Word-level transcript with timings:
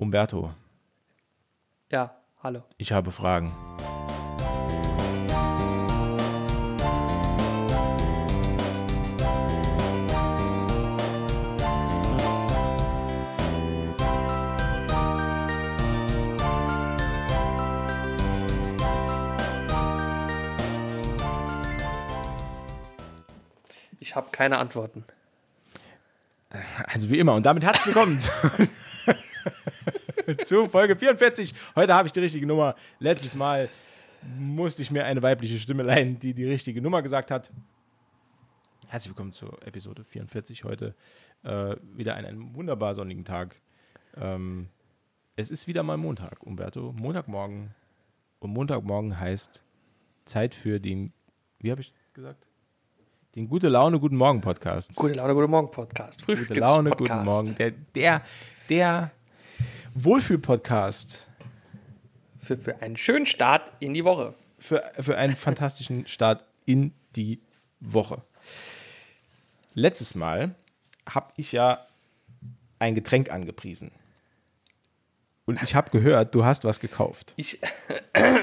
Umberto, 0.00 0.54
Ja, 1.90 2.16
hallo. 2.42 2.62
ich 2.78 2.90
habe 2.92 3.10
Fragen. 3.10 3.52
Ich 23.98 24.16
habe 24.16 24.28
keine 24.32 24.58
Antworten. 24.58 25.04
Also 26.86 27.10
wie 27.10 27.18
immer. 27.18 27.34
Und 27.34 27.44
damit 27.46 27.62
herzlich 27.62 27.94
willkommen 27.94 28.18
zu, 30.44 30.66
Folge 30.66 30.96
44. 30.96 31.54
Heute 31.74 31.94
habe 31.94 32.06
ich 32.06 32.12
die 32.12 32.20
richtige 32.20 32.46
Nummer. 32.46 32.74
Letztes 32.98 33.34
Mal 33.34 33.68
musste 34.38 34.82
ich 34.82 34.90
mir 34.90 35.04
eine 35.04 35.22
weibliche 35.22 35.58
Stimme 35.58 35.82
leihen, 35.82 36.18
die 36.18 36.34
die 36.34 36.44
richtige 36.44 36.82
Nummer 36.82 37.02
gesagt 37.02 37.30
hat. 37.30 37.50
Herzlich 38.88 39.10
willkommen 39.10 39.32
zur 39.32 39.58
Episode 39.66 40.04
44. 40.04 40.64
Heute 40.64 40.94
äh, 41.42 41.76
wieder 41.94 42.16
an 42.16 42.24
einem 42.24 42.54
wunderbar 42.54 42.94
sonnigen 42.94 43.24
Tag. 43.24 43.60
Ähm, 44.16 44.68
es 45.36 45.50
ist 45.50 45.68
wieder 45.68 45.82
mal 45.82 45.96
Montag, 45.96 46.42
Umberto. 46.42 46.94
Montagmorgen. 47.00 47.74
Und 48.40 48.52
Montagmorgen 48.52 49.18
heißt 49.18 49.62
Zeit 50.24 50.54
für 50.54 50.80
den, 50.80 51.12
wie 51.60 51.70
habe 51.70 51.80
ich 51.80 51.92
gesagt? 52.12 52.46
Den 53.36 53.48
Gute 53.48 53.68
Laune, 53.68 54.00
Guten 54.00 54.16
Morgen 54.16 54.40
Podcast. 54.40 54.96
Gute 54.96 55.14
Laune, 55.14 55.34
gute 55.34 55.46
Morgen 55.46 55.70
Podcast. 55.70 56.26
Gute 56.26 56.52
Laune, 56.54 56.90
guten 56.90 57.24
Morgen. 57.24 57.54
Der, 57.56 57.70
der, 57.70 58.22
der 58.68 59.12
Wohlfühl-Podcast 60.04 61.28
Für, 62.38 62.56
für 62.56 62.80
einen 62.80 62.96
schönen 62.96 63.26
Start 63.26 63.72
in 63.80 63.92
die 63.92 64.04
Woche. 64.04 64.34
für, 64.58 64.82
für 64.98 65.16
einen 65.16 65.36
fantastischen 65.36 66.06
Start 66.06 66.44
in 66.64 66.92
die 67.16 67.40
Woche. 67.80 68.22
Letztes 69.74 70.14
Mal 70.14 70.54
habe 71.08 71.32
ich 71.36 71.52
ja 71.52 71.84
ein 72.78 72.94
Getränk 72.94 73.30
angepriesen. 73.30 73.92
Und 75.44 75.62
ich 75.62 75.74
habe 75.74 75.90
gehört, 75.90 76.34
du 76.34 76.44
hast 76.44 76.64
was 76.64 76.80
gekauft. 76.80 77.34
Ich, 77.36 77.60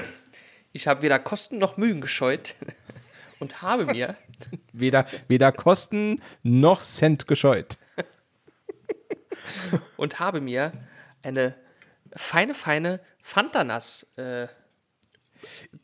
ich 0.72 0.86
habe 0.86 1.02
weder 1.02 1.18
Kosten 1.18 1.58
noch 1.58 1.76
Mühen 1.76 2.00
gescheut 2.00 2.54
und 3.40 3.62
habe 3.62 3.86
mir 3.86 4.16
Weder, 4.72 5.06
weder 5.26 5.50
Kosten 5.50 6.22
noch 6.44 6.82
Cent 6.82 7.26
gescheut. 7.26 7.78
und 9.96 10.20
habe 10.20 10.40
mir 10.40 10.72
eine 11.28 11.54
feine, 12.14 12.54
feine 12.54 13.00
Fantanas 13.22 14.04
äh, 14.16 14.48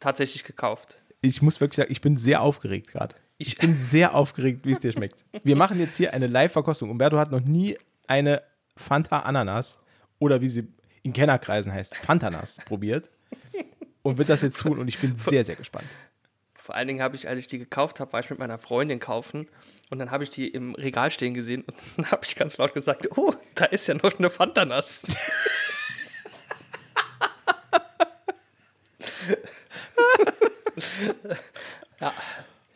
tatsächlich 0.01 0.45
gekauft. 0.45 0.98
Ich 1.20 1.42
muss 1.42 1.61
wirklich 1.61 1.77
sagen, 1.77 1.92
ich 1.92 2.01
bin 2.01 2.17
sehr 2.17 2.41
aufgeregt 2.42 2.89
gerade. 2.89 3.14
Ich 3.39 3.48
Ich- 3.48 3.56
bin 3.59 3.75
sehr 3.78 4.14
aufgeregt, 4.14 4.64
wie 4.64 4.73
es 4.73 4.81
dir 4.81 4.92
schmeckt. 4.92 5.17
Wir 5.42 5.56
machen 5.56 5.78
jetzt 5.78 5.97
hier 5.97 6.12
eine 6.14 6.27
Live-Verkostung. 6.27 6.91
Umberto 6.91 7.19
hat 7.19 7.31
noch 7.31 7.41
nie 7.41 7.77
eine 8.06 8.42
Fanta 8.77 9.20
Ananas 9.20 9.78
oder 10.19 10.41
wie 10.41 10.48
sie 10.48 10.69
in 11.03 11.12
Kennerkreisen 11.12 11.73
heißt, 11.73 11.97
Fantanas 11.97 12.56
probiert 12.64 13.11
und 14.03 14.17
wird 14.19 14.29
das 14.31 14.42
jetzt 14.42 14.58
tun 14.61 14.79
und 14.79 14.89
ich 14.89 14.98
bin 14.98 15.14
sehr, 15.17 15.45
sehr 15.45 15.56
gespannt. 15.56 15.86
Vor 16.65 16.75
allen 16.75 16.87
Dingen 16.89 17.03
habe 17.03 17.15
ich, 17.15 17.29
als 17.29 17.39
ich 17.39 17.47
die 17.47 17.59
gekauft 17.59 18.01
habe, 18.01 18.15
war 18.15 18.20
ich 18.20 18.31
mit 18.31 18.39
meiner 18.39 18.57
Freundin 18.59 18.98
kaufen 18.98 19.51
und 19.91 19.98
dann 19.98 20.11
habe 20.11 20.25
ich 20.25 20.31
die 20.31 20.48
im 20.48 20.75
Regal 20.75 21.11
stehen 21.11 21.34
gesehen 21.34 21.62
und 21.62 21.77
dann 21.98 22.11
habe 22.11 22.23
ich 22.25 22.37
ganz 22.37 22.57
laut 22.57 22.73
gesagt, 22.73 23.07
oh, 23.19 23.34
da 23.55 23.67
ist 23.67 23.87
ja 23.87 23.93
noch 23.93 24.19
eine 24.19 24.31
Fantanas. 24.31 25.03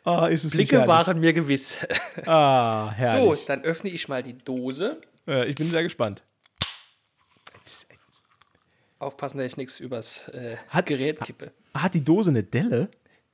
Oh, 0.05 0.25
ist 0.27 0.45
es 0.45 0.53
Blicke 0.53 0.87
waren 0.87 1.21
mir 1.21 1.33
gewiss. 1.33 1.79
Ah, 2.27 2.91
So, 2.91 2.95
herrlich. 2.97 3.45
dann 3.47 3.63
öffne 3.63 3.91
ich 3.91 4.09
mal 4.09 4.23
die 4.23 4.37
Dose. 4.39 5.01
Äh, 5.27 5.47
ich 5.49 5.55
bin 5.57 5.69
sehr 5.69 5.83
gespannt. 5.83 6.23
Aufpassen, 8.99 9.39
dass 9.39 9.47
ich 9.47 9.57
nichts 9.57 9.81
übers 9.81 10.29
äh, 10.29 10.57
Hat- 10.69 10.87
Gerät 10.87 11.21
kippe. 11.21 11.53
Hat 11.75 11.95
die 11.95 12.05
Dose 12.05 12.31
eine 12.31 12.43
Delle? 12.43 12.89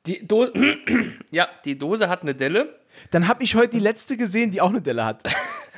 Die 0.06 0.26
Do 0.26 0.48
ja, 1.30 1.48
die 1.64 1.78
Dose 1.78 2.08
hat 2.08 2.22
eine 2.22 2.34
Delle. 2.34 2.78
Dann 3.10 3.26
habe 3.28 3.42
ich 3.42 3.54
heute 3.54 3.70
die 3.70 3.80
letzte 3.80 4.16
gesehen, 4.16 4.50
die 4.50 4.60
auch 4.60 4.70
eine 4.70 4.82
Delle 4.82 5.04
hat. 5.04 5.22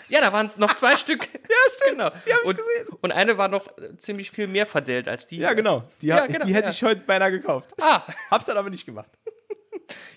Ja, 0.09 0.20
da 0.20 0.32
waren 0.32 0.47
es 0.47 0.56
noch 0.56 0.72
zwei 0.72 0.94
Stück. 0.97 1.26
Ja, 1.26 1.56
stimmt. 1.76 1.98
Genau. 1.98 2.10
Die 2.10 2.47
und, 2.47 2.56
gesehen. 2.56 2.88
und 3.00 3.10
eine 3.10 3.38
war 3.38 3.48
noch 3.48 3.66
äh, 3.78 3.97
ziemlich 3.97 4.31
viel 4.31 4.47
mehr 4.47 4.65
verdellt 4.65 5.09
als 5.09 5.26
die. 5.26 5.38
Ja, 5.38 5.53
genau. 5.53 5.82
Die, 6.00 6.06
Ja, 6.06 6.26
genau, 6.26 6.47
die 6.47 6.54
hätte 6.54 6.66
ja. 6.66 6.70
ich 6.70 6.82
heute 6.84 7.00
beinahe 7.00 7.32
gekauft. 7.32 7.75
Ah, 7.81 8.03
Hab's 8.31 8.44
dann 8.47 8.56
aber 8.56 8.70
nicht 8.70 8.86
gemacht. 8.86 9.10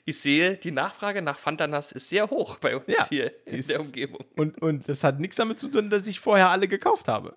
ich 0.06 0.20
sehe, 0.22 0.58
die 0.58 0.70
Nachfrage 0.70 1.24
nach 1.24 1.40
Fantanas 1.40 1.92
ist 1.92 2.08
sehr 2.10 2.30
hoch 2.30 2.58
bei 2.58 2.76
uns 2.78 2.86
Ja, 2.96 3.08
hier 3.10 3.34
in 3.48 3.66
der 3.66 3.80
Umgebung. 3.80 4.24
Und, 4.38 4.62
und 4.62 4.88
das 4.88 5.04
hat 5.04 5.20
nichts 5.20 5.38
damit 5.38 5.60
zu 5.60 5.70
tun, 5.70 5.90
dass 5.90 6.06
ich 6.06 6.20
vorher 6.20 6.50
alle 6.50 6.68
gekauft 6.68 7.08
habe. 7.08 7.36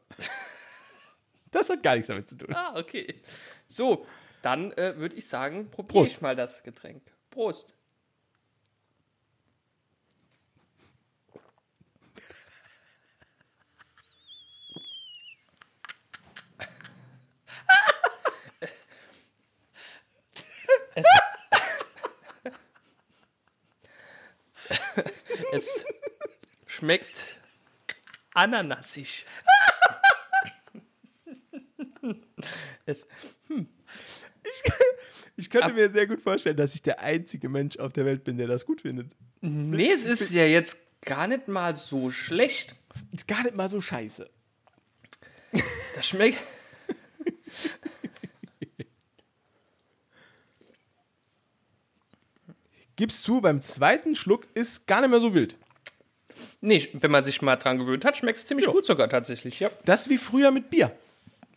Das 1.52 1.70
hat 1.70 1.82
gar 1.82 1.94
nichts 1.94 2.08
damit 2.08 2.28
zu 2.28 2.36
tun. 2.36 2.54
Ah, 2.54 2.74
okay. 2.78 3.22
So, 3.66 4.04
dann 4.42 4.72
äh, 4.72 4.96
würde 4.98 5.16
ich 5.16 5.28
sagen, 5.28 5.70
probiere 5.70 6.04
ich 6.04 6.20
mal 6.20 6.36
das 6.36 6.62
Getränk. 6.62 7.02
Prost. 7.30 7.74
Es, 20.94 21.06
es 25.52 25.84
schmeckt 26.66 27.40
ananasig. 28.34 29.24
Es, 32.84 33.06
Ich 33.48 33.81
könnte 35.52 35.68
Ab- 35.68 35.74
mir 35.74 35.90
sehr 35.92 36.06
gut 36.08 36.20
vorstellen, 36.20 36.56
dass 36.56 36.74
ich 36.74 36.82
der 36.82 37.00
einzige 37.00 37.48
Mensch 37.48 37.76
auf 37.78 37.92
der 37.92 38.04
Welt 38.04 38.24
bin, 38.24 38.38
der 38.38 38.48
das 38.48 38.66
gut 38.66 38.80
findet. 38.80 39.12
nee, 39.40 39.90
es 39.90 40.04
ist 40.04 40.32
ja 40.32 40.44
jetzt 40.46 40.78
gar 41.04 41.26
nicht 41.28 41.46
mal 41.48 41.76
so 41.76 42.10
schlecht. 42.10 42.74
Ist 43.14 43.28
gar 43.28 43.42
nicht 43.44 43.54
mal 43.54 43.68
so 43.68 43.80
scheiße. 43.80 44.28
Das 45.94 46.08
schmeckt. 46.08 46.38
Gib's 52.96 53.22
zu, 53.22 53.40
beim 53.40 53.62
zweiten 53.62 54.14
Schluck 54.16 54.46
ist 54.54 54.86
gar 54.86 55.00
nicht 55.00 55.10
mehr 55.10 55.20
so 55.20 55.34
wild. 55.34 55.56
Nee, 56.60 56.88
wenn 56.92 57.10
man 57.10 57.24
sich 57.24 57.42
mal 57.42 57.56
dran 57.56 57.78
gewöhnt 57.78 58.04
hat, 58.04 58.16
schmeckt 58.16 58.38
es 58.38 58.46
ziemlich 58.46 58.66
Jo. 58.66 58.72
gut 58.72 58.86
sogar 58.86 59.08
tatsächlich, 59.08 59.60
ja. 59.60 59.70
Das 59.84 60.08
wie 60.08 60.18
früher 60.18 60.50
mit 60.50 60.70
Bier. 60.70 60.94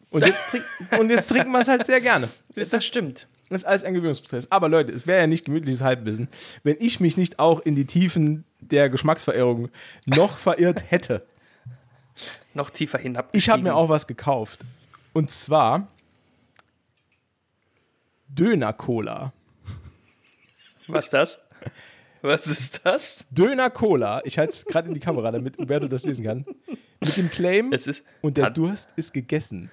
Und 0.09 0.25
jetzt, 0.25 0.49
trink, 0.51 0.63
und 0.99 1.09
jetzt 1.09 1.29
trinken 1.29 1.51
wir 1.51 1.59
es 1.59 1.67
halt 1.67 1.85
sehr 1.85 1.99
gerne. 1.99 2.29
Das, 2.53 2.69
das 2.69 2.85
stimmt. 2.85 3.27
Das 3.49 3.61
ist 3.61 3.67
alles 3.67 3.83
ein 3.83 3.93
Gewöhnungsprozess. 3.93 4.51
Aber 4.51 4.69
Leute, 4.69 4.91
es 4.91 5.05
wäre 5.05 5.21
ja 5.21 5.27
nicht 5.27 5.45
gemütliches 5.45 5.81
Halbwissen, 5.81 6.27
wenn 6.63 6.77
ich 6.79 6.99
mich 6.99 7.15
nicht 7.17 7.37
auch 7.39 7.59
in 7.59 7.75
die 7.75 7.85
Tiefen 7.85 8.43
der 8.59 8.89
Geschmacksverirrung 8.89 9.69
noch 10.05 10.37
verirrt 10.37 10.89
hätte. 10.91 11.25
Noch 12.53 12.69
tiefer 12.69 12.97
hinab. 12.97 13.29
Ich 13.33 13.49
habe 13.49 13.61
mir 13.61 13.75
auch 13.75 13.89
was 13.89 14.07
gekauft. 14.07 14.61
Und 15.13 15.29
zwar 15.29 15.87
Döner-Cola. 18.29 19.33
Was 20.87 21.05
ist 21.05 21.13
das? 21.13 21.39
Was 22.21 22.47
ist 22.47 22.81
das? 22.85 23.27
Döner-Cola. 23.31 24.21
Ich 24.25 24.37
halte 24.39 24.53
es 24.53 24.65
gerade 24.65 24.87
in 24.87 24.93
die 24.93 24.99
Kamera, 24.99 25.31
damit 25.31 25.57
Umberto 25.57 25.87
das 25.87 26.03
lesen 26.03 26.25
kann. 26.25 26.45
Mit 26.99 27.17
dem 27.17 27.29
Claim, 27.29 27.71
Es 27.71 27.87
ist. 27.87 28.03
und 28.21 28.37
der 28.37 28.49
Durst 28.49 28.89
ist 28.95 29.13
gegessen. 29.13 29.69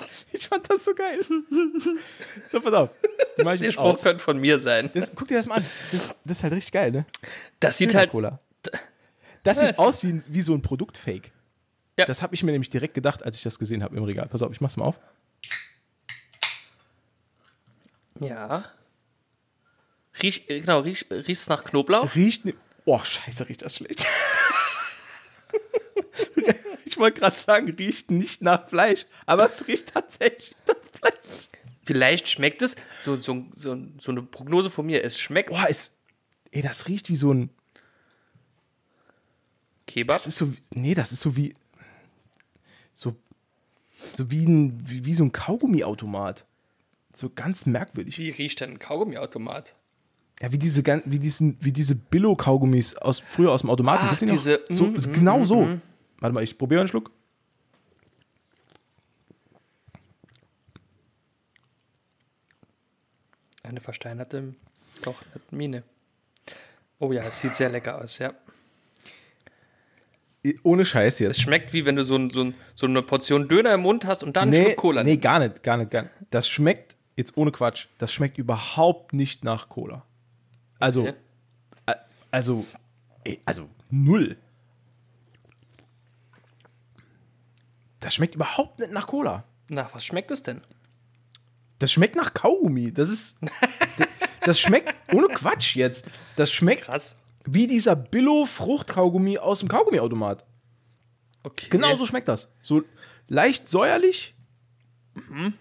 Ich 0.32 0.46
fand 0.46 0.68
das 0.70 0.84
so 0.84 0.94
geil. 0.94 1.18
So, 2.50 2.60
pass 2.60 2.72
auf. 2.72 2.90
Der 3.36 3.70
Spruch 3.70 3.84
auf. 3.84 4.02
könnte 4.02 4.22
von 4.22 4.38
mir 4.38 4.58
sein. 4.58 4.90
Das, 4.94 5.12
guck 5.14 5.28
dir 5.28 5.36
das 5.36 5.46
mal 5.46 5.56
an. 5.56 5.66
Das, 5.92 6.14
das 6.24 6.36
ist 6.38 6.42
halt 6.42 6.52
richtig 6.52 6.72
geil, 6.72 6.92
ne? 6.92 7.06
Das 7.58 7.78
sieht 7.78 7.94
halt. 7.94 8.12
Das 9.42 9.60
sieht 9.60 9.78
aus 9.78 10.04
wie, 10.04 10.22
wie 10.28 10.40
so 10.40 10.54
ein 10.54 10.62
Produktfake. 10.62 11.32
Ja. 11.98 12.04
Das 12.06 12.22
habe 12.22 12.34
ich 12.34 12.42
mir 12.42 12.52
nämlich 12.52 12.70
direkt 12.70 12.94
gedacht, 12.94 13.24
als 13.24 13.38
ich 13.38 13.42
das 13.42 13.58
gesehen 13.58 13.82
habe 13.82 13.96
im 13.96 14.04
Regal. 14.04 14.26
Pass 14.28 14.42
auf, 14.42 14.52
ich 14.52 14.60
mach's 14.60 14.76
mal 14.76 14.86
auf. 14.86 15.00
Ja. 18.20 18.64
Riech, 20.22 20.44
äh, 20.48 20.60
genau, 20.60 20.80
riech, 20.80 21.06
riecht's 21.10 21.48
nach 21.48 21.64
Knoblauch? 21.64 22.14
Riecht. 22.14 22.44
Ne 22.44 22.54
oh, 22.84 23.02
scheiße, 23.02 23.48
riecht 23.48 23.62
das 23.62 23.76
schlecht. 23.76 24.06
ich 26.84 26.98
wollte 26.98 27.20
gerade 27.20 27.38
sagen, 27.38 27.70
riecht 27.78 28.10
nicht 28.10 28.42
nach 28.42 28.68
Fleisch, 28.68 29.06
aber 29.26 29.48
es 29.48 29.66
riecht 29.68 29.92
tatsächlich 29.94 30.54
nach 30.66 30.76
Fleisch. 30.92 31.48
Vielleicht 31.84 32.28
schmeckt 32.28 32.62
es, 32.62 32.76
so, 33.00 33.16
so, 33.16 33.44
so, 33.54 33.76
so 33.98 34.10
eine 34.12 34.22
Prognose 34.22 34.70
von 34.70 34.86
mir, 34.86 35.02
es 35.02 35.18
schmeckt 35.18 35.50
Boah, 35.50 35.66
es. 35.68 35.92
Ey, 36.52 36.62
das 36.62 36.88
riecht 36.88 37.08
wie 37.08 37.16
so 37.16 37.32
ein. 37.32 37.50
Kebab. 39.86 40.16
Das 40.16 40.26
ist 40.26 40.36
so. 40.36 40.52
Nee, 40.72 40.94
das 40.94 41.12
ist 41.12 41.20
so 41.20 41.36
wie. 41.36 41.54
so, 42.94 43.16
so 44.16 44.30
wie, 44.30 44.44
ein, 44.44 44.80
wie, 44.88 45.04
wie 45.04 45.14
so 45.14 45.24
ein 45.24 45.32
Kaugummiautomat. 45.32 46.44
So 47.12 47.30
ganz 47.34 47.66
merkwürdig. 47.66 48.18
Wie 48.18 48.30
riecht 48.30 48.60
denn 48.60 48.70
ein 48.72 48.78
Kaugummiautomat? 48.78 49.74
Ja, 50.40 50.52
wie 50.52 50.58
diese, 50.58 50.84
wie 51.04 51.18
diesen, 51.18 51.56
wie 51.60 51.72
diese 51.72 51.96
Billo-Kaugummis 51.96 52.96
aus, 52.96 53.20
früher 53.20 53.50
aus 53.50 53.60
dem 53.62 53.70
Automaten. 53.70 54.06
Ach, 54.08 54.18
diese- 54.18 54.60
so, 54.68 54.86
mm, 54.86 54.94
ist 54.94 55.08
mm, 55.08 55.12
genau 55.12 55.40
mm, 55.40 55.44
so. 55.44 55.62
mm. 55.62 55.82
Warte 56.20 56.34
mal, 56.34 56.42
ich 56.44 56.56
probiere 56.58 56.80
einen 56.80 56.88
Schluck. 56.88 57.10
Eine 63.62 63.80
versteinerte, 63.80 64.54
doch, 65.02 65.22
Mine. 65.50 65.82
Oh 66.98 67.12
ja, 67.12 67.24
es 67.24 67.40
sieht 67.40 67.54
sehr 67.54 67.68
lecker 67.68 68.00
aus, 68.00 68.18
ja. 68.18 68.32
Ohne 70.62 70.86
Scheiß 70.86 71.14
Es 71.14 71.18
jetzt. 71.20 71.40
schmeckt 71.42 71.74
wie 71.74 71.84
wenn 71.84 71.96
du 71.96 72.04
so, 72.04 72.16
ein, 72.16 72.30
so, 72.30 72.44
ein, 72.44 72.54
so 72.74 72.86
eine 72.86 73.02
Portion 73.02 73.46
Döner 73.48 73.74
im 73.74 73.80
Mund 73.82 74.06
hast 74.06 74.22
und 74.22 74.36
dann 74.36 74.44
einen 74.44 74.50
Nee, 74.52 74.64
Schluck 74.64 74.76
Cola 74.76 75.02
nee, 75.04 75.10
nimmst. 75.10 75.22
gar 75.22 75.38
nicht, 75.38 75.62
gar 75.62 75.76
nicht, 75.76 75.90
gar 75.90 76.02
nicht. 76.02 76.14
Das 76.30 76.48
schmeckt, 76.48 76.96
jetzt 77.16 77.36
ohne 77.36 77.52
Quatsch, 77.52 77.88
das 77.98 78.12
schmeckt 78.12 78.38
überhaupt 78.38 79.12
nicht 79.12 79.44
nach 79.44 79.68
Cola. 79.68 80.06
Also, 80.78 81.02
Okay. 81.02 81.14
also, 82.30 82.64
also 83.44 83.68
null. 83.90 84.38
Das 88.00 88.14
schmeckt 88.14 88.34
überhaupt 88.34 88.78
nicht 88.78 88.92
nach 88.92 89.06
Cola. 89.06 89.44
Na, 89.68 89.88
was 89.92 90.04
schmeckt 90.04 90.30
es 90.30 90.42
denn? 90.42 90.60
Das 91.78 91.92
schmeckt 91.92 92.16
nach 92.16 92.34
Kaugummi. 92.34 92.92
Das 92.92 93.08
ist. 93.08 93.38
Das 94.42 94.58
schmeckt, 94.58 94.94
ohne 95.12 95.28
Quatsch 95.28 95.76
jetzt. 95.76 96.08
Das 96.36 96.50
schmeckt 96.50 96.84
Krass. 96.84 97.16
wie 97.44 97.66
dieser 97.66 97.94
Billo-Fruchtkaugummi 97.94 99.36
aus 99.36 99.60
dem 99.60 99.68
Kaugummiautomat. 99.68 100.46
Okay. 101.42 101.66
Genau 101.68 101.94
so 101.94 102.06
schmeckt 102.06 102.26
das. 102.26 102.50
So 102.62 102.82
leicht 103.28 103.68
säuerlich. 103.68 104.34
Mhm. 105.28 105.52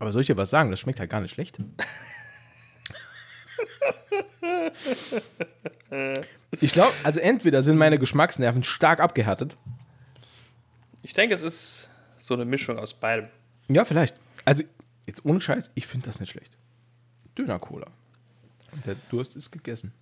Aber 0.00 0.10
soll 0.10 0.22
ich 0.22 0.26
dir 0.26 0.36
was 0.36 0.50
sagen? 0.50 0.72
Das 0.72 0.80
schmeckt 0.80 0.98
halt 0.98 1.10
gar 1.10 1.20
nicht 1.20 1.30
schlecht. 1.30 1.58
Ich 6.60 6.72
glaube, 6.72 6.92
also 7.04 7.20
entweder 7.20 7.62
sind 7.62 7.76
meine 7.76 7.98
Geschmacksnerven 7.98 8.64
stark 8.64 9.00
abgehärtet. 9.00 9.56
Ich 11.02 11.12
denke, 11.14 11.34
es 11.34 11.42
ist 11.42 11.88
so 12.18 12.34
eine 12.34 12.44
Mischung 12.44 12.78
aus 12.78 12.94
beidem. 12.94 13.28
Ja, 13.68 13.84
vielleicht. 13.84 14.14
Also, 14.44 14.62
jetzt 15.06 15.24
ohne 15.24 15.40
Scheiß, 15.40 15.70
ich 15.74 15.86
finde 15.86 16.06
das 16.06 16.20
nicht 16.20 16.30
schlecht. 16.30 16.56
Döner-Cola. 17.36 17.86
Der 18.86 18.96
Durst 19.10 19.36
ist 19.36 19.50
gegessen. 19.50 19.92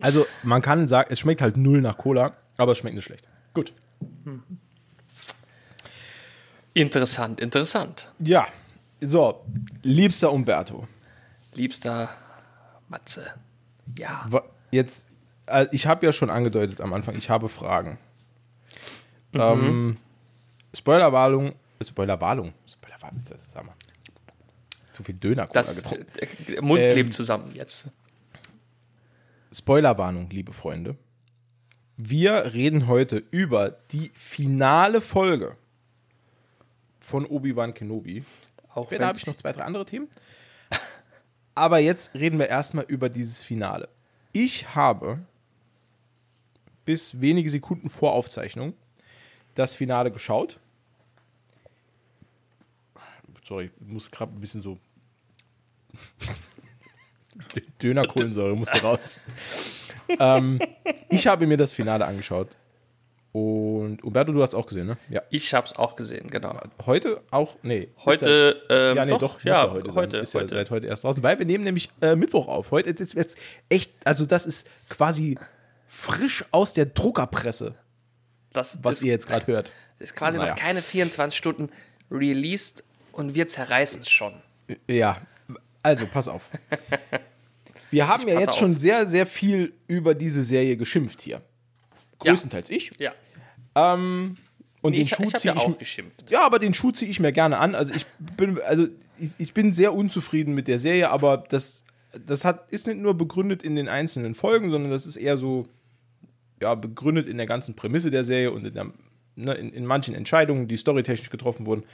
Also, 0.00 0.26
man 0.42 0.62
kann 0.62 0.88
sagen, 0.88 1.10
es 1.12 1.20
schmeckt 1.20 1.42
halt 1.42 1.56
null 1.56 1.80
nach 1.80 1.96
Cola, 1.96 2.36
aber 2.56 2.72
es 2.72 2.78
schmeckt 2.78 2.96
nicht 2.96 3.04
schlecht. 3.04 3.24
Gut. 3.54 3.72
Interessant, 6.74 7.40
interessant. 7.40 8.08
Ja, 8.18 8.48
so, 9.00 9.44
liebster 9.82 10.32
Umberto. 10.32 10.88
Liebster 11.54 12.08
Matze. 12.88 13.34
Ja. 13.98 14.28
Jetzt, 14.70 15.08
äh, 15.46 15.66
ich 15.72 15.86
habe 15.86 16.06
ja 16.06 16.12
schon 16.12 16.30
angedeutet 16.30 16.80
am 16.80 16.92
Anfang, 16.92 17.16
ich 17.16 17.30
habe 17.30 17.48
Fragen. 17.48 17.98
Ähm, 19.34 19.96
Spoilerwarnung, 20.74 21.52
Spoilerwarnung, 21.82 22.52
Spoilerwarnung 22.66 23.18
ist 23.18 23.30
das, 23.30 23.52
sag 23.52 23.66
mal. 23.66 23.74
Zu 24.92 25.02
viel 25.04 25.14
Döner-Cola 25.14 25.52
Das 25.60 25.76
getrunken. 25.76 26.06
der, 26.20 26.28
der 26.54 26.62
Mund 26.62 26.80
Ähm, 26.82 26.92
klebt 26.92 27.12
zusammen 27.14 27.50
jetzt. 27.54 27.88
Spoilerwarnung, 29.52 30.28
liebe 30.30 30.52
Freunde. 30.52 30.96
Wir 31.96 32.52
reden 32.54 32.86
heute 32.88 33.16
über 33.30 33.70
die 33.92 34.10
finale 34.14 35.00
Folge 35.00 35.56
von 37.00 37.26
Obi-Wan 37.26 37.74
Kenobi. 37.74 38.24
Auch 38.74 38.86
Später 38.86 39.06
habe 39.06 39.18
ich 39.18 39.26
noch 39.26 39.36
zwei, 39.36 39.52
drei 39.52 39.64
andere 39.64 39.84
Themen. 39.84 40.08
Aber 41.54 41.78
jetzt 41.78 42.14
reden 42.14 42.38
wir 42.38 42.48
erstmal 42.48 42.84
über 42.84 43.08
dieses 43.08 43.42
Finale. 43.42 43.88
Ich 44.32 44.74
habe 44.74 45.18
bis 46.84 47.20
wenige 47.20 47.50
Sekunden 47.50 47.88
vor 47.90 48.12
Aufzeichnung 48.12 48.74
das 49.54 49.74
Finale 49.74 50.10
geschaut. 50.10 50.58
Sorry, 53.44 53.70
ich 53.80 53.86
muss 53.86 54.10
gerade 54.10 54.32
ein 54.32 54.40
bisschen 54.40 54.62
so. 54.62 54.78
Dönerkohlensäure 57.82 58.56
musste 58.56 58.80
raus. 58.82 59.20
ähm, 60.18 60.60
ich 61.10 61.26
habe 61.26 61.46
mir 61.46 61.56
das 61.56 61.72
Finale 61.72 62.06
angeschaut. 62.06 62.56
Und 63.32 64.04
Umberto, 64.04 64.30
du 64.32 64.42
hast 64.42 64.54
auch 64.54 64.66
gesehen, 64.66 64.86
ne? 64.88 64.98
Ja. 65.08 65.22
Ich 65.30 65.54
hab's 65.54 65.72
auch 65.74 65.96
gesehen, 65.96 66.28
genau. 66.28 66.54
Heute 66.84 67.22
auch? 67.30 67.56
Nee. 67.62 67.88
Heute, 68.04 68.60
ja, 68.68 68.90
ähm, 68.90 68.96
ja, 68.98 69.04
nee, 69.06 69.10
doch, 69.12 69.20
doch, 69.20 69.44
ja, 69.44 69.70
heute, 69.70 69.86
sein. 69.90 70.02
heute, 70.02 70.16
ist 70.18 70.34
ja 70.34 70.40
heute. 70.40 70.54
seit 70.54 70.70
heute 70.70 70.86
erst 70.86 71.04
draußen, 71.04 71.22
weil 71.22 71.38
wir 71.38 71.46
nehmen 71.46 71.64
nämlich 71.64 71.88
äh, 72.02 72.14
Mittwoch 72.14 72.46
auf. 72.46 72.70
Heute 72.72 72.90
ist 72.90 73.14
jetzt 73.14 73.38
echt, 73.70 73.90
also 74.04 74.26
das 74.26 74.44
ist 74.44 74.66
quasi 74.90 75.38
frisch 75.88 76.44
aus 76.50 76.74
der 76.74 76.84
Druckerpresse, 76.86 77.74
Das 78.52 78.78
was 78.84 78.98
ist, 78.98 79.04
ihr 79.04 79.12
jetzt 79.12 79.26
gerade 79.28 79.46
hört. 79.46 79.72
ist 79.98 80.14
quasi 80.14 80.36
Naja. 80.36 80.50
noch 80.50 80.58
keine 80.58 80.82
24 80.82 81.36
Stunden 81.36 81.70
released 82.10 82.84
und 83.12 83.34
wir 83.34 83.48
zerreißen 83.48 84.00
es 84.02 84.10
schon. 84.10 84.34
Ja, 84.86 85.16
also 85.82 86.06
pass 86.06 86.28
auf. 86.28 86.50
Wir 87.90 88.08
haben 88.08 88.22
ja 88.26 88.28
passe 88.34 88.40
jetzt 88.40 88.48
auf. 88.52 88.58
schon 88.58 88.78
sehr, 88.78 89.06
sehr 89.06 89.26
viel 89.26 89.74
über 89.86 90.14
diese 90.14 90.42
Serie 90.42 90.78
geschimpft 90.78 91.20
hier. 91.20 91.42
Größtenteils 92.20 92.70
ich. 92.70 92.90
Ja. 92.98 93.12
Ähm, 93.74 94.36
und 94.82 94.92
Nee, 94.92 94.98
den 94.98 95.02
ich 95.02 95.10
Schuh 95.10 95.22
ich 95.24 95.34
ziehe 95.34 95.54
ja 95.54 95.60
ich, 95.60 95.66
auch 95.66 95.78
geschimpft. 95.78 96.30
Ja, 96.30 96.44
aber 96.44 96.58
den 96.58 96.74
Schuh 96.74 96.90
ziehe 96.90 97.10
ich 97.10 97.20
mir 97.20 97.32
gerne 97.32 97.58
an. 97.58 97.74
Also 97.74 97.94
ich 97.94 98.04
bin, 98.36 98.60
also 98.60 98.88
ich, 99.18 99.30
ich 99.38 99.54
bin 99.54 99.72
sehr 99.72 99.94
unzufrieden 99.94 100.54
mit 100.54 100.66
der 100.66 100.78
Serie, 100.78 101.10
aber 101.10 101.38
das, 101.48 101.84
das 102.26 102.44
hat, 102.44 102.70
ist 102.70 102.88
nicht 102.88 102.98
nur 102.98 103.14
begründet 103.14 103.62
in 103.62 103.76
den 103.76 103.88
einzelnen 103.88 104.34
Folgen, 104.34 104.70
sondern 104.70 104.90
das 104.90 105.06
ist 105.06 105.16
eher 105.16 105.36
so 105.36 105.66
ja, 106.60 106.74
begründet 106.74 107.28
in 107.28 107.36
der 107.36 107.46
ganzen 107.46 107.74
Prämisse 107.74 108.10
der 108.10 108.24
Serie 108.24 108.50
und 108.52 108.66
in, 108.66 108.74
der, 108.74 108.86
ne, 109.36 109.54
in, 109.54 109.72
in 109.72 109.86
manchen 109.86 110.14
Entscheidungen, 110.14 110.68
die 110.68 110.76
storytechnisch 110.76 111.30
getroffen 111.30 111.66
wurden 111.66 111.84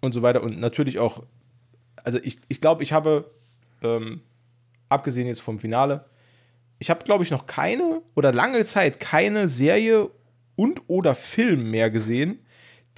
und 0.00 0.12
so 0.12 0.22
weiter. 0.22 0.42
Und 0.42 0.58
natürlich 0.58 0.98
auch, 0.98 1.22
also 2.02 2.18
ich, 2.22 2.38
ich 2.48 2.60
glaube, 2.60 2.82
ich 2.82 2.92
habe, 2.92 3.30
ähm, 3.82 4.20
abgesehen 4.88 5.26
jetzt 5.26 5.40
vom 5.40 5.58
Finale, 5.58 6.04
ich 6.78 6.90
habe, 6.90 7.04
glaube 7.04 7.22
ich, 7.24 7.30
noch 7.30 7.46
keine 7.46 8.00
oder 8.14 8.32
lange 8.32 8.64
Zeit 8.64 9.00
keine 9.00 9.48
Serie 9.48 10.08
und 10.60 10.82
oder 10.88 11.14
Film 11.14 11.70
mehr 11.70 11.90
gesehen, 11.90 12.38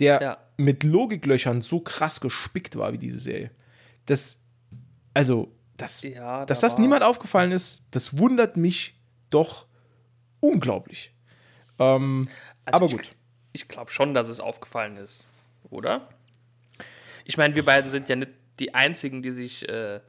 der 0.01 0.21
Ja. 0.23 0.39
mit 0.57 0.83
Logiklöchern 0.85 1.63
so 1.63 1.79
krass 1.81 2.21
gespickt 2.21 2.77
war 2.77 2.93
wie 2.93 2.99
diese 2.99 3.19
Serie. 3.21 3.51
Das, 4.07 4.43
also, 5.15 5.53
das, 5.77 6.03
Ja, 6.03 6.45
dass 6.47 6.61
da 6.61 6.67
das 6.67 6.75
war- 6.75 6.81
niemand 6.81 7.03
aufgefallen 7.05 7.53
ist, 7.53 7.87
das 7.93 8.19
wundert 8.19 8.57
mich 8.57 8.95
doch 9.31 9.67
unglaublich. 10.41 11.13
Ähm, 11.79 12.29
Also 12.65 12.77
aber 12.77 12.87
ich, 12.87 12.93
gut. 12.93 13.15
Ich 13.53 13.69
glaube 13.69 13.91
schon, 13.91 14.15
dass 14.15 14.29
es 14.29 14.41
aufgefallen 14.41 14.97
ist, 14.97 15.29
oder? 15.71 16.09
Ich 17.25 17.37
meine, 17.37 17.55
wir 17.55 17.65
beiden 17.65 17.89
sind 17.91 18.09
ja 18.09 18.17
nicht 18.17 18.31
die 18.59 18.75
Einzigen, 18.75 19.23
die 19.23 19.31
sich 19.31 19.69
äh, 19.69 20.01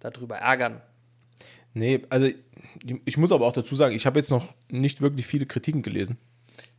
darüber 0.00 0.36
ärgern. 0.36 0.80
Nee, 1.72 2.02
also 2.10 2.28
ich 3.04 3.16
muss 3.16 3.32
aber 3.32 3.46
auch 3.46 3.52
dazu 3.52 3.74
sagen, 3.74 3.94
ich 3.96 4.06
habe 4.06 4.18
jetzt 4.20 4.30
noch 4.30 4.54
nicht 4.68 5.00
wirklich 5.00 5.26
viele 5.26 5.46
Kritiken 5.46 5.82
gelesen. 5.82 6.18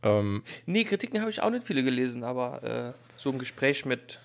Ähm, 0.06 0.42
Nee, 0.66 0.84
Kritiken 0.84 1.20
habe 1.20 1.30
ich 1.30 1.40
auch 1.42 1.50
nicht 1.50 1.66
viele 1.66 1.82
gelesen, 1.82 2.24
aber 2.24 2.62
äh, 2.62 2.92
so 3.16 3.30
ein 3.30 3.38
Gespräch 3.38 3.84
mit 3.84 4.20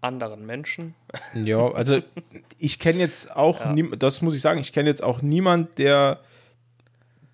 anderen 0.00 0.46
Menschen. 0.46 0.94
ja, 1.34 1.58
also 1.72 2.00
ich 2.58 2.78
kenne 2.78 2.98
jetzt 2.98 3.34
auch, 3.36 3.64
niem- 3.66 3.98
das 3.98 4.22
muss 4.22 4.34
ich 4.34 4.40
sagen, 4.40 4.60
ich 4.60 4.72
kenne 4.72 4.88
jetzt 4.88 5.02
auch 5.02 5.20
niemand, 5.22 5.78
der 5.78 6.20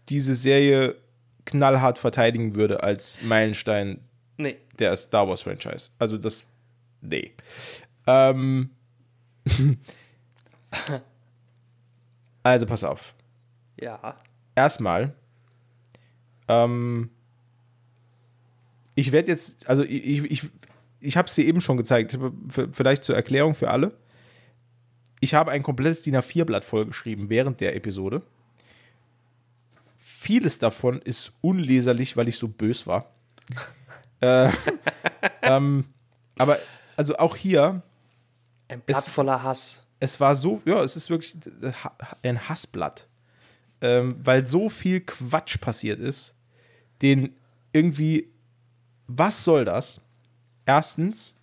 diese 0.09 0.35
Serie 0.35 0.97
knallhart 1.45 1.99
verteidigen 1.99 2.55
würde 2.57 2.83
als 2.83 3.23
Meilenstein 3.23 4.01
Nee, 4.37 4.59
der 4.79 4.97
Star 4.97 5.29
Wars 5.29 5.43
Franchise. 5.43 5.91
Also 5.99 6.19
das, 6.19 6.45
nee. 7.01 7.33
Ähm, 8.07 8.71
also 12.43 12.67
pass 12.67 12.85
auf. 12.85 13.15
ja. 13.81 14.17
erstmal, 14.55 15.15
ähm, 16.49 17.11
ich 18.95 19.13
werde 19.13 19.31
jetzt, 19.31 19.69
also 19.69 19.83
ich, 19.85 20.25
ich, 20.25 20.43
ich, 21.01 21.17
habe 21.17 21.29
es 21.29 21.35
dir 21.35 21.45
eben 21.45 21.61
schon 21.61 21.77
gezeigt, 21.77 22.19
vielleicht 22.73 23.05
zur 23.05 23.15
Erklärung 23.15 23.55
für 23.55 23.71
alle. 23.71 23.97
Ich 25.21 25.35
habe 25.35 25.51
ein 25.51 25.63
komplettes 25.63 26.03
DIN 26.03 26.17
A4-Blatt 26.17 26.65
vollgeschrieben 26.65 27.29
während 27.29 27.61
der 27.61 27.77
Episode. 27.77 28.23
Vieles 29.99 30.59
davon 30.59 31.01
ist 31.03 31.33
unleserlich, 31.41 32.17
weil 32.17 32.29
ich 32.29 32.39
so 32.39 32.49
bös 32.49 32.87
war. 32.87 33.11
äh, 34.21 34.51
ähm, 35.43 35.85
aber 36.39 36.59
also 36.97 37.17
auch 37.19 37.37
hier, 37.37 37.83
Ein 38.69 38.81
Blatt 38.81 38.99
Es- 38.99 39.07
voller 39.07 39.43
Hass. 39.43 39.87
es 40.01 40.19
war 40.21 40.35
so, 40.35 40.63
ja, 40.65 40.83
es 40.83 40.97
ist 40.97 41.11
wirklich 41.11 41.37
ein 42.23 42.49
Hassblatt. 42.49 43.07
Ähm, 43.83 44.17
weil 44.25 44.49
so 44.49 44.71
viel 44.71 45.01
Quatsch 45.01 45.61
passiert 45.61 46.01
ist, 46.01 46.36
den 47.03 47.35
irgendwie, 47.73 48.33
was 49.07 49.45
soll 49.45 49.65
das? 49.65 50.09
Erstens, 50.65 51.41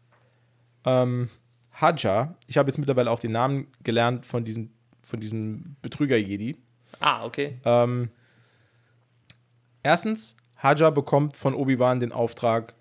ähm, 0.86 1.30
Haja, 1.74 2.36
ich 2.48 2.58
habe 2.58 2.70
jetzt 2.70 2.78
mittlerweile 2.78 3.10
auch 3.10 3.20
den 3.20 3.32
Namen 3.32 3.68
gelernt 3.84 4.26
von 4.26 4.44
diesem, 4.44 4.72
von 5.02 5.20
diesem 5.20 5.76
Betrüger-Jedi. 5.82 6.58
Ah, 7.00 7.26
okay. 7.26 7.60
Ähm, 7.66 8.10
erstens, 9.82 10.38
Haja 10.58 10.90
bekommt 10.90 11.36
von 11.36 11.56
Obi-Wan 11.56 12.00
den 12.00 12.12
Auftrag, 12.12 12.74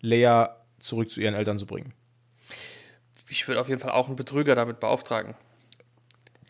Leia 0.00 0.56
zurück 0.78 1.10
zu 1.10 1.20
ihren 1.20 1.34
Eltern 1.34 1.58
zu 1.58 1.66
bringen. 1.66 1.92
Ich 3.28 3.46
würde 3.46 3.60
auf 3.60 3.68
jeden 3.68 3.80
Fall 3.80 3.90
auch 3.90 4.06
einen 4.06 4.16
Betrüger 4.16 4.54
damit 4.54 4.80
beauftragen. 4.80 5.34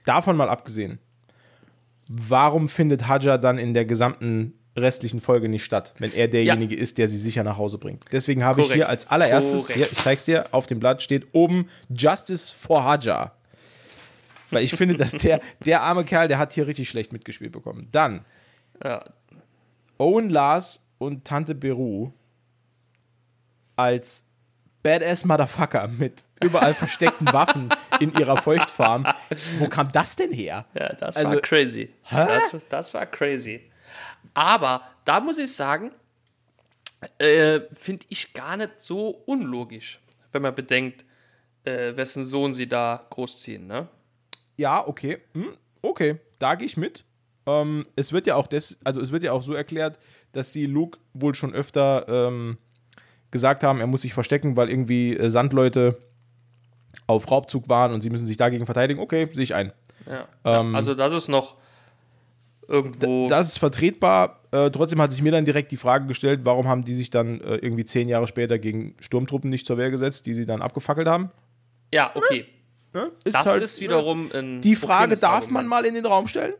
Davon 0.05 0.37
mal 0.37 0.49
abgesehen, 0.49 0.99
warum 2.09 2.69
findet 2.69 3.09
Haja 3.09 3.39
dann 3.39 3.59
in 3.59 3.75
der 3.75 3.85
gesamten 3.85 4.58
restlichen 4.83 5.21
Folge 5.21 5.49
nicht 5.49 5.65
statt, 5.65 5.95
wenn 5.99 6.13
er 6.13 6.29
derjenige 6.29 6.77
ja. 6.77 6.83
ist, 6.83 6.99
der 6.99 7.09
sie 7.09 7.19
sicher 7.19 7.45
nach 7.45 7.57
Hause 7.57 7.79
bringt. 7.79 8.05
Deswegen 8.13 8.45
habe 8.45 8.61
ich 8.61 8.73
hier 8.73 8.89
als 8.89 9.09
allererstes, 9.09 9.71
hier, 9.71 9.91
ich 9.91 9.95
zeig's 9.95 10.25
dir, 10.25 10.47
auf 10.53 10.67
dem 10.67 10.81
Blatt 10.81 11.03
steht 11.03 11.29
oben 11.33 11.69
Justice 11.89 12.55
for 12.55 12.85
Haja. 12.85 13.33
Weil 14.51 14.65
ich 14.65 14.73
finde, 14.73 14.97
dass 14.97 15.13
der, 15.13 15.41
der 15.65 15.83
arme 15.83 16.05
Kerl, 16.05 16.29
der 16.29 16.39
hat 16.39 16.53
hier 16.53 16.67
richtig 16.67 16.89
schlecht 16.89 17.13
mitgespielt 17.13 17.53
bekommen. 17.53 17.89
Dann 17.93 18.25
ja. 18.83 19.05
Owen 19.99 20.31
Lars 20.31 20.89
und 20.99 21.25
Tante 21.25 21.55
Beru 21.55 22.13
als 23.77 24.25
Badass 24.83 25.25
Motherfucker 25.25 25.89
mit 25.89 26.25
überall 26.43 26.75
versteckten 26.75 27.27
Waffen 27.33 27.69
in 28.01 28.13
ihrer 28.15 28.37
Feuchtfarm. 28.37 29.07
Wo 29.59 29.69
kam 29.69 29.91
das 29.93 30.17
denn 30.17 30.33
her? 30.33 30.67
Ja, 30.75 30.93
das 30.95 31.17
also, 31.17 31.35
war 31.35 31.41
crazy. 31.41 31.91
Das, 32.11 32.57
das, 32.69 32.95
war 32.95 33.07
crazy. 33.07 33.71
Aber 34.35 34.81
da 35.05 35.21
muss 35.21 35.39
ich 35.39 35.55
sagen, 35.55 35.93
äh, 37.19 37.61
finde 37.73 38.07
ich 38.09 38.33
gar 38.33 38.57
nicht 38.57 38.73
so 38.79 39.11
unlogisch, 39.27 40.01
wenn 40.33 40.43
man 40.43 40.55
bedenkt, 40.55 41.05
äh, 41.65 41.97
wessen 41.97 42.27
Sohn 42.27 42.55
sie 42.55 42.69
da 42.69 43.07
großziehen, 43.11 43.67
ne? 43.67 43.89
Ja, 44.57 44.87
okay. 44.87 45.19
Hm, 45.35 45.57
okay, 45.83 46.19
da 46.39 46.55
gehe 46.55 46.67
ich 46.67 46.77
mit. 46.77 47.05
Ähm, 47.47 47.87
es 47.97 48.13
wird 48.13 48.27
ja 48.27 48.35
auch 48.35 48.47
des, 48.47 48.79
also 48.85 49.01
es 49.01 49.13
wird 49.13 49.23
ja 49.23 49.33
auch 49.33 49.43
so 49.43 49.55
erklärt, 49.55 49.99
dass 50.33 50.53
sie 50.53 50.67
Luke 50.67 50.99
wohl 51.15 51.35
schon 51.35 51.55
öfter 51.55 52.07
ähm, 52.09 52.59
gesagt 53.31 53.63
haben, 53.63 53.81
er 53.81 53.87
muss 53.87 54.03
sich 54.03 54.15
verstecken, 54.15 54.57
weil 54.57 54.69
irgendwie 54.69 55.17
äh, 55.17 55.31
Sandleute 55.31 55.99
auf 57.07 57.31
Raubzug 57.31 57.69
waren 57.69 57.93
und 57.93 58.03
sie 58.03 58.11
müssen 58.11 58.27
sich 58.27 58.37
dagegen 58.37 58.67
verteidigen. 58.67 59.01
Okay, 59.01 59.29
sehe 59.33 59.45
ich 59.45 59.55
ein. 59.55 59.73
Ja. 60.07 60.29
Ähm, 60.45 60.75
also 60.75 60.95
das 60.95 61.13
ist 61.13 61.29
noch 61.29 61.57
irgendwo. 62.69 63.29
Das 63.29 63.49
ist 63.49 63.59
vertretbar. 63.59 64.41
Äh, 64.53 64.71
trotzdem 64.71 65.01
hat 65.01 65.13
sich 65.13 65.23
mir 65.23 65.33
dann 65.33 65.45
direkt 65.45 65.73
die 65.73 65.77
Frage 65.77 66.07
gestellt, 66.07 66.41
warum 66.45 66.69
haben 66.69 66.85
die 66.85 66.95
sich 66.95 67.11
dann 67.11 67.41
äh, 67.41 67.57
irgendwie 67.57 67.85
zehn 67.85 68.09
Jahre 68.09 68.27
später 68.27 68.59
gegen 68.59 68.95
Sturmtruppen 69.01 69.51
nicht 69.51 69.67
zur 69.67 69.79
Wehr 69.79 69.91
gesetzt, 69.91 70.27
die 70.27 70.35
sie 70.35 70.47
dann 70.47 70.63
abgefackelt 70.63 71.09
haben? 71.09 71.31
Ja, 71.93 72.13
okay. 72.15 72.47
Ja, 72.95 73.11
ist 73.25 73.35
das 73.35 73.47
halt, 73.47 73.63
ist 73.63 73.81
wiederum 73.81 74.31
ein. 74.33 74.61
Die 74.61 74.77
Frage 74.77 75.17
darf 75.17 75.51
man 75.51 75.67
mal 75.67 75.85
in 75.85 75.95
den 75.95 76.07
Raum 76.07 76.27
stellen. 76.27 76.55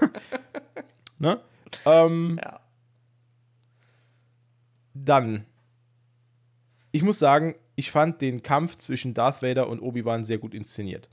ne? 1.18 1.40
Ähm, 1.84 2.38
ja. 2.42 2.60
Dann, 4.94 5.46
ich 6.92 7.02
muss 7.02 7.18
sagen, 7.18 7.54
ich 7.76 7.90
fand 7.90 8.20
den 8.20 8.42
Kampf 8.42 8.76
zwischen 8.76 9.14
Darth 9.14 9.42
Vader 9.42 9.68
und 9.68 9.80
Obi-Wan 9.80 10.24
sehr 10.24 10.38
gut 10.38 10.54
inszeniert. 10.54 11.08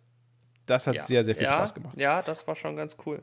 Das 0.66 0.88
hat 0.88 0.96
ja. 0.96 1.04
sehr, 1.04 1.24
sehr 1.24 1.36
viel 1.36 1.44
ja, 1.44 1.50
Spaß 1.50 1.74
gemacht. 1.74 2.00
Ja, 2.00 2.22
das 2.22 2.48
war 2.48 2.56
schon 2.56 2.76
ganz 2.76 2.98
cool. 3.06 3.22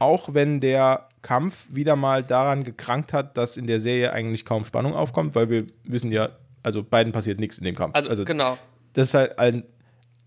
Auch 0.00 0.34
wenn 0.34 0.60
der 0.60 1.08
Kampf 1.22 1.66
wieder 1.70 1.94
mal 1.94 2.24
daran 2.24 2.64
gekrankt 2.64 3.12
hat, 3.12 3.36
dass 3.36 3.56
in 3.56 3.68
der 3.68 3.78
Serie 3.78 4.12
eigentlich 4.12 4.44
kaum 4.44 4.64
Spannung 4.64 4.94
aufkommt, 4.94 5.36
weil 5.36 5.50
wir 5.50 5.64
wissen 5.84 6.10
ja, 6.10 6.30
also 6.62 6.82
beiden 6.82 7.12
passiert 7.12 7.38
nichts 7.38 7.58
in 7.58 7.64
dem 7.64 7.76
Kampf. 7.76 7.94
Also, 7.94 8.08
also 8.08 8.24
genau. 8.24 8.58
Das 8.94 9.08
ist 9.08 9.14
halt 9.14 9.38
ein 9.38 9.64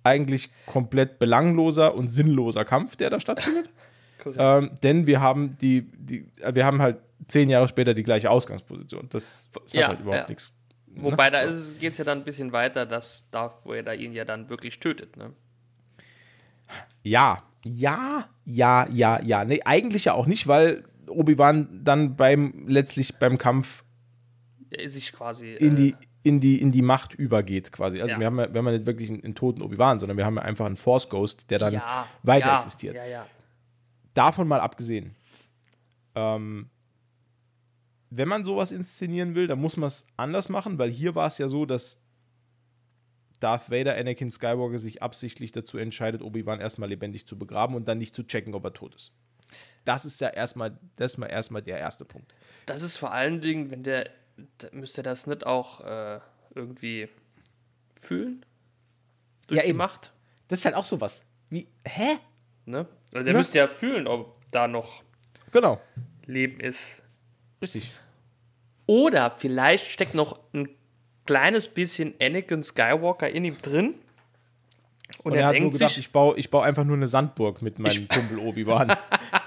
eigentlich 0.04 0.50
komplett 0.66 1.20
belangloser 1.20 1.96
und 1.96 2.10
sinnloser 2.10 2.66
Kampf, 2.66 2.96
der 2.96 3.10
da 3.10 3.20
stattfindet. 3.20 3.70
ähm, 4.38 4.72
denn 4.84 5.08
wir 5.08 5.22
haben 5.22 5.58
die, 5.60 5.82
die, 5.82 6.28
wir 6.52 6.66
haben 6.66 6.82
halt 6.82 6.98
zehn 7.28 7.50
Jahre 7.50 7.68
später 7.68 7.94
die 7.94 8.04
gleiche 8.04 8.30
Ausgangsposition. 8.30 9.08
Das, 9.10 9.50
das 9.54 9.74
ja, 9.74 9.84
hat 9.84 9.88
halt 9.90 10.00
überhaupt 10.02 10.24
ja. 10.24 10.30
nichts. 10.30 10.58
Ne? 10.88 11.04
Wobei, 11.04 11.30
da 11.30 11.50
so. 11.50 11.78
geht 11.78 11.92
es 11.92 11.98
ja 11.98 12.06
dann 12.06 12.20
ein 12.20 12.24
bisschen 12.24 12.52
weiter, 12.52 12.86
dass 12.86 13.30
Darth 13.32 13.66
Vader 13.66 13.96
ihn 13.96 14.14
ja 14.14 14.26
dann 14.26 14.50
wirklich 14.50 14.80
tötet, 14.80 15.18
ne? 15.18 15.32
Ja, 17.04 17.44
ja, 17.66 18.26
ja, 18.46 18.88
ja, 18.90 19.22
ja. 19.22 19.46
Nee, 19.46 19.62
eigentlich 19.64 20.06
ja 20.06 20.14
auch 20.14 20.26
nicht, 20.26 20.48
weil 20.48 20.84
Obi-Wan 21.08 21.82
dann 21.84 22.16
beim, 22.16 22.66
letztlich 22.68 23.18
beim 23.20 23.38
Kampf 23.38 23.84
sich 24.88 25.14
quasi 25.14 25.54
in 25.54 25.76
die, 25.76 25.92
äh, 25.92 25.96
in 26.24 26.40
die, 26.40 26.60
in 26.60 26.72
die 26.72 26.82
Macht 26.82 27.14
übergeht, 27.14 27.72
quasi. 27.72 28.02
Also 28.02 28.14
ja. 28.14 28.20
wir, 28.20 28.26
haben 28.28 28.40
ja, 28.40 28.54
wir 28.54 28.60
haben 28.60 28.66
ja 28.66 28.72
nicht 28.74 28.86
wirklich 28.86 29.10
einen, 29.10 29.24
einen 29.24 29.36
toten 29.36 29.62
Obi-Wan, 29.62 30.00
sondern 30.00 30.18
wir 30.18 30.26
haben 30.26 30.36
ja 30.36 30.42
einfach 30.42 30.66
einen 30.66 30.78
Force 30.78 31.10
Ghost, 31.10 31.52
der 31.52 31.60
dann 31.60 31.74
ja, 31.74 32.08
weiter 32.24 32.56
existiert. 32.56 32.96
Ja, 32.96 33.06
ja. 33.06 33.26
Davon 34.14 34.48
mal 34.48 34.60
abgesehen. 34.60 35.14
Ähm, 36.16 36.70
wenn 38.10 38.28
man 38.28 38.44
sowas 38.46 38.72
inszenieren 38.72 39.36
will, 39.36 39.48
dann 39.48 39.60
muss 39.60 39.78
man 39.78 39.88
es 39.88 40.08
anders 40.18 40.50
machen, 40.50 40.78
weil 40.78 40.92
hier 40.92 41.16
war 41.16 41.28
es 41.28 41.40
ja 41.40 41.50
so, 41.50 41.66
dass 41.66 42.04
Darth 43.44 43.70
Vader 43.70 43.98
Anakin 43.98 44.32
Skywalker 44.32 44.80
sich 44.80 45.04
absichtlich 45.04 45.52
dazu 45.52 45.78
entscheidet, 45.78 46.22
Obi-Wan 46.22 46.62
erstmal 46.62 46.88
lebendig 46.88 47.28
zu 47.28 47.38
begraben 47.38 47.76
und 47.76 47.88
dann 47.88 47.98
nicht 47.98 48.16
zu 48.16 48.24
checken, 48.24 48.54
ob 48.54 48.64
er 48.64 48.74
tot 48.74 48.96
ist. 48.96 49.12
Das 49.84 50.06
ist 50.06 50.22
ja 50.22 50.30
erstmal, 50.30 50.78
das 50.96 51.18
mal 51.18 51.28
erstmal 51.28 51.62
der 51.62 51.78
erste 51.78 52.06
Punkt. 52.06 52.34
Das 52.66 52.82
ist 52.82 52.96
vor 52.96 53.12
allen 53.12 53.42
Dingen, 53.42 53.70
wenn 53.70 53.84
der, 53.84 54.10
müsste 54.72 55.04
das 55.04 55.28
nicht 55.28 55.46
auch 55.46 55.82
äh, 55.82 56.22
irgendwie 56.56 57.10
fühlen? 57.96 58.46
Durch 59.48 59.58
ja, 59.58 59.64
die 59.64 59.70
eben. 59.70 59.78
Macht? 59.78 60.14
Das 60.48 60.60
ist 60.60 60.66
halt 60.66 60.76
auch 60.76 60.86
sowas. 60.86 61.26
Wie, 61.50 61.68
hä? 61.86 62.18
Ne? 62.66 62.88
Also 63.14 63.26
der 63.26 63.34
ne? 63.34 63.40
müsste 63.40 63.58
ja 63.58 63.68
fühlen, 63.68 64.08
ob 64.08 64.38
da 64.52 64.70
noch 64.70 65.04
genau. 65.52 65.82
Leben 66.26 66.62
ist. 66.62 67.04
Richtig. 67.62 68.00
Oder 68.86 69.32
vielleicht 69.32 69.90
steckt 69.90 70.14
noch 70.14 70.40
ein 70.54 70.70
kleines 71.26 71.68
bisschen 71.68 72.14
Anakin 72.22 72.64
Skywalker 72.64 73.30
in 73.30 73.46
ihm 73.46 73.58
drin. 73.58 73.96
Und, 75.20 75.32
und 75.32 75.34
er, 75.34 75.42
er, 75.42 75.48
hat 75.48 75.60
nur 75.60 75.72
gedacht, 75.72 75.90
sich, 75.90 76.00
ich 76.00 76.12
baue 76.12 76.38
ich 76.38 76.50
bau 76.50 76.62
einfach 76.62 76.84
nur 76.84 76.98
eine 76.98 77.08
Sandburg 77.08 77.62
mit 77.62 77.80
meinem 77.80 78.08
Kumpel 78.08 78.40
Obi-Wan, 78.40 78.96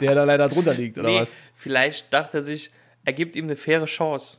der 0.00 0.14
da 0.14 0.24
leider 0.24 0.48
drunter 0.48 0.74
liegt, 0.74 0.96
oder 0.98 1.08
nee, 1.08 1.20
was? 1.20 1.36
Vielleicht 1.54 2.12
dachte 2.12 2.38
er 2.38 2.42
sich, 2.42 2.70
er 3.04 3.12
gibt 3.12 3.34
ihm 3.34 3.44
eine 3.44 3.56
faire 3.56 3.86
Chance. 3.86 4.38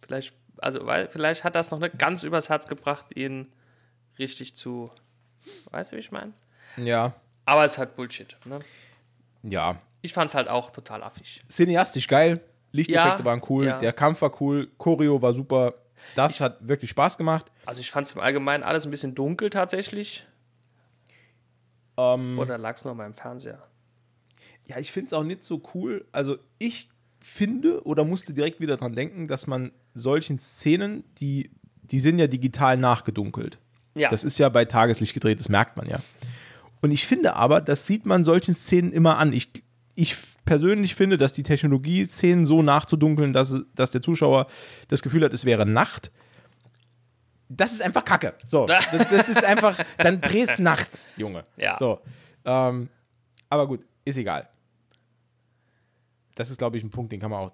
Vielleicht, 0.00 0.34
also, 0.58 0.86
weil, 0.86 1.08
vielleicht 1.08 1.44
hat 1.44 1.54
das 1.54 1.70
noch 1.70 1.78
nicht 1.78 1.98
ganz 1.98 2.22
übers 2.22 2.48
Herz 2.48 2.66
gebracht, 2.66 3.06
ihn 3.14 3.52
richtig 4.18 4.56
zu. 4.56 4.90
Weißt 5.70 5.92
du, 5.92 5.96
wie 5.96 6.00
ich 6.00 6.10
meine? 6.10 6.32
Ja. 6.76 7.14
Aber 7.44 7.64
es 7.64 7.72
ist 7.72 7.78
halt 7.78 7.94
Bullshit, 7.94 8.36
ne? 8.44 8.58
Ja. 9.42 9.78
Ich 10.02 10.12
fand 10.12 10.30
es 10.30 10.34
halt 10.34 10.48
auch 10.48 10.70
total 10.70 11.02
affig. 11.02 11.42
Cineastisch 11.48 12.08
geil. 12.08 12.40
Lichteffekte 12.72 13.20
ja, 13.20 13.24
waren 13.24 13.42
cool, 13.48 13.66
ja. 13.66 13.78
der 13.78 13.92
Kampf 13.92 14.20
war 14.22 14.40
cool, 14.40 14.68
Choreo 14.76 15.20
war 15.22 15.32
super. 15.32 15.74
Das 16.14 16.36
ich, 16.36 16.40
hat 16.40 16.66
wirklich 16.66 16.90
Spaß 16.90 17.18
gemacht. 17.18 17.50
Also 17.64 17.80
ich 17.80 17.90
fand 17.90 18.06
es 18.06 18.12
im 18.12 18.20
Allgemeinen 18.20 18.62
alles 18.62 18.84
ein 18.84 18.90
bisschen 18.90 19.14
dunkel 19.14 19.50
tatsächlich. 19.50 20.26
Ähm, 21.96 22.38
Oder 22.38 22.58
lag 22.58 22.76
es 22.76 22.84
nur 22.84 22.92
an 22.92 22.98
meinem 22.98 23.14
Fernseher? 23.14 23.62
Ja, 24.66 24.78
ich 24.78 24.92
finde 24.92 25.06
es 25.06 25.12
auch 25.12 25.22
nicht 25.22 25.44
so 25.44 25.62
cool. 25.74 26.04
Also 26.12 26.38
ich 26.58 26.88
finde 27.20 27.84
oder 27.84 28.04
musste 28.04 28.34
direkt 28.34 28.60
wieder 28.60 28.76
dran 28.76 28.94
denken, 28.94 29.26
dass 29.26 29.46
man 29.46 29.72
solchen 29.94 30.38
Szenen, 30.38 31.04
die, 31.18 31.50
die 31.82 32.00
sind 32.00 32.18
ja 32.18 32.26
digital 32.26 32.76
nachgedunkelt. 32.76 33.58
Ja. 33.94 34.08
Das 34.08 34.24
ist 34.24 34.38
ja 34.38 34.48
bei 34.48 34.64
Tageslicht 34.64 35.14
gedreht, 35.14 35.40
das 35.40 35.48
merkt 35.48 35.76
man 35.76 35.88
ja. 35.88 35.98
Und 36.82 36.90
ich 36.90 37.06
finde 37.06 37.34
aber, 37.34 37.60
das 37.60 37.86
sieht 37.86 38.06
man 38.06 38.22
solchen 38.24 38.54
Szenen 38.54 38.92
immer 38.92 39.18
an. 39.18 39.32
Ich, 39.32 39.50
ich 39.96 40.16
persönlich 40.44 40.94
finde, 40.94 41.18
dass 41.18 41.32
die 41.32 41.42
Technologie, 41.42 42.04
Szenen 42.04 42.46
so 42.46 42.62
nachzudunkeln, 42.62 43.32
dass, 43.32 43.62
dass 43.74 43.90
der 43.90 44.02
Zuschauer 44.02 44.46
das 44.88 45.02
Gefühl 45.02 45.24
hat, 45.24 45.32
es 45.32 45.44
wäre 45.44 45.66
Nacht. 45.66 46.12
Das 47.48 47.72
ist 47.72 47.82
einfach 47.82 48.04
Kacke. 48.04 48.34
So, 48.46 48.66
das, 48.66 48.86
das 49.10 49.28
ist 49.28 49.44
einfach, 49.44 49.78
dann 49.98 50.20
drehst 50.20 50.58
nachts, 50.58 51.08
Junge. 51.16 51.42
Ja. 51.56 51.76
So. 51.76 52.00
Ähm, 52.44 52.88
aber 53.48 53.66
gut, 53.66 53.84
ist 54.04 54.18
egal. 54.18 54.48
Das 56.34 56.50
ist, 56.50 56.58
glaube 56.58 56.76
ich, 56.76 56.84
ein 56.84 56.90
Punkt, 56.90 57.12
den 57.12 57.20
kann 57.20 57.30
man 57.30 57.42
auch 57.42 57.52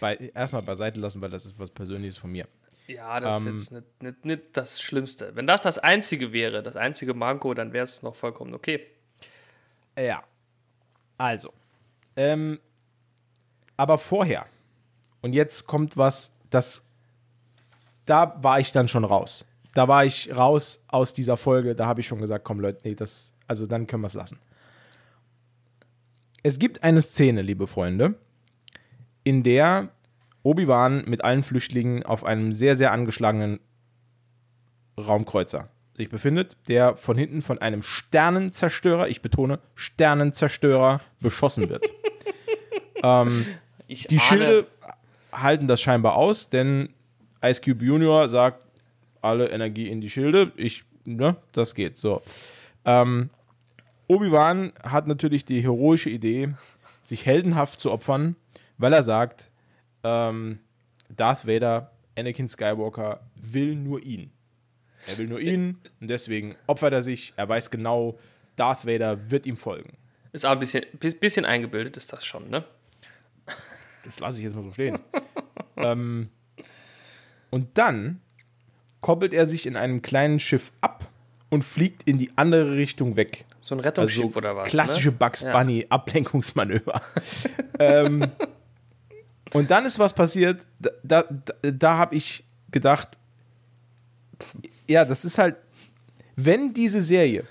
bei, 0.00 0.16
erstmal 0.34 0.62
beiseite 0.62 1.00
lassen, 1.00 1.20
weil 1.20 1.30
das 1.30 1.46
ist 1.46 1.58
was 1.58 1.70
Persönliches 1.70 2.16
von 2.16 2.32
mir. 2.32 2.48
Ja, 2.88 3.20
das 3.20 3.40
ähm, 3.40 3.54
ist 3.54 3.70
jetzt 3.70 3.72
nicht, 3.72 4.02
nicht, 4.02 4.24
nicht 4.24 4.42
das 4.54 4.82
Schlimmste. 4.82 5.34
Wenn 5.36 5.46
das 5.46 5.62
das 5.62 5.78
Einzige 5.78 6.32
wäre, 6.32 6.62
das 6.62 6.76
einzige 6.76 7.14
Manko, 7.14 7.54
dann 7.54 7.72
wäre 7.72 7.84
es 7.84 8.02
noch 8.02 8.14
vollkommen 8.14 8.54
okay. 8.54 8.84
Ja. 9.96 10.24
Also. 11.18 11.52
Ähm, 12.16 12.58
aber 13.76 13.98
vorher. 13.98 14.46
Und 15.20 15.34
jetzt 15.34 15.66
kommt 15.66 15.96
was, 15.96 16.36
das. 16.50 16.84
Da 18.06 18.36
war 18.42 18.58
ich 18.58 18.72
dann 18.72 18.88
schon 18.88 19.04
raus. 19.04 19.46
da 19.74 19.88
war 19.88 20.04
ich 20.04 20.34
raus 20.36 20.84
aus 20.88 21.14
dieser 21.14 21.36
Folge. 21.36 21.74
Da 21.74 21.86
habe 21.86 22.00
ich 22.00 22.06
schon 22.06 22.20
gesagt, 22.20 22.44
komm 22.44 22.60
Leute, 22.60 22.88
nee, 22.88 22.94
das, 22.94 23.34
also 23.46 23.66
dann 23.66 23.86
können 23.86 24.02
wir 24.02 24.08
es 24.08 24.14
lassen. 24.14 24.38
Es 26.42 26.58
gibt 26.58 26.82
eine 26.82 27.00
Szene, 27.00 27.42
liebe 27.42 27.66
Freunde, 27.66 28.14
in 29.24 29.42
der 29.42 29.88
Obi-Wan 30.42 31.04
mit 31.06 31.22
allen 31.22 31.44
Flüchtlingen 31.44 32.02
auf 32.02 32.24
einem 32.24 32.52
sehr, 32.52 32.76
sehr 32.76 32.92
angeschlagenen 32.92 33.60
Raumkreuzer 34.98 35.68
sich 35.94 36.08
befindet, 36.08 36.56
der 36.68 36.96
von 36.96 37.18
hinten 37.18 37.42
von 37.42 37.58
einem 37.58 37.82
Sternenzerstörer, 37.82 39.08
ich 39.08 39.20
betone, 39.22 39.58
Sternenzerstörer 39.74 41.00
beschossen 41.20 41.68
wird. 41.68 41.84
ähm, 43.02 43.28
die 43.88 44.18
ahne- 44.18 44.20
Schilde 44.20 44.66
halten 45.32 45.66
das 45.66 45.80
scheinbar 45.80 46.14
aus, 46.16 46.48
denn 46.48 46.88
Ice 47.44 47.60
Cube 47.60 47.84
Junior 47.84 48.28
sagt, 48.28 48.66
alle 49.20 49.48
Energie 49.50 49.88
in 49.88 50.00
die 50.00 50.10
Schilde. 50.10 50.52
Ich, 50.56 50.84
ne, 51.04 51.36
das 51.52 51.74
geht. 51.74 51.96
So. 51.96 52.22
Ähm, 52.84 53.30
Obi-Wan 54.08 54.72
hat 54.82 55.06
natürlich 55.06 55.44
die 55.44 55.62
heroische 55.62 56.10
Idee, 56.10 56.54
sich 57.02 57.26
heldenhaft 57.26 57.80
zu 57.80 57.90
opfern, 57.90 58.36
weil 58.78 58.92
er 58.92 59.02
sagt, 59.02 59.50
ähm, 60.04 60.58
Darth 61.08 61.46
Vader, 61.46 61.92
Anakin 62.18 62.48
Skywalker, 62.48 63.20
will 63.36 63.76
nur 63.76 64.02
ihn. 64.02 64.32
Er 65.08 65.18
will 65.18 65.26
nur 65.28 65.40
ihn 65.40 65.78
und 66.00 66.08
deswegen 66.08 66.56
opfert 66.66 66.92
er 66.92 67.02
sich. 67.02 67.32
Er 67.36 67.48
weiß 67.48 67.70
genau, 67.70 68.18
Darth 68.56 68.86
Vader 68.86 69.30
wird 69.30 69.46
ihm 69.46 69.56
folgen. 69.56 69.96
Ist 70.32 70.46
auch 70.46 70.52
ein 70.52 70.58
bisschen, 70.58 70.84
bi- 70.98 71.14
bisschen 71.14 71.44
eingebildet, 71.44 71.96
ist 71.96 72.12
das 72.12 72.24
schon, 72.24 72.48
ne? 72.50 72.64
Das 74.04 74.18
lasse 74.20 74.38
ich 74.38 74.44
jetzt 74.44 74.54
mal 74.54 74.62
so 74.64 74.72
stehen. 74.72 74.98
ähm, 75.76 76.28
und 77.50 77.68
dann 77.78 78.20
koppelt 79.00 79.34
er 79.34 79.46
sich 79.46 79.66
in 79.66 79.76
einem 79.76 80.02
kleinen 80.02 80.38
Schiff 80.40 80.72
ab 80.80 81.08
und 81.50 81.62
fliegt 81.62 82.04
in 82.08 82.18
die 82.18 82.30
andere 82.36 82.76
Richtung 82.76 83.16
weg. 83.16 83.44
So 83.60 83.74
ein 83.74 83.78
Also 83.78 83.88
Rettungsschiff 83.88 84.36
oder 84.36 84.56
was? 84.56 84.68
klassische 84.68 85.08
ne? 85.10 85.16
Bugs 85.18 85.42
Ja. 85.42 85.52
Bunny 85.52 85.86
Ablenkungsmanöver. 85.88 87.00
ähm, 87.78 88.24
und 89.52 89.70
dann 89.70 89.84
ist 89.84 89.98
was 89.98 90.14
passiert, 90.14 90.66
da, 90.80 90.90
da, 91.02 91.24
da 91.60 91.96
habe 91.98 92.14
ich 92.14 92.44
gedacht, 92.70 93.18
ja, 94.86 95.04
das 95.04 95.24
ist 95.24 95.38
halt, 95.38 95.56
wenn 96.36 96.74
diese 96.74 97.02
Serie 97.02 97.44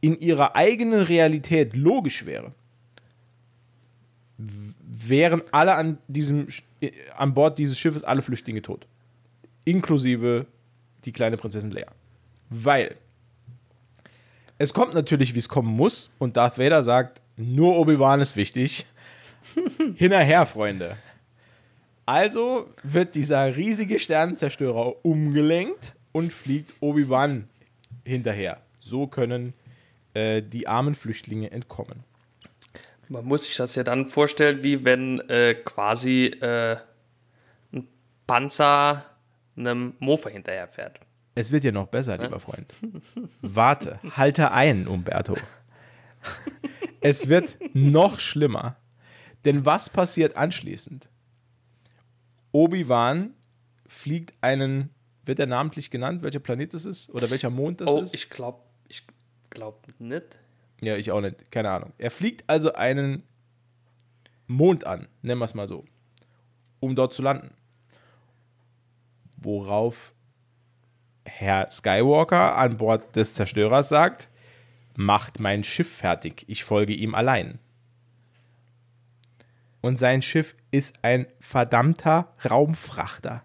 in 0.00 0.18
ihrer 0.18 0.56
eigenen 0.56 1.02
Realität 1.02 1.76
logisch 1.76 2.24
wäre, 2.24 2.52
wären 4.38 5.42
alle 5.52 5.74
an 5.74 5.98
diesem 6.08 6.48
äh, 6.80 6.90
an 7.16 7.34
Bord 7.34 7.58
dieses 7.58 7.78
Schiffes 7.78 8.04
alle 8.04 8.22
Flüchtlinge 8.22 8.62
tot. 8.62 8.86
Inklusive 9.64 10.46
die 11.04 11.12
kleine 11.12 11.36
Prinzessin 11.36 11.70
Leia. 11.70 11.90
Weil 12.48 12.96
es 14.58 14.74
kommt 14.74 14.94
natürlich, 14.94 15.34
wie 15.34 15.38
es 15.38 15.48
kommen 15.48 15.74
muss, 15.74 16.10
und 16.18 16.36
Darth 16.36 16.58
Vader 16.58 16.82
sagt, 16.82 17.22
nur 17.36 17.78
Obi-Wan 17.78 18.20
ist 18.20 18.36
wichtig. 18.36 18.84
Hinterher, 19.94 20.44
Freunde. 20.44 20.96
Also 22.10 22.68
wird 22.82 23.14
dieser 23.14 23.54
riesige 23.54 24.00
Sternenzerstörer 24.00 25.04
umgelenkt 25.04 25.94
und 26.10 26.32
fliegt 26.32 26.72
Obi-Wan 26.80 27.48
hinterher. 28.04 28.60
So 28.80 29.06
können 29.06 29.54
äh, 30.14 30.42
die 30.42 30.66
armen 30.66 30.96
Flüchtlinge 30.96 31.52
entkommen. 31.52 32.02
Man 33.08 33.24
muss 33.24 33.44
sich 33.44 33.56
das 33.56 33.76
ja 33.76 33.84
dann 33.84 34.06
vorstellen, 34.06 34.64
wie 34.64 34.84
wenn 34.84 35.20
äh, 35.28 35.54
quasi 35.54 36.26
äh, 36.40 36.78
ein 37.72 37.86
Panzer 38.26 39.04
einem 39.56 39.94
Mofa 40.00 40.30
hinterherfährt. 40.30 40.98
Es 41.36 41.52
wird 41.52 41.62
ja 41.62 41.70
noch 41.70 41.86
besser, 41.86 42.18
lieber 42.18 42.40
Freund. 42.40 42.66
Warte, 43.42 44.00
halte 44.16 44.50
ein, 44.50 44.88
Umberto. 44.88 45.36
Es 47.02 47.28
wird 47.28 47.56
noch 47.72 48.18
schlimmer. 48.18 48.76
Denn 49.44 49.64
was 49.64 49.88
passiert 49.88 50.36
anschließend? 50.36 51.08
Obi-Wan 52.52 53.34
fliegt 53.86 54.34
einen, 54.40 54.90
wird 55.24 55.38
er 55.38 55.46
namentlich 55.46 55.90
genannt, 55.90 56.22
welcher 56.22 56.40
Planet 56.40 56.74
das 56.74 56.84
ist? 56.84 57.10
Oder 57.14 57.30
welcher 57.30 57.50
Mond 57.50 57.80
das 57.80 57.90
Oh, 57.94 58.00
ist? 58.00 58.14
ich 58.14 58.30
glaube 58.30 58.60
ich 58.88 59.04
glaub 59.50 59.86
nicht. 59.98 60.38
Ja, 60.80 60.96
ich 60.96 61.10
auch 61.12 61.20
nicht, 61.20 61.50
keine 61.50 61.70
Ahnung. 61.70 61.92
Er 61.98 62.10
fliegt 62.10 62.44
also 62.48 62.72
einen 62.72 63.22
Mond 64.46 64.84
an, 64.84 65.06
nennen 65.22 65.38
wir 65.40 65.44
es 65.44 65.54
mal 65.54 65.68
so, 65.68 65.84
um 66.80 66.94
dort 66.94 67.12
zu 67.14 67.22
landen. 67.22 67.50
Worauf 69.36 70.12
Herr 71.24 71.70
Skywalker 71.70 72.56
an 72.56 72.76
Bord 72.78 73.14
des 73.16 73.34
Zerstörers 73.34 73.88
sagt, 73.88 74.28
macht 74.96 75.38
mein 75.40 75.64
Schiff 75.64 75.90
fertig, 75.96 76.44
ich 76.48 76.64
folge 76.64 76.92
ihm 76.94 77.14
allein. 77.14 77.58
Und 79.80 79.98
sein 79.98 80.22
Schiff 80.22 80.54
ist 80.70 80.94
ein 81.02 81.26
verdammter 81.40 82.34
Raumfrachter. 82.48 83.42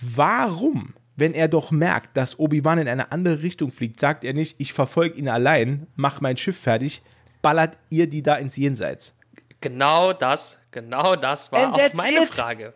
Warum, 0.00 0.94
wenn 1.16 1.34
er 1.34 1.48
doch 1.48 1.70
merkt, 1.70 2.16
dass 2.16 2.38
Obi-Wan 2.38 2.78
in 2.78 2.88
eine 2.88 3.12
andere 3.12 3.42
Richtung 3.42 3.70
fliegt, 3.70 4.00
sagt 4.00 4.24
er 4.24 4.32
nicht, 4.32 4.56
ich 4.58 4.72
verfolge 4.72 5.18
ihn 5.18 5.28
allein, 5.28 5.86
mach 5.94 6.20
mein 6.20 6.36
Schiff 6.36 6.58
fertig, 6.58 7.02
ballert 7.42 7.78
ihr 7.90 8.08
die 8.08 8.22
da 8.22 8.36
ins 8.36 8.56
Jenseits? 8.56 9.16
Genau 9.60 10.12
das, 10.12 10.58
genau 10.70 11.16
das 11.16 11.50
war 11.52 11.64
And 11.64 11.74
auch 11.74 11.94
meine 11.94 12.22
it. 12.22 12.28
Frage. 12.28 12.74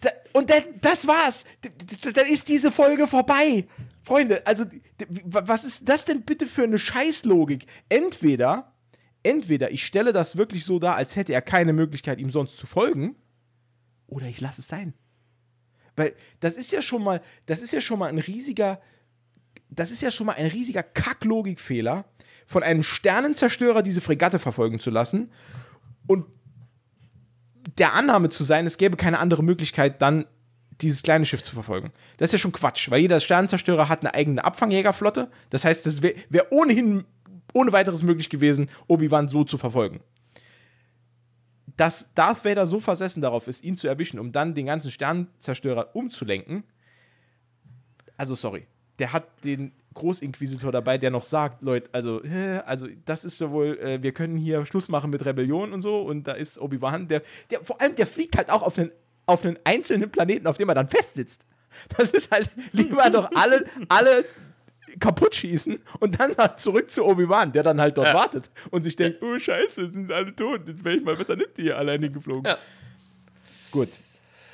Da, 0.00 0.10
und 0.32 0.50
da, 0.50 0.56
das 0.82 1.06
war's. 1.06 1.44
Dann 2.12 2.26
ist 2.26 2.48
diese 2.48 2.70
Folge 2.72 3.06
vorbei. 3.06 3.66
Freunde, 4.02 4.46
also 4.46 4.64
was 5.24 5.64
ist 5.64 5.88
das 5.88 6.04
denn 6.04 6.22
bitte 6.22 6.46
für 6.46 6.64
eine 6.64 6.78
Scheißlogik? 6.78 7.66
Entweder, 7.88 8.72
entweder 9.24 9.72
ich 9.72 9.84
stelle 9.84 10.12
das 10.12 10.36
wirklich 10.36 10.64
so 10.64 10.78
dar, 10.78 10.96
als 10.96 11.16
hätte 11.16 11.32
er 11.32 11.42
keine 11.42 11.72
Möglichkeit, 11.72 12.20
ihm 12.20 12.30
sonst 12.30 12.56
zu 12.56 12.66
folgen, 12.66 13.16
oder 14.06 14.26
ich 14.26 14.40
lasse 14.40 14.60
es 14.60 14.68
sein. 14.68 14.94
Weil 15.96 16.14
das 16.40 16.56
ist 16.56 16.72
ja 16.72 16.82
schon 16.82 17.02
mal, 17.02 17.20
das 17.46 17.62
ist 17.62 17.72
ja 17.72 17.80
schon 17.80 17.98
mal 17.98 18.08
ein 18.08 18.18
riesiger, 18.18 18.80
das 19.70 19.90
ist 19.90 20.02
ja 20.02 20.10
schon 20.10 20.26
mal 20.26 20.34
ein 20.34 20.46
riesiger 20.46 20.82
Kacklogikfehler, 20.82 22.04
von 22.46 22.62
einem 22.62 22.82
Sternenzerstörer 22.82 23.82
diese 23.82 24.00
Fregatte 24.00 24.38
verfolgen 24.38 24.78
zu 24.78 24.90
lassen 24.90 25.30
und 26.06 26.26
der 27.78 27.94
Annahme 27.94 28.28
zu 28.28 28.44
sein, 28.44 28.66
es 28.66 28.76
gäbe 28.76 28.96
keine 28.96 29.18
andere 29.18 29.42
Möglichkeit, 29.42 30.02
dann 30.02 30.26
dieses 30.80 31.02
kleine 31.02 31.24
Schiff 31.24 31.42
zu 31.42 31.54
verfolgen. 31.54 31.92
Das 32.18 32.28
ist 32.28 32.32
ja 32.32 32.38
schon 32.38 32.52
Quatsch, 32.52 32.90
weil 32.90 33.00
jeder 33.00 33.20
Sternenzerstörer 33.20 33.88
hat 33.88 34.00
eine 34.00 34.12
eigene 34.14 34.44
Abfangjägerflotte. 34.44 35.30
Das 35.50 35.64
heißt, 35.64 35.86
es 35.86 36.02
wäre 36.02 36.14
wär 36.28 36.52
ohnehin 36.52 37.04
ohne 37.54 37.72
weiteres 37.72 38.02
möglich 38.02 38.28
gewesen, 38.28 38.68
Obi-Wan 38.86 39.28
so 39.28 39.44
zu 39.44 39.56
verfolgen. 39.56 40.00
Dass 41.78 42.12
Darth 42.14 42.44
Vader 42.44 42.66
so 42.66 42.78
versessen 42.78 43.22
darauf 43.22 43.48
ist, 43.48 43.64
ihn 43.64 43.76
zu 43.76 43.88
erwischen, 43.88 44.18
um 44.18 44.30
dann 44.30 44.54
den 44.54 44.66
ganzen 44.66 44.90
Sternenzerstörer 44.90 45.96
umzulenken, 45.96 46.64
also 48.16 48.34
sorry, 48.34 48.66
der 48.98 49.12
hat 49.12 49.26
den 49.44 49.72
Großinquisitor 49.94 50.72
dabei, 50.72 50.98
der 50.98 51.10
noch 51.10 51.24
sagt, 51.24 51.62
Leute, 51.62 51.88
also, 51.92 52.20
also 52.66 52.86
das 53.04 53.24
ist 53.24 53.38
sowohl, 53.38 53.78
äh, 53.78 54.02
wir 54.02 54.12
können 54.12 54.36
hier 54.36 54.66
Schluss 54.66 54.88
machen 54.88 55.10
mit 55.10 55.24
Rebellion 55.24 55.72
und 55.72 55.80
so, 55.80 56.00
und 56.02 56.24
da 56.24 56.32
ist 56.32 56.60
Obi-Wan, 56.60 57.08
der, 57.08 57.22
der, 57.50 57.64
vor 57.64 57.80
allem, 57.80 57.94
der 57.94 58.06
fliegt 58.06 58.36
halt 58.36 58.50
auch 58.50 58.62
auf 58.62 58.78
einen, 58.78 58.90
auf 59.26 59.44
einen 59.44 59.58
einzelnen 59.64 60.10
Planeten, 60.10 60.46
auf 60.46 60.56
dem 60.56 60.68
er 60.68 60.74
dann 60.74 60.88
festsitzt. 60.88 61.46
Das 61.96 62.10
ist 62.10 62.30
halt, 62.30 62.48
lieber 62.72 63.10
doch 63.10 63.30
alle, 63.34 63.64
alle 63.88 64.24
kaputt 65.00 65.34
schießen 65.34 65.78
und 66.00 66.20
dann 66.20 66.36
halt 66.36 66.60
zurück 66.60 66.90
zu 66.90 67.04
Obi-Wan, 67.04 67.52
der 67.52 67.62
dann 67.62 67.80
halt 67.80 67.96
dort 67.98 68.08
Ja. 68.08 68.14
wartet 68.14 68.50
und 68.70 68.84
sich 68.84 68.96
denkt, 68.96 69.22
oh 69.22 69.38
Scheiße, 69.38 69.90
sind 69.90 70.12
alle 70.12 70.34
tot, 70.34 70.68
jetzt 70.68 70.84
wäre 70.84 70.96
ich 70.96 71.04
mal 71.04 71.16
besser 71.16 71.36
nicht 71.36 71.50
hier 71.56 71.76
alleine 71.78 72.10
geflogen. 72.10 72.44
Ja. 72.50 72.58
Gut. 73.70 73.88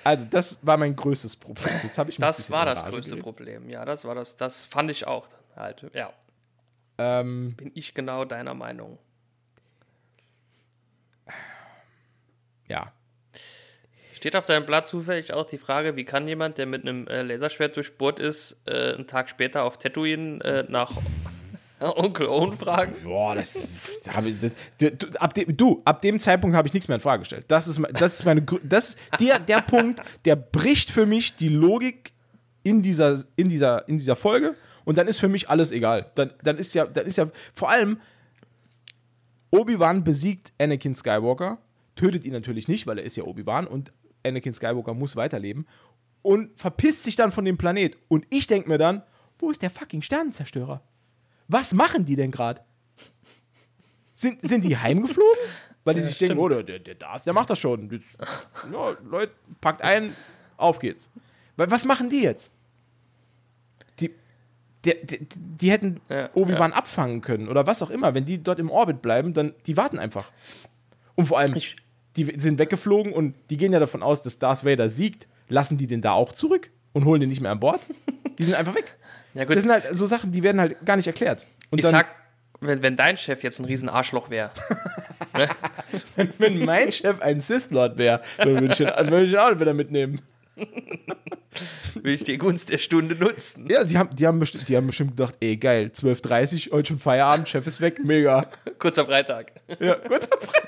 Also, 0.03 0.27
das 0.31 0.64
war 0.66 0.79
mein 0.79 0.97
größtes 0.97 1.37
Problem. 1.37 1.69
Jetzt 1.83 1.99
ich 2.09 2.16
Das 2.16 2.51
war 2.51 2.64
das 2.64 2.83
größte 2.85 3.11
geredet. 3.16 3.23
Problem. 3.23 3.69
Ja, 3.69 3.85
das 3.85 4.05
war 4.07 4.14
das. 4.14 4.37
Das 4.37 4.64
fand 4.66 4.90
ich 4.90 5.07
auch. 5.07 5.29
Halt, 5.57 5.85
ja, 5.93 6.11
Ähm, 6.97 7.55
bin 7.55 7.71
ich 7.75 7.93
genau 7.93 8.25
deiner 8.25 8.55
Meinung. 8.55 8.99
ja. 12.69 12.93
Steht 14.20 14.37
auf 14.37 14.44
deinem 14.44 14.66
Blatt 14.66 14.87
zufällig 14.87 15.33
auch 15.33 15.46
die 15.46 15.56
Frage, 15.56 15.96
wie 15.96 16.04
kann 16.04 16.28
jemand, 16.28 16.59
der 16.59 16.66
mit 16.66 16.83
einem 16.83 17.06
äh, 17.06 17.22
Laserschwert 17.22 17.74
durchbohrt 17.74 18.20
ist, 18.20 18.54
äh, 18.66 18.92
einen 18.92 19.06
Tag 19.06 19.30
später 19.30 19.62
auf 19.62 19.78
Tatooine 19.78 20.44
äh, 20.44 20.64
nach 20.68 20.92
Onkel 21.80 22.26
Owen 22.26 22.52
fragen? 22.52 22.94
Boah, 23.02 23.35
das, 23.35 23.66
hab 24.12 24.26
ich, 24.26 24.35
das 24.38 24.52
du, 24.76 25.09
ab 25.18 25.33
dem, 25.33 25.56
du, 25.56 25.80
ab 25.87 26.02
dem 26.02 26.20
Zeitpunkt 26.20 26.54
habe 26.54 26.68
ich 26.68 26.74
nichts 26.74 26.87
mehr 26.87 26.96
in 26.96 27.00
Frage 27.00 27.20
gestellt. 27.20 27.46
Das 27.48 27.66
ist, 27.66 27.80
das 27.94 28.12
ist 28.12 28.26
meine, 28.26 28.44
das, 28.62 28.98
der, 29.18 29.38
der 29.38 29.62
Punkt, 29.66 30.02
der 30.26 30.37
bricht 30.37 30.90
für 30.90 31.06
mich 31.06 31.37
die 31.37 31.48
Logik 31.48 32.12
in 32.62 32.83
dieser, 32.83 33.18
in 33.37 33.48
dieser, 33.48 33.88
in 33.88 33.96
dieser 33.96 34.16
Folge 34.16 34.54
und 34.85 34.98
dann 34.98 35.09
ist 35.09 35.18
für 35.18 35.28
mich 35.28 35.48
alles 35.48 35.72
egal. 35.72 36.11
Dann, 36.14 36.30
dann 36.44 36.59
ist 36.59 36.74
ja, 36.74 36.85
dann 36.85 37.06
ist 37.06 37.16
ja, 37.16 37.26
vor 37.54 37.70
allem, 37.70 37.98
Obi-Wan 39.50 40.04
besiegt 40.04 40.52
Anakin 40.61 40.94
Skywalker, 40.94 41.56
tötet 41.96 42.26
ihn 42.26 42.35
natürlich 42.35 42.68
nicht, 42.68 42.87
weil 42.87 42.98
er 42.98 43.04
ist 43.04 43.16
ja 43.16 43.24
Obi-Wan 43.24 43.66
und 43.66 43.92
Anakin 44.24 44.52
Skywalker 44.52 44.94
muss 44.94 45.16
weiterleben. 45.16 45.66
und 46.22 46.50
verpisst 46.59 47.04
sich 47.04 47.16
dann 47.16 47.33
von 47.33 47.44
dem 47.46 47.56
Planet. 47.56 47.96
Und 48.09 48.26
ich 48.30 48.46
denke 48.46 48.68
mir 48.68 48.76
dann, 48.78 49.02
wo 49.38 49.50
ist 49.50 49.62
der 49.62 49.70
fucking 49.70 50.02
Sternenzerstörer? 50.02 50.83
Was 51.48 51.72
machen 51.72 52.04
die 52.04 52.14
denn 52.16 52.30
gerade? 52.30 52.61
Sind, 54.14 54.42
sind 54.42 54.64
die 54.64 54.76
heimgeflogen? 54.76 55.33
Weil 55.85 55.94
die 55.94 56.00
Ja, 56.02 56.06
sich 56.06 56.18
denken, 56.18 56.35
stimmt. 56.35 56.44
oh, 56.44 56.48
der, 56.50 56.62
der, 56.62 56.78
der 56.80 56.94
Darth, 56.96 57.24
der 57.24 57.33
macht 57.33 57.48
das 57.48 57.59
schon. 57.59 57.90
Jetzt, 57.90 58.18
ja, 58.70 58.92
Leute, 59.09 59.33
packt 59.62 59.80
ein, 59.80 60.14
auf 60.59 60.78
geht's. 60.78 61.11
Weil 61.56 61.70
was 61.70 61.87
machen 61.87 62.11
die 62.11 62.22
jetzt? 62.22 62.52
Die, 63.98 64.14
die, 64.85 64.94
die, 65.06 65.26
die 65.30 65.70
hätten 65.70 66.00
Ja, 66.11 66.28
Obi-Wan 66.35 66.72
abfangen 66.74 67.22
können 67.22 67.48
oder 67.48 67.66
was 67.66 67.83
auch 67.83 67.88
immer. 67.90 68.12
Wenn 68.14 68.26
die 68.26 68.42
dort 68.42 68.59
im 68.59 68.70
Orbit 68.70 69.00
bleiben, 69.00 69.33
dann 69.33 69.54
die 69.66 69.78
warten 69.78 69.98
einfach. 69.98 70.30
Und 71.14 71.24
vor 71.26 71.38
allem, 71.38 71.56
Ich- 71.56 71.76
die 72.16 72.25
sind 72.38 72.59
weggeflogen 72.59 73.12
und 73.12 73.35
die 73.51 73.57
gehen 73.57 73.73
ja 73.73 73.79
davon 73.79 74.03
aus, 74.03 74.23
dass 74.23 74.38
Darth 74.38 74.64
Vader 74.64 74.88
siegt. 74.88 75.29
Lassen 75.49 75.79
die 75.79 75.87
den 75.87 76.01
da 76.01 76.12
auch 76.12 76.33
zurück 76.33 76.70
und 76.92 77.05
holen 77.05 77.20
den 77.20 77.29
nicht 77.29 77.40
mehr 77.40 77.51
an 77.51 77.61
Bord? 77.61 77.81
Die 78.38 78.44
sind 78.44 78.55
einfach 78.55 78.75
weg. 78.75 78.96
Ja, 79.33 79.44
gut. 79.44 79.55
Das 79.55 79.62
sind 79.62 79.70
halt 79.70 79.85
so 79.92 80.07
Sachen, 80.07 80.33
die 80.33 80.42
werden 80.42 80.61
halt 80.61 80.85
gar 80.85 80.96
nicht 80.96 81.07
erklärt. 81.07 81.46
Und 81.70 81.79
Ich 81.79 81.85
dann, 81.85 81.92
sag, 81.92 82.07
wenn, 82.61 82.83
wenn 82.83 82.96
dein 82.96 83.16
Chef 83.16 83.44
jetzt 83.44 83.61
ein 83.61 83.64
riesen 83.64 83.88
Arschloch 83.88 84.29
wäre, 84.29 84.51
wenn 86.38 86.64
mein 86.64 86.90
Chef 86.90 87.20
ein 87.20 87.38
Sith 87.38 87.70
Lord 87.70 87.96
wäre, 87.96 88.20
dann 88.38 88.61
würde 88.61 88.73
ich, 88.73 88.81
würde 88.81 89.25
ich 89.27 89.31
ihn 89.31 89.38
auch 89.38 89.61
wieder 89.61 89.73
mitnehmen. 89.73 90.20
will 92.03 92.14
ich 92.14 92.25
die 92.25 92.38
Gunst 92.38 92.73
der 92.73 92.79
Stunde 92.79 93.14
nutzen. 93.14 93.68
Ja, 93.70 93.85
die 93.85 93.96
haben, 93.96 94.14
die 94.14 94.27
haben, 94.27 94.38
bestimmt, 94.38 94.68
die 94.68 94.77
haben 94.77 94.87
bestimmt 94.87 95.16
gedacht, 95.16 95.35
ey, 95.40 95.57
geil, 95.57 95.90
12.30 95.94 96.68
Uhr, 96.68 96.79
heute 96.79 96.88
schon 96.88 96.99
Feierabend, 96.99 97.49
Chef 97.49 97.66
ist 97.66 97.81
weg, 97.81 98.03
mega. 98.05 98.46
Kurzer 98.79 99.05
Freitag. 99.05 99.53
Ja, 99.79 99.94
kurz 99.94 100.29
am 100.31 100.40
Freitag. 100.40 100.60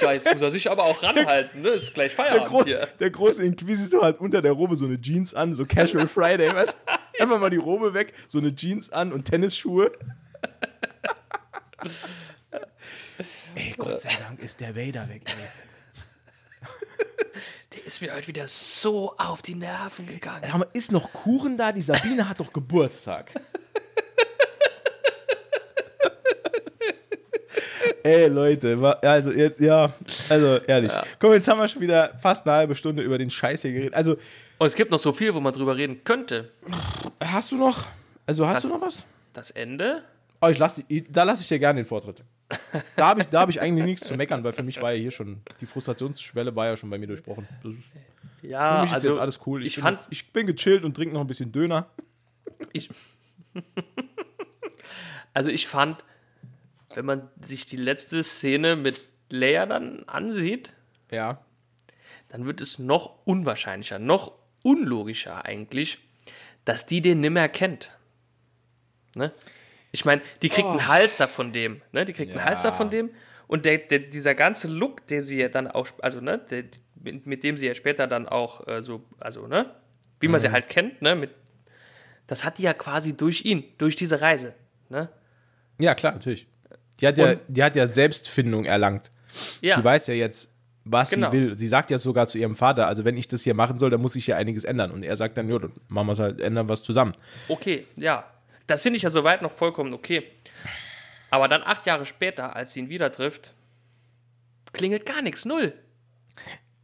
Ja, 0.00 0.12
jetzt 0.12 0.32
muss 0.32 0.42
er 0.42 0.50
sich 0.52 0.70
aber 0.70 0.84
auch 0.84 1.02
ranhalten, 1.02 1.62
ne? 1.62 1.68
Ist 1.68 1.94
gleich 1.94 2.14
Der, 2.14 2.24
Feierabend 2.26 2.48
Gro 2.48 2.64
hier. 2.64 2.86
der 2.98 3.10
große 3.10 3.42
Inquisitor 3.44 4.04
hat 4.04 4.20
unter 4.20 4.40
der 4.42 4.52
Robe 4.52 4.76
so 4.76 4.84
eine 4.86 5.00
Jeans 5.00 5.34
an, 5.34 5.54
so 5.54 5.64
Casual 5.66 6.06
Friday, 6.14 6.52
weißt 6.54 6.76
du? 6.86 7.22
Einfach 7.22 7.38
mal 7.40 7.50
die 7.50 7.56
Robe 7.58 7.92
weg, 7.94 8.12
so 8.26 8.38
eine 8.38 8.54
Jeans 8.54 8.90
an 8.90 9.12
und 9.12 9.24
Tennisschuhe. 9.26 9.90
ey, 13.54 13.74
Gott 13.76 14.00
sei 14.00 14.10
Dank 14.26 14.40
ist 14.40 14.60
der 14.60 14.74
Vader 14.74 15.08
weg, 15.08 15.22
ey. 15.26 15.34
Der 17.74 17.86
ist 17.86 18.00
mir 18.02 18.14
heute 18.14 18.26
wieder 18.28 18.48
so 18.48 19.14
auf 19.16 19.42
die 19.42 19.54
Nerven 19.54 20.06
gegangen. 20.06 20.42
Mal, 20.52 20.66
ist 20.72 20.90
noch 20.92 21.12
Kuchen 21.12 21.56
da? 21.56 21.70
Die 21.72 21.82
Sabine 21.82 22.28
hat 22.28 22.40
doch 22.40 22.52
Geburtstag. 22.52 23.32
Ey, 28.02 28.28
Leute, 28.28 28.98
also, 29.02 29.30
ja, 29.32 29.92
also, 30.28 30.56
ehrlich. 30.66 30.92
Komm, 31.18 31.32
jetzt 31.32 31.48
haben 31.48 31.58
wir 31.60 31.68
schon 31.68 31.82
wieder 31.82 32.16
fast 32.20 32.46
eine 32.46 32.56
halbe 32.56 32.74
Stunde 32.74 33.02
über 33.02 33.18
den 33.18 33.30
Scheiß 33.30 33.62
hier 33.62 33.72
geredet. 33.72 33.94
Also, 33.94 34.12
Und 34.58 34.66
es 34.66 34.74
gibt 34.74 34.90
noch 34.90 34.98
so 34.98 35.12
viel, 35.12 35.34
wo 35.34 35.40
man 35.40 35.52
drüber 35.52 35.76
reden 35.76 36.02
könnte. 36.04 36.50
hast 37.22 37.52
du 37.52 37.56
noch, 37.56 37.86
also, 38.26 38.46
hast 38.46 38.64
Das- 38.64 38.70
du 38.70 38.76
noch 38.76 38.82
was? 38.82 39.04
Das 39.32 39.50
Ende? 39.52 40.02
Oh, 40.40 40.48
ich 40.48 40.58
lass, 40.58 40.82
da 41.10 41.22
lasse 41.22 41.42
ich 41.42 41.48
dir 41.48 41.58
gerne 41.58 41.80
den 41.80 41.86
Vortritt. 41.86 42.22
Da 42.96 43.08
habe 43.08 43.20
ich, 43.20 43.26
da 43.28 43.40
hab 43.42 43.48
ich 43.50 43.60
eigentlich 43.60 43.84
nichts 43.84 44.08
zu 44.08 44.16
meckern, 44.16 44.42
weil 44.42 44.52
für 44.52 44.62
mich 44.64 44.80
war 44.82 44.92
ja 44.92 44.98
hier 44.98 45.10
schon, 45.12 45.40
die 45.60 45.66
Frustrationsschwelle 45.66 46.56
war 46.56 46.66
ja 46.66 46.76
schon 46.76 46.90
bei 46.90 46.98
mir 46.98 47.06
durchbrochen. 47.06 47.46
Ist, 47.62 47.76
für 48.40 48.46
Ja, 48.48 48.80
mich 48.82 48.90
ist 48.90 48.94
also 48.94 49.10
jetzt 49.10 49.18
alles 49.20 49.40
cool. 49.46 49.64
ich 49.64 49.74
bin, 49.76 49.84
fand, 49.84 49.98
jetzt, 50.00 50.08
ich 50.10 50.32
bin 50.32 50.46
gechillt 50.48 50.82
und 50.82 50.94
trinke 50.96 51.14
noch 51.14 51.20
ein 51.20 51.26
bisschen 51.28 51.52
Döner. 51.52 51.86
ich, 52.72 52.88
also 55.34 55.50
ich 55.50 55.66
fand, 55.68 56.04
wenn 56.94 57.04
man 57.04 57.28
sich 57.40 57.66
die 57.66 57.76
letzte 57.76 58.22
Szene 58.22 58.76
mit 58.76 59.00
Leia 59.30 59.66
dann 59.66 60.04
ansieht, 60.08 60.72
Ja. 61.10 61.44
dann 62.28 62.46
wird 62.46 62.60
es 62.60 62.78
noch 62.78 63.24
unwahrscheinlicher, 63.26 63.98
noch 63.98 64.32
unlogischer 64.62 65.44
eigentlich, 65.44 65.98
dass 66.64 66.86
die 66.86 67.00
den 67.00 67.20
nimmer 67.20 67.48
kennt. 67.48 67.96
Ne? 69.16 69.32
Ich 69.92 70.04
meine, 70.04 70.22
die 70.42 70.48
kriegt 70.48 70.68
einen 70.68 70.86
Halster 70.86 71.26
von 71.26 71.52
dem, 71.52 71.82
ne? 71.92 72.04
Die 72.04 72.12
kriegt 72.12 72.30
einen 72.30 72.38
Ja. 72.40 72.44
Halster 72.44 72.72
von 72.72 72.90
dem 72.90 73.10
und 73.48 73.64
der, 73.64 73.78
der, 73.78 73.98
dieser 74.00 74.34
ganze 74.36 74.68
Look, 74.68 75.06
der 75.08 75.22
sie 75.22 75.40
ja 75.40 75.48
dann 75.48 75.66
auch, 75.66 75.88
also 76.00 76.20
ne, 76.20 76.38
der, 76.38 76.64
mit, 76.94 77.26
mit 77.26 77.42
dem 77.42 77.56
sie 77.56 77.66
ja 77.66 77.74
später 77.74 78.06
dann 78.06 78.28
auch 78.28 78.66
äh, 78.68 78.82
so, 78.82 79.04
also 79.18 79.46
ne, 79.48 79.74
wie 80.20 80.28
man 80.28 80.38
sie 80.38 80.50
halt 80.52 80.68
kennt, 80.68 81.02
ne, 81.02 81.16
mit, 81.16 81.30
das 82.28 82.44
hat 82.44 82.58
die 82.58 82.62
ja 82.62 82.74
quasi 82.74 83.16
durch 83.16 83.44
ihn, 83.44 83.64
durch 83.78 83.96
diese 83.96 84.20
Reise, 84.20 84.54
ne? 84.90 85.08
Ja, 85.80 85.94
klar, 85.96 86.12
natürlich. 86.12 86.46
Die 87.00 87.06
hat, 87.06 87.18
ja, 87.18 87.30
Und- 87.32 87.40
die 87.48 87.62
hat 87.62 87.76
ja 87.76 87.86
Selbstfindung 87.86 88.64
erlangt. 88.64 89.10
Ja. 89.60 89.76
Die 89.78 89.84
weiß 89.84 90.06
ja 90.08 90.14
jetzt, 90.14 90.52
was 90.84 91.10
Genau. 91.10 91.30
sie 91.30 91.36
will. 91.38 91.56
Sie 91.56 91.68
sagt 91.68 91.90
ja 91.90 91.98
sogar 91.98 92.26
zu 92.26 92.38
ihrem 92.38 92.56
Vater, 92.56 92.86
also 92.88 93.04
wenn 93.04 93.16
ich 93.16 93.28
das 93.28 93.42
hier 93.42 93.54
machen 93.54 93.78
soll, 93.78 93.90
dann 93.90 94.00
muss 94.00 94.16
ich 94.16 94.24
hier 94.24 94.36
einiges 94.36 94.64
ändern. 94.64 94.90
Und 94.90 95.04
er 95.04 95.16
sagt 95.16 95.36
dann, 95.36 95.48
ja, 95.48 95.58
dann 95.58 95.72
machen 95.88 96.06
wir 96.08 96.12
es 96.12 96.18
halt, 96.18 96.40
ändern 96.40 96.68
was 96.68 96.82
zusammen. 96.82 97.14
Okay, 97.48 97.86
ja. 97.96 98.24
Das 98.66 98.82
finde 98.82 98.96
ich 98.96 99.02
ja 99.02 99.10
soweit 99.10 99.42
noch 99.42 99.50
vollkommen 99.52 99.92
okay. 99.94 100.22
Aber 101.30 101.48
dann 101.48 101.62
acht 101.62 101.86
Jahre 101.86 102.04
später, 102.06 102.56
als 102.56 102.72
sie 102.72 102.80
ihn 102.80 102.88
wieder 102.88 103.12
trifft, 103.12 103.52
klingelt 104.72 105.06
gar 105.06 105.22
nichts, 105.22 105.44
null. 105.44 105.72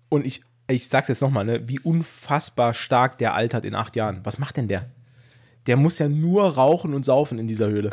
Und 0.09 0.25
ich, 0.27 0.43
ich 0.69 0.89
sag's 0.89 1.09
jetzt 1.09 1.21
nochmal, 1.21 1.45
ne, 1.45 1.69
wie 1.69 1.79
unfassbar 1.81 2.75
stark 2.75 3.19
der 3.19 3.35
altert 3.35 3.65
in 3.65 3.75
acht 3.75 3.97
Jahren. 3.97 4.21
Was 4.25 4.39
macht 4.39 4.57
denn 4.57 4.69
der? 4.69 4.89
Der 5.67 5.77
muss 5.77 5.99
ja 5.99 6.09
nur 6.09 6.55
rauchen 6.55 6.95
und 6.95 7.05
saufen 7.05 7.39
in 7.41 7.49
dieser 7.49 7.67
Höhle. 7.69 7.91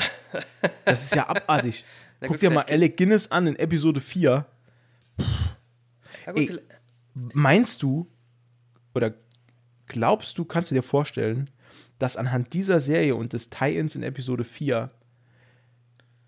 Das 0.85 1.03
ist 1.05 1.15
ja 1.15 1.27
abartig. 1.27 1.85
Na 2.23 2.29
Guck 2.29 2.37
gut, 2.37 2.41
dir 2.41 2.51
mal 2.51 2.63
Alec 2.69 2.95
Guinness 2.95 3.31
an 3.31 3.47
in 3.47 3.57
Episode 3.57 3.99
4. 3.99 4.45
Ja, 6.25 6.31
gut, 6.31 6.49
Ey. 6.49 6.59
Meinst 7.15 7.83
du 7.83 8.07
oder 8.95 9.13
glaubst 9.87 10.37
du, 10.37 10.45
kannst 10.45 10.71
du 10.71 10.75
dir 10.75 10.83
vorstellen, 10.83 11.49
dass 11.99 12.15
anhand 12.15 12.53
dieser 12.53 12.79
Serie 12.79 13.17
und 13.17 13.33
des 13.33 13.49
Tie-Ins 13.49 13.95
in 13.95 14.03
Episode 14.03 14.45
4, 14.45 14.89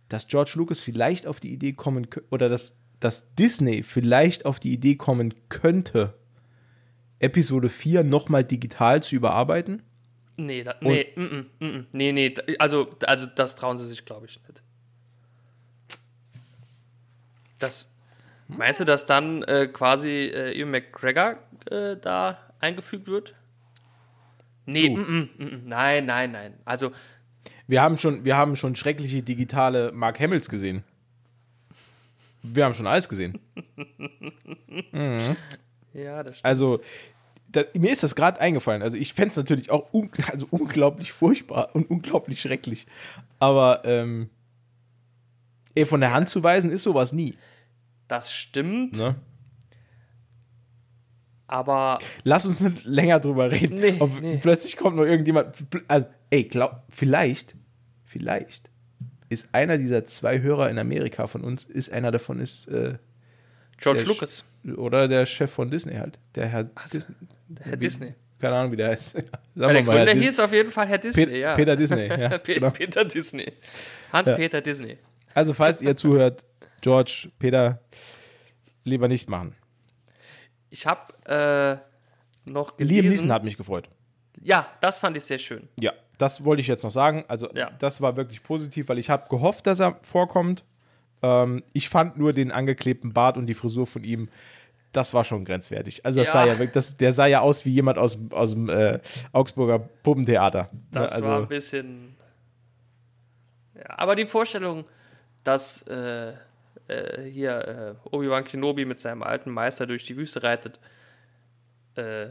dass 0.10 0.28
George 0.28 0.52
Lucas 0.56 0.82
vielleicht 0.82 1.28
auf 1.28 1.40
die 1.40 1.54
Idee 1.54 1.72
kommen 1.72 2.08
kö- 2.08 2.24
oder 2.30 2.50
dass, 2.50 2.82
dass 3.00 3.34
Disney 3.36 3.82
vielleicht 3.82 4.46
auf 4.46 4.60
die 4.60 4.74
Idee 4.74 4.96
kommen 4.96 5.34
könnte, 5.48 6.14
Episode 7.20 7.70
4 7.70 8.04
nochmal 8.04 8.44
digital 8.44 9.02
zu 9.02 9.16
überarbeiten? 9.16 9.82
nee, 10.36 10.62
da, 10.62 10.76
nee, 10.82 11.08
mm, 11.16 11.22
mm, 11.22 11.66
mm, 11.66 11.88
nee, 11.94 12.12
nee, 12.12 12.36
also, 12.60 12.90
also 13.08 13.28
das 13.28 13.56
trauen 13.56 13.78
sie 13.78 13.88
sich, 13.88 14.04
glaube 14.04 14.26
ich, 14.26 14.42
nicht. 14.46 14.62
Das, 17.66 17.96
meinst 18.48 18.80
du, 18.80 18.86
dass 18.86 19.06
dann 19.06 19.44
äh, 19.44 19.68
quasi 19.68 20.32
äh, 20.34 20.58
Ewan 20.58 20.72
McGregor 20.72 21.38
äh, 21.70 21.98
da 21.98 22.38
eingefügt 22.60 23.08
wird? 23.08 23.36
Nee, 24.66 24.90
mm, 24.90 25.00
mm, 25.00 25.30
mm, 25.38 25.46
mm, 25.46 25.64
nein, 25.66 26.06
nein, 26.06 26.32
nein. 26.32 26.54
Also, 26.66 26.92
Wir 27.68 27.82
haben 27.82 27.98
schon, 27.98 28.26
wir 28.26 28.36
haben 28.36 28.56
schon 28.56 28.76
schreckliche 28.76 29.22
digitale 29.22 29.92
Mark 29.92 30.20
Hamills 30.20 30.50
gesehen. 30.50 30.84
Wir 32.42 32.66
haben 32.66 32.74
schon 32.74 32.88
alles 32.88 33.10
gesehen. 33.10 33.40
ja, 35.94 36.24
das 36.24 36.40
stimmt. 36.40 36.46
Also, 36.46 36.80
da, 37.48 37.64
mir 37.78 37.92
ist 37.92 38.04
das 38.04 38.16
gerade 38.16 38.40
eingefallen. 38.40 38.82
Also, 38.82 38.98
ich 38.98 39.14
fände 39.14 39.32
es 39.32 39.38
natürlich 39.38 39.70
auch 39.70 39.94
un 39.94 40.10
also 40.32 40.48
unglaublich 40.50 41.12
furchtbar 41.12 41.70
und 41.74 41.90
unglaublich 41.90 42.42
schrecklich. 42.42 42.88
Aber 43.40 43.84
ähm, 43.86 44.30
ey, 45.76 45.86
von 45.86 46.02
der 46.02 46.14
Hand 46.14 46.30
zu 46.30 46.42
weisen 46.42 46.72
ist 46.72 46.84
sowas 46.84 47.14
nie. 47.14 47.36
Das 48.08 48.32
stimmt, 48.32 48.98
Ne? 48.98 49.16
aber 51.48 52.00
Lass 52.24 52.46
uns 52.46 52.62
nicht 52.62 52.86
länger 52.86 53.20
drüber 53.20 53.52
reden. 53.52 53.80
Nee, 53.80 53.96
Ob 54.00 54.20
nee. 54.22 54.38
Plötzlich 54.42 54.78
kommt 54.78 54.96
noch 54.98 55.04
irgendjemand. 55.06 55.56
Also, 55.88 56.08
ey, 56.32 56.44
glaub, 56.44 56.84
vielleicht, 56.90 57.56
vielleicht 58.04 58.70
ist 59.30 59.54
einer 59.54 59.78
dieser 59.78 60.06
zwei 60.06 60.42
Hörer 60.42 60.70
in 60.70 60.78
Amerika 60.80 61.28
von 61.28 61.42
uns, 61.44 61.66
ist 61.66 61.92
einer 61.92 62.12
davon 62.12 62.40
ist 62.40 62.68
äh, 62.68 62.98
George 63.78 64.04
Lucas, 64.04 64.44
Sch- 64.66 64.76
oder 64.76 65.08
der 65.08 65.26
Chef 65.26 65.52
von 65.52 65.70
Disney 65.70 65.96
halt. 65.96 66.18
Der 66.36 66.48
Herr 66.48 66.64
Dis 66.64 67.06
der 67.48 67.66
Herr 67.66 67.78
Disney. 67.78 68.14
Keine 68.40 68.56
Ahnung, 68.56 68.72
wie 68.72 68.78
der 68.78 68.90
heißt. 68.90 69.14
Sagen 69.14 69.30
Ja, 69.56 69.68
wir 69.68 69.74
der 69.74 69.84
Gründer 69.84 70.14
hieß 70.14 70.40
auf 70.40 70.52
jeden 70.54 70.72
Fall 70.72 70.88
Herr 70.88 70.98
Disney, 70.98 71.26
Pe 71.26 71.38
ja. 71.40 71.56
Peter 71.56 71.76
Disney. 71.76 72.08
Ja, 72.08 72.38
Pe 72.40 72.54
genau. 72.56 72.70
Peter 72.72 73.06
Disney. 73.06 73.52
Hans-Peter 74.12 74.62
Disney. 74.62 74.98
Also, 75.34 75.54
falls 75.54 75.82
ihr 75.82 75.96
zuhört, 75.96 76.44
George, 76.90 77.30
Peter, 77.40 77.80
lieber 78.84 79.08
nicht 79.08 79.28
machen. 79.28 79.56
Ich 80.70 80.86
habe 80.86 81.82
äh, 82.46 82.48
noch 82.48 82.78
gelesen. 82.78 83.02
Liam 83.02 83.10
Neeson 83.10 83.32
hat 83.32 83.44
mich 83.44 83.58
gefreut. 83.58 83.90
Ja, 84.44 84.68
das 84.82 85.00
fand 85.00 85.18
ich 85.18 85.24
sehr 85.24 85.40
schön. 85.40 85.68
Ja, 85.80 85.94
das 86.20 86.46
wollte 86.46 86.62
ich 86.62 86.68
jetzt 86.68 86.84
noch 86.84 86.92
sagen. 86.92 87.26
Also, 87.28 87.50
Ja. 87.56 87.72
das 87.80 88.02
war 88.02 88.18
wirklich 88.18 88.44
positiv, 88.44 88.88
weil 88.88 89.00
ich 89.00 89.10
habe 89.10 89.28
gehofft, 89.30 89.66
dass 89.66 89.80
er 89.80 89.98
vorkommt. 90.04 90.64
Ähm, 91.24 91.64
ich 91.74 91.90
fand 91.90 92.18
nur 92.20 92.34
den 92.34 92.52
angeklebten 92.52 93.14
Bart 93.14 93.36
und 93.38 93.48
die 93.48 93.56
Frisur 93.56 93.88
von 93.88 94.04
ihm, 94.04 94.30
das 94.92 95.16
war 95.16 95.24
schon 95.24 95.44
grenzwertig. 95.44 96.06
Also, 96.06 96.20
das 96.20 96.28
Ja. 96.28 96.34
sah 96.34 96.46
ja 96.46 96.52
wirklich, 96.60 96.74
das, 96.74 96.98
der 96.98 97.14
sah 97.14 97.26
ja 97.26 97.40
aus 97.40 97.66
wie 97.66 97.72
jemand 97.72 97.98
aus, 97.98 98.20
aus 98.30 98.52
dem 98.52 98.70
äh, 98.70 99.00
Augsburger 99.32 99.80
Puppentheater. 99.80 100.68
Das 100.92 101.14
also, 101.14 101.30
war 101.30 101.40
ein 101.40 101.48
bisschen. 101.48 102.16
Ja, 103.74 103.86
aber 103.98 104.16
die 104.16 104.28
Vorstellung, 104.28 104.84
dass 105.44 105.82
äh, 105.88 106.34
äh, 106.88 107.24
hier 107.24 107.98
äh, 108.06 108.08
Obi-Wan 108.10 108.44
Kenobi 108.44 108.86
mit 108.86 109.00
seinem 109.00 109.24
alten 109.24 109.52
Meister 109.52 109.86
durch 109.88 110.04
die 110.04 110.18
Wüste 110.18 110.44
reitet, 110.44 110.80
äh, 111.96 112.30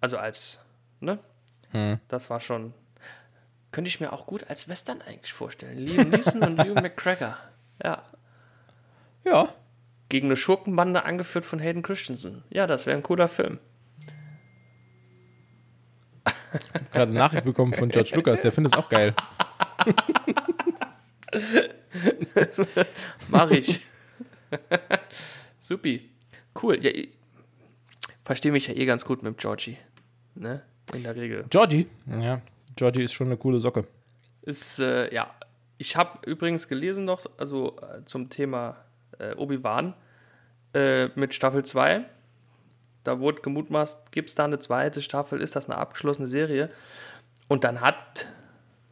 also 0.00 0.18
als, 0.18 0.64
ne? 1.00 1.18
Hm. 1.70 1.98
Das 2.08 2.28
war 2.28 2.40
schon, 2.40 2.74
könnte 3.70 3.88
ich 3.88 4.00
mir 4.00 4.12
auch 4.12 4.26
gut 4.26 4.48
als 4.48 4.68
Western 4.68 5.00
eigentlich 5.02 5.32
vorstellen. 5.32 5.78
Liam 5.78 6.10
Neeson 6.10 6.42
und 6.42 6.60
Hugh 6.60 6.74
McGregor. 6.80 7.36
Ja. 7.82 8.02
Ja. 9.24 9.48
Gegen 10.08 10.26
eine 10.26 10.36
Schurkenbande 10.36 11.04
angeführt 11.04 11.46
von 11.46 11.58
Hayden 11.58 11.82
Christensen. 11.82 12.44
Ja, 12.50 12.66
das 12.66 12.86
wäre 12.86 12.96
ein 12.96 13.02
cooler 13.02 13.28
Film. 13.28 13.58
Gerade 16.92 17.10
eine 17.10 17.18
Nachricht 17.18 17.44
bekommen 17.44 17.72
von 17.72 17.88
George 17.88 18.10
Lucas, 18.14 18.42
der 18.42 18.52
findet 18.52 18.74
es 18.74 18.78
auch 18.78 18.90
geil. 18.90 19.14
Mach 23.28 23.50
ich. 23.50 23.80
Supi. 25.58 26.10
Cool. 26.60 26.84
Ja, 26.84 26.90
verstehe 28.24 28.52
mich 28.52 28.66
ja 28.66 28.74
eh 28.74 28.84
ganz 28.86 29.04
gut 29.04 29.22
mit 29.22 29.38
Georgie. 29.38 29.78
Ne? 30.34 30.62
In 30.94 31.02
der 31.02 31.16
Regel. 31.16 31.44
Georgie? 31.50 31.86
Ja. 32.06 32.40
Georgie 32.76 33.02
ist 33.02 33.12
schon 33.12 33.28
eine 33.28 33.36
coole 33.36 33.60
Socke. 33.60 33.86
Ist, 34.42 34.80
äh, 34.80 35.12
ja. 35.14 35.32
Ich 35.78 35.96
habe 35.96 36.18
übrigens 36.26 36.68
gelesen 36.68 37.04
noch, 37.04 37.26
also 37.38 37.76
äh, 37.78 38.04
zum 38.04 38.30
Thema 38.30 38.76
äh, 39.18 39.34
Obi-Wan 39.34 39.94
äh, 40.74 41.08
mit 41.16 41.34
Staffel 41.34 41.64
2. 41.64 42.04
Da 43.04 43.18
wurde 43.18 43.42
gemutmaßt, 43.42 44.12
gibt 44.12 44.28
es 44.28 44.34
da 44.36 44.44
eine 44.44 44.60
zweite 44.60 45.02
Staffel, 45.02 45.40
ist 45.40 45.56
das 45.56 45.68
eine 45.68 45.78
abgeschlossene 45.78 46.28
Serie? 46.28 46.70
Und 47.48 47.64
dann 47.64 47.80
hat, 47.80 48.26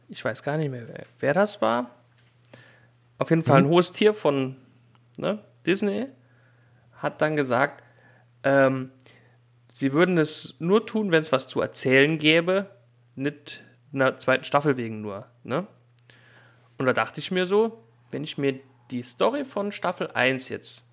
ich 0.09 0.23
weiß 0.23 0.43
gar 0.43 0.57
nicht 0.57 0.69
mehr, 0.69 0.87
wer, 0.87 1.05
wer 1.19 1.33
das 1.33 1.61
war, 1.61 1.91
auf 3.21 3.29
jeden 3.29 3.43
Fall 3.43 3.59
ein 3.59 3.67
hohes 3.67 3.91
Tier 3.91 4.15
von 4.15 4.55
ne, 5.17 5.37
Disney, 5.67 6.07
hat 6.97 7.21
dann 7.21 7.35
gesagt, 7.35 7.83
ähm, 8.43 8.91
sie 9.71 9.93
würden 9.93 10.17
es 10.17 10.55
nur 10.57 10.87
tun, 10.87 11.11
wenn 11.11 11.19
es 11.19 11.31
was 11.31 11.47
zu 11.47 11.61
erzählen 11.61 12.17
gäbe, 12.17 12.71
nicht 13.15 13.63
einer 13.93 14.17
zweiten 14.17 14.43
Staffel 14.43 14.75
wegen 14.75 15.01
nur. 15.01 15.27
Ne? 15.43 15.67
Und 16.79 16.87
da 16.87 16.93
dachte 16.93 17.19
ich 17.19 17.29
mir 17.29 17.45
so, 17.45 17.83
wenn 18.09 18.23
ich 18.23 18.39
mir 18.39 18.59
die 18.89 19.03
Story 19.03 19.45
von 19.45 19.71
Staffel 19.71 20.09
1 20.11 20.49
jetzt 20.49 20.87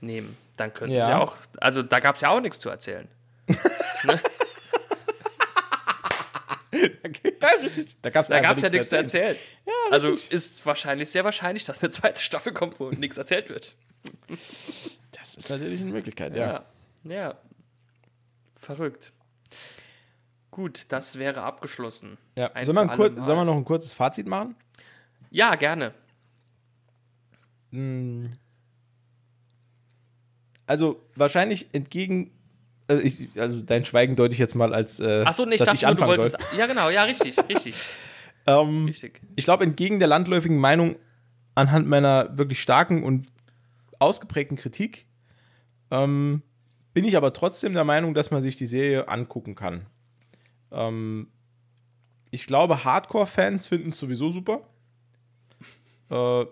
nehme, 0.00 0.30
dann 0.56 0.72
könnten 0.72 0.96
Ja. 0.96 1.04
sie 1.04 1.12
auch, 1.12 1.36
also 1.60 1.82
da 1.82 2.00
gab 2.00 2.14
es 2.14 2.22
ja 2.22 2.30
auch 2.30 2.40
nichts 2.40 2.60
zu 2.60 2.70
erzählen. 2.70 3.08
ne? 4.04 4.18
Da 8.02 8.10
gab 8.10 8.56
es 8.56 8.62
ja 8.62 8.68
nichts 8.70 8.88
zu 8.90 8.96
erzählen. 8.96 9.36
also 9.90 10.10
ist 10.12 10.64
wahrscheinlich 10.66 11.10
sehr 11.10 11.24
wahrscheinlich, 11.24 11.64
dass 11.64 11.82
eine 11.82 11.90
zweite 11.90 12.20
Staffel 12.22 12.52
kommt, 12.52 12.78
wo 12.80 12.90
nichts 12.90 13.16
erzählt 13.18 13.48
wird. 13.48 13.74
Das 15.12 15.34
ist 15.36 15.50
natürlich 15.50 15.80
eine 15.80 15.90
Möglichkeit, 15.90 16.34
ja. 16.36 16.64
Ja. 17.04 17.14
ja. 17.14 17.38
Verrückt. 18.54 19.12
Gut, 20.50 20.86
das 20.88 21.18
wäre 21.18 21.42
abgeschlossen. 21.42 22.18
ja. 22.36 22.50
Sollen, 22.64 22.76
wir 22.76 22.86
kur- 22.96 23.10
wir 23.16 23.44
noch 23.44 23.56
ein 23.56 23.64
kurzes 23.64 23.92
Fazit 23.92 24.26
machen? 24.26 24.56
Ja, 25.30 25.54
gerne. 25.54 25.94
Also 30.66 31.02
wahrscheinlich 31.14 31.68
entgegen, 31.72 32.30
also, 32.88 33.02
ich, 33.02 33.28
also 33.38 33.60
dein 33.60 33.84
Schweigen 33.84 34.16
deute 34.16 34.32
ich 34.32 34.38
jetzt 34.38 34.54
mal 34.54 34.74
als, 34.74 34.98
äh, 34.98 35.22
Achso, 35.24 35.44
nee, 35.44 35.54
ich 35.54 35.58
dass 35.60 35.68
dachte 35.68 35.76
ich 35.76 35.82
nur, 35.82 35.94
du 35.94 36.06
wolltest. 36.06 36.40
soll. 36.40 36.58
Ja, 36.58 36.66
genau, 36.66 36.88
ja, 36.88 37.04
richtig, 37.04 37.36
richtig. 37.48 37.76
Ähm, 38.46 38.86
richtig. 38.86 39.20
ich 39.36 39.44
glaube, 39.44 39.64
entgegen 39.64 39.98
der 39.98 40.08
landläufigen 40.08 40.58
Meinung, 40.58 40.96
anhand 41.54 41.86
meiner 41.86 42.36
wirklich 42.36 42.60
starken 42.60 43.02
und 43.02 43.26
ausgeprägten 43.98 44.56
Kritik, 44.56 45.06
ähm, 45.90 46.42
bin 46.94 47.04
ich 47.04 47.16
aber 47.16 47.32
trotzdem 47.32 47.74
der 47.74 47.84
Meinung, 47.84 48.14
dass 48.14 48.30
man 48.30 48.42
sich 48.42 48.56
die 48.56 48.66
Serie 48.66 49.08
angucken 49.08 49.54
kann. 49.54 49.86
Ähm, 50.72 51.28
ich 52.30 52.46
glaube, 52.46 52.84
Hardcore-Fans 52.84 53.68
finden 53.68 53.88
es 53.88 53.98
sowieso 53.98 54.30
super. 54.30 54.62
Äh, 56.10 56.46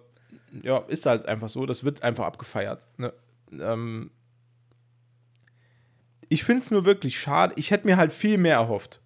ja, 0.63 0.79
ist 0.89 1.07
halt 1.07 1.27
einfach 1.27 1.49
so. 1.49 1.67
Das 1.67 1.85
wird 1.85 2.03
einfach 2.03 2.25
abgefeiert. 2.25 2.87
Ne? 2.97 3.13
Ähm, 3.53 4.11
ich 6.29 6.45
finde 6.45 6.63
es 6.63 6.71
nur 6.71 6.85
wirklich 6.85 7.19
schade. 7.19 7.55
Ich 7.57 7.71
hätte 7.71 7.87
mir 7.87 7.97
halt 7.97 8.13
viel 8.13 8.39
mehr 8.39 8.57
erhofft. 8.57 9.01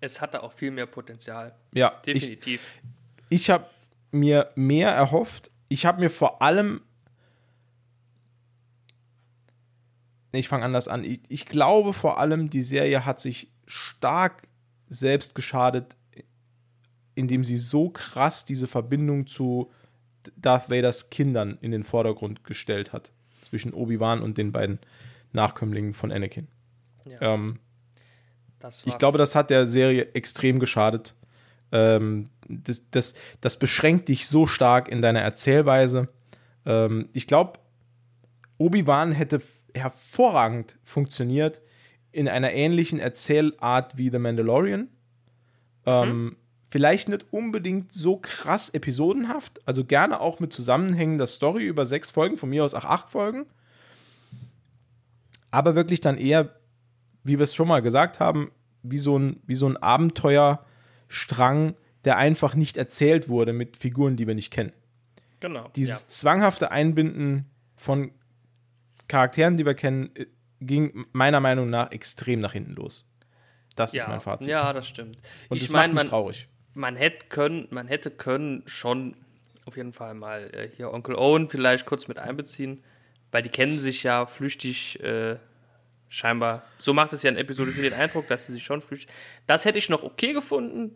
Es 0.00 0.20
hatte 0.20 0.42
auch 0.42 0.52
viel 0.52 0.70
mehr 0.70 0.86
Potenzial. 0.86 1.54
Ja, 1.72 1.92
ich, 2.04 2.14
Definitiv. 2.14 2.78
ich 3.30 3.50
habe 3.50 3.66
mir 4.10 4.50
mehr 4.54 4.90
erhofft. 4.90 5.50
Ich 5.68 5.86
habe 5.86 6.00
mir 6.00 6.10
vor 6.10 6.42
allem. 6.42 6.82
Ich 10.32 10.48
fange 10.48 10.64
anders 10.64 10.88
an. 10.88 11.04
Ich, 11.04 11.22
ich 11.28 11.46
glaube 11.46 11.92
vor 11.92 12.18
allem, 12.18 12.50
die 12.50 12.62
Serie 12.62 13.06
hat 13.06 13.20
sich 13.20 13.50
stark 13.66 14.42
selbst 14.88 15.34
geschadet, 15.34 15.96
indem 17.14 17.44
sie 17.44 17.56
so 17.56 17.88
krass 17.88 18.44
diese 18.44 18.66
Verbindung 18.66 19.26
zu 19.26 19.70
Darth 20.36 20.70
Vaders 20.70 21.10
Kindern 21.10 21.58
in 21.60 21.70
den 21.70 21.84
Vordergrund 21.84 22.44
gestellt 22.44 22.92
hat. 22.92 23.12
Zwischen 23.40 23.72
Obi-Wan 23.72 24.22
und 24.22 24.36
den 24.36 24.52
beiden 24.52 24.80
Nachkömmlingen 25.34 25.92
von 25.92 26.12
Anakin. 26.12 26.48
Ja. 27.04 27.34
Ähm, 27.34 27.58
ich 28.86 28.96
glaube, 28.96 29.18
das 29.18 29.34
hat 29.34 29.50
der 29.50 29.66
Serie 29.66 30.14
extrem 30.14 30.58
geschadet. 30.58 31.14
Ähm, 31.70 32.30
das, 32.48 32.88
das, 32.90 33.14
das 33.40 33.58
beschränkt 33.58 34.08
dich 34.08 34.26
so 34.26 34.46
stark 34.46 34.88
in 34.88 35.02
deiner 35.02 35.20
Erzählweise. 35.20 36.08
Ähm, 36.64 37.08
ich 37.12 37.26
glaube, 37.26 37.58
Obi-Wan 38.56 39.12
hätte 39.12 39.42
hervorragend 39.74 40.76
funktioniert 40.84 41.60
in 42.12 42.28
einer 42.28 42.52
ähnlichen 42.52 43.00
Erzählart 43.00 43.98
wie 43.98 44.08
The 44.08 44.18
Mandalorian. 44.18 44.88
Ähm, 45.84 46.36
Vielleicht 46.74 47.08
nicht 47.08 47.26
unbedingt 47.30 47.92
so 47.92 48.16
krass 48.16 48.70
episodenhaft, 48.70 49.60
also 49.64 49.84
gerne 49.84 50.18
auch 50.18 50.40
mit 50.40 50.52
zusammenhängender 50.52 51.28
Story 51.28 51.64
über 51.64 51.86
sechs 51.86 52.10
Folgen, 52.10 52.36
von 52.36 52.50
mir 52.50 52.64
aus 52.64 52.74
auch 52.74 52.84
acht 52.84 53.10
Folgen. 53.10 53.46
Aber 55.54 55.74
wirklich 55.74 56.00
dann 56.00 56.18
eher 56.18 56.50
wie 57.24 57.38
wir 57.38 57.44
es 57.44 57.54
schon 57.54 57.66
mal 57.66 57.82
gesagt 57.82 58.20
haben, 58.20 58.52
wie 58.82 58.98
so 58.98 59.18
ein, 59.18 59.40
wie 59.46 59.54
so 59.56 59.66
ein 59.66 59.76
Abenteuerstrang, 59.78 61.74
der 62.04 62.18
einfach 62.18 62.54
nicht 62.54 62.76
erzählt 62.76 63.28
wurde 63.28 63.52
mit 63.52 63.76
Figuren, 63.76 64.16
die 64.16 64.26
wir 64.26 64.34
nicht 64.34 64.52
kennen. 64.52 64.72
genau. 65.40 65.68
Dieses 65.74 66.06
zwanghafte 66.08 66.70
Einbinden 66.70 67.50
von 67.76 68.12
Charakteren, 69.08 69.56
die 69.56 69.66
wir 69.66 69.74
kennen, 69.74 70.10
äh, 70.14 70.26
ging 70.60 71.06
meiner 71.12 71.40
Meinung 71.40 71.68
nach 71.68 71.90
extrem 71.92 72.40
nach 72.40 72.52
hinten 72.52 72.74
los. 72.74 73.10
Das 73.74 73.92
ja. 73.92 74.02
ist 74.02 74.08
mein 74.08 74.20
Fazit. 74.20 74.48
Ja, 74.48 74.72
das 74.72 74.86
stimmt. 74.86 75.18
Und 75.48 75.56
ich 75.56 75.64
das 75.64 75.72
meine, 75.72 75.92
macht 75.94 76.04
mich 76.04 76.10
man, 76.12 76.20
traurig. 76.20 76.48
man 76.74 76.96
hätte 76.96 77.26
können, 77.26 77.68
man 77.70 77.88
hätte 77.88 78.10
können 78.10 78.62
schon 78.66 79.16
auf 79.64 79.76
jeden 79.76 79.92
Fall 79.92 80.14
mal 80.14 80.50
äh, 80.54 80.68
hier 80.76 80.92
Onkel 80.92 81.16
Owen 81.16 81.48
vielleicht 81.48 81.86
kurz 81.86 82.06
mit 82.06 82.18
einbeziehen, 82.18 82.84
weil 83.34 83.42
die 83.42 83.48
kennen 83.48 83.80
sich 83.80 84.04
ja 84.04 84.26
flüchtig 84.26 85.02
äh, 85.02 85.36
scheinbar. 86.08 86.62
So 86.78 86.94
macht 86.94 87.12
es 87.12 87.24
ja 87.24 87.30
in 87.30 87.36
Episode 87.36 87.72
4 87.72 87.82
den 87.82 87.92
Eindruck, 87.94 88.28
dass 88.28 88.46
sie 88.46 88.52
sich 88.52 88.62
schon 88.62 88.80
flüchtig. 88.80 89.12
Das 89.48 89.64
hätte 89.64 89.76
ich 89.76 89.88
noch 89.88 90.04
okay 90.04 90.32
gefunden. 90.32 90.94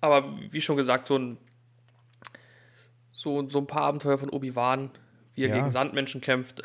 Aber 0.00 0.24
wie 0.50 0.62
schon 0.62 0.78
gesagt, 0.78 1.06
so 1.06 1.18
ein 1.18 1.36
so, 3.12 3.46
so 3.48 3.58
ein 3.58 3.66
paar 3.66 3.82
Abenteuer 3.82 4.16
von 4.16 4.30
Obi-Wan, 4.30 4.90
wie 5.34 5.42
er 5.42 5.48
Ja. 5.50 5.56
gegen 5.56 5.70
Sandmenschen 5.70 6.22
kämpft, 6.22 6.62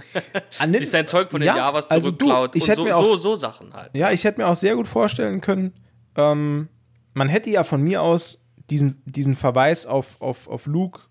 sich 0.50 0.88
sein 0.88 1.06
Zeug 1.06 1.30
von 1.30 1.40
den 1.40 1.48
Ja, 1.48 1.56
Javas 1.58 1.90
also 1.90 2.10
du, 2.10 2.16
zurückklaut 2.16 2.56
ich 2.56 2.66
und 2.68 2.74
so, 2.76 2.84
mir 2.84 2.96
auch- 2.96 3.06
so, 3.06 3.16
so 3.16 3.34
Sachen 3.36 3.74
halt. 3.74 3.90
Ja, 3.94 4.10
ich 4.10 4.24
hätte 4.24 4.40
mir 4.40 4.46
auch 4.46 4.56
sehr 4.56 4.74
gut 4.74 4.88
vorstellen 4.88 5.42
können, 5.42 5.74
ähm, 6.16 6.68
man 7.12 7.28
hätte 7.28 7.50
ja 7.50 7.62
von 7.64 7.82
mir 7.82 8.00
aus 8.00 8.48
diesen, 8.70 9.02
diesen 9.04 9.34
Verweis 9.34 9.84
auf, 9.84 10.18
auf, 10.22 10.48
auf 10.48 10.64
Luke 10.66 11.02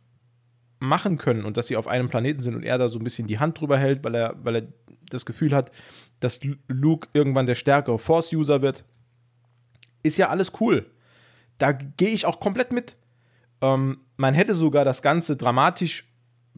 machen 0.80 1.18
können 1.18 1.46
und 1.46 1.58
dass 1.58 1.68
sie 1.68 1.78
auf 1.78 1.88
einem 1.88 2.10
Planeten 2.10 2.42
sind 2.42 2.56
und 2.56 2.64
er 2.64 2.78
da 2.78 2.88
so 2.88 3.00
ein 3.00 3.04
bisschen 3.04 3.28
die 3.28 3.40
Hand 3.40 3.60
drüber 3.60 3.78
hält, 3.78 4.04
weil 4.04 4.16
er, 4.16 4.36
weil 4.44 4.56
er 4.56 4.64
das 5.10 5.26
Gefühl 5.26 5.54
hat, 5.56 5.72
dass 6.20 6.44
Lu- 6.44 6.56
Luke 6.68 7.08
irgendwann 7.14 7.46
der 7.46 7.56
stärkere 7.56 8.00
Force-User 8.00 8.62
wird. 8.62 8.84
Ist 10.04 10.18
ja 10.18 10.30
alles 10.30 10.52
cool. 10.60 10.86
Da 11.58 11.72
gehe 11.72 12.10
ich 12.10 12.26
auch 12.26 12.40
komplett 12.40 12.72
mit. 12.72 12.98
Ähm, 13.62 14.00
man 14.18 14.34
hätte 14.34 14.54
sogar 14.54 14.86
das 14.86 15.02
Ganze 15.02 15.38
dramatisch 15.38 16.06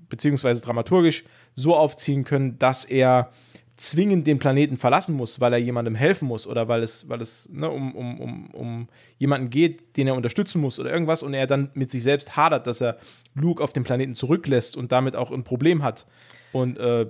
beziehungsweise 0.09 0.61
dramaturgisch 0.61 1.25
so 1.55 1.75
aufziehen 1.75 2.23
können, 2.23 2.57
dass 2.57 2.85
er 2.85 3.31
zwingend 3.79 4.27
den 4.27 4.39
Planeten 4.39 4.77
verlassen 4.77 5.15
muss, 5.15 5.39
weil 5.39 5.53
er 5.53 5.59
jemandem 5.59 5.95
helfen 5.95 6.27
muss 6.27 6.45
oder 6.45 6.67
weil 6.67 6.83
es, 6.83 7.07
weil 7.07 7.21
es 7.21 7.47
ne, 7.49 7.69
um, 7.69 7.95
um, 7.95 8.19
um, 8.19 8.51
um 8.51 8.89
jemanden 9.17 9.49
geht, 9.49 9.95
den 9.95 10.07
er 10.07 10.15
unterstützen 10.15 10.59
muss 10.59 10.79
oder 10.79 10.91
irgendwas 10.91 11.23
und 11.23 11.33
er 11.33 11.47
dann 11.47 11.69
mit 11.75 11.89
sich 11.89 12.03
selbst 12.03 12.35
hadert, 12.35 12.67
dass 12.67 12.81
er 12.81 12.97
Luke 13.35 13.63
auf 13.63 13.71
dem 13.71 13.83
Planeten 13.83 14.15
zurücklässt 14.15 14.75
und 14.75 14.91
damit 14.91 15.15
auch 15.15 15.31
ein 15.31 15.45
Problem 15.45 15.81
hat. 15.81 16.07
Und 16.51 16.77
äh, 16.77 17.07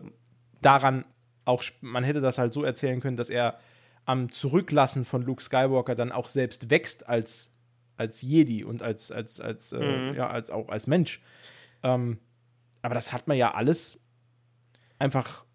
daran 0.62 1.06
auch, 1.44 1.64
man 1.82 2.04
hätte 2.04 2.22
das 2.22 2.38
halt 2.38 2.54
so 2.54 2.64
erzählen 2.64 3.00
können, 3.00 3.18
dass 3.18 3.32
er 3.32 3.58
am 4.06 4.32
Zurücklassen 4.32 5.06
von 5.06 5.24
Luke 5.24 5.42
Skywalker 5.42 5.96
dann 5.96 6.12
auch 6.12 6.28
selbst 6.28 6.70
wächst 6.70 7.10
als, 7.10 7.56
als 7.98 8.22
Jedi 8.22 8.64
und 8.64 8.84
als, 8.84 9.12
als, 9.12 9.42
als, 9.42 9.72
äh, 9.72 10.14
ja, 10.16 10.30
als 10.30 10.52
auch 10.52 10.70
als 10.70 10.86
Mensch. 10.86 11.22
Ähm, 11.82 12.20
aber 12.84 12.94
das 12.94 13.12
hat 13.12 13.28
man 13.28 13.38
ja 13.38 13.56
alles 13.56 14.06
einfach 15.00 15.46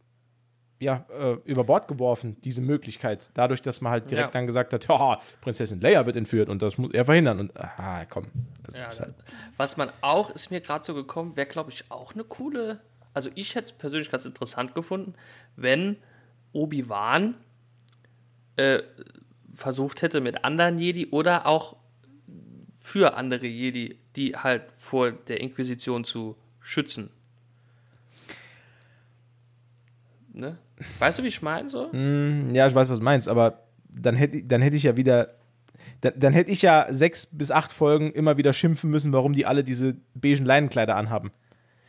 ja, 0.85 1.05
äh, 1.11 1.33
über 1.44 1.64
Bord 1.64 1.88
geworfen, 1.88 2.37
diese 2.42 2.61
Möglichkeit. 2.61 3.31
Dadurch, 3.35 3.62
dass 3.62 3.81
man 3.81 3.92
halt 3.92 4.11
direkt 4.11 4.29
Ja. 4.29 4.31
dann 4.33 4.47
gesagt 4.47 4.73
hat, 4.75 4.87
ja, 4.87 5.18
Prinzessin 5.40 5.81
Leia 5.81 6.05
wird 6.07 6.16
entführt 6.16 6.49
und 6.49 6.61
das 6.62 6.79
muss 6.79 6.92
er 6.92 7.05
verhindern. 7.07 7.40
Und 7.40 7.57
aha, 7.57 8.05
komm. 8.05 8.27
Das 8.64 8.75
Ja, 8.75 9.05
halt, 9.07 9.14
was 9.57 9.77
man 9.77 9.90
auch, 10.03 10.31
ist 10.31 10.51
mir 10.51 10.61
gerade 10.61 10.85
so 10.85 10.94
gekommen, 10.94 11.37
wäre, 11.37 11.49
glaube 11.49 11.70
ich, 11.70 11.90
auch 11.90 12.14
eine 12.14 12.25
coole. 12.25 12.81
Also, 13.14 13.31
ich 13.35 13.55
hätte 13.55 13.64
es 13.66 13.73
persönlich 13.73 14.11
ganz 14.11 14.25
interessant 14.27 14.75
gefunden, 14.75 15.14
wenn 15.57 15.97
Obi-Wan 16.53 17.35
äh, 18.57 18.83
versucht 19.55 20.03
hätte 20.03 20.20
mit 20.20 20.44
anderen 20.44 20.79
Jedi 20.79 21.07
oder 21.07 21.47
auch 21.47 21.77
für 22.75 23.14
andere 23.16 23.47
Jedi, 23.47 23.99
die 24.16 24.37
halt 24.37 24.70
vor 24.77 25.12
der 25.12 25.40
Inquisition 25.40 26.05
zu 26.05 26.37
schützen. 26.61 27.11
Ne? 30.33 30.59
Weißt 30.98 31.18
du, 31.18 31.22
wie 31.22 31.28
ich 31.28 31.42
meine? 31.42 31.68
So? 31.68 31.90
ja, 31.92 32.66
ich 32.66 32.74
weiß, 32.74 32.88
was 32.88 32.98
du 32.98 33.04
meinst, 33.04 33.28
aber 33.28 33.60
dann 33.88 34.16
hätte 34.16 34.42
dann 34.44 34.60
hätte 34.62 34.76
ich 34.76 34.82
ja 34.84 34.96
wieder. 34.96 35.34
Dann, 36.00 36.12
dann 36.16 36.32
hätte 36.32 36.50
ich 36.50 36.62
ja 36.62 36.87
sechs 36.90 37.26
bis 37.26 37.50
acht 37.50 37.72
Folgen 37.72 38.12
immer 38.12 38.37
wieder 38.37 38.52
schimpfen 38.52 38.90
müssen, 38.90 39.12
warum 39.12 39.32
die 39.32 39.46
alle 39.46 39.64
diese 39.64 39.96
beigen 40.14 40.44
Leinenkleider 40.44 40.96
anhaben. 40.96 41.30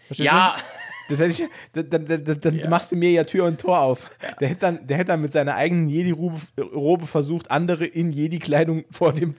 Verstehst 0.07 0.31
Ja, 0.31 0.55
du? 0.55 0.63
Das 1.07 1.19
hätte 1.19 1.29
ich, 1.31 1.43
dann, 1.73 2.05
dann, 2.07 2.23
dann, 2.25 2.39
dann 2.41 2.69
machst 2.69 2.91
du 2.91 2.95
mir 2.95 3.11
ja 3.11 3.23
Tür 3.25 3.45
und 3.45 3.61
Tor 3.61 3.79
auf. 3.79 4.09
Der, 4.39 4.47
hätte 4.47 4.61
dann, 4.61 4.87
der 4.87 4.97
hätte 4.97 5.09
dann 5.09 5.21
mit 5.21 5.31
seiner 5.31 5.53
eigenen 5.53 5.87
Jedi-Robe 5.87 6.39
Robe 6.59 7.05
versucht, 7.05 7.51
andere 7.51 7.85
in 7.85 8.09
Jedi-Kleidung 8.09 8.85
vor 8.89 9.13
dem, 9.13 9.35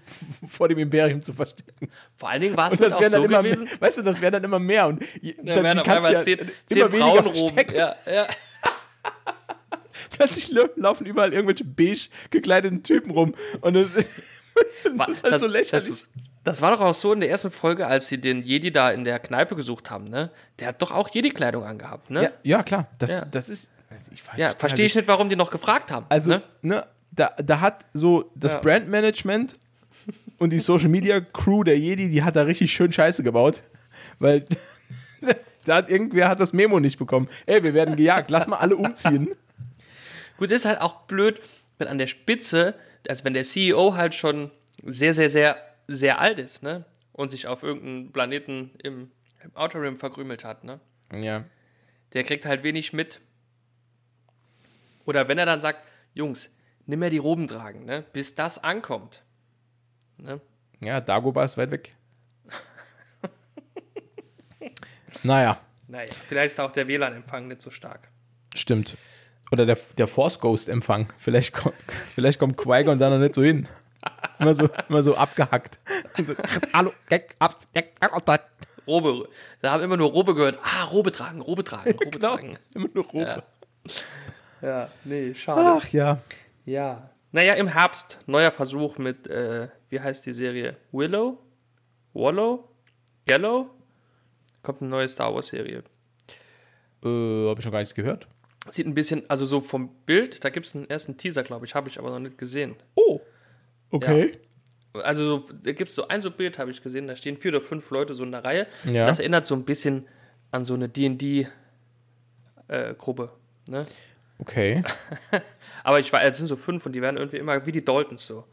vor 0.48 0.68
dem 0.68 0.78
Imperium 0.78 1.22
zu 1.22 1.32
verstecken. 1.32 1.88
vor 2.14 2.28
allen 2.28 2.40
Dingen 2.42 2.56
war 2.56 2.70
es 2.70 2.78
das 2.78 2.92
auch 2.92 3.00
dann 3.00 3.10
so 3.10 3.24
immer, 3.24 3.42
gewesen. 3.42 3.68
weißt 3.80 3.98
du, 3.98 4.02
das 4.02 4.20
wäre 4.20 4.32
dann 4.32 4.44
immer 4.44 4.60
mehr. 4.60 4.86
Und 4.86 5.02
Da 5.42 5.54
dann, 5.56 5.64
wären 5.64 5.78
auf 5.80 5.86
kannst 5.86 6.08
du 6.08 6.12
ja 6.12 6.20
zehn, 6.20 6.38
immer 6.38 6.48
zehn 6.66 6.78
weniger 6.92 6.98
Braunroben. 6.98 7.34
verstecken. 7.36 7.74
Ja, 7.76 7.94
ja. 8.14 8.26
Plötzlich 10.10 10.50
lau- 10.50 10.68
laufen 10.76 11.06
überall 11.06 11.32
irgendwelche 11.32 11.64
beige 11.64 12.08
gekleideten 12.30 12.82
Typen 12.82 13.10
rum. 13.10 13.34
Und 13.60 13.74
das, 13.74 13.88
das 14.96 15.08
ist 15.08 15.24
halt 15.24 15.40
so 15.40 15.46
lächerlich. 15.48 15.88
Das, 15.88 16.04
das 16.44 16.62
war 16.62 16.70
doch 16.70 16.80
auch 16.80 16.94
so 16.94 17.12
in 17.12 17.20
der 17.20 17.30
ersten 17.30 17.50
Folge, 17.50 17.86
als 17.86 18.06
sie 18.08 18.20
den 18.20 18.42
Jedi 18.44 18.70
da 18.70 18.90
in 18.90 19.04
der 19.04 19.18
Kneipe 19.18 19.56
gesucht 19.56 19.90
haben, 19.90 20.04
ne? 20.04 20.30
Der 20.60 20.68
hat 20.68 20.80
doch 20.80 20.92
auch 20.92 21.08
Jedi-Kleidung 21.12 21.64
angehabt, 21.64 22.10
ne? 22.10 22.22
ja, 22.22 22.30
ja, 22.44 22.62
klar. 22.62 22.86
Das, 22.98 23.10
Ja. 23.10 23.24
das 23.24 23.48
ist. 23.48 23.70
also 23.90 24.10
Ich 24.12 24.22
Ja, 24.38 24.52
verstehe 24.56 24.86
ich 24.86 24.94
nicht, 24.94 25.08
warum 25.08 25.28
die 25.28 25.34
noch 25.36 25.50
gefragt 25.50 25.90
haben. 25.90 26.06
Also, 26.08 26.30
ne? 26.30 26.42
ne, 26.62 26.86
da, 27.10 27.30
da 27.42 27.60
hat 27.60 27.84
so 27.94 28.30
das 28.36 28.52
Ja. 28.52 28.58
Brandmanagement 28.60 29.56
und 30.38 30.50
die 30.50 30.60
Social 30.60 30.88
Media 30.88 31.20
Crew 31.20 31.64
der 31.64 31.78
Jedi, 31.78 32.08
die 32.10 32.22
hat 32.22 32.36
da 32.36 32.42
richtig 32.42 32.72
schön 32.72 32.92
Scheiße 32.92 33.24
gebaut. 33.24 33.62
Weil 34.20 34.44
da 35.64 35.76
hat 35.76 35.90
irgendwer 35.90 36.28
hat 36.28 36.38
das 36.38 36.52
Memo 36.52 36.78
nicht 36.78 36.96
bekommen. 36.98 37.28
Ey, 37.46 37.62
wir 37.64 37.74
werden 37.74 37.96
gejagt, 37.96 38.30
lass 38.30 38.46
mal 38.46 38.58
alle 38.58 38.76
umziehen. 38.76 39.28
Gut, 40.38 40.50
ist 40.50 40.64
halt 40.66 40.80
auch 40.80 41.02
blöd, 41.02 41.40
wenn 41.78 41.88
an 41.88 41.98
der 41.98 42.06
Spitze, 42.06 42.74
also 43.08 43.24
wenn 43.24 43.34
der 43.34 43.44
CEO 43.44 43.94
halt 43.94 44.14
schon 44.14 44.50
sehr, 44.82 45.12
sehr, 45.12 45.28
sehr, 45.28 45.56
sehr 45.88 46.20
alt 46.20 46.38
ist, 46.38 46.62
ne? 46.62 46.84
Und 47.12 47.30
sich 47.30 47.46
auf 47.46 47.62
irgendeinen 47.62 48.12
Planeten 48.12 48.72
im, 48.82 49.10
im 49.42 49.56
Outer 49.56 49.80
Rim 49.80 49.96
verkrümelt 49.96 50.44
hat, 50.44 50.64
ne? 50.64 50.80
Ja. 51.18 51.44
Der 52.12 52.24
kriegt 52.24 52.44
halt 52.44 52.62
wenig 52.62 52.92
mit. 52.92 53.20
Oder 55.06 55.28
wenn 55.28 55.38
er 55.38 55.46
dann 55.46 55.60
sagt, 55.60 55.86
Jungs, 56.14 56.50
nimm 56.86 56.98
mir 56.98 57.10
die 57.10 57.18
Roben 57.18 57.46
tragen, 57.48 57.84
ne? 57.84 58.04
Bis 58.12 58.34
das 58.34 58.62
ankommt. 58.62 59.22
Ne? 60.18 60.40
Ja, 60.82 61.00
Dagobah 61.00 61.44
ist 61.44 61.56
weit 61.56 61.70
weg. 61.70 61.96
naja, 65.22 65.58
Naja, 65.88 66.10
vielleicht 66.28 66.52
ist 66.54 66.60
auch 66.60 66.72
der 66.72 66.88
WLAN-Empfang 66.88 67.48
nicht 67.48 67.62
so 67.62 67.70
stark. 67.70 68.08
stimmt. 68.54 68.96
Oder 69.52 69.64
der, 69.66 69.78
der 69.96 70.06
Force 70.06 70.40
Ghost-Empfang. 70.40 71.08
Vielleicht, 71.18 71.52
kommt- 71.54 71.74
vielleicht 72.04 72.38
kommt 72.38 72.56
Qui-Gon 72.58 72.98
da 72.98 73.10
noch 73.10 73.18
nicht 73.18 73.34
so 73.34 73.42
hin. 73.42 73.68
Immer 74.38 74.54
so, 74.54 74.68
immer 74.88 75.02
so 75.02 75.16
abgehackt. 75.16 75.78
So, 76.16 76.34
Hallo. 76.72 76.92
Robe, 78.86 79.28
da 79.62 79.72
haben 79.72 79.82
immer 79.82 79.96
nur 79.96 80.10
Robe 80.10 80.34
gehört. 80.34 80.58
Ah, 80.62 80.84
Robe 80.84 81.10
tragen, 81.10 81.40
Robe 81.40 81.64
tragen, 81.64 81.90
Robe 81.92 82.10
Genau, 82.10 82.36
tragen. 82.36 82.58
immer 82.74 82.88
nur 82.94 83.04
Robe. 83.04 83.42
Ja, 84.62 84.88
nee, 85.04 85.34
schade. 85.34 85.60
Ach 85.82 85.88
ja. 85.88 86.18
Ja. 86.64 87.10
Naja, 87.32 87.54
im 87.54 87.66
Herbst, 87.68 88.20
neuer 88.26 88.50
Versuch 88.52 88.98
mit, 88.98 89.26
äh, 89.26 89.68
wie 89.88 90.00
heißt 90.00 90.24
die 90.26 90.32
Serie? 90.32 90.76
Willow? 90.92 91.38
Wallow? 92.14 92.68
Gallow? 93.26 93.70
Kommt 94.62 94.80
eine 94.82 94.90
neue 94.90 95.08
Star 95.08 95.34
Wars-Serie. 95.34 95.82
Äh, 97.04 97.48
hab 97.48 97.58
ich 97.58 97.64
noch 97.64 97.72
gar 97.72 97.78
nichts 97.80 97.94
gehört. 97.94 98.26
Sieht 98.70 98.86
ein 98.86 98.94
bisschen, 98.94 99.28
also 99.30 99.44
so 99.44 99.60
vom 99.60 99.90
Bild, 100.06 100.44
da 100.44 100.50
gibt 100.50 100.66
es 100.66 100.74
einen 100.74 100.88
ersten 100.90 101.16
Teaser, 101.16 101.42
glaube 101.42 101.66
ich, 101.66 101.74
habe 101.74 101.88
ich 101.88 101.98
aber 101.98 102.10
noch 102.10 102.18
nicht 102.18 102.38
gesehen. 102.38 102.76
Oh. 102.94 103.20
Okay. 103.90 104.38
Also 104.94 105.38
so, 105.38 105.48
da 105.52 105.72
gibt 105.72 105.88
es 105.88 105.94
so 105.94 106.08
ein 106.08 106.22
so 106.22 106.30
Bild, 106.30 106.58
habe 106.58 106.70
ich 106.70 106.82
gesehen, 106.82 107.06
da 107.06 107.14
stehen 107.14 107.36
vier 107.36 107.52
oder 107.52 107.60
fünf 107.60 107.90
Leute 107.90 108.14
so 108.14 108.24
in 108.24 108.32
der 108.32 108.44
Reihe. 108.44 108.66
Ja. 108.84 109.06
Das 109.06 109.18
erinnert 109.20 109.46
so 109.46 109.54
ein 109.54 109.64
bisschen 109.64 110.08
an 110.50 110.64
so 110.64 110.74
eine 110.74 110.88
D&D-Gruppe. 110.88 111.50
ne? 113.68 113.84
Okay. 114.38 114.82
Aber 115.84 115.98
ich 116.00 116.12
weiß, 116.12 116.30
es 116.30 116.38
sind 116.38 116.46
so 116.48 116.56
fünf 116.56 116.84
und 116.86 116.92
die 116.92 117.02
werden 117.02 117.16
irgendwie 117.16 117.38
immer 117.38 117.64
wie 117.66 117.72
die 117.72 117.84
Daltons 117.84 118.26
so. 118.26 118.44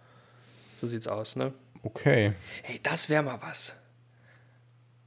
So 0.79 0.87
sieht's 0.87 1.07
aus, 1.07 1.35
ne? 1.35 1.53
Okay. 1.83 2.33
Hey, 2.63 2.79
das 2.83 3.09
wäre 3.09 3.23
mal 3.23 3.41
was. 3.41 3.77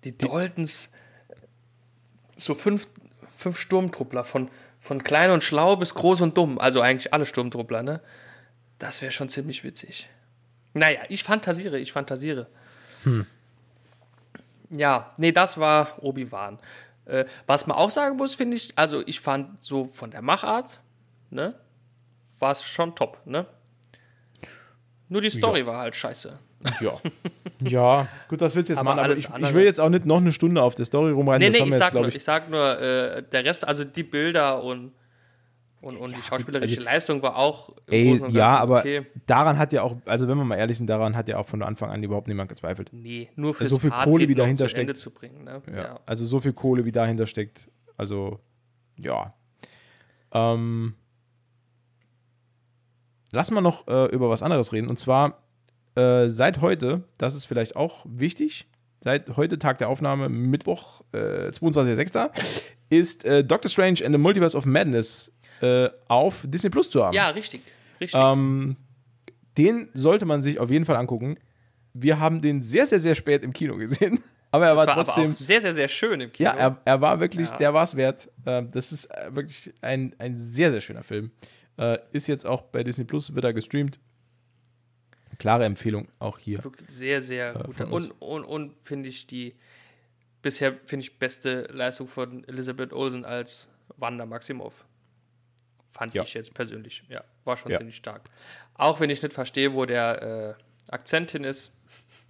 Die 0.05 0.17
Daltons, 0.17 0.93
so 2.37 2.55
fünf, 2.55 2.87
fünf 3.35 3.59
Sturmtruppler, 3.59 4.25
von, 4.25 4.51
von 4.87 5.03
klein 5.03 5.31
und 5.33 5.43
schlau 5.43 5.77
bis 5.77 5.95
groß 5.95 6.21
und 6.21 6.39
dumm, 6.39 6.59
also 6.59 6.81
eigentlich 6.81 7.13
alle 7.13 7.27
Sturmtruppler, 7.27 7.83
ne? 7.83 8.01
Das 8.79 9.03
wäre 9.03 9.11
schon 9.11 9.29
ziemlich 9.29 9.65
witzig. 9.65 10.09
Naja, 10.75 11.01
ich 11.09 11.23
fantasiere, 11.23 11.79
ich 11.79 11.93
fantasiere. 11.93 12.47
Ja, 14.71 15.13
nee, 15.17 15.33
das 15.33 15.59
war 15.59 16.03
Obi-Wan. 16.03 16.59
Äh, 17.05 17.25
was 17.47 17.67
man 17.67 17.77
auch 17.77 17.91
sagen 17.91 18.17
muss, 18.17 18.35
finde 18.35 18.57
ich, 18.57 18.77
also 18.77 19.03
ich 19.07 19.21
fand 19.21 19.63
so 19.63 19.85
von 19.85 20.11
der 20.11 20.23
Machart, 20.23 20.81
ne, 21.31 21.55
war 22.39 22.53
es 22.53 22.65
schon 22.65 22.95
top, 22.95 23.21
ne? 23.25 23.47
Nur 25.09 25.21
die 25.21 25.31
Story 25.31 25.65
war 25.67 25.79
halt 25.79 25.95
scheiße. 25.95 26.39
Ja. 26.81 26.93
ja, 27.63 28.09
gut, 28.29 28.41
das 28.41 28.55
willst 28.57 28.69
du 28.69 28.73
jetzt 28.75 28.81
Aber 28.81 28.95
machen, 28.95 29.05
aber 29.05 29.13
ich, 29.13 29.29
ich 29.29 29.55
will 29.55 29.65
jetzt 29.65 29.81
auch 29.81 29.89
nicht 29.89 30.05
noch 30.07 30.19
eine 30.19 30.33
Stunde 30.33 30.63
auf 30.63 30.75
der 30.75 30.85
Story 30.85 31.13
rumreiten. 31.13 31.49
Nee, 31.49 31.51
nee, 31.51 31.65
ich 31.65 31.71
jetzt, 31.71 31.79
sag, 31.79 31.95
nur, 31.95 32.09
ich. 32.09 32.17
ich. 32.17 32.25
sag 32.25 32.51
nur, 32.51 32.81
äh, 32.81 33.23
der 33.23 33.45
Rest, 33.45 33.67
also 33.67 33.85
die 33.85 34.03
Bilder 34.03 34.63
und, 34.63 34.93
und, 35.83 35.97
und 35.97 36.17
die 36.17 36.23
schauspielerische 36.23 36.79
also- 36.79 36.85
Leistung 36.85 37.23
war 37.23 37.37
auch 37.37 37.71
Ey, 37.89 38.21
ja, 38.29 38.59
aber 38.59 38.81
okay. 38.81 39.07
daran 39.27 39.59
hat 39.59 39.73
ja 39.73 39.83
auch, 39.83 39.97
also 40.05 40.27
wenn 40.29 40.37
wir 40.39 40.45
mal 40.45 40.57
ehrlich 40.57 40.77
sind, 40.77 40.87
daran 40.89 41.17
hat 41.17 41.29
ja 41.29 41.39
auch 41.39 41.47
von 41.47 41.63
Anfang 41.63 41.91
an 41.91 42.03
überhaupt 42.03 42.29
niemand 42.29 42.49
gezweifelt. 42.49 42.91
Nee, 42.93 43.31
nur 43.37 43.55
fürs 43.55 43.71
so 43.71 43.79
viel 43.79 43.91
Fazit 43.91 44.13
Kohle, 44.13 44.29
wie 44.29 44.35
dahinter 44.35 44.69
steckt. 44.69 44.97
zu 44.99 45.11
bringen. 45.11 45.45
Ne? 45.45 45.63
Ja. 45.69 45.77
Ja. 45.77 46.01
Also 46.07 46.25
so 46.27 46.41
viel 46.41 46.53
Kohle, 46.53 46.85
wie 46.85 46.93
dahinter 46.93 47.27
steckt. 47.27 47.69
Also, 47.97 48.41
ja. 48.99 49.35
Ähm, 50.33 50.95
lass 53.33 53.51
mal 53.51 53.61
noch 53.61 53.87
äh, 53.89 54.07
über 54.07 54.29
was 54.29 54.43
anderes 54.43 54.73
reden. 54.73 54.89
Und 54.89 54.99
zwar 54.99 55.43
äh, 55.97 56.29
seit 56.29 56.61
heute, 56.61 57.03
das 57.19 57.35
ist 57.35 57.47
vielleicht 57.47 57.77
auch 57.77 58.05
wichtig, 58.09 58.67
seit 59.03 59.37
heute 59.37 59.59
Tag 59.59 59.79
der 59.79 59.89
Aufnahme, 59.89 60.29
Mittwoch, 60.29 61.03
äh, 61.13 61.49
22.06., 61.51 62.31
ist 62.89 63.25
äh, 63.25 63.43
Doctor 63.45 63.69
Strange 63.71 64.05
and 64.05 64.15
the 64.15 64.19
Multiverse 64.19 64.57
of 64.57 64.65
Madness 64.67 65.37
äh, 65.61 65.89
auf 66.09 66.45
Disney 66.47 66.71
Plus 66.71 66.89
zu 66.91 67.05
haben. 67.05 67.15
ja, 67.15 67.29
richtig. 67.31 67.63
Richtig. 68.01 68.21
Ähm, 68.21 68.77
den 69.59 69.89
sollte 69.95 70.27
man 70.27 70.43
sich 70.43 70.61
auf 70.61 70.71
jeden 70.71 70.85
Fall 70.85 70.97
angucken. 70.97 71.37
Wir 71.95 72.21
haben 72.21 72.43
den 72.43 72.61
sehr, 72.63 72.87
sehr, 72.87 73.01
sehr 73.01 73.15
spät 73.15 73.43
im 73.43 73.53
Kino 73.53 73.77
gesehen. 73.77 74.21
Aber 74.53 74.67
er 74.67 74.75
das 74.75 74.87
war 74.87 74.97
war 74.97 75.05
trotzdem. 75.05 75.25
aber 75.25 75.31
auch 75.33 75.37
sehr, 75.37 75.61
sehr, 75.61 75.75
sehr 75.75 75.89
schön 75.89 76.21
im 76.21 76.31
Kino. 76.33 76.49
Ja, 76.51 76.55
er, 76.55 76.81
er 76.85 77.01
war 77.01 77.19
wirklich, 77.21 77.49
Ja. 77.51 77.57
der 77.57 77.75
war 77.75 77.83
es 77.85 77.97
wert. 77.97 78.31
Ähm, 78.47 78.71
das 78.71 78.93
ist 78.93 79.07
äh, 79.07 79.35
wirklich 79.35 79.73
ein, 79.83 80.15
ein 80.19 80.39
sehr, 80.39 80.71
sehr 80.71 80.81
schöner 80.81 81.03
Film. 81.03 81.31
Äh, 81.79 81.99
ist 82.13 82.27
jetzt 82.29 82.47
auch 82.47 82.63
bei 82.63 82.85
Disney 82.85 83.05
Plus, 83.05 83.35
wird 83.35 83.45
er 83.45 83.53
gestreamt. 83.53 83.99
Klare 85.39 85.65
Empfehlung 85.65 86.09
auch 86.19 86.39
hier. 86.39 86.63
Wirklich 86.65 86.89
sehr, 86.91 87.23
sehr 87.23 87.55
gut. 87.55 87.77
von 87.77 87.93
uns. 87.93 88.11
Und, 88.21 88.21
und, 88.21 88.45
und 88.45 88.75
finde 88.83 89.09
ich 89.09 89.27
die 89.27 89.55
bisher, 90.43 90.75
finde 90.85 91.05
ich, 91.05 91.19
beste 91.19 91.63
Leistung 91.73 92.07
von 92.09 92.45
Elisabeth 92.49 92.93
Olsen 92.93 93.25
als 93.25 93.71
Wanda 93.97 94.25
Maximoff. 94.27 94.87
Fand 95.93 96.15
Ja. 96.15 96.23
ich 96.23 96.35
jetzt 96.35 96.55
persönlich. 96.55 97.03
Ja, 97.09 97.25
war 97.45 97.57
schon 97.57 97.73
Ja. 97.73 97.79
ziemlich 97.79 97.97
stark. 97.97 98.29
Auch 98.75 99.01
wenn 99.01 99.11
ich 99.11 99.23
nicht 99.23 99.33
verstehe, 99.33 99.73
wo 99.75 99.87
der 99.87 100.57
äh, 100.89 100.93
Akzent 100.93 101.31
hin 101.33 101.45
ist. 101.45 101.73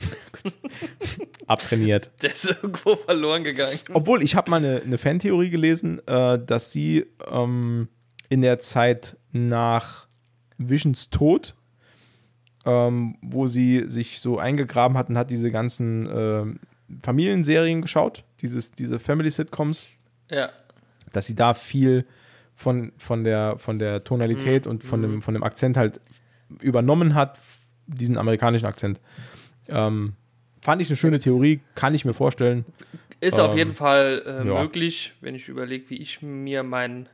Abtrainiert. 1.47 2.11
Der 2.23 2.33
ist 2.33 2.45
irgendwo 2.47 2.97
verloren 2.97 3.45
gegangen. 3.45 3.79
Obwohl, 3.93 4.23
ich 4.23 4.35
habe 4.37 4.51
mal 4.51 4.57
eine, 4.59 4.83
eine 4.83 4.99
Fantheorie 4.99 5.51
gelesen, 5.51 6.01
äh, 6.07 6.39
dass 6.39 6.73
sie 6.73 7.07
ähm, 7.27 7.89
in 8.29 8.43
der 8.43 8.59
Zeit 8.59 9.17
nach 9.33 10.07
Visions 10.59 11.11
Tod, 11.11 11.55
ähm, 12.67 13.17
wo 13.23 13.47
sie 13.47 13.85
sich 13.89 14.21
so 14.21 14.39
eingegraben 14.39 14.99
hatten, 14.99 15.17
hat 15.17 15.31
diese 15.31 15.51
ganzen 15.51 16.07
ähm, 16.13 16.61
Familienserien 17.01 17.81
geschaut, 17.81 18.25
dieses, 18.43 18.73
diese 18.73 18.99
Family-Sitcoms, 18.99 19.89
Ja. 20.31 20.51
dass 21.13 21.27
sie 21.27 21.35
da 21.37 21.55
viel 21.55 22.05
von, 22.55 22.93
von, 22.99 23.25
der, 23.25 23.59
von 23.59 23.79
der 23.79 24.03
Tonalität 24.05 24.67
Mhm. 24.67 24.71
und 24.73 24.85
von 24.85 25.03
dem, 25.03 25.23
von 25.23 25.35
dem 25.35 25.43
Akzent 25.43 25.77
halt 25.77 26.01
übernommen 26.61 27.15
hat, 27.15 27.39
diesen 27.87 28.19
amerikanischen 28.19 28.67
Akzent. 28.67 29.01
Ähm, 29.69 30.15
fand 30.63 30.83
ich 30.83 30.89
eine 30.89 30.97
schöne 30.97 31.19
Theorie, 31.19 31.61
kann 31.75 31.95
ich 31.95 32.05
mir 32.05 32.15
vorstellen. 32.15 32.65
Ist 33.21 33.39
auf 33.41 33.53
Ähm, 33.53 33.59
jeden 33.59 33.75
Fall 33.75 34.23
äh, 34.27 34.47
ja. 34.49 34.63
möglich, 34.63 35.15
wenn 35.21 35.35
ich 35.35 35.49
überlege, 35.49 35.91
wie 35.91 35.97
ich 35.97 36.23
mir 36.23 36.63
mein 36.63 37.09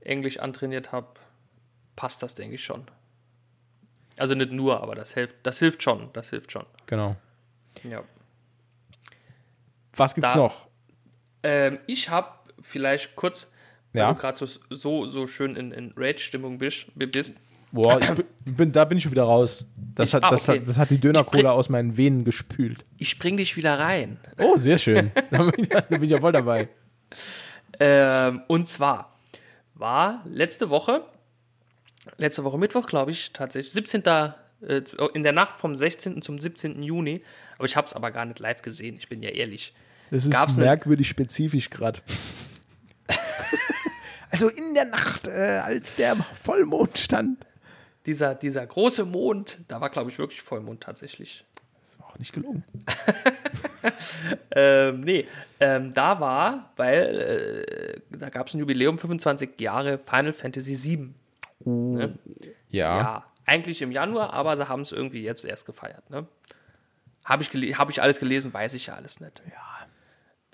Englisch 0.00 0.38
antrainiert 0.38 0.92
habe, 0.92 1.08
passt 1.96 2.22
das, 2.22 2.34
denke 2.34 2.54
ich 2.56 2.64
schon. 2.64 2.82
Also 4.18 4.34
nicht 4.34 4.52
nur, 4.52 4.82
aber 4.82 4.94
das 4.94 5.14
hilft, 5.14 5.36
das 5.42 5.58
hilft 5.58 5.82
schon, 5.82 6.08
das 6.12 6.30
hilft 6.30 6.52
schon. 6.52 6.64
Genau. 6.86 7.16
Ja. 7.88 8.02
Was 9.94 10.14
gibt's 10.14 10.32
Da- 10.32 10.38
noch? 10.38 10.68
Ähm, 11.42 11.78
ich 11.86 12.08
habe 12.10 12.28
vielleicht 12.60 13.14
kurz, 13.16 13.50
weil 13.92 14.02
Ja. 14.02 14.12
du 14.12 14.18
gerade 14.18 14.38
so, 14.38 14.46
so, 14.70 15.06
so 15.06 15.26
schön 15.26 15.54
in, 15.56 15.72
in 15.72 15.92
Rage-Stimmung 15.96 16.58
bist, 16.58 16.86
bist. 16.94 17.36
Boah, 17.72 18.00
ich 18.00 18.10
bin, 18.56 18.72
da 18.72 18.84
bin 18.84 18.96
ich 18.98 19.04
schon 19.04 19.12
wieder 19.12 19.24
raus. 19.24 19.66
Das, 19.94 20.08
Ich- 20.10 20.14
hat, 20.14 20.24
ah, 20.24 20.30
das, 20.30 20.48
okay. 20.48 20.60
hat, 20.60 20.68
das 20.68 20.78
hat 20.78 20.90
die 20.90 20.98
Dönercola 20.98 21.50
aus 21.50 21.68
meinen 21.68 21.96
Venen 21.96 22.24
gespült. 22.24 22.84
Ich 22.98 23.18
bring 23.18 23.36
dich 23.36 23.56
wieder 23.56 23.78
rein. 23.78 24.18
Oh, 24.38 24.56
sehr 24.56 24.78
schön. 24.78 25.12
da, 25.30 25.42
bin 25.42 25.64
ich, 25.64 25.68
da 25.68 25.80
bin 25.82 26.02
ich 26.02 26.10
ja 26.10 26.20
voll 26.20 26.32
dabei. 26.32 26.68
Ähm, 27.78 28.42
und 28.48 28.68
zwar 28.68 29.12
war 29.74 30.22
letzte 30.26 30.70
Woche, 30.70 31.04
letzte 32.18 32.44
Woche 32.44 32.58
Mittwoch, 32.58 32.86
glaube 32.86 33.10
ich, 33.10 33.32
tatsächlich, 33.32 33.72
17. 33.72 34.02
Äh, 34.06 34.82
in 35.14 35.22
der 35.22 35.32
Nacht 35.32 35.60
vom 35.60 35.76
16. 35.76 36.22
zum 36.22 36.38
17. 36.38 36.82
Juni, 36.82 37.22
aber 37.56 37.66
ich 37.66 37.76
habe 37.76 37.86
es 37.86 37.92
aber 37.92 38.10
gar 38.10 38.24
nicht 38.24 38.38
live 38.38 38.62
gesehen, 38.62 38.96
ich 38.96 39.08
bin 39.08 39.22
ja 39.22 39.30
ehrlich. 39.30 39.74
Das 40.10 40.24
ist 40.24 40.32
Gab's 40.32 40.56
merkwürdig 40.56 41.08
spezifisch 41.08 41.68
gerade. 41.68 42.00
also 44.30 44.48
in 44.48 44.74
der 44.74 44.86
Nacht, 44.86 45.28
äh, 45.28 45.60
als 45.62 45.96
der 45.96 46.16
Vollmond 46.16 46.98
stand. 46.98 47.44
Dieser, 48.06 48.36
dieser 48.36 48.64
große 48.64 49.04
Mond, 49.04 49.58
da 49.66 49.80
war, 49.80 49.90
glaube 49.90 50.10
ich, 50.10 50.18
wirklich 50.18 50.40
Vollmond 50.40 50.80
tatsächlich. 50.80 51.44
Das 51.82 51.98
war 51.98 52.06
auch 52.06 52.18
nicht 52.18 52.32
gelogen. 52.32 52.64
Ähm, 54.50 55.00
nee, 55.00 55.26
ähm, 55.60 55.92
da 55.92 56.18
war, 56.18 56.72
weil 56.76 58.00
äh, 58.10 58.16
da 58.18 58.30
gab 58.30 58.46
es 58.46 58.54
ein 58.54 58.58
Jubiläum, 58.58 58.98
25 58.98 59.60
Jahre 59.60 60.00
Final 60.04 60.32
Fantasy 60.32 60.98
VII. 60.98 61.14
Ne? 61.64 62.18
Ja. 62.68 62.98
Ja, 62.98 63.32
eigentlich 63.44 63.82
im 63.82 63.92
Januar, 63.92 64.32
aber 64.32 64.56
sie 64.56 64.68
haben 64.68 64.82
es 64.82 64.92
irgendwie 64.92 65.22
jetzt 65.22 65.44
erst 65.44 65.66
gefeiert. 65.66 66.10
Ne? 66.10 66.26
Habe 67.24 67.42
ich, 67.42 67.78
hab 67.78 67.90
ich 67.90 68.02
alles 68.02 68.18
gelesen, 68.18 68.52
weiß 68.52 68.74
ich 68.74 68.86
ja 68.86 68.94
alles 68.94 69.20
nicht. 69.20 69.42
Ja. 69.50 69.86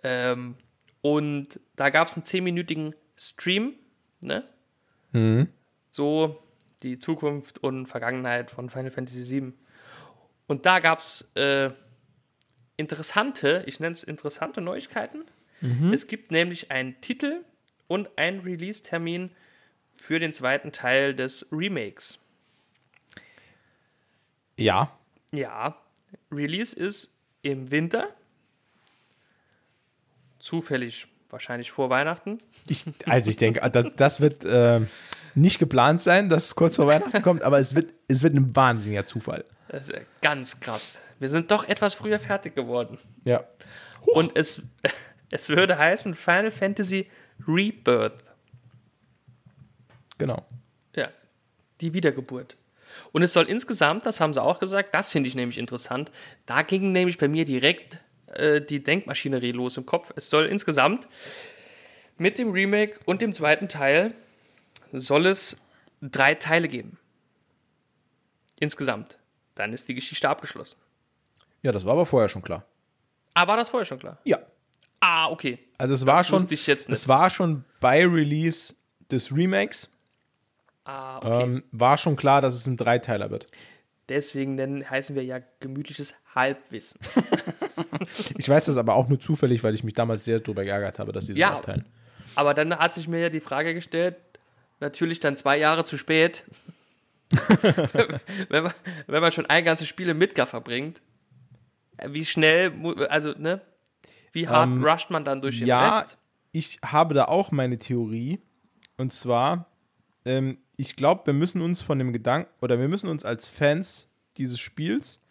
Ähm, 0.03 0.57
und 1.01 1.61
da 1.77 1.91
gab 1.91 2.09
es 2.09 2.15
einen 2.15 2.25
10-minütigen 2.25 2.95
Stream, 3.17 3.75
ne? 4.21 4.45
So 5.91 6.39
die 6.83 6.99
Zukunft 6.99 7.59
und 7.63 7.87
Vergangenheit 7.87 8.51
von 8.51 8.71
Final 8.71 8.91
Fantasy 8.91 9.41
VII. 9.41 9.53
Und 10.47 10.67
da 10.67 10.81
gab 10.81 10.99
es 11.01 11.33
äh, 11.35 11.71
interessante, 12.77 13.65
ich 13.67 13.79
nenne 13.81 13.93
es 13.93 14.03
interessante 14.03 14.61
Neuigkeiten. 14.61 15.25
Es 15.93 16.09
gibt 16.09 16.33
nämlich 16.33 16.73
einen 16.73 17.01
Titel 17.01 17.45
und 17.87 18.11
einen 18.19 18.41
Release-Termin 18.41 19.31
für 20.03 20.19
den 20.19 20.33
zweiten 20.33 20.73
Teil 20.73 21.15
des 21.15 21.47
Remakes. 21.53 22.19
Ja. 24.57 24.91
Ja, 25.31 25.77
Release 26.31 26.77
ist 26.77 27.15
im 27.43 27.71
Winter. 27.71 28.09
Zufällig 30.41 31.07
wahrscheinlich 31.31 31.71
vor 31.71 31.89
Weihnachten. 31.89 32.39
Ich, 32.67 32.85
also 33.07 33.31
ich 33.31 33.37
denke, 33.37 33.61
das, 33.71 33.87
das 33.97 34.21
wird 34.21 34.45
äh, 34.45 34.81
nicht 35.37 35.61
geplant 35.61 36.03
sein, 36.03 36.29
dass 36.29 36.47
es 36.47 36.55
kurz 36.57 36.77
vor 36.77 36.89
Weihnachten 36.89 37.23
kommt, 37.23 37.45
aber 37.45 37.61
es 37.61 37.77
wird, 37.77 37.93
es 38.09 38.25
wird 38.25 38.35
ein 38.35 38.55
wahnsinniger 38.57 39.07
Zufall. 39.07 39.45
Das 39.69 39.89
ist 39.89 39.97
ja 39.97 40.03
ganz 40.21 40.59
krass. 40.59 41.01
Wir 41.21 41.29
sind 41.29 41.51
doch 41.53 41.69
etwas 41.69 41.95
früher 41.95 42.19
fertig 42.19 42.57
geworden. 42.57 42.99
Ja. 43.25 43.45
Und 44.01 44.37
es, 44.37 44.63
es 45.31 45.49
würde 45.49 45.79
heißen 45.79 46.17
Final 46.17 46.51
Fantasy 46.51 47.09
Rebirth. 47.47 48.32
Genau. 50.23 50.47
Ja, 50.95 51.09
die 51.81 51.95
Wiedergeburt. 51.95 52.57
Und 53.11 53.23
es 53.23 53.33
soll 53.33 53.47
insgesamt, 53.47 54.07
das 54.07 54.21
haben 54.21 54.33
sie 54.33 54.41
auch 54.41 54.61
gesagt, 54.61 54.95
das 54.95 55.11
finde 55.11 55.27
ich 55.27 55.35
nämlich 55.35 55.59
interessant, 55.59 56.13
da 56.47 56.63
ging 56.63 56.93
nämlich 56.93 57.19
bei 57.19 57.27
mir 57.27 57.45
direkt 57.45 57.99
äh, 58.27 58.61
die 58.61 58.85
Denkmaschinerie 58.85 59.51
los 59.51 59.77
im 59.79 59.85
Kopf. 59.85 60.13
Es 60.15 60.31
soll 60.31 60.47
insgesamt 60.47 61.09
mit 62.19 62.39
dem 62.39 62.53
Remake 62.53 63.01
und 63.05 63.21
dem 63.21 63.35
zweiten 63.35 63.69
Teil 63.69 64.15
soll 64.93 65.27
es 65.27 65.63
drei 66.01 66.37
Teile 66.37 66.69
geben. 66.69 66.99
Insgesamt. 68.61 69.19
Dann 69.57 69.73
ist 69.73 69.89
die 69.89 69.95
Geschichte 69.95 70.29
abgeschlossen. 70.29 70.79
Ja, 71.63 71.73
das 71.73 71.85
war 71.85 71.95
aber 71.95 72.07
vorher 72.07 72.29
schon 72.29 72.43
klar. 72.43 72.65
Ah, 73.35 73.49
war 73.49 73.57
das 73.57 73.71
vorher 73.71 73.87
schon 73.87 73.99
klar? 73.99 74.19
Ja. 74.23 74.39
Ah, 75.01 75.27
okay. 75.31 75.59
Also 75.79 75.95
es 75.95 76.07
war 76.07 76.19
Das 76.19 76.29
schon, 76.29 76.47
es 76.49 77.09
war 77.09 77.29
schon 77.29 77.65
bei 77.81 78.07
Release 78.07 78.75
des 79.11 79.35
Remakes, 79.35 79.91
Ah, 80.85 81.19
okay. 81.19 81.43
ähm, 81.45 81.63
war 81.71 81.97
schon 81.99 82.17
klar, 82.17 82.41
dass 82.41 82.55
es 82.55 82.67
ein 82.67 82.77
Dreiteiler 82.77 83.31
wird. 83.31 83.51
Deswegen 84.09 84.57
nennen, 84.57 84.89
heißen 84.89 85.15
wir 85.15 85.25
ja 85.25 85.39
gemütliches 85.61 86.15
Halbwissen. 86.35 87.01
Ich 88.37 88.49
weiß 88.49 88.67
das 88.67 88.77
aber 88.77 88.95
auch 88.95 89.09
nur 89.09 89.21
zufällig, 89.21 89.63
weil 89.63 89.75
ich 89.75 89.85
mich 89.85 89.95
damals 89.95 90.25
sehr 90.25 90.41
darüber 90.41 90.65
geärgert 90.65 90.99
habe, 90.99 91.13
dass 91.13 91.27
sie 91.27 91.35
das 91.35 91.41
Ja. 91.41 91.55
aufteilen. 91.55 91.87
Aber 92.35 92.53
dann 92.55 92.75
hat 92.77 92.95
sich 92.95 93.07
mir 93.09 93.21
ja 93.21 93.29
die 93.29 93.41
Frage 93.41 93.75
gestellt, 93.75 94.17
natürlich 94.81 95.21
dann 95.21 95.37
zwei 95.37 95.57
Jahre 95.59 95.85
zu 95.85 95.97
spät, 95.97 96.45
wenn, 98.49 98.63
man, 98.65 98.73
wenn 99.07 99.21
man 99.23 99.33
schon 99.33 99.47
ein 99.47 99.65
ganzes 99.65 99.89
Spiel 99.89 100.09
im 100.09 100.19
Midgar 100.19 100.47
verbringt, 100.47 101.01
wie 102.07 102.25
schnell, 102.25 102.73
also, 103.09 103.33
ne? 103.39 103.61
Wie 104.33 104.49
hart 104.49 104.71
rusht 104.83 105.11
man 105.11 105.25
dann 105.25 105.41
durch 105.43 105.57
den 105.57 105.63
Ähm, 105.65 105.69
Ja, 105.69 105.99
Rest? 106.01 106.19
ich 106.53 106.79
habe 106.85 107.15
da 107.15 107.27
auch 107.27 107.51
meine 107.53 107.77
Theorie. 107.77 108.41
Und 108.97 109.13
zwar, 109.13 109.67
ähm, 110.25 110.59
ich 110.77 110.97
glaube, 110.97 111.27
wir 111.27 111.33
müssen 111.35 111.61
uns 111.61 111.83
von 111.83 111.99
dem 111.99 112.13
Gedanken, 112.13 112.51
oder 112.61 112.79
wir 112.79 112.89
müssen 112.89 113.09
uns 113.09 113.25
als 113.25 113.49
Fans 113.49 114.15
dieses 114.37 114.59
Spiels 114.59 115.23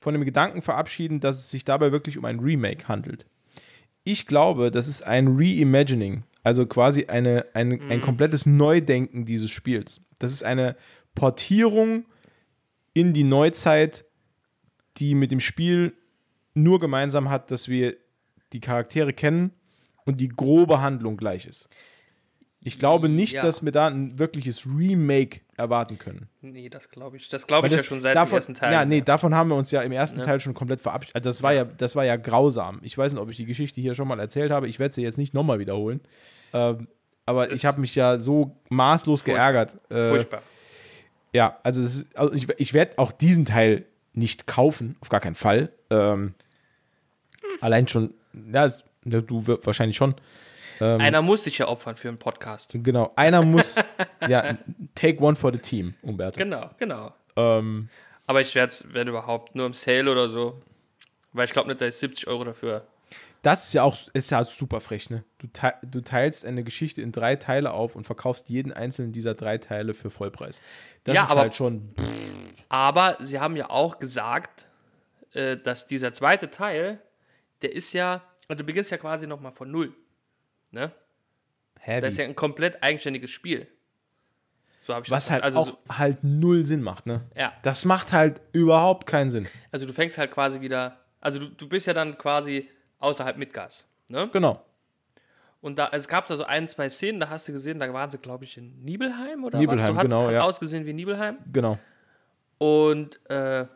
von 0.00 0.14
dem 0.14 0.24
Gedanken 0.24 0.62
verabschieden, 0.62 1.20
dass 1.20 1.38
es 1.38 1.50
sich 1.50 1.64
dabei 1.64 1.92
wirklich 1.92 2.18
um 2.18 2.24
ein 2.24 2.40
Remake 2.40 2.88
handelt. 2.88 3.26
Ich 4.04 4.26
glaube, 4.26 4.70
das 4.70 4.88
ist 4.88 5.02
ein 5.02 5.36
Reimagining, 5.36 6.24
also 6.42 6.66
quasi 6.66 7.06
eine, 7.06 7.44
eine, 7.54 7.78
ein 7.90 8.00
komplettes 8.00 8.46
Neudenken 8.46 9.24
dieses 9.24 9.50
Spiels. 9.50 10.06
Das 10.18 10.32
ist 10.32 10.42
eine 10.42 10.76
Portierung 11.14 12.06
in 12.94 13.12
die 13.12 13.24
Neuzeit, 13.24 14.04
die 14.96 15.14
mit 15.14 15.30
dem 15.30 15.40
Spiel 15.40 15.94
nur 16.54 16.78
gemeinsam 16.78 17.28
hat, 17.28 17.50
dass 17.50 17.68
wir 17.68 17.96
die 18.52 18.60
Charaktere 18.60 19.12
kennen 19.12 19.52
und 20.04 20.20
die 20.20 20.28
grobe 20.28 20.80
Handlung 20.80 21.16
gleich 21.16 21.46
ist. 21.46 21.68
Ich 22.60 22.78
glaube 22.78 23.08
nicht, 23.08 23.34
Ja. 23.34 23.42
dass 23.42 23.64
wir 23.64 23.70
da 23.72 23.86
ein 23.86 24.18
wirkliches 24.18 24.66
Remake 24.66 25.40
erwarten 25.56 25.96
können. 25.98 26.28
Nee, 26.40 26.68
das 26.68 26.90
glaube 26.90 27.16
ich. 27.16 27.28
Das 27.28 27.46
glaube 27.46 27.68
ich 27.68 27.72
das, 27.72 27.82
ja 27.82 27.86
schon 27.88 28.00
seit 28.00 28.16
davon, 28.16 28.30
dem 28.30 28.36
ersten 28.36 28.54
Teil. 28.54 28.72
Ja, 28.72 28.84
nee, 28.84 29.00
davon 29.00 29.34
haben 29.34 29.48
wir 29.50 29.54
uns 29.56 29.70
ja 29.70 29.80
im 29.82 29.92
ersten 29.92 30.20
Teil 30.20 30.40
schon 30.40 30.54
komplett 30.54 30.80
verabschiedet. 30.80 31.14
Also 31.16 31.28
das 31.28 31.42
war 31.42 31.52
ja, 31.52 31.64
das 31.64 31.94
war 31.96 32.04
ja 32.04 32.16
grausam. 32.16 32.80
Ich 32.82 32.98
weiß 32.98 33.12
nicht, 33.12 33.22
ob 33.22 33.30
ich 33.30 33.36
die 33.36 33.46
Geschichte 33.46 33.80
hier 33.80 33.94
schon 33.94 34.08
mal 34.08 34.18
erzählt 34.18 34.50
habe. 34.50 34.68
Ich 34.68 34.78
werde 34.80 34.92
sie 34.94 35.02
jetzt 35.02 35.18
nicht 35.18 35.34
nochmal 35.34 35.58
wiederholen. 35.60 36.00
Ähm, 36.52 36.88
aber 37.26 37.48
ich 37.48 37.62
Es- 37.62 37.64
habe 37.64 37.80
mich 37.80 37.94
ja 37.94 38.18
so 38.18 38.56
maßlos 38.70 39.22
Furchtbar. 39.22 39.52
geärgert. 39.52 39.76
Äh, 39.90 40.08
Furchtbar. 40.10 40.42
ja, 41.32 41.58
also, 41.62 41.80
ist, 41.82 42.16
also 42.16 42.32
ich, 42.34 42.48
ich 42.58 42.74
werde 42.74 42.98
auch 42.98 43.12
diesen 43.12 43.44
Teil 43.44 43.84
nicht 44.14 44.46
kaufen, 44.48 44.96
auf 45.00 45.08
gar 45.10 45.20
keinen 45.20 45.36
Fall. 45.36 45.70
Ähm, 45.90 46.34
allein 47.60 47.86
schon, 47.88 48.14
ja, 48.52 48.64
es, 48.64 48.84
ja, 49.04 49.20
du 49.20 49.46
wahrscheinlich 49.46 49.96
schon. 49.96 50.14
Einer 50.80 51.22
muss 51.22 51.44
sich 51.44 51.58
ja 51.58 51.68
opfern 51.68 51.96
für 51.96 52.08
einen 52.08 52.18
Podcast. 52.18 52.70
Genau, 52.74 53.10
einer 53.16 53.42
muss, 53.42 53.76
ja, 54.28 54.56
take 54.94 55.20
one 55.22 55.36
for 55.36 55.52
the 55.52 55.58
team, 55.58 55.94
Umberto. 56.02 56.38
Genau, 56.38 56.70
genau. 56.78 57.12
Ähm, 57.36 57.88
Aber 58.26 58.40
ich 58.40 58.54
werde 58.54 58.68
es, 58.70 58.92
wenn 58.94 59.08
überhaupt, 59.08 59.54
nur 59.54 59.66
im 59.66 59.74
Sale 59.74 60.10
oder 60.10 60.28
so. 60.28 60.60
Weil 61.32 61.44
ich 61.46 61.52
glaube 61.52 61.68
nicht, 61.68 61.80
da 61.80 61.86
ist 61.86 62.00
70 62.00 62.26
Euro 62.26 62.44
dafür. 62.44 62.86
das 63.42 63.66
ist 63.68 63.74
ja 63.74 63.82
auch 63.82 63.96
ist 64.14 64.30
ja 64.30 64.42
super 64.44 64.80
frech, 64.80 65.10
ne? 65.10 65.24
Du, 65.38 65.46
te 65.48 65.74
du 65.82 66.00
teilst 66.00 66.44
eine 66.44 66.64
Geschichte 66.64 67.00
in 67.02 67.12
drei 67.12 67.36
Teile 67.36 67.72
auf 67.72 67.94
und 67.96 68.04
verkaufst 68.04 68.48
jeden 68.48 68.72
einzelnen 68.72 69.12
dieser 69.12 69.34
drei 69.34 69.58
Teile 69.58 69.94
für 69.94 70.10
Vollpreis. 70.10 70.60
Das 71.04 71.14
Ja, 71.14 71.24
ist 71.24 71.30
aber- 71.30 71.40
halt 71.42 71.54
schon. 71.54 71.88
Aber 72.68 73.16
sie 73.20 73.38
haben 73.40 73.56
ja 73.56 73.70
auch 73.70 73.98
gesagt, 73.98 74.68
äh, 75.32 75.56
dass 75.56 75.86
dieser 75.86 76.12
zweite 76.12 76.50
Teil, 76.50 77.00
der 77.62 77.72
ist 77.74 77.92
ja, 77.92 78.22
und 78.48 78.58
du 78.60 78.64
beginnst 78.64 78.90
ja 78.90 78.96
quasi 78.98 79.26
nochmal 79.26 79.52
von 79.52 79.70
Null. 79.70 79.94
Ne? 80.70 80.92
Hä, 81.80 82.00
Das 82.00 82.10
ist 82.10 82.18
ja 82.18 82.24
ein 82.24 82.36
komplett 82.36 82.82
eigenständiges 82.82 83.30
Spiel. 83.30 83.66
So 84.80 84.94
habe 84.94 85.04
ich 85.04 85.10
Was 85.10 85.24
das 85.24 85.32
halt 85.32 85.44
also, 85.44 85.58
auch 85.58 85.66
so, 85.66 85.78
halt 85.90 86.24
null 86.24 86.64
Sinn 86.64 86.82
macht, 86.82 87.06
ne? 87.06 87.22
Ja. 87.36 87.52
Das 87.62 87.84
macht 87.84 88.12
halt 88.12 88.40
überhaupt 88.52 89.06
keinen 89.06 89.30
Sinn. 89.30 89.46
also 89.70 89.86
du 89.86 89.92
fängst 89.92 90.18
halt 90.18 90.30
quasi 90.30 90.60
wieder, 90.60 90.98
also 91.20 91.38
du, 91.38 91.48
du 91.48 91.68
bist 91.68 91.86
ja 91.86 91.92
dann 91.92 92.16
quasi 92.16 92.68
außerhalb 92.98 93.36
Midgars. 93.36 93.90
Ne? 94.08 94.28
Genau. 94.32 94.64
Und 95.60 95.78
da, 95.78 95.86
also 95.86 95.98
es 96.04 96.08
gab 96.08 96.26
da 96.26 96.36
so 96.36 96.44
ein, 96.44 96.68
zwei 96.68 96.88
Szenen, 96.88 97.20
da 97.20 97.28
hast 97.28 97.48
du 97.48 97.52
gesehen, 97.52 97.80
da 97.80 97.92
waren 97.92 98.10
sie, 98.10 98.18
glaube 98.18 98.44
ich, 98.44 98.56
in 98.56 98.82
Nibelheim 98.82 99.44
oder 99.44 99.58
Nibelheim, 99.58 99.96
was? 99.96 100.04
Hat's 100.04 100.12
genau, 100.12 100.30
ja. 100.30 100.42
ausgesehen 100.42 100.86
wie 100.86 100.92
Nibelheim. 100.92 101.38
Genau. 101.52 101.78
Und 102.58 103.20
äh, 103.28 103.66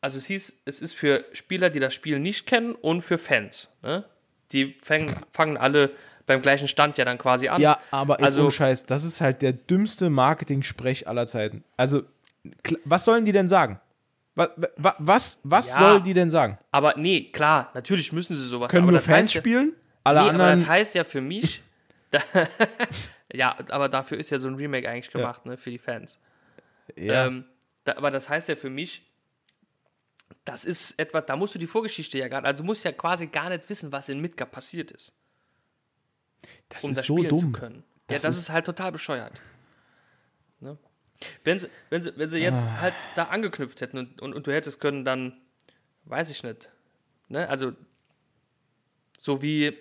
also 0.00 0.16
es 0.16 0.26
hieß, 0.26 0.62
es 0.64 0.80
ist 0.80 0.94
für 0.94 1.24
Spieler, 1.32 1.70
die 1.70 1.80
das 1.80 1.94
Spiel 1.94 2.18
nicht 2.18 2.46
kennen 2.46 2.74
und 2.74 3.02
für 3.02 3.18
Fans. 3.18 3.76
Ne? 3.82 4.04
Die 4.52 4.76
fangen, 4.82 5.14
fangen 5.30 5.56
alle 5.56 5.90
beim 6.26 6.42
gleichen 6.42 6.68
Stand 6.68 6.98
ja 6.98 7.04
dann 7.04 7.18
quasi 7.18 7.48
an. 7.48 7.60
Ja, 7.60 7.78
aber 7.90 8.20
Also- 8.20 8.42
ohne 8.42 8.50
Scheiß, 8.50 8.86
das 8.86 9.04
ist 9.04 9.20
halt 9.20 9.42
der 9.42 9.52
dümmste 9.52 10.10
Marketing-Sprech 10.10 11.08
aller 11.08 11.26
Zeiten. 11.26 11.64
Also, 11.76 12.02
was 12.84 13.04
sollen 13.04 13.24
die 13.24 13.32
denn 13.32 13.48
sagen? 13.48 13.80
Was, 14.34 14.50
was, 14.98 15.40
was 15.42 15.68
Ja. 15.70 15.76
soll 15.78 16.02
die 16.02 16.14
denn 16.14 16.30
sagen? 16.30 16.58
Aber 16.70 16.94
nee, 16.96 17.24
klar, 17.32 17.70
natürlich 17.74 18.12
müssen 18.12 18.36
sie 18.36 18.46
sowas. 18.46 18.70
Können 18.70 18.84
aber 18.84 18.92
nur 18.92 19.00
Fans 19.00 19.16
heißt 19.28 19.34
ja, 19.34 19.40
spielen? 19.40 19.72
Alle 20.04 20.20
Nee, 20.20 20.24
aber 20.28 20.30
anderen. 20.34 20.50
das 20.60 20.68
heißt 20.68 20.94
ja 20.94 21.02
für 21.04 21.20
mich, 21.20 21.62
da, 22.12 22.20
ja, 23.32 23.56
aber 23.70 23.88
dafür 23.88 24.18
ist 24.18 24.30
ja 24.30 24.38
so 24.38 24.48
ein 24.48 24.54
Remake 24.54 24.88
eigentlich 24.88 25.10
gemacht, 25.10 25.44
ne, 25.44 25.56
für 25.56 25.70
die 25.70 25.78
Fans. 25.78 26.18
ja. 26.96 27.26
Ähm, 27.26 27.44
da, 27.84 27.96
aber 27.96 28.10
das 28.10 28.28
heißt 28.28 28.48
ja 28.48 28.54
für 28.56 28.70
mich, 28.70 29.02
das 30.44 30.64
ist 30.64 30.98
etwa, 30.98 31.20
da 31.20 31.36
musst 31.36 31.54
du 31.54 31.58
die 31.58 31.66
Vorgeschichte 31.66 32.18
ja 32.18 32.28
gar 32.28 32.44
also 32.44 32.62
du 32.62 32.66
musst 32.66 32.84
ja 32.84 32.92
quasi 32.92 33.26
gar 33.26 33.48
nicht 33.50 33.68
wissen, 33.68 33.92
was 33.92 34.08
in 34.08 34.20
Midgar 34.20 34.48
passiert 34.48 34.90
ist, 34.92 35.18
das 36.68 36.84
um 36.84 36.90
ist 36.90 36.96
das 36.98 37.06
so 37.06 37.16
spielen 37.18 37.36
zu 37.36 37.44
dumm. 37.46 37.52
können. 37.52 37.84
Das 38.06 38.22
ja, 38.22 38.28
das 38.28 38.36
ist- 38.36 38.42
ist, 38.44 38.50
halt 38.50 38.66
total 38.66 38.92
bescheuert. 38.92 39.40
Ne? 40.60 40.78
Wenn, 41.44 41.58
sie, 41.58 41.68
wenn, 41.90 42.00
sie, 42.02 42.12
wenn 42.16 42.28
sie 42.28 42.38
jetzt 42.38 42.62
Ah. 42.64 42.80
halt 42.80 42.94
da 43.16 43.24
angeknüpft 43.24 43.80
hätten 43.80 43.98
und, 43.98 44.20
und, 44.20 44.34
und 44.34 44.46
du 44.46 44.52
hättest 44.52 44.80
können, 44.80 45.04
dann 45.04 45.40
weiß 46.04 46.30
ich 46.30 46.42
nicht. 46.42 46.70
Ne? 47.28 47.48
Also 47.48 47.72
so 49.18 49.42
wie, 49.42 49.76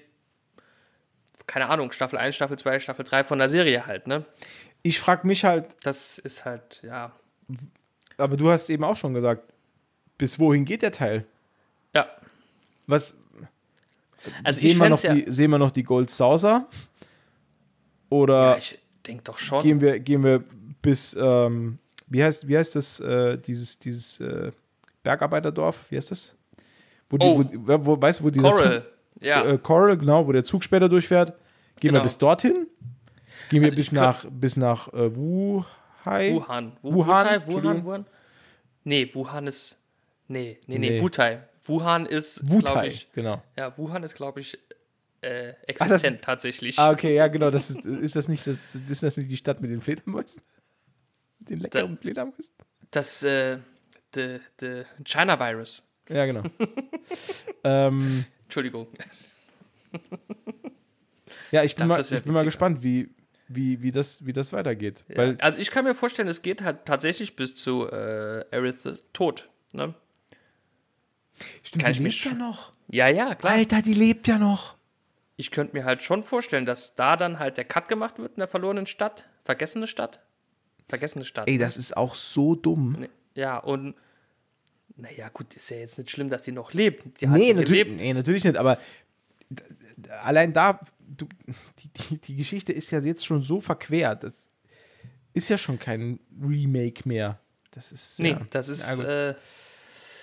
keine 1.46 1.70
Ahnung, 1.70 1.92
Staffel 1.92 2.18
1, 2.20 2.36
Staffel 2.36 2.58
2, 2.58 2.80
Staffel 2.80 3.06
3 3.06 3.24
von 3.24 3.38
der 3.40 3.48
Serie 3.50 3.86
halt, 3.86 4.08
ne? 4.08 4.26
Ich 4.84 5.00
frage 5.00 5.26
mich 5.28 5.46
halt, 5.46 5.76
Das 5.84 6.18
ist 6.18 6.44
halt, 6.46 6.82
ja. 6.84 7.14
aber 8.18 8.36
du 8.36 8.50
hast 8.50 8.70
eben 8.70 8.84
auch 8.84 8.96
schon 8.98 9.14
gesagt, 9.14 9.54
bis 10.18 10.40
wohin 10.40 10.66
geht 10.66 10.82
der 10.82 10.92
Teil? 10.92 11.26
Ja. 11.96 12.08
Was 12.88 13.18
Also 14.44 14.62
ich 14.66 14.72
sehen, 14.74 14.80
wir 14.82 14.90
noch 14.90 15.02
ja, 15.04 15.14
die, 15.14 15.26
sehen 15.32 15.52
wir 15.52 15.58
noch 15.60 15.72
die 15.72 15.84
Gold 15.84 16.10
Saucer? 16.10 16.68
Oder 18.10 18.52
ja, 18.52 18.58
ich 18.58 18.80
denke 19.06 19.24
doch 19.24 19.38
schon. 19.38 19.62
gehen 19.64 19.82
wir, 19.82 20.00
gehen 20.00 20.24
wir 20.24 20.44
bis, 20.82 21.16
ähm, 21.20 21.78
wie 22.08 22.24
heißt, 22.24 22.48
wie 22.48 22.58
heißt 22.58 22.76
das, 22.76 23.00
äh, 23.00 23.38
dieses, 23.38 23.80
dieses 23.80 24.20
äh, 24.22 24.52
Bergarbeiterdorf, 25.04 25.92
wie 25.92 25.98
heißt 25.98 26.12
das? 26.12 26.36
Wo 27.10 27.18
die, 27.18 27.26
Oh. 27.26 27.44
wo, 27.54 27.86
wo, 27.86 28.02
weißt 28.02 28.20
du, 28.20 28.24
wo 28.26 28.30
dieser 28.30 28.50
Coral, 28.50 28.82
Zug, 28.82 29.24
ja. 29.24 29.44
äh, 29.46 29.58
Coral, 29.58 29.98
genau, 29.98 30.26
wo 30.28 30.32
der 30.32 30.44
Zug 30.44 30.64
später 30.64 30.88
durchfährt. 30.90 31.30
Gehen 31.80 31.90
wir 31.90 31.92
Genau. 31.92 32.04
bis 32.04 32.18
dorthin? 32.18 32.68
Gehen 33.50 33.62
wir 33.62 33.68
Also 33.68 33.76
bis 33.76 33.86
ich 33.88 33.92
nach, 33.92 34.26
bis 34.30 34.58
nach 34.58 34.92
äh, 34.94 35.16
Wuhai? 35.16 36.34
Wuhan. 36.34 36.72
Wu- 36.82 36.94
Wuhan? 36.96 37.08
Wuhan, 37.08 37.28
Entschuldigung. 37.28 37.84
Wuhan? 37.84 38.06
Nee, 38.84 39.10
Wuhan 39.14 39.48
ist. 39.48 39.78
Nee, 40.28 40.60
nee, 40.68 40.78
nee, 40.78 40.90
Nee. 40.92 41.02
Wutai. 41.02 41.40
Wuhan 41.64 42.06
ist, 42.06 42.40
glaube 42.42 42.54
Wutai, 42.54 42.88
ich. 42.88 43.12
genau. 43.14 43.42
Ja, 43.58 43.78
Wuhan 43.78 44.04
ist, 44.04 44.16
glaube 44.16 44.40
ich, 44.42 44.58
äh, 45.22 45.54
das- 45.68 45.92
existent 45.92 46.22
tatsächlich. 46.22 46.78
Ah, 46.80 46.92
okay, 46.92 47.16
ja, 47.16 47.28
genau. 47.28 47.52
Das 47.52 47.70
ist, 47.70 47.86
ist, 47.86 48.16
das 48.16 48.28
nicht, 48.28 48.46
das, 48.48 48.60
ist 48.90 49.04
das 49.04 49.18
nicht 49.18 49.30
die 49.30 49.38
Stadt 49.38 49.62
mit 49.62 49.72
den 49.72 49.82
Fledermäusen? 49.82 50.42
Mit 51.40 51.50
Den 51.50 51.60
leckeren 51.60 51.98
Fledermäusen? 51.98 52.54
Das, 52.92 53.24
äh, 53.24 53.58
the, 54.14 54.38
the 54.60 54.84
China 55.04 55.40
Virus. 55.40 55.84
Ja, 56.10 56.26
genau. 56.26 56.44
ähm, 57.66 58.26
Entschuldigung. 58.46 58.88
ja, 61.52 61.64
ich 61.64 61.76
bin, 61.76 61.80
dachte, 61.80 61.88
mal, 61.88 61.98
das 61.98 62.12
ich 62.12 62.24
bin 62.24 62.34
mal 62.34 62.44
gespannt, 62.46 62.84
wie, 62.84 63.10
wie, 63.48 63.82
wie, 63.82 63.92
das, 63.92 64.26
wie 64.26 64.34
das 64.34 64.54
weitergeht. 64.54 65.04
Weil, 65.10 65.38
also 65.42 65.58
ich 65.60 65.72
kann 65.72 65.84
mir 65.86 65.96
vorstellen, 65.96 66.28
es 66.28 66.42
geht 66.42 66.62
halt 66.62 66.86
tatsächlich 66.86 67.36
bis 67.36 67.56
zu 67.56 67.90
äh, 67.90 68.46
Aerith 68.52 69.04
Tod. 69.14 69.50
Ne? 69.74 69.94
Stimmt, 71.64 71.84
kann 71.84 71.94
die 71.94 72.04
lebt 72.04 72.26
ja 72.26 72.34
noch. 72.34 72.72
Ja, 72.90 73.08
ja, 73.08 73.36
klar. 73.36 73.54
Alter, 73.54 73.82
die 73.82 73.94
lebt 73.94 74.28
ja 74.28 74.38
noch. 74.40 74.76
Ich 75.36 75.52
könnte 75.52 75.76
mir 75.76 75.86
halt 75.86 76.02
schon 76.04 76.24
vorstellen, 76.24 76.66
dass 76.66 76.96
da 76.96 77.16
dann 77.16 77.38
halt 77.40 77.58
der 77.58 77.66
Cut 77.66 77.88
gemacht 77.88 78.18
wird 78.18 78.34
in 78.34 78.40
der 78.40 78.48
verlorenen 78.48 78.88
Stadt. 78.88 79.28
Vergessene 79.44 79.86
Stadt? 79.88 80.20
Vergessene 80.88 81.26
Stadt. 81.26 81.48
Ey, 81.48 81.58
das 81.58 81.78
ist 81.78 81.96
auch 81.96 82.16
so 82.16 82.56
dumm. 82.56 83.08
Ja, 83.36 83.58
und 83.58 83.96
naja, 84.96 85.30
gut, 85.30 85.56
ist 85.56 85.70
ja 85.70 85.78
jetzt 85.78 85.98
nicht 86.00 86.10
schlimm, 86.10 86.30
dass 86.30 86.42
die 86.42 86.52
noch 86.52 86.74
lebt. 86.74 87.22
Die 87.22 87.28
Nee, 87.28 87.50
ja 87.50 87.54
natürlich, 87.54 87.70
gelebt. 87.84 88.02
nee, 88.02 88.14
natürlich 88.14 88.44
nicht, 88.46 88.58
aber 88.58 88.80
allein 90.24 90.54
da, 90.54 90.80
du, 91.00 91.28
die, 91.84 91.90
die, 91.90 92.18
die 92.20 92.36
Geschichte 92.36 92.74
ist 92.74 92.90
ja 92.92 93.00
jetzt 93.00 93.26
schon 93.26 93.44
so 93.44 93.60
verquert. 93.62 94.24
Das 94.24 94.50
ist 95.34 95.50
ja 95.50 95.58
schon 95.58 95.78
kein 95.78 96.20
Remake 96.42 97.08
mehr. 97.08 97.40
Das 97.72 97.92
ist. 97.92 98.20
Nee, 98.20 98.32
ja, 98.32 98.42
das 98.50 98.70
ist, 98.70 98.88
Ja, 98.88 98.96
gut. 98.96 99.06
äh, 99.06 99.36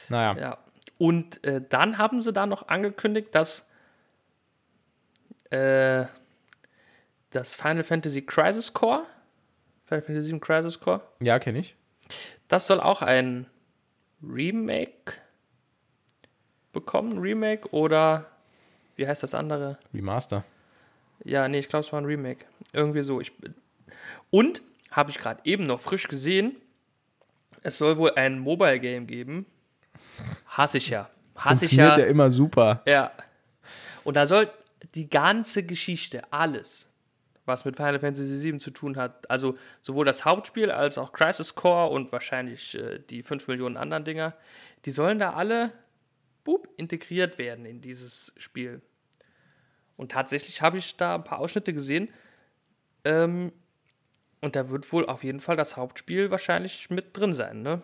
naja. 0.08 0.40
ja. 0.40 0.58
Und 0.98 1.42
äh, 1.44 1.60
dann 1.68 1.98
haben 1.98 2.20
sie 2.22 2.32
da 2.32 2.46
noch 2.46 2.68
angekündigt, 2.68 3.34
dass 3.34 3.70
äh, 5.50 6.04
das 7.30 7.54
Final 7.54 7.82
Fantasy 7.82 8.22
Crisis 8.22 8.72
Core, 8.72 9.04
Final 9.86 10.02
Fantasy 10.02 10.30
VII 10.32 10.40
Crisis 10.40 10.78
Core, 10.80 11.00
Ja, 11.20 11.38
kenne 11.38 11.58
ich. 11.58 11.76
das 12.48 12.66
soll 12.66 12.80
auch 12.80 13.02
ein 13.02 13.46
Remake 14.22 15.14
bekommen, 16.72 17.18
Remake 17.18 17.68
oder 17.72 18.30
wie 18.96 19.06
heißt 19.06 19.22
das 19.22 19.34
andere? 19.34 19.78
Remaster. 19.92 20.44
Ja, 21.24 21.48
nee, 21.48 21.58
ich 21.58 21.68
glaube, 21.68 21.84
es 21.84 21.92
war 21.92 22.00
ein 22.00 22.04
Remake. 22.04 22.44
Irgendwie 22.72 23.02
so. 23.02 23.20
Ich, 23.20 23.32
und 24.30 24.62
habe 24.90 25.10
ich 25.10 25.18
gerade 25.18 25.40
eben 25.44 25.66
noch 25.66 25.80
frisch 25.80 26.06
gesehen, 26.08 26.56
es 27.62 27.78
soll 27.78 27.96
wohl 27.96 28.12
ein 28.12 28.38
Mobile 28.38 28.78
Game 28.78 29.06
geben. 29.06 29.46
Hasse 30.46 30.78
ich 30.78 30.88
ja. 30.88 31.08
Hasse 31.36 31.64
ich 31.64 31.70
Funktioniert 31.70 31.98
ja. 31.98 32.04
ja 32.04 32.10
immer 32.10 32.30
super. 32.30 32.82
Ja. 32.86 33.10
Und 34.04 34.16
da 34.16 34.26
soll 34.26 34.50
die 34.94 35.08
ganze 35.08 35.64
Geschichte, 35.64 36.22
alles, 36.32 36.92
was 37.46 37.64
mit 37.64 37.76
Final 37.76 38.00
Fantasy 38.00 38.50
VII 38.50 38.58
zu 38.58 38.70
tun 38.70 38.96
hat, 38.96 39.30
also 39.30 39.56
sowohl 39.82 40.04
das 40.04 40.24
Hauptspiel 40.24 40.70
als 40.70 40.98
auch 40.98 41.12
Crisis 41.12 41.54
Core 41.54 41.90
und 41.90 42.12
wahrscheinlich 42.12 42.74
äh, 42.76 43.00
die 43.10 43.22
5 43.22 43.48
Millionen 43.48 43.76
anderen 43.76 44.04
Dinger, 44.04 44.34
die 44.84 44.90
sollen 44.90 45.18
da 45.18 45.32
alle 45.32 45.72
boop, 46.44 46.68
integriert 46.76 47.38
werden 47.38 47.64
in 47.64 47.80
dieses 47.80 48.32
Spiel. 48.36 48.82
Und 49.96 50.12
tatsächlich 50.12 50.62
habe 50.62 50.78
ich 50.78 50.96
da 50.96 51.16
ein 51.16 51.24
paar 51.24 51.38
Ausschnitte 51.38 51.72
gesehen. 51.72 52.10
Ähm, 53.04 53.52
und 54.40 54.56
da 54.56 54.68
wird 54.68 54.92
wohl 54.92 55.06
auf 55.06 55.24
jeden 55.24 55.40
Fall 55.40 55.56
das 55.56 55.76
Hauptspiel 55.76 56.30
wahrscheinlich 56.30 56.90
mit 56.90 57.16
drin 57.16 57.32
sein, 57.32 57.62
ne? 57.62 57.80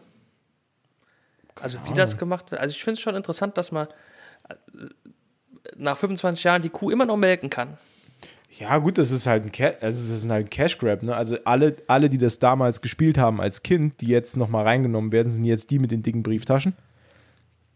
Also 1.62 1.78
wie 1.88 1.94
das 1.94 2.18
gemacht 2.18 2.50
wird. 2.50 2.60
Also 2.60 2.72
ich 2.74 2.82
finde 2.82 2.94
es 2.94 3.00
schon 3.00 3.14
interessant, 3.16 3.56
dass 3.58 3.72
man 3.72 3.86
äh, 4.48 4.54
nach 5.76 5.96
25 5.96 6.44
Jahren 6.44 6.62
die 6.62 6.70
Kuh 6.70 6.90
immer 6.90 7.04
noch 7.04 7.16
melken 7.16 7.50
kann. 7.50 7.76
Ja, 8.58 8.76
gut, 8.78 8.98
das 8.98 9.10
ist 9.10 9.26
halt 9.26 9.44
ein, 9.44 9.52
Ca 9.52 9.72
also 9.80 10.12
das 10.12 10.22
ist 10.24 10.28
halt 10.28 10.46
ein 10.46 10.50
Cash 10.50 10.78
Grab. 10.78 11.02
Ne? 11.02 11.14
Also 11.14 11.38
alle, 11.44 11.76
alle, 11.86 12.10
die 12.10 12.18
das 12.18 12.38
damals 12.38 12.80
gespielt 12.82 13.16
haben 13.16 13.40
als 13.40 13.62
Kind, 13.62 14.00
die 14.00 14.08
jetzt 14.08 14.36
nochmal 14.36 14.64
reingenommen 14.64 15.12
werden, 15.12 15.30
sind 15.30 15.44
jetzt 15.44 15.70
die 15.70 15.78
mit 15.78 15.90
den 15.90 16.02
dicken 16.02 16.22
Brieftaschen. 16.22 16.74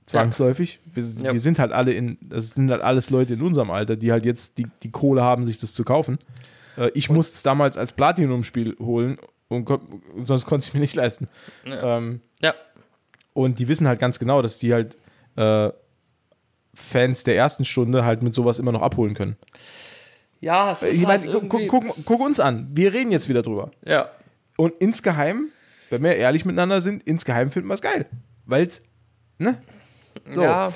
Zwangsläufig. 0.06 0.80
Wir, 0.92 1.02
Ja. 1.02 1.32
wir 1.32 1.40
sind 1.40 1.58
halt 1.58 1.72
alle 1.72 1.92
in, 1.92 2.18
das 2.20 2.50
sind 2.50 2.70
halt 2.70 2.82
alles 2.82 3.08
Leute 3.10 3.34
in 3.34 3.42
unserem 3.42 3.70
Alter, 3.70 3.96
die 3.96 4.12
halt 4.12 4.26
jetzt 4.26 4.58
die, 4.58 4.66
die 4.82 4.90
Kohle 4.90 5.22
haben, 5.22 5.46
sich 5.46 5.58
das 5.58 5.72
zu 5.72 5.84
kaufen. 5.84 6.18
Äh, 6.76 6.90
ich 6.94 7.08
musste 7.08 7.34
es 7.34 7.42
damals 7.42 7.78
als 7.78 7.92
Platinum-Spiel 7.92 8.76
holen 8.78 9.18
und, 9.48 9.70
sonst 10.22 10.44
konnte 10.44 10.64
ich 10.64 10.68
es 10.68 10.74
mir 10.74 10.80
nicht 10.80 10.94
leisten. 10.94 11.28
Ähm, 11.64 12.20
Ja, 12.42 12.54
und 13.34 13.58
die 13.58 13.68
wissen 13.68 13.86
halt 13.86 14.00
ganz 14.00 14.18
genau, 14.18 14.40
dass 14.40 14.58
die 14.58 14.72
halt 14.72 14.96
äh, 15.36 15.70
Fans 16.74 17.24
der 17.24 17.36
ersten 17.36 17.64
Stunde 17.64 18.04
halt 18.04 18.22
mit 18.22 18.34
sowas 18.34 18.58
immer 18.58 18.72
noch 18.72 18.82
abholen 18.82 19.14
können. 19.14 19.36
ja, 20.40 20.72
es 20.72 20.82
ist 20.82 20.98
Ich 21.00 21.06
halt 21.06 21.26
meine, 21.26 21.38
guck, 21.40 21.68
guck, 21.68 21.94
guck, 22.04 22.20
uns 22.20 22.40
an. 22.40 22.68
Wir 22.72 22.92
reden 22.92 23.12
jetzt 23.12 23.28
wieder 23.28 23.42
drüber. 23.42 23.70
Ja, 23.84 24.10
Und 24.56 24.72
insgeheim, 24.80 25.48
wenn 25.90 26.02
wir 26.02 26.16
ehrlich 26.16 26.44
miteinander 26.44 26.80
sind, 26.80 27.02
insgeheim 27.04 27.50
finden 27.50 27.68
wir 27.68 27.74
es 27.74 27.82
geil. 27.82 28.06
Weil 28.46 28.64
es, 28.66 28.82
ne? 29.38 29.58
So. 30.30 30.42
ja, 30.42 30.72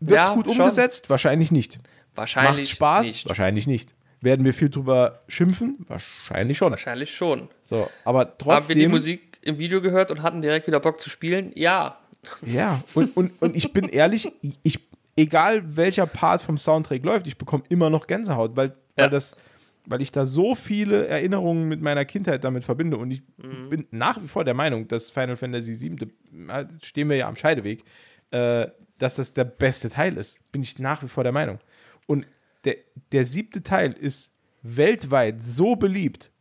Wird 0.00 0.20
es 0.20 0.26
ja, 0.28 0.34
gut 0.34 0.46
schon. 0.46 0.58
umgesetzt? 0.60 1.08
Wahrscheinlich 1.10 1.50
nicht. 1.52 1.78
Wahrscheinlich 2.14 2.68
Macht 2.68 2.76
Spaß? 2.76 3.06
nicht. 3.06 3.28
Wahrscheinlich 3.28 3.66
nicht. 3.66 3.94
Werden 4.20 4.44
wir 4.44 4.54
viel 4.54 4.70
drüber 4.70 5.20
schimpfen? 5.28 5.76
Wahrscheinlich 5.88 6.56
schon. 6.58 6.70
Wahrscheinlich 6.72 7.14
schon. 7.14 7.48
So, 7.62 7.88
aber 8.04 8.20
Haben 8.20 8.28
wir 8.30 8.36
trotzdem. 8.38 8.78
die 8.78 8.88
Musik 8.88 9.35
im 9.46 9.58
Video 9.58 9.80
gehört 9.80 10.10
und 10.10 10.22
hatten 10.22 10.42
direkt 10.42 10.66
wieder 10.66 10.80
Bock 10.80 11.00
zu 11.00 11.08
spielen? 11.10 11.52
Ja. 11.54 11.98
Ja, 12.44 12.82
und, 12.94 13.16
und, 13.16 13.30
und 13.40 13.56
ich 13.56 13.72
bin 13.72 13.88
ehrlich, 13.88 14.32
ich, 14.62 14.80
egal 15.16 15.76
welcher 15.76 16.06
Part 16.06 16.42
vom 16.42 16.58
Soundtrack 16.58 17.04
läuft, 17.04 17.26
ich 17.26 17.38
bekomme 17.38 17.62
immer 17.68 17.88
noch 17.88 18.06
Gänsehaut, 18.06 18.56
weil, 18.56 18.70
weil, 18.96 19.04
Ja. 19.04 19.08
das, 19.08 19.36
weil 19.86 20.02
ich 20.02 20.10
da 20.10 20.26
so 20.26 20.54
viele 20.56 21.06
Erinnerungen 21.06 21.68
mit 21.68 21.80
meiner 21.80 22.04
Kindheit 22.04 22.42
damit 22.42 22.64
verbinde. 22.64 22.96
Und 22.96 23.12
ich 23.12 23.22
Mhm. 23.36 23.68
bin 23.70 23.86
nach 23.92 24.20
wie 24.20 24.26
vor 24.26 24.44
der 24.44 24.54
Meinung, 24.54 24.88
dass 24.88 25.10
Final 25.10 25.36
Fantasy 25.36 25.80
VII, 25.80 26.08
da 26.48 26.68
stehen 26.82 27.08
wir 27.08 27.16
ja 27.16 27.28
am 27.28 27.36
Scheideweg, 27.36 27.84
äh, 28.32 28.66
dass 28.98 29.16
das 29.16 29.32
der 29.34 29.44
beste 29.44 29.88
Teil 29.88 30.16
ist. 30.16 30.50
Bin 30.50 30.62
ich 30.62 30.78
nach 30.80 31.02
wie 31.04 31.08
vor 31.08 31.22
der 31.22 31.32
Meinung. 31.32 31.60
Und 32.06 32.26
der, 32.64 32.76
der 33.12 33.24
siebte 33.24 33.62
Teil 33.62 33.92
ist 33.92 34.34
weltweit 34.62 35.40
so 35.42 35.76
beliebt, 35.76 36.32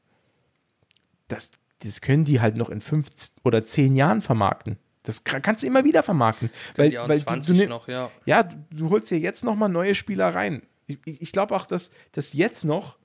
dass 1.27 1.51
das 1.85 2.01
können 2.01 2.25
die 2.25 2.41
halt 2.41 2.55
noch 2.55 2.69
in 2.69 2.81
fünf 2.81 3.07
oder 3.43 3.65
zehn 3.65 3.95
Jahren 3.95 4.21
vermarkten. 4.21 4.77
Das 5.03 5.23
kann- 5.23 5.41
kannst 5.41 5.63
du 5.63 5.67
immer 5.67 5.83
wieder 5.83 6.01
vermarkten. 6.03 6.49
Weil, 6.75 6.91
in 6.93 6.99
weil 7.07 7.17
20 7.19 7.57
du, 7.57 7.63
du, 7.63 7.69
noch, 7.69 7.87
ja. 7.87 8.09
Ja, 8.25 8.43
du, 8.43 8.55
du 8.71 8.89
holst 8.89 9.11
dir 9.11 9.19
jetzt 9.19 9.43
noch 9.43 9.55
mal 9.55 9.69
neue 9.69 9.93
Spieler 9.95 10.33
rein. 10.33 10.63
Ich, 10.87 10.99
ich 11.05 11.31
glaube 11.31 11.55
auch, 11.55 11.65
dass, 11.65 11.91
dass 12.11 12.33
jetzt 12.33 12.63
noch 12.65 12.97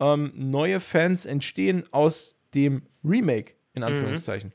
ähm, 0.00 0.32
neue 0.36 0.80
Fans 0.80 1.26
entstehen 1.26 1.84
aus 1.90 2.38
dem 2.54 2.82
Remake, 3.04 3.54
in 3.74 3.82
Anführungszeichen. 3.82 4.52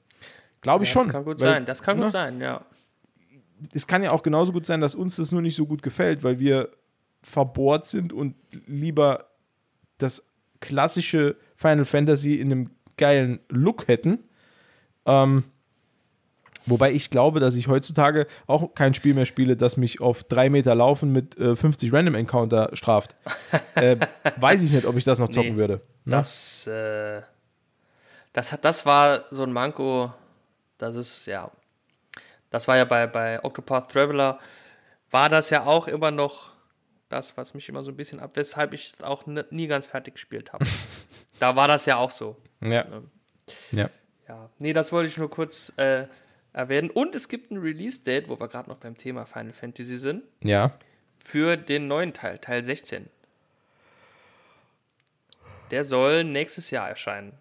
Glaube 0.61 0.85
ich 0.85 0.89
Ja, 0.89 0.93
schon. 0.93 1.03
Das 1.07 1.13
kann 1.13 1.25
gut 1.25 1.39
weil, 1.41 1.47
sein, 1.53 1.65
das 1.65 1.83
kann 1.83 1.97
ne, 1.97 2.03
gut 2.03 2.11
sein, 2.11 2.39
ja. 2.39 2.65
Es 3.73 3.85
kann 3.87 4.03
ja 4.03 4.11
auch 4.11 4.23
genauso 4.23 4.51
gut 4.53 4.65
sein, 4.65 4.81
dass 4.81 4.95
uns 4.95 5.17
das 5.17 5.31
nur 5.31 5.41
nicht 5.41 5.55
so 5.55 5.65
gut 5.65 5.83
gefällt, 5.83 6.23
weil 6.23 6.39
wir 6.39 6.69
verbohrt 7.21 7.85
sind 7.87 8.11
und 8.13 8.35
lieber 8.67 9.27
das 9.97 10.31
klassische 10.59 11.35
Final 11.55 11.85
Fantasy 11.85 12.35
in 12.35 12.51
einem 12.51 12.65
geilen 12.97 13.39
Look 13.49 13.87
hätten. 13.87 14.21
Ähm, 15.05 15.43
wobei 16.65 16.91
ich 16.91 17.09
glaube, 17.09 17.39
dass 17.39 17.55
ich 17.55 17.67
heutzutage 17.67 18.27
auch 18.47 18.73
kein 18.73 18.93
Spiel 18.93 19.13
mehr 19.13 19.25
spiele, 19.25 19.57
das 19.57 19.77
mich 19.77 20.01
auf 20.01 20.23
drei 20.23 20.49
Meter 20.49 20.75
Laufen 20.75 21.11
mit 21.11 21.37
äh, 21.37 21.55
50 21.55 21.91
Random 21.91 22.15
Encounter 22.15 22.69
straft. 22.73 23.15
äh, 23.75 23.97
weiß 24.37 24.63
ich 24.63 24.71
nicht, 24.71 24.85
ob 24.85 24.95
ich 24.95 25.03
das 25.03 25.19
noch 25.19 25.29
zocken 25.29 25.53
Nee. 25.53 25.57
würde. 25.57 25.81
Ne? 26.05 26.11
Das, 26.11 26.67
äh, 26.67 27.21
das, 28.31 28.51
hat, 28.51 28.65
das 28.65 28.85
war 28.85 29.25
so 29.31 29.43
ein 29.43 29.51
Manko, 29.51 30.13
das 30.77 30.95
ist, 30.95 31.25
ja, 31.27 31.51
das 32.49 32.67
war 32.67 32.77
ja 32.77 32.85
bei, 32.85 33.07
bei 33.07 33.43
Octopath 33.43 33.91
Traveler, 33.91 34.39
war 35.11 35.29
das 35.29 35.49
ja 35.49 35.65
auch 35.65 35.87
immer 35.87 36.11
noch 36.11 36.53
das, 37.09 37.37
was 37.37 37.53
mich 37.53 37.69
immer 37.69 37.81
so 37.81 37.91
ein 37.91 37.97
bisschen 37.97 38.19
ab, 38.19 38.31
weshalb 38.33 38.73
ich 38.73 38.87
es 38.87 39.03
auch 39.03 39.25
nie 39.25 39.67
ganz 39.67 39.85
fertig 39.85 40.15
gespielt 40.15 40.51
habe. 40.53 40.65
da 41.39 41.55
war 41.55 41.67
das 41.67 41.85
ja 41.85 41.97
auch 41.97 42.11
so. 42.11 42.35
Ja. 42.63 42.85
ja. 43.71 43.89
Ja, 44.27 44.49
nee, 44.59 44.71
das 44.73 44.91
wollte 44.91 45.09
ich 45.09 45.17
nur 45.17 45.29
kurz 45.29 45.73
äh, 45.77 46.05
erwähnen. 46.53 46.89
Und 46.89 47.13
es 47.13 47.27
gibt 47.27 47.51
ein 47.51 47.57
Release-Date, 47.57 48.29
wo 48.29 48.39
wir 48.39 48.47
gerade 48.47 48.69
noch 48.69 48.77
beim 48.77 48.95
Thema 48.95 49.25
Final 49.25 49.51
Fantasy 49.53 49.97
sind, 49.97 50.23
Ja. 50.43 50.71
für 51.19 51.57
den 51.57 51.87
neuen 51.87 52.13
Teil, 52.13 52.37
Teil 52.39 52.63
16. 52.63 53.07
Der 55.71 55.83
soll 55.83 56.23
nächstes 56.23 56.71
Jahr 56.71 56.89
erscheinen. 56.89 57.33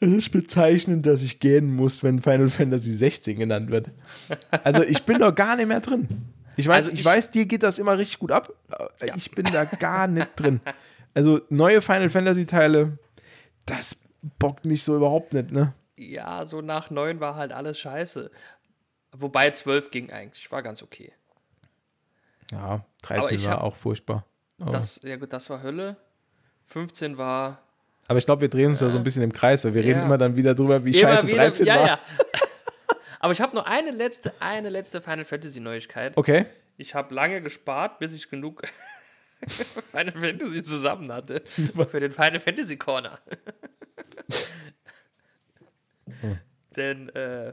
Es 0.00 0.08
ist 0.10 0.30
bezeichnend, 0.30 1.04
dass 1.06 1.22
ich 1.22 1.40
gähnen 1.40 1.74
muss, 1.76 2.02
wenn 2.02 2.20
Final 2.22 2.48
Fantasy 2.48 2.92
16 2.94 3.38
genannt 3.38 3.70
wird. 3.70 3.88
Also 4.64 4.82
ich 4.82 5.02
bin 5.04 5.18
doch 5.18 5.34
gar 5.34 5.56
nicht 5.56 5.66
mehr 5.68 5.80
drin. 5.80 6.08
Ich 6.56 6.66
weiß, 6.66 6.76
Also 6.86 6.90
ich, 6.92 7.00
ich- 7.00 7.04
weiß, 7.06 7.30
dir 7.30 7.46
geht 7.46 7.62
das 7.62 7.78
immer 7.78 7.96
richtig 7.98 8.18
gut 8.18 8.32
ab. 8.32 8.52
Ja. 9.04 9.14
Ich 9.16 9.30
bin 9.30 9.44
da 9.52 9.64
gar 9.64 10.06
nicht 10.08 10.28
drin. 10.36 10.60
Also 11.14 11.40
neue 11.50 11.80
Final 11.82 12.08
Fantasy 12.08 12.46
Teile, 12.46 12.98
das 13.66 14.02
bockt 14.38 14.64
mich 14.64 14.82
so 14.82 14.96
überhaupt 14.96 15.32
nicht, 15.32 15.50
ne? 15.50 15.72
Ja, 15.96 16.44
so 16.46 16.60
nach 16.62 16.90
9 16.90 17.20
war 17.20 17.36
halt 17.36 17.52
alles 17.52 17.78
scheiße. 17.78 18.30
Wobei 19.12 19.50
12 19.50 19.90
ging 19.90 20.10
eigentlich, 20.10 20.50
war 20.52 20.62
ganz 20.62 20.82
okay. 20.82 21.12
Ja, 22.52 22.84
13 23.02 23.36
ich 23.36 23.44
war 23.46 23.54
hab- 23.58 23.62
auch 23.62 23.76
furchtbar. 23.76 24.24
Aber, 24.60 24.70
Das, 24.72 25.00
ja 25.02 25.16
gut, 25.16 25.32
das 25.32 25.48
war 25.50 25.62
Hölle. 25.62 25.96
15 26.64 27.18
war 27.18 27.62
aber 28.08 28.18
ich 28.18 28.26
glaube, 28.26 28.40
wir 28.42 28.48
drehen 28.48 28.70
uns 28.70 28.80
da 28.80 28.90
so 28.90 28.96
ein 28.98 29.04
bisschen 29.04 29.22
im 29.22 29.32
Kreis, 29.32 29.64
weil 29.64 29.72
wir 29.72 29.84
reden 29.84 30.00
Ja. 30.00 30.04
immer 30.06 30.18
dann 30.18 30.34
wieder 30.34 30.52
drüber, 30.56 30.84
wie 30.84 30.92
scheiße 30.92 31.28
13 31.28 31.64
ja, 31.66 31.76
war. 31.76 31.86
ja. 31.86 31.98
Aber 33.20 33.32
ich 33.32 33.40
habe 33.40 33.54
nur 33.54 33.68
eine 33.68 33.92
letzte, 33.92 34.32
eine 34.40 34.68
letzte 34.68 35.00
Final 35.00 35.24
Fantasy 35.24 35.60
Neuigkeit. 35.60 36.16
Okay. 36.16 36.44
Ich 36.76 36.96
habe 36.96 37.14
lange 37.14 37.40
gespart, 37.40 38.00
bis 38.00 38.12
ich 38.12 38.28
genug 38.28 38.62
Final 39.92 40.12
Fantasy 40.12 40.62
zusammen 40.64 41.12
hatte 41.12 41.40
für 41.46 42.00
den 42.00 42.10
Final 42.10 42.40
Fantasy 42.40 42.76
Corner. 42.78 43.20
Denn 46.76 47.08
äh, 47.10 47.52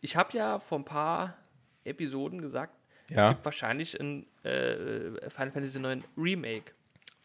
ich 0.00 0.16
habe 0.16 0.36
ja 0.36 0.58
vor 0.58 0.78
ein 0.78 0.84
paar 0.84 1.36
Episoden 1.84 2.40
gesagt, 2.40 2.74
Ja. 3.08 3.24
es 3.28 3.34
gibt 3.34 3.44
wahrscheinlich 3.44 3.98
ein 4.00 4.26
äh, 4.44 5.30
Final 5.30 5.50
Fantasy 5.52 5.78
9 5.80 6.04
Remake. 6.16 6.72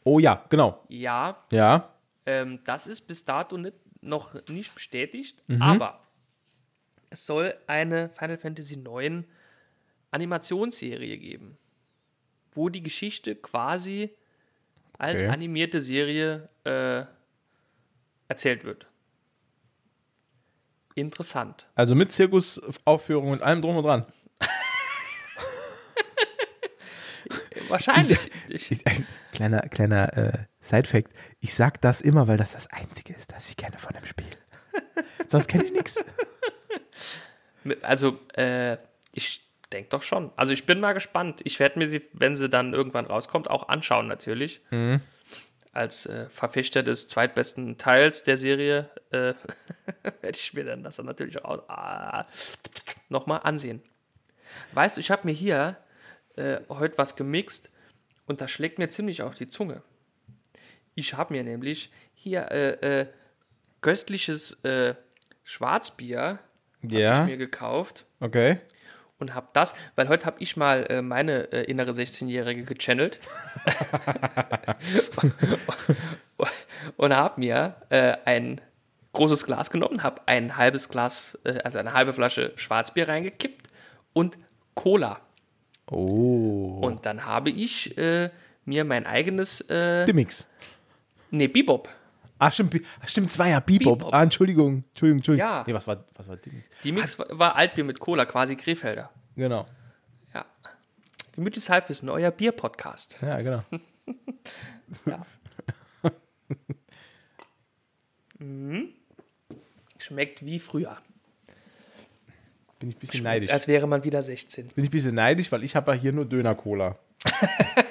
Oh 0.04 0.20
ja, 0.20 0.46
genau. 0.50 0.84
Ja, 0.88 1.43
Ja. 1.52 1.93
ähm, 2.26 2.60
das 2.64 2.88
ist 2.88 3.02
bis 3.02 3.24
dato 3.26 3.58
nicht, 3.58 3.76
noch 4.02 4.36
nicht 4.50 4.74
bestätigt, 4.74 5.43
Mhm. 5.48 5.62
aber 5.62 6.02
es 7.10 7.26
soll 7.26 7.56
eine 7.68 8.10
Final 8.10 8.38
Fantasy 8.38 8.78
9 8.78 9.26
Animationsserie 10.12 11.18
geben, 11.18 11.58
wo 12.52 12.70
die 12.70 12.84
Geschichte 12.84 13.36
quasi 13.36 14.12
als 14.98 15.24
Okay. 15.24 15.32
animierte 15.32 15.82
Serie 15.82 16.48
äh, 16.64 17.04
erzählt 18.28 18.64
wird. 18.64 18.88
Interessant. 20.96 21.68
Also 21.76 21.93
mit 21.93 22.12
Zirkusaufführung 22.12 23.30
und 23.30 23.43
allem 23.43 23.62
drum 23.62 23.76
und 23.78 23.84
dran. 23.84 24.06
Wahrscheinlich. 27.68 28.32
Ich, 28.50 28.72
Ich, 28.72 28.88
ein 28.88 29.06
kleiner 29.34 29.60
kleiner 29.62 30.18
äh, 30.18 30.32
Side-Fact. 30.62 31.12
Ich 31.41 31.54
sag 31.54 31.82
das 31.82 32.00
immer, 32.02 32.28
weil 32.30 32.38
das 32.38 32.54
das 32.54 32.68
Einzige 32.68 33.14
ist, 33.14 33.34
das 33.34 33.50
ich 33.50 33.58
kenne 33.58 33.78
von 33.78 33.93
dem 33.93 34.06
Spiel. 34.06 34.26
Sonst 35.28 35.48
kenne 35.48 35.66
ich 35.66 35.74
nichts. 35.74 36.04
also, 37.82 38.18
äh, 38.36 38.78
ich 39.12 39.41
denke 39.74 39.89
doch 39.89 40.02
schon. 40.02 40.32
Also, 40.38 40.54
ich 40.54 40.66
bin 40.66 40.80
mal 40.80 40.93
gespannt. 40.93 41.41
Ich 41.43 41.60
werde 41.60 41.78
mir 41.80 41.88
sie, 41.89 42.02
wenn 42.14 42.36
sie 42.36 42.50
dann 42.50 42.74
irgendwann 42.74 43.06
rauskommt, 43.06 43.50
auch 43.50 43.68
anschauen, 43.68 44.08
natürlich. 44.08 44.62
Als 45.76 46.06
äh, 46.06 46.30
Verfechter 46.30 46.84
des 46.84 47.10
zweitbesten 47.10 47.78
Teils 47.78 48.24
der 48.24 48.38
Serie 48.38 48.90
äh, 49.12 49.34
werde 50.22 50.38
ich 50.38 50.54
mir 50.54 50.64
dann 50.64 50.84
das 50.84 50.96
dann 50.96 51.06
natürlich 51.06 51.44
auch 51.44 51.68
ah, 51.68 52.26
nochmal 53.10 53.42
ansehen. 53.44 53.84
Weißt 54.72 54.96
du, 54.96 55.02
ich 55.02 55.12
habe 55.12 55.28
mir 55.28 55.34
hier 55.34 55.78
äh, 56.38 56.62
heute 56.70 56.98
was 56.98 57.18
gemixt 57.18 57.70
und 58.26 58.40
das 58.40 58.52
schlägt 58.52 58.80
mir 58.80 58.88
ziemlich 58.88 59.22
auf 59.22 59.36
die 59.36 59.50
Zunge. 59.50 59.84
Ich 60.96 61.14
habe 61.16 61.34
mir 61.34 61.44
nämlich 61.44 61.92
hier 62.14 62.50
äh, 62.52 63.02
äh, 63.02 63.06
köstliches 63.82 64.64
äh, 64.64 64.96
Schwarzbier 65.44 66.40
Ja. 66.84 67.22
ich 67.24 67.30
mir 67.30 67.38
gekauft 67.38 68.06
Okay. 68.22 68.62
Und 69.20 69.34
habe 69.34 69.47
das, 69.53 69.76
weil 69.95 70.09
heute 70.09 70.26
habe 70.26 70.38
ich 70.39 70.57
mal 70.57 70.86
äh, 70.89 71.01
meine 71.01 71.51
äh, 71.51 71.63
innere 71.63 71.91
16-Jährige 71.91 72.63
gechannelt 72.63 73.20
und 76.97 77.16
habe 77.16 77.39
mir 77.39 77.76
äh, 77.89 78.18
ein 78.26 78.61
großes 79.13 79.45
Glas 79.45 79.72
genommen, 79.72 80.03
habe 80.03 80.22
ein 80.26 80.57
halbes 80.57 80.89
Glas, 80.89 81.39
äh, 81.43 81.59
also 81.63 81.80
eine 81.80 81.93
halbe 81.93 82.13
Flasche 82.13 82.51
Schwarzbier 82.55 83.07
reingekippt 83.07 83.68
und 84.13 84.38
Cola. 84.74 85.20
Oh. 85.89 86.80
Und 86.82 87.05
dann 87.05 87.26
habe 87.26 87.49
ich 87.49 87.97
äh, 87.97 88.30
mir 88.66 88.84
mein 88.86 89.05
eigenes, 89.05 89.61
äh, 89.70 90.05
Dimmix. 90.05 90.51
nee, 91.32 91.47
Bebop. 91.47 91.89
Ah, 92.38 92.52
stimmt, 92.52 92.76
ah, 93.02 93.08
stimmt, 93.08 93.30
es 93.32 93.40
war 93.40 93.48
ja 93.48 93.60
Bebop. 93.60 94.00
Bebop. 94.00 94.14
Ah, 94.14 94.24
Entschuldigung, 94.24 94.84
Entschuldigung, 94.90 95.20
Entschuldigung. 95.20 95.48
Ja. 95.50 95.64
Nee, 95.66 95.74
was 95.74 95.88
war, 95.88 96.04
was 96.16 96.28
war 96.28 96.36
Dimmix? 96.38 96.68
Die 96.84 96.92
Mix 96.92 97.18
war- 97.18 97.28
war 97.32 97.56
Altbier 97.56 97.84
mit 97.86 98.00
Cola, 98.00 98.26
quasi 98.26 98.56
Krefelder. 98.56 99.10
Genau. 99.36 99.66
Ja. 100.34 100.46
Gemütliches 101.36 101.70
Halbwissen, 101.70 102.10
euer 102.10 102.32
Bier-Podcast. 102.32 103.22
Ja, 103.22 103.42
genau. 103.42 103.64
Ja. 105.06 105.26
Mhm. 108.40 108.90
Schmeckt 109.98 110.46
wie 110.46 110.60
früher. 110.60 110.98
Bin 112.80 112.90
ich 112.90 112.96
ein 112.98 113.00
bisschen 113.00 113.24
neidisch. 113.24 113.50
Als 113.50 113.68
wäre 113.68 113.88
man 113.88 114.04
wieder 114.04 114.22
16. 114.22 114.68
Bin 114.76 114.84
ich 114.84 114.90
ein 114.90 114.92
bisschen 114.92 115.16
neidisch, 115.16 115.52
weil 115.52 115.64
ich 115.64 115.76
habe 115.76 115.94
ja 115.94 115.98
hier 116.00 116.12
nur 116.12 116.26
Döner-Cola. 116.26 116.98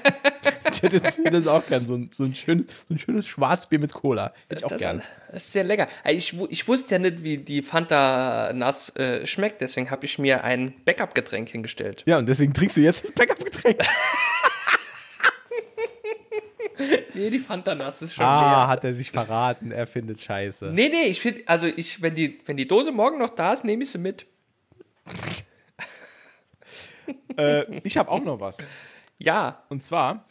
ich 0.77 0.83
hätte 0.83 0.97
jetzt, 0.97 1.19
hätte 1.19 1.37
jetzt 1.37 1.49
auch 1.49 1.67
gern 1.67 1.85
so 1.87 1.95
ein, 1.95 2.09
so, 2.13 2.25
ein 2.25 2.35
schönes, 2.35 2.67
so 2.89 2.95
ein 2.95 2.99
schönes 2.99 3.27
Schwarzbier 3.27 3.79
mit 3.79 3.93
Cola. 3.93 4.33
Hätte 4.49 4.61
ich 4.61 4.65
auch 4.65 4.69
Das, 4.69 4.81
gern. 4.81 5.03
das 5.33 5.45
ist 5.45 5.53
sehr 5.53 5.65
lecker. 5.65 5.87
Ich, 6.07 6.37
wu- 6.39 6.47
ich 6.51 6.67
wusste 6.69 6.95
ja 6.97 6.99
nicht, 6.99 7.23
wie 7.25 7.39
die 7.39 7.63
Fanta 7.63 8.53
Nass 8.53 8.95
äh, 8.97 9.27
schmeckt, 9.27 9.61
deswegen 9.61 9.91
habe 9.91 10.05
ich 10.07 10.19
mir 10.19 10.45
ein 10.45 10.75
Backup-Getränk 10.85 11.49
hingestellt. 11.49 12.03
Ja, 12.07 12.19
und 12.19 12.27
deswegen 12.29 12.53
trinkst 12.55 12.77
du 12.77 12.81
jetzt 12.81 13.05
das 13.05 13.13
Backup-Getränk. 13.13 13.79
Nee, 17.15 17.31
die 17.31 17.39
Fanta 17.39 17.75
Nass 17.77 18.03
ist 18.03 18.15
schon 18.15 18.25
Ah, 18.27 18.59
leer. 18.63 18.69
hat 18.69 18.83
er 18.85 18.93
sich 18.95 19.13
verraten. 19.13 19.71
Er 19.71 19.87
findet 19.87 20.21
scheiße. 20.21 20.71
Nee, 20.73 20.89
nee, 20.89 21.05
ich 21.09 21.21
finde, 21.21 21.43
also 21.47 21.67
ich, 21.67 22.03
wenn 22.03 22.15
die, 22.17 22.41
wenn 22.47 22.57
die 22.57 22.67
Dose 22.67 22.91
morgen 22.91 23.19
noch 23.19 23.31
da 23.31 23.53
ist, 23.53 23.65
nehme 23.65 23.85
ich 23.85 23.91
sie 23.91 23.99
mit. 23.99 24.27
Äh, 27.37 27.79
ich 27.85 27.97
habe 27.97 28.11
auch 28.11 28.23
noch 28.25 28.41
was. 28.41 28.59
Ja, 29.19 29.63
Und 29.69 29.83
zwar 29.85 30.27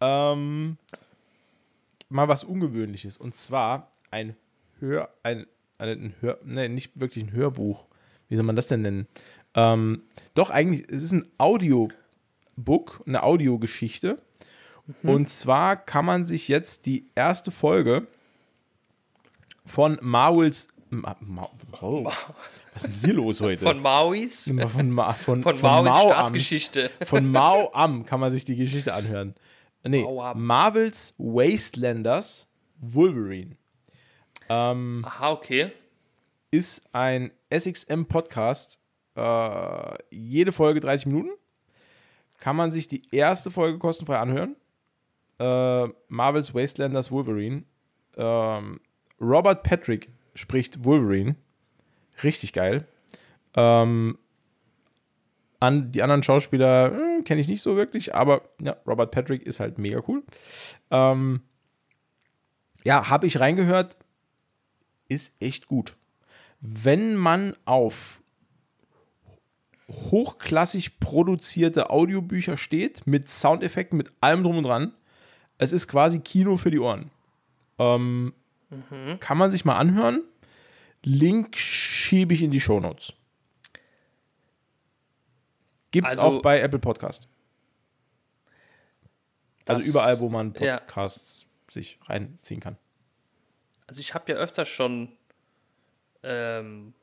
ähm, 0.00 0.76
mal 2.08 2.28
was 2.28 2.44
Ungewöhnliches. 2.44 3.16
Und 3.16 3.34
zwar 3.34 3.90
ein 4.10 4.36
Hör, 4.80 5.10
ein, 5.22 5.46
ein 5.78 6.14
Hör, 6.20 6.38
nee, 6.44 6.68
nicht 6.68 6.98
wirklich 7.00 7.24
ein 7.24 7.32
Hörbuch. 7.32 7.86
Wie 8.28 8.36
soll 8.36 8.44
man 8.44 8.56
das 8.56 8.66
denn 8.66 8.82
nennen? 8.82 9.08
Ähm, 9.54 10.02
doch, 10.34 10.50
eigentlich, 10.50 10.88
es 10.90 11.02
ist 11.02 11.12
ein 11.12 11.26
Audiobook, 11.38 13.02
eine 13.06 13.22
Audiogeschichte. 13.22 14.22
Mhm. 15.02 15.10
Und 15.10 15.30
zwar 15.30 15.76
kann 15.76 16.04
man 16.04 16.26
sich 16.26 16.48
jetzt 16.48 16.86
die 16.86 17.06
erste 17.14 17.50
Folge 17.50 18.06
von 19.66 19.98
Marvels. 20.00 20.68
Ma, 20.90 21.16
Ma, 21.20 21.50
oh, 21.82 22.04
was 22.04 22.84
ist 22.84 22.84
denn 22.84 22.92
hier 23.04 23.14
los 23.14 23.40
heute? 23.42 23.62
Von 23.62 23.80
Mauis? 23.82 24.50
Von, 24.72 24.90
Ma, 24.90 25.12
von, 25.12 25.42
Von 25.42 25.56
von 25.56 25.70
Mauis 25.70 25.90
Mao 25.90 26.10
Staatsgeschichte. 26.10 26.90
Ams. 26.98 27.10
Von 27.10 27.30
Mao 27.30 27.70
Am 27.74 28.06
kann 28.06 28.20
man 28.20 28.32
sich 28.32 28.46
die 28.46 28.56
Geschichte 28.56 28.94
anhören. 28.94 29.34
Nee, 29.84 30.04
Am. 30.04 30.44
Marvels 30.44 31.14
Wastelanders 31.18 32.52
Wolverine 32.80 33.56
Aha, 34.48 35.30
okay. 35.30 35.72
ist 36.50 36.88
ein 36.94 37.30
SXM-Podcast. 37.52 38.80
Äh, 39.14 39.96
jede 40.10 40.52
Folge 40.52 40.80
30 40.80 41.06
Minuten. 41.06 41.30
Kann 42.38 42.56
man 42.56 42.70
sich 42.70 42.88
die 42.88 43.02
erste 43.10 43.50
Folge 43.50 43.78
kostenfrei 43.78 44.18
anhören. 44.18 44.56
Äh, 45.38 45.88
Marvels 46.08 46.54
Wastelanders 46.54 47.10
Wolverine. 47.10 47.64
Ähm, 48.16 48.80
Robert 49.20 49.62
Patrick 49.62 50.10
spricht 50.34 50.84
Wolverine. 50.84 51.36
Richtig 52.22 52.52
geil. 52.52 52.86
Ähm, 53.54 54.18
an 55.60 55.90
die 55.90 56.02
anderen 56.02 56.22
Schauspieler 56.22 56.92
äh, 56.92 57.22
kenne 57.22 57.40
ich 57.40 57.48
nicht 57.48 57.62
so 57.62 57.76
wirklich, 57.76 58.14
aber 58.14 58.42
ja, 58.60 58.76
Robert 58.86 59.10
Patrick 59.10 59.42
ist 59.42 59.60
halt 59.60 59.78
mega 59.78 60.02
cool. 60.06 60.22
Ähm, 60.90 61.40
ja, 62.84 63.10
habe 63.10 63.26
ich 63.26 63.40
reingehört, 63.40 63.96
ist 65.08 65.34
echt 65.40 65.66
gut. 65.66 65.96
Wenn 66.60 67.16
man 67.16 67.54
auf 67.64 68.20
hochklassig 69.90 71.00
produzierte 71.00 71.90
Audiobücher 71.90 72.56
steht, 72.56 73.06
mit 73.06 73.28
Soundeffekten, 73.28 73.96
mit 73.96 74.12
allem 74.20 74.42
drum 74.42 74.58
und 74.58 74.64
dran, 74.64 74.92
es 75.56 75.72
ist 75.72 75.88
quasi 75.88 76.20
Kino 76.20 76.56
für 76.56 76.70
die 76.70 76.78
Ohren. 76.78 77.10
Ähm, 77.78 78.32
Kann 79.20 79.38
man 79.38 79.50
sich 79.50 79.64
mal 79.64 79.76
anhören. 79.76 80.22
Link 81.04 81.56
schiebe 81.56 82.34
ich 82.34 82.42
in 82.42 82.50
die 82.50 82.60
Shownotes. 82.60 83.14
Gibt's 85.90 86.18
Also- 86.18 86.38
auch 86.38 86.42
bei 86.42 86.60
Apple 86.60 86.78
Podcast. 86.78 87.28
Also 89.66 89.80
Das- 89.80 89.88
überall, 89.88 90.20
wo 90.20 90.28
man 90.28 90.54
ja. 90.60 90.78
Podcasts 90.78 91.46
sich 91.70 91.98
reinziehen 92.06 92.60
kann. 92.60 92.76
Also 93.86 94.00
ich 94.00 94.14
habe 94.14 94.32
ja 94.32 94.38
öfters 94.38 94.68
schon 94.68 95.12
ähm, 96.24 96.94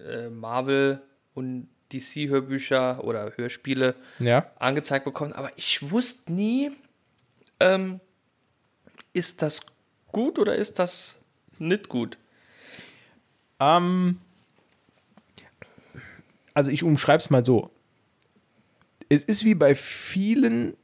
äh, 0.00 0.28
Marvel 0.28 1.02
und 1.34 1.68
DC-Hörbücher 1.92 3.04
oder 3.04 3.32
Hörspiele 3.36 3.94
Ja. 4.18 4.50
angezeigt 4.58 5.04
bekommen, 5.04 5.32
aber 5.34 5.50
ich 5.56 5.90
wusste 5.90 6.32
nie, 6.32 6.70
ähm, 7.60 8.00
ist 9.12 9.42
das 9.42 9.60
gut 10.08 10.38
oder 10.38 10.56
ist 10.56 10.78
das 10.78 11.24
nicht 11.58 11.88
gut? 11.88 12.18
Ähm, 13.60 14.20
also 16.54 16.70
ich 16.70 16.82
umschreibe 16.82 17.22
es 17.22 17.30
mal 17.30 17.44
so. 17.44 17.70
Es 19.08 19.24
ist 19.24 19.44
wie 19.44 19.54
bei 19.54 19.74
vielen 19.74 20.76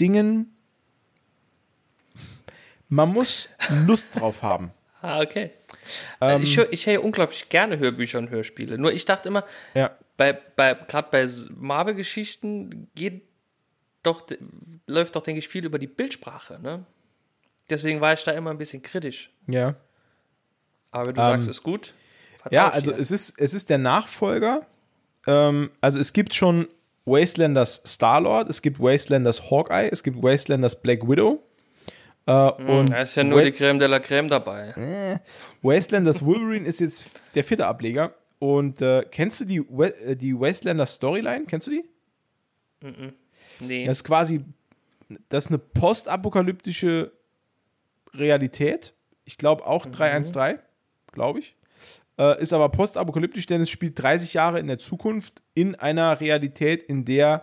Dingen, 0.00 0.54
man 2.88 3.12
muss 3.12 3.48
Lust 3.86 4.18
drauf 4.18 4.42
haben. 4.42 4.72
Ah, 5.00 5.20
okay. 5.20 5.52
Also 6.18 6.42
ich 6.42 6.56
höre 6.56 6.72
ich 6.72 6.84
hör 6.88 7.04
unglaublich 7.04 7.48
gerne 7.48 7.78
Hörbücher 7.78 8.18
und 8.18 8.30
Hörspiele. 8.30 8.78
Nur 8.78 8.92
ich 8.92 9.04
dachte 9.04 9.28
immer, 9.28 9.44
Ja. 9.72 9.96
bei, 10.16 10.32
bei, 10.32 10.74
gerade 10.74 11.06
bei 11.12 11.24
Marvel-Geschichten 11.54 12.88
geht 12.96 13.22
doch, 14.02 14.26
läuft 14.88 15.14
doch, 15.14 15.22
denke 15.22 15.38
ich, 15.38 15.46
viel 15.46 15.64
über 15.64 15.78
die 15.78 15.86
Bildsprache. 15.86 16.58
Ne? 16.60 16.84
Deswegen 17.70 18.00
war 18.00 18.12
ich 18.12 18.24
da 18.24 18.32
immer 18.32 18.50
ein 18.50 18.58
bisschen 18.58 18.82
kritisch. 18.82 19.30
Ja. 19.46 19.76
Aber 20.90 21.12
du 21.12 21.20
sagst, 21.20 21.48
ist 21.48 21.62
gut. 21.62 21.94
vertrau 22.36 22.56
Ja, 22.56 22.68
also 22.70 22.90
es 22.90 23.12
ist, 23.12 23.38
es 23.38 23.54
ist 23.54 23.70
der 23.70 23.78
Nachfolger. 23.78 24.66
Ähm, 25.26 25.70
also 25.80 25.98
es 25.98 26.12
gibt 26.12 26.34
schon 26.34 26.68
Wastelanders 27.04 27.82
Star-Lord, 27.86 28.48
es 28.48 28.60
gibt 28.62 28.78
Wastelanders 28.80 29.50
Hawkeye, 29.50 29.88
es 29.90 30.02
gibt 30.02 30.22
Wastelanders 30.22 30.80
Black 30.80 31.08
Widow. 31.08 31.42
Äh, 32.26 32.32
und 32.32 32.90
da 32.90 33.00
ist 33.02 33.16
ja 33.16 33.24
nur 33.24 33.40
Wa- 33.40 33.44
die 33.44 33.52
Creme 33.52 33.78
de 33.78 33.88
la 33.88 33.98
Creme 34.00 34.28
dabei. 34.28 35.18
Wastelanders 35.62 36.24
Wolverine 36.24 36.66
ist 36.66 36.80
jetzt 36.80 37.08
der 37.34 37.42
vierte 37.44 37.66
Ableger. 37.66 38.14
Und 38.38 38.82
äh, 38.82 39.04
kennst 39.10 39.40
du 39.40 39.44
die, 39.46 39.60
Wa- 39.68 39.86
äh, 39.86 40.14
die 40.14 40.38
Wastelanders 40.38 40.94
Storyline? 40.94 41.44
Kennst 41.46 41.66
du 41.66 41.70
die? 41.72 41.84
Nee. 43.60 43.84
Das 43.84 43.98
ist 43.98 44.04
quasi, 44.04 44.44
das 45.28 45.46
ist 45.46 45.50
eine 45.50 45.58
postapokalyptische 45.58 47.10
Realität. 48.14 48.94
Ich 49.24 49.38
glaube 49.38 49.66
auch 49.66 49.86
313, 49.86 50.58
glaube 51.12 51.40
ich. 51.40 51.56
Äh, 52.18 52.42
ist 52.42 52.52
aber 52.52 52.68
postapokalyptisch, 52.68 53.46
denn 53.46 53.60
es 53.60 53.70
spielt 53.70 54.00
30 54.02 54.34
Jahre 54.34 54.58
in 54.58 54.66
der 54.66 54.78
Zukunft 54.78 55.42
in 55.54 55.74
einer 55.76 56.20
Realität, 56.20 56.82
in 56.82 57.04
der 57.04 57.42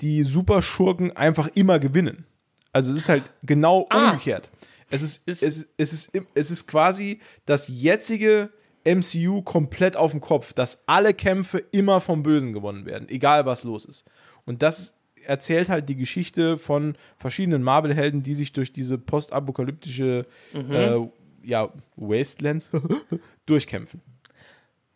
die 0.00 0.22
Superschurken 0.24 1.16
einfach 1.16 1.48
immer 1.54 1.78
gewinnen. 1.78 2.26
Also 2.72 2.92
es 2.92 2.98
ist 2.98 3.08
halt 3.08 3.22
genau 3.42 3.86
Ah. 3.90 4.10
umgekehrt. 4.10 4.50
Es 4.90 5.02
ist, 5.02 5.26
Ist- 5.28 5.42
es, 5.42 5.68
es, 5.78 5.92
ist, 5.92 6.12
es 6.34 6.50
ist 6.50 6.66
quasi 6.66 7.20
das 7.46 7.68
jetzige 7.68 8.50
MCU 8.84 9.42
komplett 9.42 9.96
auf 9.96 10.10
dem 10.10 10.20
Kopf, 10.20 10.52
dass 10.52 10.86
alle 10.88 11.14
Kämpfe 11.14 11.58
immer 11.70 12.00
vom 12.00 12.22
Bösen 12.22 12.52
gewonnen 12.52 12.84
werden, 12.84 13.08
egal 13.08 13.46
was 13.46 13.62
los 13.64 13.84
ist. 13.84 14.10
Und 14.44 14.60
das 14.62 14.98
erzählt 15.24 15.68
halt 15.68 15.88
die 15.88 15.94
Geschichte 15.96 16.58
von 16.58 16.96
verschiedenen 17.16 17.62
Marvel-Helden, 17.62 18.22
die 18.24 18.34
sich 18.34 18.52
durch 18.52 18.72
diese 18.72 18.98
postapokalyptische 18.98 20.26
äh, 20.52 20.98
ja, 21.42 21.72
Wastelands 21.96 22.70
durchkämpfen. 23.46 24.00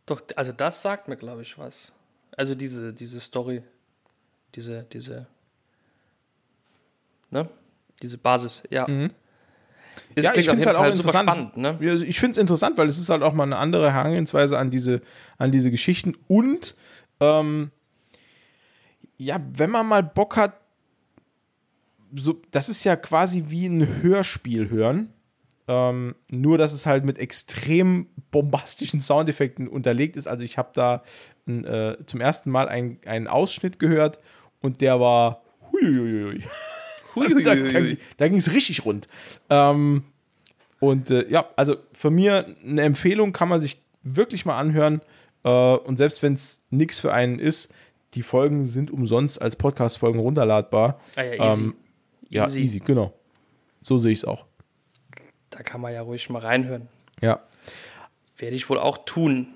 Doch, 0.07 0.22
also 0.36 0.53
das 0.53 0.82
sagt 0.82 1.09
mir, 1.09 1.16
glaube 1.16 1.42
ich, 1.42 1.59
was. 1.59 1.92
Also 2.36 2.55
diese, 2.55 2.92
diese 2.92 3.20
Story, 3.20 3.62
diese, 4.55 4.84
diese, 4.84 5.26
ne? 7.30 7.49
Diese 8.03 8.18
Basis, 8.18 8.62
ja. 8.70 8.86
Mhm. 8.88 9.11
Ja, 10.14 10.34
ich 10.34 10.47
finde 10.47 10.61
es 10.61 10.66
halt 10.66 10.76
auch 10.76 10.82
Fall 10.82 10.92
interessant. 10.92 11.30
spannend, 11.30 11.57
ne? 11.57 11.90
Also 11.90 12.05
ich 12.05 12.20
finde 12.20 12.32
es 12.32 12.38
interessant, 12.38 12.76
weil 12.78 12.88
es 12.88 12.99
ist 12.99 13.09
halt 13.09 13.22
auch 13.22 13.32
mal 13.32 13.44
eine 13.44 13.57
andere 13.57 13.92
Herangehensweise 13.92 14.59
an 14.59 14.70
diese, 14.70 15.01
an 15.38 15.53
diese 15.53 15.70
Geschichten. 15.70 16.14
Und 16.28 16.74
ähm, 17.20 17.70
ja, 19.16 19.40
wenn 19.55 19.70
man 19.70 19.86
mal 19.86 20.03
Bock 20.03 20.36
hat, 20.36 20.61
so, 22.14 22.40
das 22.51 22.68
ist 22.68 22.84
ja 22.84 22.97
quasi 22.97 23.44
wie 23.49 23.66
ein 23.66 24.03
Hörspiel 24.03 24.70
hören. 24.70 25.12
Ähm, 25.68 26.14
nur, 26.30 26.58
dass 26.58 26.72
es 26.72 26.86
halt 26.86 27.04
mit 27.04 27.18
extrem 27.18 28.06
bombastischen 28.30 29.00
Soundeffekten 29.00 29.66
unterlegt 29.66 30.16
ist. 30.16 30.28
Also 30.28 30.44
ich 30.44 30.58
habe 30.58 30.70
da 30.74 31.02
äh, 31.48 31.96
zum 32.06 32.20
ersten 32.20 32.50
Mal 32.50 32.68
ein- 32.68 32.98
einen 33.04 33.26
Ausschnitt 33.26 33.78
gehört 33.80 34.20
und 34.60 34.80
der 34.80 35.00
war 35.00 35.42
huiuiui. 35.72 36.40
da, 37.16 37.22
da, 37.42 37.50
Huiuiui. 37.54 37.98
da 38.16 38.28
ging 38.28 38.38
es 38.38 38.52
richtig 38.52 38.84
rund. 38.84 39.08
Ähm, 39.50 40.04
und 40.78 41.10
äh, 41.10 41.28
ja, 41.30 41.48
also 41.56 41.76
von 41.92 42.14
mir 42.14 42.46
eine 42.64 42.82
Empfehlung 42.82 43.32
kann 43.32 43.48
man 43.48 43.60
sich 43.60 43.82
wirklich 44.02 44.44
mal 44.46 44.58
anhören. 44.58 45.00
Äh, 45.44 45.48
und 45.48 45.96
selbst 45.96 46.22
wenn 46.22 46.34
es 46.34 46.64
nichts 46.70 47.00
für 47.00 47.12
einen 47.12 47.38
ist, 47.40 47.74
die 48.14 48.22
Folgen 48.22 48.66
sind 48.66 48.90
umsonst 48.90 49.42
als 49.42 49.56
Podcast-Folgen 49.56 50.20
runterladbar. 50.20 51.00
Ah 51.16 51.22
ja, 51.22 51.44
easy. 51.50 51.64
Ähm, 51.64 51.74
ja, 52.28 52.44
easy. 52.44 52.60
Easy. 52.60 52.78
genau. 52.80 53.12
So 53.82 53.98
sehe 53.98 54.12
ich 54.12 54.18
es 54.20 54.24
auch. 54.24 54.46
Da 55.57 55.62
kann 55.62 55.80
man 55.80 55.92
ja 55.94 56.02
ruhig 56.02 56.28
mal 56.28 56.40
reinhören. 56.40 56.88
Ja. 57.20 57.40
Werde 58.36 58.57
ich 58.57 58.68
wohl 58.68 58.78
auch 58.78 58.98
tun. 58.98 59.54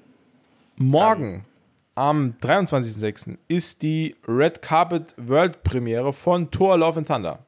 Morgen, 0.77 1.45
am 1.95 2.35
23.06., 2.41 3.37
ist 3.49 3.83
die 3.83 4.17
Red 4.27 4.63
Carpet 4.63 5.15
World 5.19 5.63
Premiere 5.63 6.15
von 6.15 6.51
Thor 6.51 6.79
Love 6.79 7.01
and 7.01 7.07
Thunder. 7.07 7.45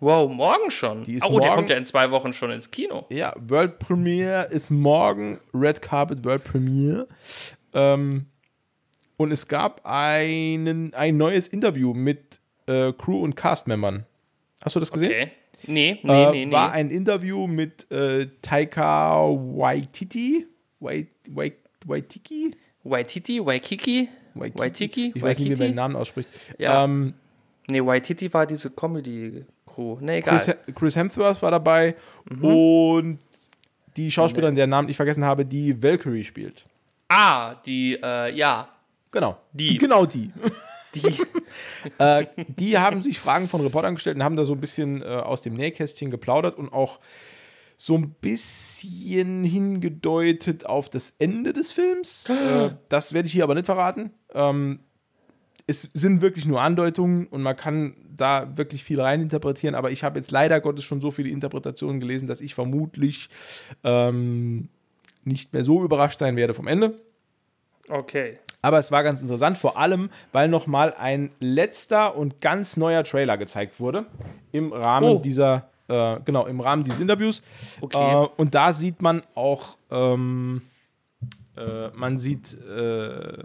Wow, 0.00 0.30
morgen 0.30 0.70
schon. 0.70 1.04
Die 1.04 1.14
ist 1.14 1.24
oh, 1.24 1.38
der 1.40 1.48
morgen- 1.50 1.60
kommt 1.60 1.70
ja 1.70 1.76
in 1.76 1.86
zwei 1.86 2.10
Wochen 2.10 2.34
schon 2.34 2.50
ins 2.50 2.70
Kino. 2.70 3.06
Ja, 3.08 3.32
World 3.40 3.78
Premiere 3.78 4.44
ist 4.50 4.70
morgen. 4.70 5.40
Red 5.54 5.80
Carpet 5.80 6.22
World 6.22 6.44
Premiere. 6.44 7.08
Ähm, 7.72 8.26
und 9.16 9.30
es 9.32 9.48
gab 9.48 9.80
einen, 9.84 10.92
ein 10.92 11.16
neues 11.16 11.48
Interview 11.48 11.94
mit 11.94 12.40
äh, 12.66 12.92
Crew 12.92 13.22
und 13.22 13.36
Cast-Membern. 13.36 14.04
Hast 14.62 14.76
du 14.76 14.80
das 14.80 14.92
gesehen? 14.92 15.10
Okay. 15.10 15.32
Nee, 15.66 15.98
nee, 16.02 16.24
äh, 16.24 16.30
nee, 16.30 16.46
nee. 16.46 16.52
War 16.52 16.72
ein 16.72 16.90
Interview 16.90 17.46
mit 17.46 17.90
äh, 17.90 18.26
Taika 18.42 19.20
Waititi. 19.22 20.46
Wait, 20.80 21.08
wait, 21.30 21.54
Waitiki? 21.86 22.54
Waititi, 22.82 23.40
Waikiki, 23.44 24.08
Waitiki, 24.34 25.12
Ich 25.14 25.22
weiß 25.22 25.38
nicht, 25.38 25.46
wie 25.46 25.50
man 25.50 25.56
den 25.56 25.60
Waikiki. 25.60 25.74
Namen 25.74 25.96
ausspricht. 25.96 26.28
Ja. 26.58 26.84
Ähm, 26.84 27.14
Nee, 27.66 27.80
Waititi 27.80 28.30
war 28.34 28.46
diese 28.46 28.68
Comedy-Crew. 28.68 29.96
Nee, 30.02 30.18
egal. 30.18 30.36
Chris, 30.38 30.54
Chris 30.74 30.96
Hemsworth 30.96 31.40
war 31.40 31.50
dabei 31.50 31.94
Mhm. 32.30 32.44
und 32.44 33.18
die 33.96 34.10
Schauspielerin, 34.10 34.54
deren 34.54 34.68
Namen 34.68 34.90
ich 34.90 34.96
vergessen 34.96 35.24
habe, 35.24 35.46
die 35.46 35.82
Valkyrie 35.82 36.24
spielt. 36.24 36.66
ah, 37.08 37.54
die, 37.64 37.94
äh, 38.02 38.34
ja. 38.36 38.68
Genau. 39.10 39.38
Die. 39.52 39.78
Genau 39.78 40.04
die. 40.04 40.30
Die, 40.94 41.22
äh, 41.98 42.26
die 42.48 42.78
haben 42.78 43.00
sich 43.00 43.18
Fragen 43.18 43.48
von 43.48 43.60
Reportern 43.60 43.94
gestellt 43.94 44.16
und 44.16 44.24
haben 44.24 44.36
da 44.36 44.44
so 44.44 44.52
ein 44.54 44.60
bisschen 44.60 45.02
äh, 45.02 45.06
aus 45.06 45.42
dem 45.42 45.54
Nähkästchen 45.54 46.10
geplaudert 46.10 46.56
und 46.56 46.72
auch 46.72 47.00
so 47.76 47.96
ein 47.96 48.10
bisschen 48.20 49.44
hingedeutet 49.44 50.66
auf 50.66 50.88
das 50.88 51.14
Ende 51.18 51.52
des 51.52 51.70
Films. 51.70 52.28
äh, 52.30 52.70
das 52.88 53.12
werde 53.12 53.26
ich 53.26 53.32
hier 53.32 53.44
aber 53.44 53.54
nicht 53.54 53.66
verraten. 53.66 54.12
Ähm, 54.32 54.80
es 55.66 55.82
sind 55.94 56.20
wirklich 56.20 56.46
nur 56.46 56.60
Andeutungen 56.60 57.26
und 57.26 57.42
man 57.42 57.56
kann 57.56 57.96
da 58.14 58.56
wirklich 58.56 58.84
viel 58.84 59.00
reininterpretieren, 59.00 59.74
aber 59.74 59.90
ich 59.90 60.04
habe 60.04 60.18
jetzt 60.18 60.30
leider 60.30 60.60
Gottes 60.60 60.84
schon 60.84 61.00
so 61.00 61.10
viele 61.10 61.30
Interpretationen 61.30 62.00
gelesen, 62.00 62.26
dass 62.26 62.40
ich 62.40 62.54
vermutlich 62.54 63.28
ähm, 63.82 64.68
nicht 65.24 65.52
mehr 65.52 65.64
so 65.64 65.82
überrascht 65.82 66.18
sein 66.18 66.36
werde 66.36 66.54
vom 66.54 66.66
Ende. 66.66 67.00
okay. 67.88 68.38
Aber 68.64 68.78
es 68.78 68.90
war 68.90 69.02
ganz 69.02 69.20
interessant, 69.20 69.58
vor 69.58 69.76
allem, 69.76 70.08
weil 70.32 70.48
nochmal 70.48 70.94
ein 70.98 71.30
letzter 71.38 72.16
und 72.16 72.40
ganz 72.40 72.78
neuer 72.78 73.04
Trailer 73.04 73.36
gezeigt 73.36 73.78
wurde 73.78 74.06
im 74.52 74.72
Rahmen 74.72 75.06
Oh. 75.06 75.18
dieser, 75.18 75.68
äh, 75.88 76.18
genau, 76.24 76.46
im 76.46 76.60
Rahmen 76.60 76.82
dieses 76.82 76.98
Interviews. 77.00 77.42
Okay. 77.82 77.98
Äh, 78.24 78.28
und 78.38 78.54
da 78.54 78.72
sieht 78.72 79.02
man 79.02 79.20
auch, 79.34 79.76
ähm, 79.90 80.62
äh, 81.58 81.88
man 81.88 82.16
sieht 82.16 82.54
äh, 82.64 83.44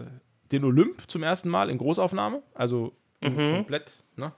den 0.52 0.64
Olymp 0.64 1.02
zum 1.08 1.22
ersten 1.22 1.50
Mal 1.50 1.68
in 1.68 1.76
Großaufnahme, 1.76 2.42
also 2.54 2.92
in 3.20 3.36
komplett. 3.36 4.02
Ne? 4.16 4.32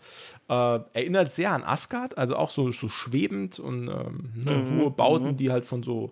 Äh, 0.49 0.81
erinnert 0.95 1.31
sehr 1.31 1.53
an 1.53 1.63
Asgard, 1.63 2.19
also 2.19 2.35
auch 2.35 2.51
so, 2.51 2.73
so 2.73 2.89
schwebend 2.89 3.61
und 3.61 3.87
ähm, 3.87 4.33
ne, 4.35 4.81
hohe 4.83 4.91
Bauten, 4.91 5.37
die 5.37 5.53
halt 5.53 5.65
von 5.65 5.85
so 5.85 6.11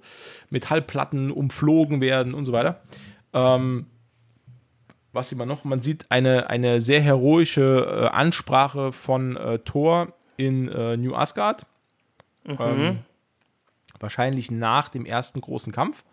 Metallplatten 0.50 1.32
umflogen 1.32 2.00
werden 2.00 2.34
und 2.34 2.44
so 2.44 2.52
weiter. 2.52 2.80
Ähm, 3.32 3.86
was 5.12 5.28
sieht 5.28 5.38
man 5.38 5.48
noch? 5.48 5.64
Man 5.64 5.82
sieht 5.82 6.10
eine, 6.10 6.48
eine 6.50 6.80
sehr 6.80 7.00
heroische 7.00 7.86
äh, 7.86 8.06
Ansprache 8.08 8.92
von 8.92 9.36
äh, 9.36 9.58
Thor 9.60 10.12
in 10.36 10.68
äh, 10.68 10.96
New 10.96 11.14
Asgard. 11.14 11.66
Ähm, 12.46 12.98
wahrscheinlich 13.98 14.50
nach 14.50 14.88
dem 14.88 15.04
ersten 15.04 15.40
großen 15.40 15.72
Kampf, 15.72 16.04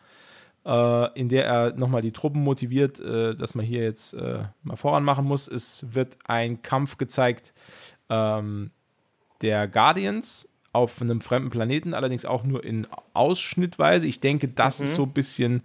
äh, 0.65 1.19
in 1.19 1.29
der 1.29 1.45
er 1.45 1.73
nochmal 1.75 2.01
die 2.01 2.11
Truppen 2.11 2.43
motiviert, 2.43 2.99
äh, 2.99 3.35
dass 3.35 3.55
man 3.55 3.65
hier 3.65 3.83
jetzt 3.83 4.13
äh, 4.13 4.43
mal 4.63 4.75
voran 4.75 5.03
machen 5.03 5.25
muss. 5.25 5.47
Es 5.47 5.93
wird 5.95 6.17
ein 6.25 6.61
Kampf 6.61 6.97
gezeigt 6.97 7.53
ähm, 8.09 8.71
der 9.41 9.67
Guardians 9.67 10.53
auf 10.73 11.01
einem 11.01 11.21
fremden 11.21 11.49
Planeten, 11.49 11.93
allerdings 11.93 12.25
auch 12.25 12.43
nur 12.43 12.63
in 12.63 12.87
Ausschnittweise. 13.13 14.07
Ich 14.07 14.19
denke, 14.19 14.47
das 14.47 14.79
ist 14.79 14.95
so 14.95 15.03
ein 15.03 15.13
bisschen 15.13 15.63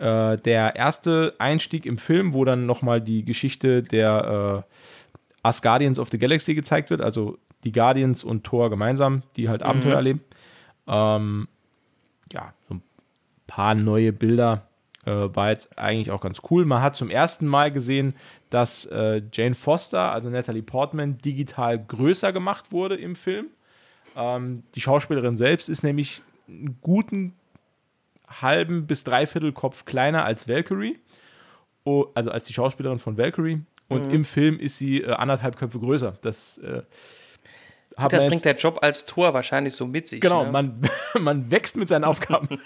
äh, 0.00 0.38
der 0.38 0.76
erste 0.76 1.34
Einstieg 1.38 1.84
im 1.84 1.98
Film, 1.98 2.32
wo 2.32 2.44
dann 2.44 2.64
nochmal 2.64 3.00
die 3.00 3.24
Geschichte 3.24 3.82
der 3.82 4.64
äh, 4.66 4.74
Asgardians 5.42 5.98
of 5.98 6.08
the 6.10 6.18
Galaxy 6.18 6.54
gezeigt 6.54 6.90
wird, 6.90 7.02
also 7.02 7.38
die 7.64 7.72
Guardians 7.72 8.24
und 8.24 8.44
Thor 8.44 8.70
gemeinsam, 8.70 9.22
die 9.36 9.48
halt 9.50 9.62
Abenteuer 9.62 9.96
erleben. 9.96 10.20
Ähm, 10.86 11.48
ja, 12.32 12.54
so 12.68 12.76
ein 12.76 12.82
paar 13.46 13.74
neue 13.74 14.12
Bilder 14.12 14.66
äh, 15.04 15.10
war 15.10 15.50
jetzt 15.50 15.78
eigentlich 15.78 16.10
auch 16.10 16.22
ganz 16.22 16.40
cool. 16.50 16.64
Man 16.64 16.82
hat 16.82 16.96
zum 16.96 17.10
ersten 17.10 17.46
Mal 17.46 17.70
gesehen, 17.70 18.14
dass 18.48 18.86
äh, 18.86 19.20
Jane 19.30 19.54
Foster, 19.54 20.12
also 20.12 20.30
Natalie 20.30 20.62
Portman, 20.62 21.18
digital 21.18 21.78
größer 21.78 22.32
gemacht 22.32 22.72
wurde 22.72 22.96
im 22.96 23.16
Film. 23.16 23.48
Ähm, 24.16 24.62
die 24.74 24.80
Schauspielerin 24.80 25.36
selbst 25.36 25.68
ist 25.68 25.82
nämlich 25.82 26.22
einen 26.48 26.78
guten 26.80 27.34
halben 28.30 28.86
bis 28.86 29.04
dreiviertel 29.04 29.52
Kopf 29.52 29.84
kleiner 29.84 30.24
als 30.24 30.48
Valkyrie. 30.48 30.98
Oh, 31.84 32.06
also 32.14 32.30
als 32.30 32.46
die 32.46 32.52
Schauspielerin 32.52 32.98
von 32.98 33.18
Valkyrie. 33.18 33.62
Und 33.90 34.12
im 34.12 34.24
Film 34.24 34.58
ist 34.60 34.78
sie 34.78 35.02
äh, 35.02 35.10
anderthalb 35.10 35.56
Köpfe 35.56 35.80
größer. 35.80 36.16
Das, 36.22 36.58
äh, 36.58 36.82
Das 38.08 38.24
bringt 38.26 38.44
der 38.44 38.54
Job 38.54 38.78
als 38.82 39.04
Tor 39.04 39.34
wahrscheinlich 39.34 39.74
so 39.74 39.84
mit 39.84 40.06
sich. 40.06 40.20
Genau, 40.20 40.44
ne? 40.44 40.52
man, 40.52 40.80
man 41.20 41.50
wächst 41.50 41.76
mit 41.76 41.88
seinen 41.88 42.04
Aufgaben. 42.04 42.48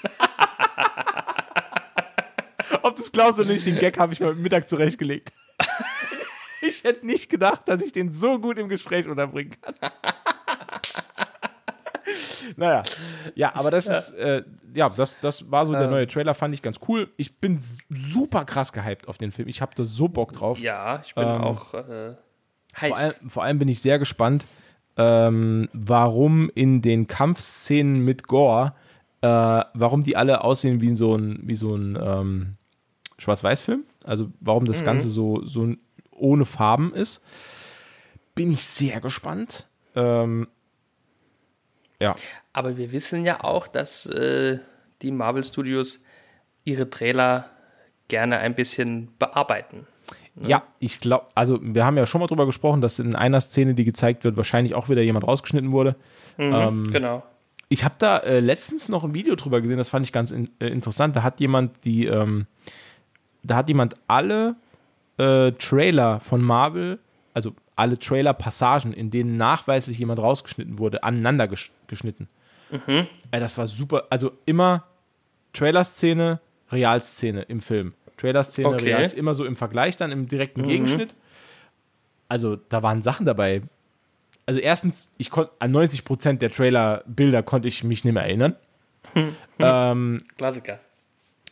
Ob 2.82 2.94
du 2.94 3.02
es 3.02 3.10
glaubst 3.10 3.40
oder 3.40 3.50
nicht, 3.50 3.64
den 3.64 3.78
Gag 3.78 3.98
habe 3.98 4.12
ich 4.12 4.20
mal 4.20 4.34
Mittag 4.34 4.68
zurechtgelegt. 4.68 5.32
Ich 6.66 6.82
hätte 6.82 7.04
nicht 7.04 7.28
gedacht, 7.28 7.60
dass 7.66 7.82
ich 7.82 7.92
den 7.92 8.10
so 8.10 8.38
gut 8.38 8.56
im 8.56 8.70
Gespräch 8.70 9.06
unterbringen 9.06 9.54
kann. 9.60 9.74
naja, 12.56 12.82
ja, 13.34 13.54
aber 13.54 13.70
das 13.70 13.86
ist, 13.86 14.10
äh, 14.12 14.42
ja, 14.74 14.88
das, 14.88 15.18
das 15.20 15.50
war 15.50 15.66
so 15.66 15.72
der 15.72 15.88
neue 15.88 16.06
Trailer, 16.06 16.34
fand 16.34 16.54
ich 16.54 16.62
ganz 16.62 16.78
cool. 16.88 17.08
Ich 17.16 17.38
bin 17.38 17.58
super 17.90 18.44
krass 18.44 18.72
gehypt 18.72 19.08
auf 19.08 19.18
den 19.18 19.30
Film. 19.32 19.48
Ich 19.48 19.60
habe 19.62 19.72
da 19.76 19.84
so 19.84 20.08
Bock 20.08 20.32
drauf. 20.32 20.58
Ja, 20.58 21.00
ich 21.04 21.14
bin 21.14 21.24
Ähm, 21.24 21.40
auch 21.40 21.74
äh, 21.74 21.78
Vor, 21.82 21.86
allem, 22.82 22.94
heiß. 22.94 23.20
vor 23.28 23.42
allem 23.44 23.58
bin 23.58 23.68
ich 23.68 23.80
sehr 23.80 23.98
gespannt, 23.98 24.46
ähm, 24.96 25.68
warum 25.72 26.50
in 26.54 26.80
den 26.82 27.06
Kampfszenen 27.06 28.00
mit 28.04 28.26
Gore, 28.28 28.74
äh, 29.22 29.26
warum 29.28 30.02
die 30.04 30.16
alle 30.16 30.42
aussehen 30.44 30.80
wie 30.80 30.94
so 30.94 31.16
ein, 31.16 31.40
wie 31.42 31.54
so 31.54 31.74
ein 31.74 31.98
ähm, 32.00 32.56
Schwarz-Weiß-Film. 33.18 33.84
Also 34.04 34.30
warum 34.40 34.64
das 34.66 34.84
Ganze 34.84 35.08
so, 35.08 35.44
so 35.44 35.72
ohne 36.10 36.44
Farben 36.44 36.92
ist. 36.92 37.24
Bin 38.34 38.50
ich 38.52 38.64
sehr 38.66 39.00
gespannt. 39.00 39.66
Ähm, 39.96 40.48
ja, 42.04 42.14
Aber 42.52 42.76
wir 42.76 42.92
wissen 42.92 43.24
ja 43.24 43.42
auch, 43.42 43.66
dass 43.66 44.06
äh, 44.06 44.58
die 45.02 45.10
Marvel 45.10 45.44
Studios 45.44 46.00
ihre 46.64 46.88
Trailer 46.88 47.50
gerne 48.08 48.38
ein 48.38 48.54
bisschen 48.54 49.08
bearbeiten. 49.18 49.86
Ja, 50.44 50.64
ich 50.80 51.00
glaube, 51.00 51.26
also 51.34 51.58
wir 51.62 51.86
haben 51.86 51.96
ja 51.96 52.06
schon 52.06 52.20
mal 52.20 52.26
drüber 52.26 52.46
gesprochen, 52.46 52.80
dass 52.80 52.98
in 52.98 53.14
einer 53.14 53.40
Szene, 53.40 53.74
die 53.74 53.84
gezeigt 53.84 54.24
wird, 54.24 54.36
wahrscheinlich 54.36 54.74
auch 54.74 54.88
wieder 54.88 55.02
jemand 55.02 55.26
rausgeschnitten 55.26 55.70
wurde. 55.70 55.94
Ähm, 56.38 56.90
Genau. 56.90 57.22
Ich 57.68 57.84
habe 57.84 57.94
da 57.98 58.18
äh, 58.18 58.40
letztens 58.40 58.88
noch 58.88 59.04
ein 59.04 59.14
Video 59.14 59.36
drüber 59.36 59.60
gesehen, 59.60 59.78
das 59.78 59.88
fand 59.88 60.04
ich 60.04 60.12
ganz 60.12 60.30
in, 60.30 60.50
äh, 60.60 60.68
interessant. 60.68 61.16
Da 61.16 61.22
hat 61.22 61.40
jemand 61.40 61.84
die, 61.84 62.06
ähm, 62.06 62.46
da 63.42 63.56
hat 63.56 63.68
jemand 63.68 63.94
alle 64.06 64.56
äh, 65.18 65.52
Trailer 65.52 66.20
von 66.20 66.42
Marvel, 66.42 66.98
also 67.32 67.54
alle 67.76 67.98
Trailer-Passagen, 67.98 68.92
in 68.92 69.10
denen 69.10 69.36
nachweislich 69.36 69.98
jemand 69.98 70.20
rausgeschnitten 70.20 70.78
wurde, 70.78 71.02
aneinander 71.02 71.48
gesch 71.48 71.72
geschnitten. 71.86 72.28
Äh, 72.86 73.04
das 73.30 73.58
war 73.58 73.66
super. 73.66 74.06
Also 74.10 74.32
immer 74.46 74.84
Trailer-Szene, 75.52 76.40
Realszene 76.70 77.42
im 77.42 77.60
Film. 77.60 77.94
Trailer-Szene, 78.16 78.68
Okay. 78.68 78.86
Realszene, 78.86 79.20
immer 79.20 79.34
so 79.34 79.44
im 79.44 79.56
Vergleich, 79.56 79.96
dann 79.96 80.12
im 80.12 80.28
direkten 80.28 80.66
Gegenschnitt. 80.66 81.14
Also 82.28 82.56
da 82.56 82.82
waren 82.82 83.02
Sachen 83.02 83.26
dabei. 83.26 83.62
Also 84.46 84.60
erstens, 84.60 85.12
ich 85.18 85.30
konnte 85.30 85.52
an 85.58 85.70
90 85.70 86.04
Prozent 86.04 86.42
der 86.42 86.50
Trailer-Bilder 86.50 87.42
konnte 87.42 87.68
ich 87.68 87.84
mich 87.84 88.04
nicht 88.04 88.14
mehr 88.14 88.24
erinnern. 88.24 88.56
ähm, 89.58 90.20
Klassiker. 90.36 90.78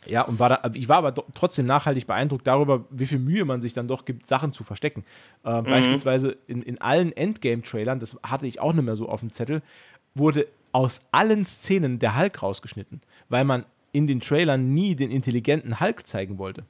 Ja, 0.05 0.21
und 0.23 0.39
war 0.39 0.49
da, 0.49 0.71
ich 0.73 0.89
war 0.89 0.97
aber 0.97 1.13
trotzdem 1.33 1.65
nachhaltig 1.65 2.07
beeindruckt 2.07 2.45
darüber, 2.47 2.85
wie 2.89 3.05
viel 3.05 3.19
Mühe 3.19 3.45
man 3.45 3.61
sich 3.61 3.73
dann 3.73 3.87
doch 3.87 4.05
gibt, 4.05 4.27
Sachen 4.27 4.53
zu 4.53 4.63
verstecken. 4.63 5.03
Äh, 5.43 5.61
Beispielsweise 5.61 6.37
in, 6.47 6.61
in 6.61 6.79
allen 6.81 7.11
Endgame-Trailern, 7.11 7.99
das 7.99 8.19
hatte 8.23 8.47
ich 8.47 8.59
auch 8.59 8.73
nicht 8.73 8.85
mehr 8.85 8.95
so 8.95 9.09
auf 9.09 9.19
dem 9.21 9.31
Zettel, 9.31 9.61
wurde 10.15 10.47
aus 10.71 11.07
allen 11.11 11.45
Szenen 11.45 11.99
der 11.99 12.17
Hulk 12.17 12.41
rausgeschnitten, 12.41 13.01
weil 13.29 13.43
man 13.45 13.65
in 13.91 14.07
den 14.07 14.19
Trailern 14.19 14.73
nie 14.73 14.95
den 14.95 15.11
intelligenten 15.11 15.79
Hulk 15.79 16.05
zeigen 16.07 16.37
wollte. 16.39 16.63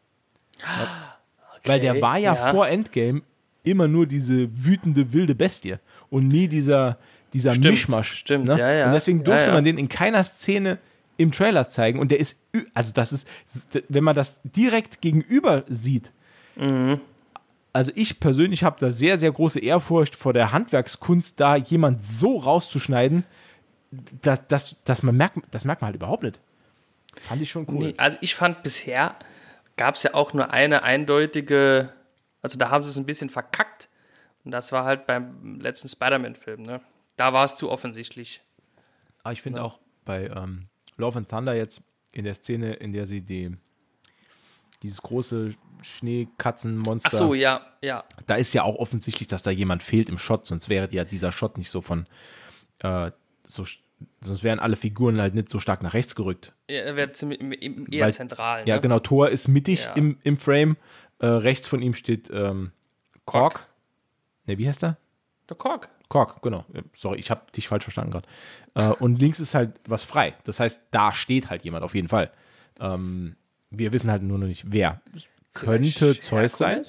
Weil 1.65 1.79
der 1.79 2.01
war 2.01 2.17
ja, 2.17 2.35
ja. 2.35 2.51
vor 2.51 2.67
Endgame 2.67 3.21
immer 3.63 3.87
nur 3.87 4.05
diese 4.05 4.49
wütende, 4.65 5.13
wilde 5.13 5.35
Bestie 5.35 5.75
und 6.09 6.27
nie 6.27 6.47
dieser, 6.49 6.97
dieser 7.31 7.51
Stimmt, 7.51 7.65
Mischmasch. 7.65 8.13
stimmt, 8.13 8.45
ne? 8.49 8.59
ja, 8.59 8.71
ja. 8.73 8.85
Und 8.87 8.93
deswegen 8.93 9.19
Ja, 9.19 9.23
durfte 9.23 9.47
ja. 9.47 9.53
man 9.53 9.63
den 9.63 9.77
in 9.77 9.87
keiner 9.87 10.23
Szene 10.23 10.79
im 11.17 11.31
Trailer 11.31 11.67
zeigen 11.69 11.99
und 11.99 12.09
der 12.11 12.19
ist, 12.19 12.43
also 12.73 12.93
das 12.93 13.11
ist, 13.13 13.27
wenn 13.89 14.03
man 14.03 14.15
das 14.15 14.41
direkt 14.43 15.01
gegenüber 15.01 15.63
sieht, 15.67 16.11
Mhm. 16.55 17.01
also 17.71 17.91
ich 17.95 18.19
persönlich 18.19 18.63
habe 18.63 18.79
da 18.79 18.91
sehr, 18.91 19.17
sehr 19.17 19.31
große 19.31 19.59
Ehrfurcht 19.59 20.15
vor 20.15 20.33
der 20.33 20.51
Handwerkskunst, 20.51 21.39
da 21.39 21.55
jemand 21.55 22.03
so 22.03 22.37
rauszuschneiden, 22.37 23.25
dass, 24.21 24.47
dass, 24.47 24.75
dass 24.83 25.01
man 25.03 25.17
merkt, 25.17 25.39
das 25.51 25.65
merkt 25.65 25.81
man 25.81 25.87
halt 25.87 25.95
überhaupt 25.95 26.23
nicht. 26.23 26.39
Fand 27.19 27.41
ich 27.41 27.49
schon 27.49 27.65
cool. 27.69 27.87
Nee, 27.87 27.93
also 27.97 28.17
ich 28.21 28.35
fand 28.35 28.61
bisher 28.63 29.15
gab 29.77 29.95
es 29.95 30.03
ja 30.03 30.13
auch 30.13 30.33
nur 30.33 30.51
eine 30.51 30.83
eindeutige, 30.83 31.91
also 32.43 32.57
da 32.59 32.69
haben 32.69 32.83
sie 32.83 32.89
es 32.89 32.97
ein 32.97 33.05
bisschen 33.05 33.29
verkackt. 33.29 33.89
Und 34.45 34.51
das 34.51 34.71
war 34.71 34.83
halt 34.83 35.05
beim 35.07 35.59
letzten 35.61 35.87
Spider-Man-Film, 35.89 36.63
ne? 36.63 36.81
Da 37.15 37.31
war 37.33 37.45
es 37.45 37.55
zu 37.55 37.71
offensichtlich. 37.71 38.41
Aber 39.23 39.31
ich 39.33 39.41
finde 39.41 39.63
auch 39.63 39.79
bei 40.05 40.25
ähm, 40.27 40.67
Love 40.97 41.19
and 41.19 41.29
Thunder 41.29 41.55
jetzt 41.55 41.81
in 42.11 42.25
der 42.25 42.33
Szene, 42.33 42.73
in 42.73 42.91
der 42.93 43.05
sie 43.05 43.21
die, 43.21 43.55
dieses 44.83 45.01
große 45.01 45.55
Schneekatzenmonster, 45.81 47.09
Ach 47.13 47.17
so, 47.17 47.33
ja, 47.33 47.61
ja. 47.81 48.03
da 48.27 48.35
ist 48.35 48.53
ja 48.53 48.63
auch 48.63 48.75
offensichtlich, 48.75 49.27
dass 49.27 49.43
da 49.43 49.51
jemand 49.51 49.83
fehlt 49.83 50.09
im 50.09 50.17
Shot, 50.17 50.47
sonst 50.47 50.69
wäre 50.69 50.87
ja 50.91 51.03
dieser 51.03 51.31
Shot 51.31 51.57
nicht 51.57 51.69
so 51.69 51.81
von, 51.81 52.05
äh, 52.79 53.11
so, 53.43 53.65
sonst 54.21 54.43
wären 54.43 54.59
alle 54.59 54.75
Figuren 54.75 55.19
halt 55.19 55.33
nicht 55.35 55.49
so 55.49 55.59
stark 55.59 55.81
nach 55.83 55.93
rechts 55.93 56.15
gerückt. 56.15 56.53
Er 56.67 56.95
wird 56.95 57.15
ziemlich 57.15 57.41
eher 57.91 58.05
Weil- 58.05 58.13
zentral. 58.13 58.67
Ja, 58.67 58.75
ne? 58.75 58.81
genau, 58.81 58.99
Thor 58.99 59.29
ist 59.29 59.47
mittig 59.47 59.85
Ja. 59.85 59.93
im, 59.93 60.17
im 60.23 60.37
Frame, 60.37 60.77
äh, 61.19 61.25
rechts 61.27 61.67
von 61.67 61.81
ihm 61.81 61.93
steht 61.93 62.29
ähm, 62.33 62.71
Kork. 63.25 63.67
Ne, 64.45 64.57
wie 64.57 64.67
heißt 64.67 64.81
der? 64.83 64.97
Der 65.49 65.57
Kork. 65.57 65.89
Kork, 66.13 66.41
genau. 66.43 66.63
Ja, 66.73 66.81
Sorry, 66.95 67.17
ich 67.19 67.31
habe 67.31 67.41
dich 67.55 67.67
falsch 67.67 67.83
verstanden 67.85 68.11
gerade. 68.11 68.27
Äh, 68.75 68.93
und 69.01 69.19
links 69.19 69.39
ist 69.39 69.55
halt 69.55 69.71
was 69.87 70.03
frei. 70.03 70.35
Das 70.43 70.59
heißt, 70.59 70.89
da 70.91 71.11
steht 71.13 71.49
halt 71.49 71.63
jemand 71.63 71.83
auf 71.83 71.95
jeden 71.95 72.07
Fall. 72.07 72.31
Ähm, 72.79 73.35
wir 73.71 73.91
wissen 73.91 74.11
halt 74.11 74.21
nur 74.21 74.37
noch 74.37 74.45
nicht, 74.45 74.71
wer. 74.71 75.01
Es 75.15 75.27
könnte 75.53 75.89
Vielleicht 76.13 76.23
Zeus 76.23 76.57
sein. 76.57 76.83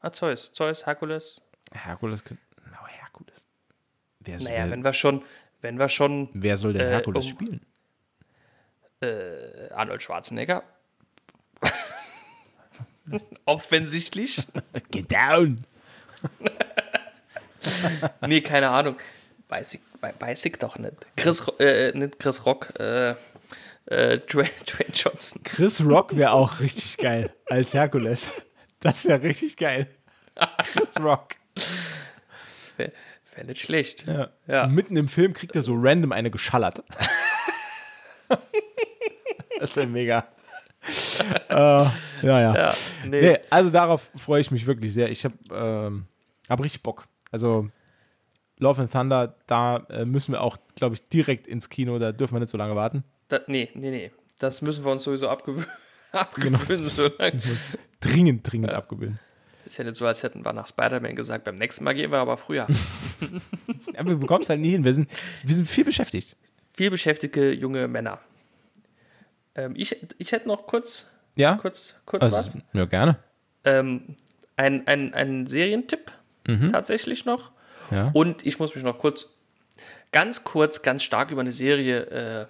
Ah, 0.00 0.10
Zeus. 0.10 0.52
Zeus, 0.52 0.84
Herkules. 0.84 1.40
Herkules. 1.72 2.24
könnte- 2.24 2.42
Oh, 2.82 2.86
Herkules. 2.88 3.46
Wer, 4.20 4.38
Naja, 4.40 4.64
wer, 4.64 4.70
wenn 4.72 4.84
wir 4.84 4.92
schon, 4.92 5.22
wenn 5.60 5.78
wir 5.78 5.88
schon 5.88 6.28
wer 6.34 6.56
soll 6.56 6.72
denn 6.72 6.82
äh, 6.82 6.90
Herkules 6.90 7.24
um- 7.26 7.30
spielen? 7.30 7.60
äh, 9.00 9.70
Arnold 9.74 10.02
Schwarzenegger. 10.02 10.64
Offensichtlich. 13.44 14.44
Get 14.90 15.12
down! 15.12 15.56
Nee, 18.26 18.40
keine 18.40 18.70
Ahnung. 18.70 18.96
Weiß 19.48 19.74
ich, 19.74 19.80
wei- 20.00 20.14
weiß 20.18 20.44
ich 20.46 20.56
doch 20.58 20.78
nicht. 20.78 20.94
Chris, 21.16 21.42
äh, 21.58 21.92
nicht 21.96 22.18
Chris 22.18 22.44
Rock, 22.46 22.72
äh, 22.80 23.10
äh, 23.86 24.18
Dwayne, 24.18 24.50
Dwayne 24.66 24.92
Johnson. 24.92 25.42
Chris 25.44 25.80
Rock 25.84 26.16
wäre 26.16 26.32
auch 26.32 26.60
richtig 26.60 26.96
geil 26.98 27.32
als 27.46 27.72
Herkules. 27.74 28.32
Das 28.80 29.04
wäre 29.06 29.22
richtig 29.22 29.56
geil. 29.56 29.86
Chris 30.58 30.88
Rock. 31.00 31.34
Wäre 32.76 32.92
wär 33.34 33.44
nicht 33.44 33.62
schlecht. 33.62 34.06
Ja. 34.06 34.30
Ja. 34.46 34.66
Mitten 34.66 34.96
im 34.96 35.08
Film 35.08 35.32
kriegt 35.32 35.54
er 35.56 35.62
so 35.62 35.74
random 35.76 36.12
eine 36.12 36.30
geschallert. 36.30 36.82
das 38.28 39.70
ist 39.70 39.76
ja 39.76 39.86
mega. 39.86 40.26
äh, 41.48 41.54
ja, 41.54 41.86
ja. 42.22 42.54
Ja, 42.54 42.74
nee. 43.04 43.20
Nee, 43.22 43.38
also 43.50 43.70
darauf 43.70 44.10
freue 44.16 44.40
ich 44.40 44.50
mich 44.50 44.66
wirklich 44.66 44.92
sehr. 44.92 45.10
Ich 45.10 45.24
habe 45.24 45.34
ähm, 45.52 46.06
hab 46.48 46.62
richtig 46.62 46.82
Bock. 46.82 47.06
Also 47.36 47.68
Love 48.58 48.80
and 48.80 48.90
Thunder, 48.90 49.36
da 49.46 49.84
äh, 49.90 50.06
müssen 50.06 50.32
wir 50.32 50.40
auch, 50.40 50.56
glaube 50.74 50.94
ich, 50.94 51.06
direkt 51.10 51.46
ins 51.46 51.68
Kino. 51.68 51.98
Da 51.98 52.12
dürfen 52.12 52.34
wir 52.34 52.40
nicht 52.40 52.48
so 52.48 52.56
lange 52.56 52.74
warten. 52.74 53.04
Da, 53.28 53.40
nee, 53.46 53.68
nee, 53.74 53.90
nee. 53.90 54.10
Das 54.38 54.62
müssen 54.62 54.86
wir 54.86 54.92
uns 54.92 55.04
sowieso 55.04 55.28
abgewöhnen. 55.36 55.66
abgewöhnen 56.12 56.58
Genau. 56.66 56.88
so. 56.88 57.10
Dringend, 58.00 58.50
dringend 58.50 58.72
abgewöhnen. 58.72 59.18
Ist 59.66 59.76
ja 59.76 59.84
nicht 59.84 59.96
so, 59.96 60.06
als 60.06 60.22
hätten 60.22 60.46
wir 60.46 60.52
nach 60.54 60.66
Spider-Man 60.66 61.14
gesagt, 61.14 61.44
beim 61.44 61.56
nächsten 61.56 61.84
Mal 61.84 61.92
gehen 61.94 62.10
wir 62.10 62.18
aber 62.18 62.38
früher. 62.38 62.66
Aber 63.98 64.08
wir 64.10 64.16
bekommen 64.16 64.42
es 64.42 64.48
halt 64.48 64.60
nie 64.60 64.70
hin. 64.70 64.84
Wir 64.84 64.92
sind, 64.94 65.10
wir 65.44 65.54
sind 65.54 65.66
viel 65.66 65.84
beschäftigt. 65.84 66.36
Viel 66.74 66.90
beschäftigte 66.90 67.50
junge 67.52 67.88
Männer. 67.88 68.18
Ähm, 69.54 69.74
ich, 69.76 69.96
ich 70.18 70.32
hätte 70.32 70.48
noch 70.48 70.66
kurz, 70.66 71.06
Ja? 71.34 71.56
kurz, 71.56 71.96
kurz 72.06 72.22
also, 72.22 72.36
was. 72.36 72.58
Ja, 72.74 72.84
gerne. 72.84 73.18
Ähm, 73.64 74.14
ein, 74.56 74.86
ein, 74.86 75.12
ein 75.14 75.46
Serientipp 75.46 76.12
tatsächlich 76.70 77.24
noch. 77.24 77.50
Mhm. 77.90 77.96
Ja. 77.96 78.10
Und 78.12 78.46
ich 78.46 78.58
muss 78.58 78.74
mich 78.74 78.84
noch 78.84 78.98
kurz, 78.98 79.34
ganz 80.12 80.44
kurz, 80.44 80.82
ganz 80.82 81.02
stark 81.02 81.30
über 81.30 81.40
eine 81.40 81.52
Serie 81.52 82.00
äh, 82.06 82.46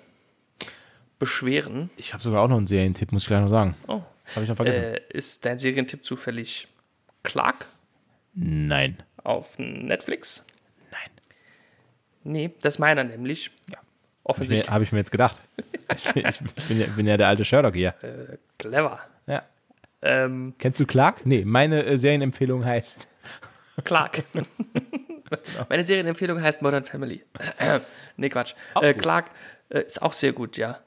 beschweren. 1.18 1.90
Ich 1.96 2.12
habe 2.12 2.22
sogar 2.22 2.42
auch 2.42 2.48
noch 2.48 2.56
einen 2.56 2.66
Serientipp, 2.66 3.12
muss 3.12 3.22
ich 3.22 3.28
gleich 3.28 3.40
noch 3.40 3.48
sagen. 3.48 3.74
Oh. 3.86 4.02
Habe 4.34 4.42
ich 4.42 4.48
noch 4.48 4.56
vergessen. 4.56 4.82
Äh, 4.82 5.00
ist 5.10 5.44
dein 5.44 5.58
Serientipp 5.58 6.04
zufällig 6.04 6.68
Clark 7.22 7.66
Nein. 8.34 9.02
auf 9.22 9.58
Netflix? 9.58 10.44
Nein. 10.90 11.10
Nee, 12.24 12.50
das 12.60 12.74
ist 12.74 12.78
meiner 12.78 13.04
nämlich. 13.04 13.50
Ja. 13.70 13.78
Offensichtlich. 14.24 14.70
Habe 14.70 14.82
ich 14.82 14.90
mir 14.92 14.98
jetzt 14.98 15.12
gedacht. 15.12 15.40
Ich 15.94 16.12
bin, 16.12 16.26
ich, 16.26 16.40
ich 16.56 16.68
bin, 16.68 16.80
ja, 16.80 16.86
bin 16.96 17.06
ja 17.06 17.16
der 17.16 17.28
alte 17.28 17.44
Sherlock 17.44 17.76
hier. 17.76 17.94
Äh, 18.02 18.38
clever. 18.58 19.00
Ja. 19.28 19.44
Ähm, 20.02 20.54
Kennst 20.58 20.80
du 20.80 20.86
Clark? 20.86 21.24
Nee, 21.24 21.44
meine 21.44 21.84
äh, 21.84 21.96
Serienempfehlung 21.96 22.64
heißt. 22.64 23.06
Clark. 23.84 24.22
Meine 25.68 25.82
Serienempfehlung 25.84 26.40
heißt 26.40 26.62
Modern 26.62 26.84
Family. 26.84 27.24
nee, 28.16 28.28
Quatsch. 28.28 28.54
Äh. 28.80 28.94
Clark 28.94 29.30
äh, 29.70 29.82
ist 29.82 30.00
auch 30.02 30.12
sehr 30.12 30.32
gut, 30.32 30.56
ja. 30.56 30.80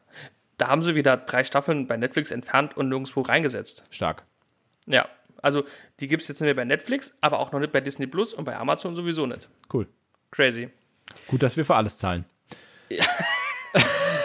Da 0.57 0.67
haben 0.67 0.81
sie 0.81 0.95
wieder 0.95 1.17
drei 1.17 1.43
Staffeln 1.43 1.87
bei 1.87 1.97
Netflix 1.97 2.31
entfernt 2.31 2.75
und 2.75 2.89
nirgendwo 2.89 3.21
reingesetzt. 3.21 3.83
Stark. 3.89 4.23
Ja, 4.87 5.07
also 5.41 5.63
die 5.99 6.07
gibt 6.07 6.21
es 6.21 6.27
jetzt 6.27 6.41
nicht 6.41 6.47
mehr 6.47 6.55
bei 6.55 6.65
Netflix, 6.65 7.13
aber 7.21 7.39
auch 7.39 7.51
noch 7.51 7.59
nicht 7.59 7.71
bei 7.71 7.81
Disney 7.81 8.07
Plus 8.07 8.33
und 8.33 8.43
bei 8.45 8.55
Amazon 8.57 8.95
sowieso 8.95 9.25
nicht. 9.25 9.47
Cool. 9.73 9.87
Crazy. 10.31 10.69
Gut, 11.27 11.43
dass 11.43 11.55
wir 11.57 11.65
für 11.65 11.75
alles 11.75 11.97
zahlen. 11.97 12.25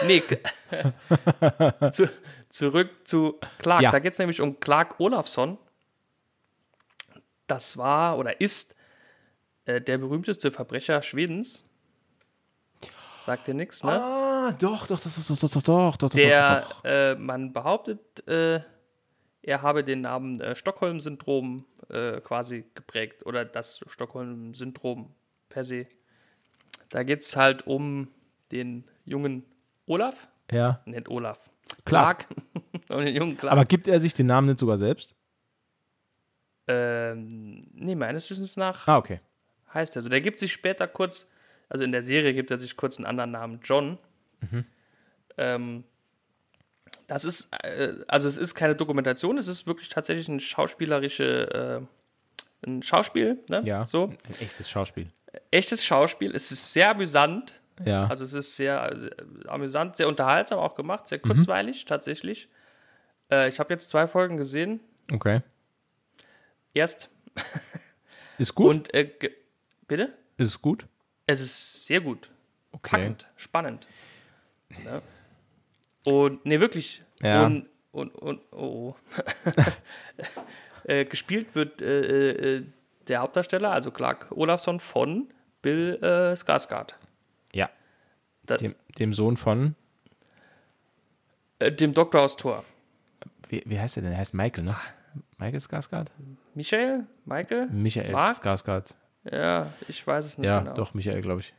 Nee, 0.07 0.21
k- 0.21 1.89
zu, 1.91 2.09
zurück 2.49 2.89
zu 3.05 3.39
Clark. 3.59 3.81
Ja. 3.83 3.91
Da 3.91 3.99
geht 3.99 4.13
es 4.13 4.19
nämlich 4.19 4.41
um 4.41 4.59
Clark 4.59 4.99
Olafsson. 4.99 5.57
Das 7.47 7.77
war 7.77 8.17
oder 8.17 8.39
ist 8.41 8.75
äh, 9.65 9.81
der 9.81 9.97
berühmteste 9.97 10.51
Verbrecher 10.51 11.01
Schwedens. 11.01 11.65
Sagt 13.25 13.47
dir 13.47 13.53
nichts, 13.55 13.83
ne? 13.83 13.91
Ah, 13.91 14.51
doch, 14.51 14.85
doch, 14.87 14.99
doch, 14.99 15.11
doch, 15.11 15.37
doch, 15.39 15.49
doch, 15.49 15.61
doch, 15.63 15.97
doch, 15.97 16.09
der, 16.09 16.61
doch, 16.61 16.69
doch. 16.69 16.85
äh, 16.85 17.15
man 17.15 17.53
behauptet, 17.53 18.27
äh, 18.27 18.59
er 19.41 19.61
habe 19.61 19.83
den 19.83 20.01
Namen 20.01 20.39
äh, 20.41 20.55
Stockholm-Syndrom 20.55 21.65
äh, 21.89 22.21
quasi 22.21 22.65
geprägt 22.75 23.25
oder 23.25 23.43
das 23.45 23.83
Stockholm-Syndrom 23.87 25.11
per 25.49 25.63
se. 25.63 25.87
Da 26.89 27.01
geht 27.03 27.21
es 27.21 27.35
halt 27.35 27.65
um 27.65 28.09
den 28.51 28.85
jungen 29.05 29.43
Olaf, 29.87 30.27
Ja. 30.51 30.81
nennt 30.85 31.09
Olaf. 31.09 31.49
Clark. 31.83 32.27
um 32.89 33.03
den 33.03 33.15
jungen 33.15 33.37
Clark. 33.37 33.51
Aber 33.53 33.65
gibt 33.65 33.87
er 33.87 33.99
sich 33.99 34.13
den 34.13 34.27
Namen 34.27 34.47
nicht 34.47 34.59
sogar 34.59 34.77
selbst? 34.77 35.15
Ähm, 36.67 37.67
nee, 37.73 37.95
meines 37.95 38.29
Wissens 38.29 38.57
nach 38.57 38.87
Ah, 38.87 38.97
okay. 38.97 39.19
heißt 39.73 39.95
er 39.95 40.01
so. 40.01 40.09
Der 40.09 40.21
gibt 40.21 40.39
sich 40.39 40.51
später 40.53 40.87
kurz, 40.87 41.29
also 41.69 41.83
in 41.83 41.91
der 41.91 42.03
Serie 42.03 42.33
gibt 42.33 42.51
er 42.51 42.59
sich 42.59 42.75
kurz 42.77 42.97
einen 42.97 43.05
anderen 43.05 43.31
Namen, 43.31 43.59
John. 43.63 43.97
Ähm, 45.37 45.83
das 47.07 47.25
ist, 47.25 47.53
äh, 47.63 47.93
also 48.07 48.27
es 48.27 48.37
ist 48.37 48.55
keine 48.55 48.75
Dokumentation, 48.75 49.37
es 49.37 49.47
ist 49.47 49.67
wirklich 49.67 49.89
tatsächlich 49.89 50.27
ein 50.27 50.39
schauspielerische, 50.39 51.81
äh, 52.63 52.67
ein 52.67 52.81
Schauspiel, 52.81 53.39
ne? 53.49 53.61
Ja. 53.65 53.85
So. 53.85 54.05
Ein 54.05 54.35
echtes 54.39 54.69
Schauspiel. 54.69 55.11
Echtes 55.51 55.85
Schauspiel, 55.85 56.33
es 56.33 56.51
ist 56.51 56.73
sehr 56.73 56.91
amüsant. 56.91 57.53
Ja. 57.83 58.07
Also 58.07 58.23
es 58.23 58.33
ist 58.33 58.55
sehr, 58.55 58.89
sehr 58.97 59.11
amüsant, 59.47 59.97
sehr 59.97 60.07
unterhaltsam 60.07 60.59
auch 60.59 60.75
gemacht, 60.75 61.07
sehr 61.07 61.19
kurzweilig 61.19 61.83
tatsächlich. 61.85 62.47
Äh, 63.29 63.49
ich 63.49 63.59
habe 63.59 63.73
jetzt 63.73 63.89
zwei 63.89 64.07
Folgen 64.07 64.37
gesehen. 64.37 64.79
okay. 65.11 65.41
Erst 66.75 67.09
Ist 68.37 68.53
gut? 68.53 68.69
und 68.75 68.93
äh, 68.93 69.09
bitte? 69.87 70.13
ist 70.37 70.49
es 70.49 70.61
gut? 70.61 70.85
Es 71.25 71.41
ist 71.41 71.85
sehr 71.87 72.01
gut. 72.01 72.29
Okay. 72.71 72.97
Packend, 72.97 73.27
spannend. 73.37 73.87
Ne? 74.83 75.01
Und, 76.05 76.45
nee, 76.45 76.59
wirklich. 76.59 77.01
Ja. 77.21 77.45
Und, 77.45 77.69
und, 77.93 78.13
und, 78.15 78.41
oh. 78.51 78.93
oh. 78.93 78.95
äh, 80.83 81.05
gespielt 81.05 81.55
wird 81.55 81.81
äh, 81.81 82.57
äh, 82.57 82.65
der 83.07 83.21
Hauptdarsteller, 83.21 83.71
also 83.71 83.89
Clark 83.91 84.27
Olafsson, 84.31 84.79
von 84.79 85.29
Bill 85.61 85.97
äh, 86.01 86.33
Skarsgård. 86.35 86.93
Ja. 87.53 87.69
Da, 88.45 88.57
Dem, 88.57 88.75
dem 88.99 89.13
Sohn 89.13 89.37
von. 89.37 89.75
äh, 91.59 91.71
dem 91.71 91.93
Doktor 91.93 92.21
aus 92.21 92.35
Tor. 92.35 92.63
Wie, 93.47 93.63
wie 93.65 93.79
heißt 93.79 93.95
er 93.97 94.03
denn? 94.03 94.11
Er 94.11 94.17
heißt 94.19 94.33
Michael, 94.33 94.65
ne? 94.65 94.75
Michael 95.37 95.59
Skarsgård? 95.59 96.07
Michael? 96.53 97.05
Michael? 97.25 97.67
Michael 97.67 98.11
Mark? 98.11 98.35
Skarsgård. 98.35 98.95
Ja, 99.29 99.73
ich 99.87 100.05
weiß 100.05 100.25
es 100.25 100.37
nicht 100.37 100.47
Ja, 100.47 100.59
genau. 100.59 100.73
doch, 100.73 100.93
Michael, 100.93 101.21
glaube 101.21 101.41
ich. 101.41 101.53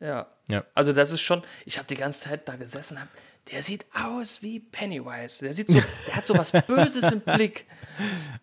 Ja. 0.00 0.26
Ja. 0.48 0.64
Also 0.74 0.92
das 0.92 1.12
ist 1.12 1.20
schon, 1.20 1.42
ich 1.66 1.76
habe 1.78 1.86
die 1.88 1.96
ganze 1.96 2.20
Zeit 2.28 2.48
da 2.48 2.56
gesessen 2.56 2.96
und 2.96 3.08
der 3.52 3.62
sieht 3.62 3.84
aus 3.94 4.42
wie 4.42 4.60
Pennywise. 4.60 5.44
Der 5.44 5.52
sieht 5.52 5.68
so, 5.68 5.74
der 6.06 6.16
hat 6.16 6.26
so 6.26 6.36
was 6.36 6.52
Böses 6.52 7.10
im 7.12 7.20
Blick. 7.20 7.66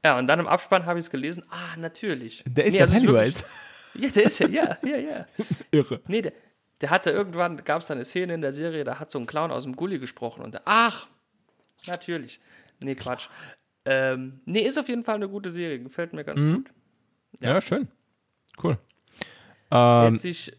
Ja, 0.03 0.19
und 0.19 0.28
dann 0.28 0.39
im 0.39 0.47
Abspann 0.47 0.86
habe 0.86 0.99
ich 0.99 1.05
es 1.05 1.11
gelesen. 1.11 1.43
Ah, 1.49 1.78
natürlich. 1.78 2.43
Der 2.45 2.65
ist 2.65 2.73
Nee, 2.73 2.80
ja 2.80 2.86
also 2.86 2.95
es 2.97 3.01
ist 3.01 3.07
Pennywise. 3.07 3.43
wirklich- 3.43 3.53
Ja, 3.99 4.09
der 4.09 4.23
ist 4.25 4.39
ja, 4.39 4.47
ja, 4.47 4.78
ja, 4.84 4.97
ja. 4.97 5.25
Irre. 5.71 6.01
Nee, 6.07 6.21
der, 6.21 6.34
der 6.82 6.89
hatte 6.91 7.09
irgendwann, 7.09 7.57
gab 7.63 7.82
es 7.82 7.88
da 7.88 7.95
eine 7.95 8.05
Szene 8.05 8.36
in 8.36 8.41
der 8.41 8.53
Serie, 8.53 8.84
da 8.84 8.99
hat 8.99 9.09
so 9.09 9.17
ein 9.17 9.25
Clown 9.25 9.49
aus 9.49 9.63
dem 9.63 9.75
Gully 9.75 9.97
gesprochen 9.97 10.43
und 10.43 10.53
der, 10.53 10.61
ach, 10.65 11.07
natürlich. 11.88 12.39
Nee, 12.80 12.93
Quatsch. 12.93 13.28
Ähm, 13.89 14.41
nee, 14.45 14.59
ist 14.61 14.77
auf 14.77 14.89
jeden 14.89 15.03
Fall 15.03 15.15
eine 15.15 15.29
gute 15.29 15.49
Serie, 15.51 15.79
gefällt 15.79 16.11
mir 16.13 16.23
ganz 16.25 16.43
gut. 16.43 16.71
Ja. 17.41 17.61
schön. 17.61 17.88
Cool. 18.61 18.77
Ähm, 19.71 20.01
hält 20.09 20.19
sich, 20.19 20.51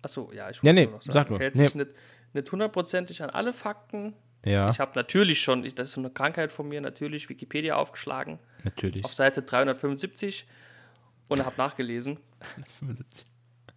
achso, 0.00 0.30
ja, 0.32 0.48
ich 0.48 0.62
Ja, 0.62 0.72
nee, 0.72 0.84
nur 0.84 0.92
noch 0.94 1.02
sagen, 1.02 1.12
sag 1.14 1.30
nur. 1.30 1.38
hält 1.38 1.56
Nee. 1.56 1.64
sich 1.66 1.74
nicht, 1.74 1.90
nicht 2.32 2.50
hundertprozentig 2.50 3.22
an 3.22 3.30
alle 3.30 3.52
Fakten. 3.52 4.14
ja, 4.44 4.68
Ich 4.70 4.80
habe 4.80 4.92
natürlich 4.94 5.40
schon, 5.42 5.64
ich, 5.64 5.74
das 5.74 5.88
ist 5.88 5.94
so 5.94 6.00
eine 6.00 6.10
Krankheit 6.10 6.50
von 6.50 6.68
mir, 6.68 6.80
natürlich 6.80 7.28
Wikipedia 7.28 7.76
aufgeschlagen 7.76 8.38
natürlich. 8.64 9.04
auf 9.04 9.12
Seite 9.12 9.42
375 9.42 10.46
und 11.28 11.44
habe 11.44 11.56
nachgelesen. 11.58 12.18
75. 12.78 13.26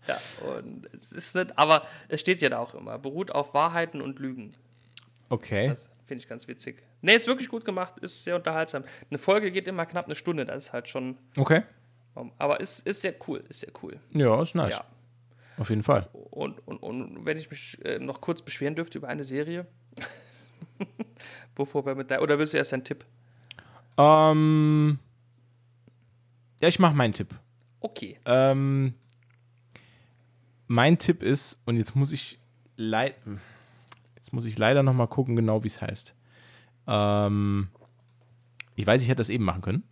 Ja, 0.07 0.19
und 0.53 0.87
es 0.93 1.11
ist 1.11 1.35
nicht, 1.35 1.57
aber 1.57 1.83
es 2.09 2.21
steht 2.21 2.39
ja 2.39 2.49
da 2.49 2.59
auch 2.59 2.75
immer, 2.75 2.99
beruht 2.99 3.31
auf 3.31 3.55
Wahrheiten 3.55 4.01
und 4.01 4.19
Lügen. 4.19 4.53
Okay. 5.29 5.69
Das, 5.69 5.89
Finde 6.05 6.21
ich 6.21 6.29
ganz 6.29 6.47
witzig. 6.47 6.81
Nee, 7.01 7.15
ist 7.15 7.27
wirklich 7.27 7.49
gut 7.49 7.65
gemacht, 7.65 7.97
ist 7.99 8.23
sehr 8.23 8.35
unterhaltsam. 8.35 8.83
Eine 9.09 9.17
Folge 9.17 9.51
geht 9.51 9.67
immer 9.67 9.85
knapp 9.85 10.05
eine 10.05 10.15
Stunde, 10.15 10.45
das 10.45 10.65
ist 10.65 10.73
halt 10.73 10.87
schon. 10.87 11.17
Okay. 11.35 11.63
Aber 12.37 12.59
ist, 12.59 12.87
ist 12.87 13.01
sehr 13.01 13.15
cool, 13.27 13.43
ist 13.49 13.61
sehr 13.61 13.73
cool. 13.81 13.99
Ja, 14.11 14.41
ist 14.41 14.55
nice. 14.55 14.75
Ja. 14.75 14.85
Auf 15.57 15.69
jeden 15.69 15.83
Fall. 15.83 16.07
Und, 16.13 16.59
und, 16.67 16.77
und 16.77 17.25
wenn 17.25 17.37
ich 17.37 17.49
mich 17.49 17.83
äh, 17.83 17.97
noch 17.97 18.21
kurz 18.21 18.41
beschweren 18.41 18.75
dürfte 18.75 18.99
über 18.99 19.07
eine 19.07 19.23
Serie, 19.23 19.65
bevor 21.55 21.85
wir 21.85 21.95
mit 21.95 22.11
der. 22.11 22.21
Oder 22.21 22.37
willst 22.37 22.53
du 22.53 22.57
erst 22.57 22.73
einen 22.73 22.83
Tipp? 22.83 23.05
Ähm, 23.97 24.99
ja, 26.59 26.67
ich 26.67 26.79
mache 26.79 26.95
meinen 26.95 27.13
Tipp. 27.13 27.29
Okay. 27.79 28.19
Ähm, 28.25 28.93
mein 30.67 30.97
Tipp 30.97 31.23
ist, 31.23 31.61
und 31.65 31.77
jetzt 31.77 31.95
muss 31.95 32.11
ich 32.11 32.39
leider, 32.75 33.15
jetzt 34.25 34.33
muss 34.33 34.45
ich 34.47 34.57
leider 34.57 34.81
noch 34.81 34.93
mal 34.95 35.05
gucken, 35.05 35.35
genau 35.35 35.63
wie 35.63 35.67
es 35.67 35.81
heißt. 35.81 36.15
Ähm, 36.87 37.67
ich 38.75 38.87
weiß, 38.87 39.03
ich 39.03 39.07
hätte 39.07 39.17
das 39.17 39.29
eben 39.29 39.43
machen 39.43 39.61
können. 39.61 39.83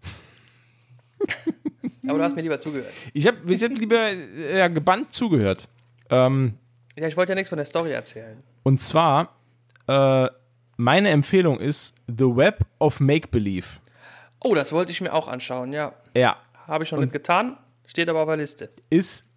Aber 2.07 2.17
du 2.17 2.23
hast 2.23 2.35
mir 2.35 2.41
lieber 2.41 2.59
zugehört. 2.59 2.91
Ich 3.13 3.27
habe 3.27 3.37
ich 3.53 3.63
hab 3.63 3.71
lieber 3.71 3.95
äh, 4.09 4.57
ja, 4.57 4.67
gebannt 4.69 5.13
zugehört. 5.13 5.69
Ähm, 6.09 6.55
Ja, 6.97 7.07
ich 7.07 7.15
wollte 7.15 7.33
ja 7.33 7.35
nichts 7.35 7.49
von 7.49 7.57
der 7.57 7.65
Story 7.65 7.91
erzählen. 7.91 8.41
und 8.63 8.81
zwar, 8.81 9.35
äh, 9.87 10.27
meine 10.77 11.09
Empfehlung 11.09 11.59
ist 11.59 11.95
The 12.07 12.35
Web 12.35 12.65
of 12.79 12.99
Make-Believe. 12.99 13.67
Oh, 14.39 14.55
das 14.55 14.73
wollte 14.73 14.91
ich 14.91 14.99
mir 14.99 15.13
auch 15.13 15.27
anschauen, 15.27 15.71
ja. 15.73 15.93
Ja, 16.17 16.35
Habe 16.67 16.83
ich 16.83 16.91
noch 16.91 16.99
nicht 16.99 17.13
getan, 17.13 17.55
steht 17.85 18.09
aber 18.09 18.21
auf 18.21 18.27
der 18.27 18.37
Liste. 18.37 18.69
ist 18.89 19.31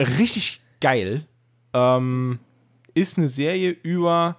richtig 0.00 0.62
geil. 0.80 1.26
Ähm, 1.74 2.38
ist 3.00 3.18
eine 3.18 3.28
Serie 3.28 3.70
über, 3.70 4.38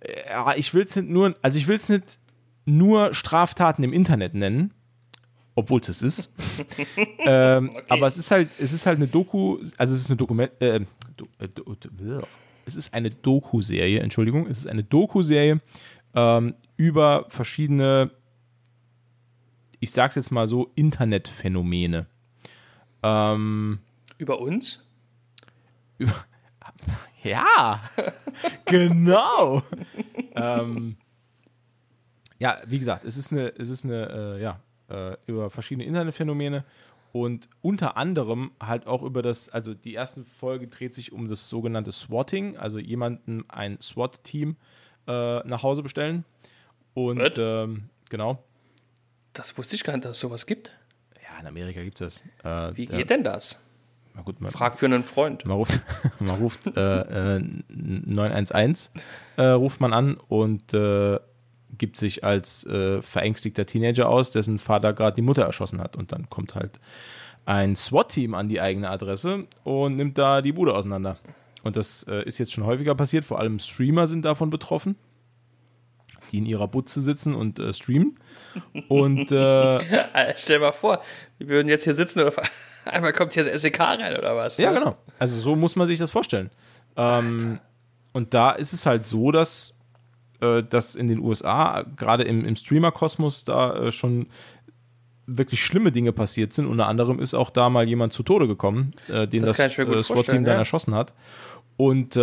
äh, 0.00 0.30
ja, 0.30 0.54
ich 0.56 0.74
will 0.74 0.84
es 0.86 0.96
nicht 0.96 1.08
nur, 1.08 1.36
also 1.42 1.58
ich 1.58 1.68
will 1.68 1.76
es 1.76 1.88
nicht 1.88 2.18
nur 2.64 3.14
Straftaten 3.14 3.82
im 3.82 3.92
Internet 3.92 4.34
nennen, 4.34 4.72
obwohl 5.54 5.80
es 5.80 5.88
es 5.88 6.02
ist. 6.02 6.34
ähm, 7.18 7.70
Aber 7.88 8.06
es 8.06 8.16
ist 8.16 8.30
halt, 8.30 8.48
es 8.58 8.72
ist 8.72 8.86
halt 8.86 8.96
eine 8.98 9.06
Doku, 9.06 9.58
also 9.76 9.94
es 9.94 10.00
ist 10.00 10.10
eine 10.10 10.16
Dokument, 10.16 10.50
äh, 10.60 10.80
do, 11.16 11.28
äh, 11.38 11.48
do, 11.48 11.74
do, 11.74 12.22
es 12.66 12.76
ist 12.76 12.94
eine 12.94 13.10
Doku-Serie, 13.10 14.00
Entschuldigung, 14.00 14.46
es 14.46 14.58
ist 14.58 14.66
eine 14.66 14.84
Doku-Serie 14.84 15.60
ähm, 16.14 16.54
über 16.76 17.26
verschiedene, 17.28 18.10
ich 19.80 19.90
sag's 19.90 20.14
jetzt 20.14 20.30
mal 20.30 20.48
so, 20.48 20.70
Internetphänomene. 20.74 22.06
Ähm, 23.02 23.80
Über 24.18 24.40
uns? 24.40 24.84
Ja, 27.24 27.82
genau. 28.66 29.62
ähm, 30.34 30.96
ja, 32.38 32.56
wie 32.66 32.78
gesagt, 32.78 33.04
es 33.04 33.16
ist 33.16 33.32
eine, 33.32 33.48
es 33.58 33.70
ist 33.70 33.84
eine, 33.84 34.36
äh, 34.38 34.42
ja, 34.42 34.60
äh, 34.88 35.16
über 35.26 35.50
verschiedene 35.50 35.86
Internetphänomene 35.86 36.64
und 37.12 37.48
unter 37.62 37.96
anderem 37.96 38.50
halt 38.60 38.86
auch 38.86 39.02
über 39.02 39.22
das, 39.22 39.48
also 39.48 39.72
die 39.72 39.94
erste 39.94 40.24
Folge 40.24 40.66
dreht 40.68 40.94
sich 40.94 41.12
um 41.12 41.28
das 41.28 41.48
sogenannte 41.48 41.92
Swatting, 41.92 42.56
also 42.58 42.78
jemanden 42.78 43.48
ein 43.48 43.80
SWAT-Team 43.80 44.56
äh, 45.06 45.38
nach 45.46 45.62
Hause 45.62 45.82
bestellen. 45.82 46.24
Und 46.92 47.38
ähm, 47.38 47.88
genau, 48.10 48.42
Das 49.32 49.56
wusste 49.56 49.76
ich 49.76 49.84
gar 49.84 49.94
nicht, 49.94 50.04
dass 50.04 50.12
es 50.12 50.20
sowas 50.20 50.44
gibt. 50.46 50.72
ja, 51.22 51.40
in 51.40 51.46
Amerika 51.46 51.82
gibt 51.82 52.00
es 52.00 52.24
das. 52.42 52.72
Äh, 52.72 52.76
Wie 52.76 52.86
geht 52.86 53.10
denn 53.10 53.24
das? 53.24 53.64
Gut, 54.24 54.40
man, 54.40 54.50
Frag 54.50 54.78
für 54.78 54.86
einen 54.86 55.02
Freund. 55.02 55.44
Man 55.44 55.56
ruft, 55.56 55.80
man 56.20 56.36
ruft 56.36 56.76
äh, 56.76 57.36
äh, 57.36 57.42
911, 57.68 58.90
äh, 59.36 59.42
ruft 59.44 59.80
man 59.80 59.92
an 59.92 60.16
und 60.28 60.72
äh, 60.72 61.18
gibt 61.76 61.96
sich 61.96 62.24
als 62.24 62.64
äh, 62.66 63.02
verängstigter 63.02 63.66
Teenager 63.66 64.08
aus, 64.08 64.30
dessen 64.30 64.58
Vater 64.58 64.92
gerade 64.92 65.16
die 65.16 65.22
Mutter 65.22 65.42
erschossen 65.42 65.80
hat. 65.80 65.96
Und 65.96 66.12
dann 66.12 66.30
kommt 66.30 66.54
halt 66.54 66.78
ein 67.44 67.76
SWAT-Team 67.76 68.34
an 68.34 68.48
die 68.48 68.60
eigene 68.60 68.88
Adresse 68.88 69.46
und 69.64 69.96
nimmt 69.96 70.16
da 70.16 70.40
die 70.40 70.52
Bude 70.52 70.74
auseinander. 70.74 71.18
Und 71.62 71.76
das 71.76 72.04
äh, 72.04 72.22
ist 72.24 72.38
jetzt 72.38 72.52
schon 72.52 72.64
häufiger 72.64 72.94
passiert, 72.94 73.24
vor 73.24 73.40
allem 73.40 73.58
Streamer 73.58 74.06
sind 74.06 74.24
davon 74.24 74.50
betroffen, 74.50 74.96
die 76.30 76.38
in 76.38 76.46
ihrer 76.46 76.68
Butze 76.68 77.00
sitzen 77.00 77.34
und 77.34 77.58
äh, 77.58 77.72
streamen. 77.72 78.18
Und 78.88 79.32
äh, 79.32 79.78
Stell 80.36 80.60
mal 80.60 80.72
vor, 80.72 81.00
wir 81.38 81.48
würden 81.48 81.68
jetzt 81.68 81.84
hier 81.84 81.94
sitzen 81.94 82.20
und 82.20 82.28
auf 82.28 82.36
einmal 82.84 83.12
kommt 83.12 83.34
hier 83.34 83.44
das 83.44 83.62
SEK 83.62 83.80
rein 83.80 84.16
oder 84.16 84.36
was? 84.36 84.58
Ja, 84.58 84.72
ne? 84.72 84.78
genau. 84.78 84.96
Also 85.18 85.40
so 85.40 85.56
muss 85.56 85.76
man 85.76 85.86
sich 85.86 85.98
das 85.98 86.10
vorstellen. 86.10 86.50
Ähm, 86.96 87.58
und 88.12 88.34
da 88.34 88.52
ist 88.52 88.72
es 88.72 88.86
halt 88.86 89.06
so, 89.06 89.30
dass, 89.32 89.80
äh, 90.40 90.62
dass 90.62 90.96
in 90.96 91.08
den 91.08 91.18
USA, 91.18 91.84
gerade 91.96 92.24
im, 92.24 92.44
im 92.44 92.56
Streamer-Kosmos, 92.56 93.44
da 93.44 93.76
äh, 93.76 93.92
schon 93.92 94.26
wirklich 95.26 95.64
schlimme 95.64 95.90
Dinge 95.90 96.12
passiert 96.12 96.52
sind. 96.52 96.66
Unter 96.66 96.86
anderem 96.86 97.18
ist 97.18 97.34
auch 97.34 97.50
da 97.50 97.70
mal 97.70 97.88
jemand 97.88 98.12
zu 98.12 98.22
Tode 98.22 98.46
gekommen, 98.46 98.92
äh, 99.08 99.26
den 99.26 99.40
Das 99.42 99.56
das, 99.56 99.78
äh, 99.78 99.98
SWAT-Team 100.02 100.44
dann 100.44 100.54
ja. 100.54 100.58
erschossen 100.58 100.94
hat. 100.94 101.14
Und 101.76 102.16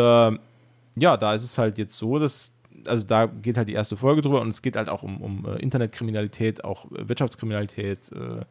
ja, 0.95 1.17
da 1.17 1.33
ist 1.33 1.43
es 1.43 1.57
halt 1.57 1.77
jetzt 1.77 1.97
so, 1.97 2.19
dass, 2.19 2.53
also 2.88 3.05
da 3.05 3.25
geht 3.25 3.57
halt 3.57 3.69
die 3.69 3.73
erste 3.73 3.97
Folge 3.97 4.21
drüber 4.21 4.41
und 4.41 4.49
es 4.49 4.61
geht 4.61 4.75
halt 4.75 4.89
auch 4.89 5.03
um, 5.03 5.21
um 5.21 5.45
äh, 5.45 5.57
Internetkriminalität, 5.57 6.63
auch 6.63 6.91
äh, 6.91 7.07
Wirtschaftskriminalität. 7.07 8.11
Äh, 8.11 8.45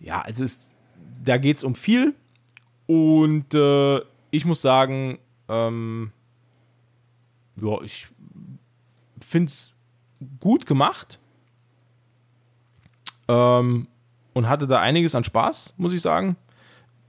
ja, 0.00 0.20
also 0.20 0.44
es, 0.44 0.74
da 1.24 1.38
geht 1.38 1.56
es 1.56 1.64
um 1.64 1.74
viel 1.74 2.14
und 2.86 3.54
äh, 3.54 4.00
ich 4.30 4.44
muss 4.44 4.62
sagen, 4.62 5.18
ähm, 5.48 6.12
ja, 7.56 7.80
ich 7.82 8.08
finde 9.20 9.48
es 9.48 9.72
gut 10.40 10.66
gemacht 10.66 11.18
ähm, 13.28 13.88
und 14.32 14.48
hatte 14.48 14.66
da 14.66 14.80
einiges 14.80 15.14
an 15.14 15.24
Spaß, 15.24 15.74
muss 15.78 15.92
ich 15.92 16.00
sagen. 16.00 16.36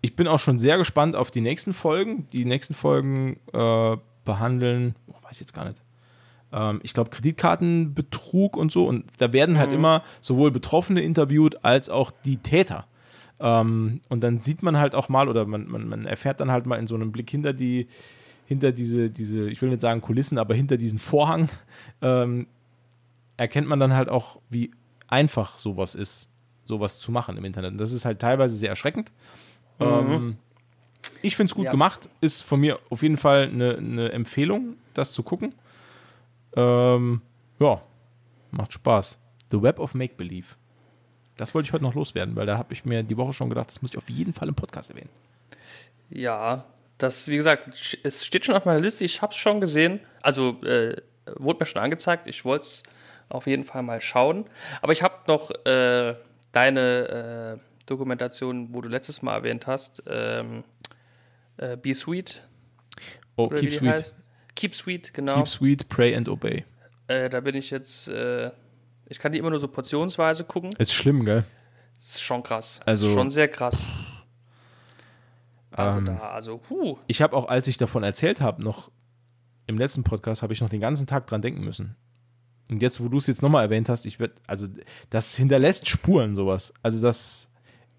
Ich 0.01 0.15
bin 0.15 0.27
auch 0.27 0.39
schon 0.39 0.57
sehr 0.57 0.77
gespannt 0.77 1.15
auf 1.15 1.30
die 1.30 1.41
nächsten 1.41 1.73
Folgen. 1.73 2.27
Die 2.32 2.45
nächsten 2.45 2.73
Folgen 2.73 3.38
äh, 3.51 3.97
behandeln, 4.23 4.95
oh, 5.07 5.15
weiß 5.23 5.39
jetzt 5.39 5.53
gar 5.53 5.65
nicht. 5.65 5.82
Ähm, 6.51 6.79
ich 6.83 6.93
glaube, 6.93 7.09
Kreditkartenbetrug 7.09 8.57
und 8.57 8.71
so. 8.71 8.87
Und 8.87 9.05
da 9.17 9.33
werden 9.33 9.57
halt 9.57 9.71
immer 9.73 10.03
sowohl 10.21 10.51
Betroffene 10.51 11.01
interviewt 11.01 11.63
als 11.63 11.89
auch 11.89 12.11
die 12.25 12.37
Täter. 12.37 12.85
Ähm, 13.39 14.01
und 14.09 14.21
dann 14.21 14.39
sieht 14.39 14.63
man 14.63 14.77
halt 14.77 14.95
auch 14.95 15.09
mal, 15.09 15.29
oder 15.29 15.45
man, 15.45 15.69
man, 15.69 15.87
man 15.87 16.05
erfährt 16.05 16.39
dann 16.39 16.51
halt 16.51 16.65
mal 16.65 16.77
in 16.77 16.87
so 16.87 16.95
einem 16.95 17.11
Blick 17.11 17.29
hinter 17.29 17.53
die, 17.53 17.87
hinter 18.47 18.71
diese, 18.71 19.09
diese, 19.09 19.49
ich 19.49 19.61
will 19.61 19.69
nicht 19.69 19.81
sagen 19.81 20.01
Kulissen, 20.01 20.37
aber 20.37 20.55
hinter 20.55 20.77
diesen 20.77 20.99
Vorhang, 20.99 21.49
ähm, 22.01 22.47
erkennt 23.37 23.67
man 23.67 23.79
dann 23.79 23.93
halt 23.93 24.09
auch, 24.09 24.39
wie 24.49 24.71
einfach 25.07 25.57
sowas 25.57 25.95
ist, 25.95 26.30
sowas 26.65 26.99
zu 26.99 27.11
machen 27.11 27.38
im 27.38 27.45
Internet. 27.45 27.71
Und 27.71 27.77
das 27.77 27.91
ist 27.93 28.05
halt 28.05 28.19
teilweise 28.19 28.55
sehr 28.55 28.69
erschreckend. 28.69 29.11
Ähm, 29.80 30.35
ich 31.21 31.35
finde 31.35 31.51
es 31.51 31.55
gut 31.55 31.65
Ja. 31.65 31.71
gemacht, 31.71 32.09
ist 32.21 32.41
von 32.41 32.59
mir 32.59 32.80
auf 32.89 33.01
jeden 33.01 33.17
Fall 33.17 33.43
eine, 33.51 33.77
eine 33.77 34.11
Empfehlung, 34.11 34.76
das 34.93 35.11
zu 35.13 35.23
gucken. 35.23 35.53
Ähm, 36.55 37.21
ja, 37.59 37.81
macht 38.51 38.73
Spaß. 38.73 39.17
The 39.51 39.61
Web 39.61 39.80
of 39.80 39.93
Make-Believe. 39.93 40.47
Das 41.38 41.53
wollte 41.53 41.67
ich 41.67 41.73
heute 41.73 41.84
noch 41.84 41.95
loswerden, 41.95 42.35
weil 42.35 42.45
da 42.45 42.57
habe 42.57 42.73
ich 42.73 42.85
mir 42.85 43.03
die 43.03 43.17
Woche 43.17 43.34
schon 43.34 43.49
gedacht, 43.49 43.69
das 43.69 43.81
muss 43.81 43.91
ich 43.91 43.97
auf 43.97 44.09
jeden 44.09 44.34
Fall 44.34 44.47
im 44.47 44.55
Podcast 44.55 44.89
erwähnen. 44.89 45.09
Ja, 46.09 46.65
das, 46.97 47.27
wie 47.30 47.38
gesagt, 47.38 47.97
es 48.03 48.26
steht 48.26 48.45
schon 48.45 48.55
auf 48.55 48.65
meiner 48.65 48.81
Liste. 48.81 49.05
Ich 49.05 49.21
habe 49.21 49.31
es 49.31 49.38
schon 49.38 49.61
gesehen. 49.61 50.01
Also, 50.21 50.61
äh, 50.63 50.95
wurde 51.38 51.59
mir 51.59 51.65
schon 51.65 51.81
angezeigt. 51.81 52.27
Ich 52.27 52.43
wollte 52.43 52.65
es 52.65 52.84
auf 53.30 53.47
jeden 53.47 53.63
Fall 53.63 53.84
mal 53.84 54.01
schauen. 54.01 54.45
Aber 54.81 54.91
ich 54.91 55.01
habe 55.01 55.15
noch 55.27 55.49
äh, 55.65 56.15
deine 56.51 57.57
äh, 57.57 57.63
Dokumentation, 57.85 58.73
wo 58.73 58.81
du 58.81 58.89
letztes 58.89 59.21
Mal 59.21 59.35
erwähnt 59.35 59.67
hast, 59.67 60.03
ähm, 60.07 60.63
äh, 61.57 61.77
Be 61.77 61.93
Sweet. 61.93 62.43
Oh, 63.35 63.47
keep 63.47 63.71
sweet. 63.71 63.91
heißt. 63.91 64.15
Keep 64.60 64.76
Sweet, 64.76 65.14
genau. 65.14 65.36
Keep 65.38 65.48
sweet, 65.48 65.88
pray 65.88 66.14
and 66.15 66.27
obey. 66.27 66.65
Äh, 67.07 67.30
da 67.30 67.40
bin 67.40 67.56
ich 67.56 67.69
jetzt, 67.72 68.10
äh, 68.10 68.52
ich 69.07 69.18
kann 69.18 69.31
die 69.31 69.38
immer 69.38 69.49
nur 69.49 69.60
so 69.60 69.69
portionsweise 69.69 70.44
gucken. 70.44 70.72
Ist 70.77 70.94
schlimm, 70.94 71.23
gell? 71.23 71.45
Ist 71.98 72.22
schon 72.22 72.44
krass. 72.44 72.81
Also- 72.86 73.07
ist 73.07 73.14
schon 73.14 73.30
sehr 73.30 73.48
krass. 73.48 73.88
Also 75.72 75.99
Ähm, 75.99 76.06
da, 76.07 76.18
also, 76.31 76.61
huh. 76.69 76.98
Ich 77.07 77.22
habe 77.22 77.36
auch, 77.38 77.48
als 77.48 77.68
ich 77.68 77.77
davon 77.77 78.03
erzählt 78.03 78.41
habe, 78.41 78.61
noch 78.64 78.91
im 79.68 79.77
letzten 79.77 80.03
Podcast, 80.03 80.41
habe 80.44 80.52
ich 80.52 80.61
noch 80.61 80.69
den 80.69 80.81
ganzen 80.81 81.07
Tag 81.07 81.27
dran 81.27 81.41
denken 81.41 81.64
müssen. 81.64 81.95
Und 82.69 82.81
jetzt, 82.81 82.99
wo 83.02 83.07
du 83.07 83.18
es 83.18 83.27
jetzt 83.27 83.41
nochmal 83.41 83.64
erwähnt 83.64 83.88
hast, 83.88 84.06
ich 84.06 84.19
werde, 84.19 84.34
also 84.45 84.68
das 85.10 85.36
hinterlässt 85.36 85.88
Spuren, 85.88 86.36
sowas. 86.36 86.73
Also 86.84 87.02
das, 87.02 87.49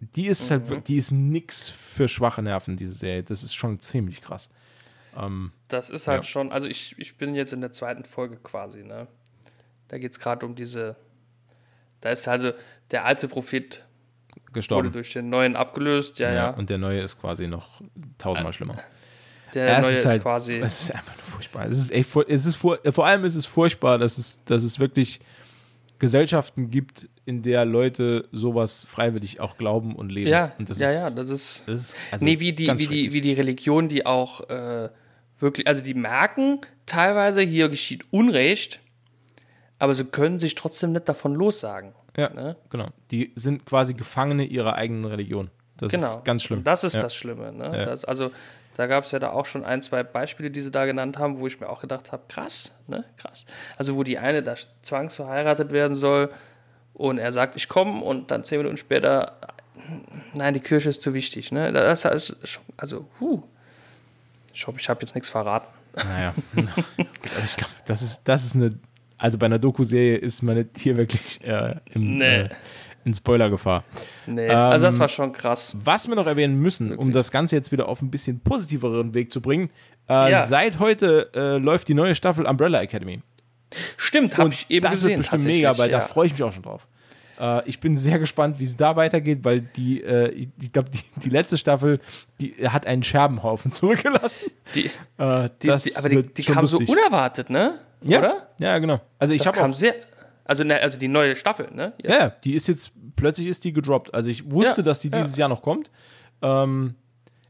die 0.01 0.27
ist 0.27 0.51
halt, 0.51 0.69
wir- 0.69 0.81
die 0.81 0.97
ist 0.97 1.11
nix 1.11 1.71
für 1.71 2.07
schwache 2.07 2.43
Nerven, 2.43 2.77
diese 2.77 2.95
Serie. 2.95 3.23
Das 3.23 3.43
ist 3.43 3.55
schon 3.55 3.81
ziemlich 3.81 4.21
krass. 4.21 4.51
Das 5.69 5.91
ist 5.91 6.09
halt 6.09 6.21
Ja. 6.21 6.25
schon, 6.25 6.53
also 6.53 6.67
ich, 6.67 6.95
ich 6.99 7.17
bin 7.17 7.35
jetzt 7.35 7.53
in 7.53 7.61
der 7.61 7.73
zweiten 7.73 8.05
Folge 8.05 8.37
quasi, 8.37 8.83
ne? 8.85 9.07
Da 9.89 9.99
geht 9.99 10.13
es 10.13 10.21
gerade 10.21 10.47
um 10.47 10.55
diese, 10.55 10.97
da 12.01 12.11
ist 12.11 12.27
also 12.29 12.53
der 12.91 13.05
alte 13.05 13.29
Prophet 13.29 13.85
wurde 14.35 14.53
Gestorben. 14.53 14.93
durch 14.93 15.13
den 15.13 15.29
neuen 15.29 15.57
abgelöst, 15.57 16.19
ja, 16.19 16.29
ja. 16.31 16.35
Ja, 16.35 16.51
und 16.51 16.71
der 16.71 16.79
neue 16.79 17.01
ist 17.01 17.21
quasi 17.21 17.47
noch 17.47 17.81
tausendmal 18.19 18.53
schlimmer. 18.53 18.77
Der 19.55 19.67
Ja, 19.67 19.81
neue 19.81 19.91
ist 19.91 20.05
ist, 20.05 20.07
halt- 20.07 20.23
quasi. 20.23 20.59
Es 20.59 20.83
ist 20.83 20.95
einfach 20.95 21.17
nur 21.17 21.25
furchtbar. 21.27 21.67
Es 21.67 21.79
ist 21.79 21.91
echt, 21.93 22.17
es 22.29 22.47
ist 22.47 22.55
vor, 22.57 22.79
vor 22.93 23.07
allem 23.07 23.25
ist 23.25 23.35
es 23.35 23.47
furchtbar, 23.47 23.99
dass 23.99 24.17
es, 24.19 24.45
dass 24.45 24.63
es 24.63 24.79
wirklich 24.79 25.21
Gesellschaften 25.99 26.71
gibt, 26.71 27.09
in 27.27 27.43
der 27.43 27.65
Leute 27.65 28.29
sowas 28.33 28.85
freiwillig 28.89 29.41
auch 29.41 29.57
glauben 29.57 29.95
und 29.95 30.11
leben. 30.11 30.31
Ja, 30.31 30.53
und 30.59 30.71
das 30.71 30.79
ja, 30.79 30.89
ist, 30.91 31.11
ja, 31.11 31.15
das 31.17 31.29
ist. 31.31 31.65
das 31.69 31.81
ist 31.83 31.97
also 32.13 32.25
nee, 32.25 32.41
wie 32.41 32.53
die, 32.53 32.69
wie, 32.69 32.87
die, 32.87 33.13
wie 33.13 33.21
die 33.21 33.33
Religion, 33.35 33.89
die 33.89 34.07
auch 34.07 34.49
äh, 34.49 34.89
wirklich, 35.41 35.67
also 35.67 35.83
die 35.83 35.95
merken 35.95 36.61
teilweise, 36.87 37.41
hier 37.41 37.69
geschieht 37.69 38.05
Unrecht, 38.11 38.81
aber 39.79 39.95
sie 39.95 40.05
können 40.05 40.39
sich 40.39 40.55
trotzdem 40.55 40.93
nicht 40.93 41.09
davon 41.09 41.35
lossagen. 41.35 41.95
Ja, 42.17 42.31
ne? 42.31 42.57
genau. 42.69 42.89
Die 43.11 43.33
sind 43.37 43.65
quasi 43.65 43.95
Gefangene 43.95 44.45
ihrer 44.45 44.75
eigenen 44.75 45.05
Religion. 45.05 45.51
Das 45.77 45.93
Genau. 45.93 46.07
ist 46.07 46.25
ganz 46.25 46.43
schlimm. 46.43 46.65
Das 46.65 46.85
ist 46.85 46.97
ja. 46.97 47.03
das 47.03 47.15
Schlimme. 47.15 47.53
Ne? 47.53 47.65
Ja. 47.65 47.85
Das, 47.87 48.05
also, 48.05 48.31
da 48.77 48.87
gab 48.87 49.05
es 49.05 49.13
ja 49.13 49.19
da 49.19 49.31
auch 49.31 49.47
schon 49.47 49.65
ein, 49.65 49.81
zwei 49.83 50.03
Beispiele, 50.03 50.51
die 50.51 50.61
sie 50.61 50.71
da 50.71 50.85
genannt 50.87 51.19
haben, 51.19 51.39
wo 51.39 51.47
ich 51.47 51.61
mir 51.61 51.69
auch 51.69 51.81
gedacht 51.81 52.13
habe, 52.13 52.23
krass, 52.29 52.73
ne? 52.87 53.05
Krass. 53.17 53.47
Also, 53.77 53.97
wo 53.97 54.03
die 54.03 54.19
eine 54.19 54.43
da 54.43 54.55
zwangsverheiratet 54.83 55.73
werden 55.73 55.95
soll 55.95 56.31
und 56.93 57.19
er 57.19 57.33
sagt, 57.33 57.57
ich 57.57 57.69
komme 57.69 58.03
und 58.03 58.31
dann 58.31 58.45
zehn 58.45 58.59
Minuten 58.59 58.77
später, 58.77 59.39
nein, 60.35 60.53
die 60.55 60.61
Kirche 60.61 60.91
ist 60.91 61.01
zu 61.01 61.15
wichtig. 61.15 61.53
Ne? 61.53 61.73
Das 61.73 62.05
ist 62.05 62.37
schon, 62.47 62.65
also, 62.77 63.07
huh. 63.21 63.43
Ich 64.55 64.67
hoffe, 64.67 64.79
ich 64.81 64.89
habe 64.89 65.01
jetzt 65.01 65.15
nichts 65.15 65.29
verraten. 65.29 65.67
Naja. 65.97 66.35
Ich 67.45 67.57
glaube, 67.57 67.73
das 67.87 68.03
ist, 68.03 68.25
das 68.25 68.45
ist 68.45 68.55
eine. 68.57 68.71
Also 69.19 69.37
bei 69.39 69.47
einer 69.47 69.59
Doku-Serie 69.59 70.17
ist 70.17 70.43
man 70.43 70.57
nicht 70.57 70.71
hier 70.79 70.97
wirklich 70.97 71.45
äh, 71.45 71.75
im, 71.93 72.17
Nee. 72.19 72.25
äh, 72.43 72.49
in 73.05 73.13
Spoilergefahr. 73.15 73.85
Nee, 74.27 74.49
also 74.49 74.87
das 74.87 74.95
Ähm, 74.97 75.01
war 75.01 75.09
schon 75.09 75.33
krass. 75.33 75.77
Was 75.85 76.09
wir 76.09 76.15
noch 76.15 76.27
erwähnen 76.27 76.59
müssen, 76.59 76.87
um 76.93 76.99
Wirklich. 76.99 77.13
das 77.15 77.31
Ganze 77.31 77.57
jetzt 77.57 77.71
wieder 77.73 77.89
auf 77.89 78.01
ein 78.03 78.11
bisschen 78.11 78.41
positiveren 78.41 79.13
Weg 79.15 79.31
zu 79.31 79.41
bringen, 79.43 79.69
äh, 80.09 80.31
Ja. 80.31 80.47
seit 80.47 80.79
heute 80.79 81.31
äh, 81.35 81.59
läuft 81.59 81.89
die 81.89 81.95
neue 81.95 82.15
Staffel 82.15 82.47
Umbrella 82.47 82.81
Academy. 82.81 83.21
Stimmt, 83.97 84.39
habe 84.39 84.53
ich 84.55 84.67
eben 84.71 84.83
das 84.85 84.93
gesehen. 84.93 85.09
wird 85.11 85.19
bestimmt 85.19 85.43
tatsächlich, 85.43 85.63
mega, 85.63 85.79
weil 85.79 85.91
ja. 85.91 85.99
da 85.99 86.05
freue 86.05 86.27
ich 86.27 86.33
mich 86.33 86.43
auch 86.43 86.53
schon 86.53 86.63
drauf. 86.63 86.89
Äh, 87.41 87.63
ich 87.69 87.81
bin 87.81 87.97
sehr 87.97 88.19
gespannt, 88.19 88.59
wie 88.59 88.65
es 88.65 88.77
da 88.77 88.97
weitergeht, 88.97 89.41
weil 89.45 89.61
die, 89.63 90.03
äh, 90.03 90.29
ich, 90.61 90.73
glaube, 90.73 90.91
die, 90.91 91.01
die 91.21 91.31
letzte 91.31 91.57
Staffel, 91.59 91.99
die 92.41 92.55
hat 92.69 92.87
einen 92.87 93.03
Scherbenhaufen 93.03 93.73
zurückgelassen. 93.73 94.51
Die, 94.75 94.87
Äh, 95.19 95.49
das 95.65 95.85
die, 95.85 95.97
aber 95.97 96.09
die, 96.09 96.23
die 96.23 96.43
kam 96.45 96.67
so 96.67 96.79
lustig. 96.79 96.97
unerwartet, 96.97 97.51
ne? 97.51 97.79
ja, 98.03 98.19
Oder? 98.19 98.49
Ja, 98.61 98.79
genau. 98.79 99.01
Also 99.19 99.35
ich 99.35 99.47
habe 99.47 99.73
sehr. 99.73 99.95
Also, 100.45 100.65
ne, 100.65 100.81
also 100.83 100.99
die 100.99 101.07
neue 101.09 101.37
Staffel, 101.37 101.69
ne? 101.73 101.93
Jetzt. 102.03 102.11
Ja, 102.11 102.19
ja, 102.19 102.29
die 102.29 102.55
ist 102.55 102.67
jetzt, 102.67 102.93
plötzlich 103.15 103.47
ist 103.47 103.63
die 103.65 103.73
gedroppt. 103.73 104.13
Also 104.13 104.31
ich 104.31 104.51
wusste, 104.51 104.81
Ja, 104.81 104.85
dass 104.85 104.99
die 104.99 105.09
ja. 105.09 105.19
dieses 105.19 105.37
Jahr 105.37 105.49
noch 105.49 105.63
kommt. 105.63 105.91
Ähm, 106.43 106.95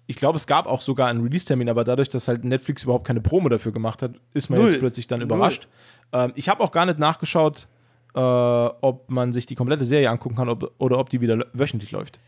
ich 0.07 0.17
glaube, 0.17 0.37
es 0.37 0.47
gab 0.47 0.67
auch 0.67 0.83
sogar 0.83 1.09
einen 1.09 1.23
Release-Termin, 1.23 1.69
aber 1.71 1.85
dadurch, 1.85 2.09
dass 2.11 2.29
halt 2.29 2.45
Netflix 2.45 2.83
überhaupt 2.83 3.07
keine 3.07 3.21
Promo 3.21 3.49
dafür 3.49 3.73
gemacht 3.73 4.03
hat, 4.03 4.12
ist 4.35 4.51
man 4.51 4.59
Null. 4.59 4.71
jetzt 4.71 4.81
plötzlich 4.81 5.07
dann 5.07 5.21
überrascht. 5.23 5.69
Ähm, 6.12 6.33
ich 6.35 6.49
habe 6.49 6.62
auch 6.62 6.73
gar 6.73 6.85
nicht 6.85 6.99
nachgeschaut, 6.99 7.69
äh, 8.15 8.19
ob 8.19 9.11
man 9.11 9.32
sich 9.32 9.47
die 9.47 9.55
komplette 9.55 9.85
Serie 9.85 10.11
angucken 10.11 10.37
kann 10.37 10.49
ob, 10.49 10.73
oder 10.78 10.99
ob 10.99 11.11
die 11.11 11.20
wieder 11.20 11.47
wöchentlich 11.53 11.93
läuft. 11.93 12.19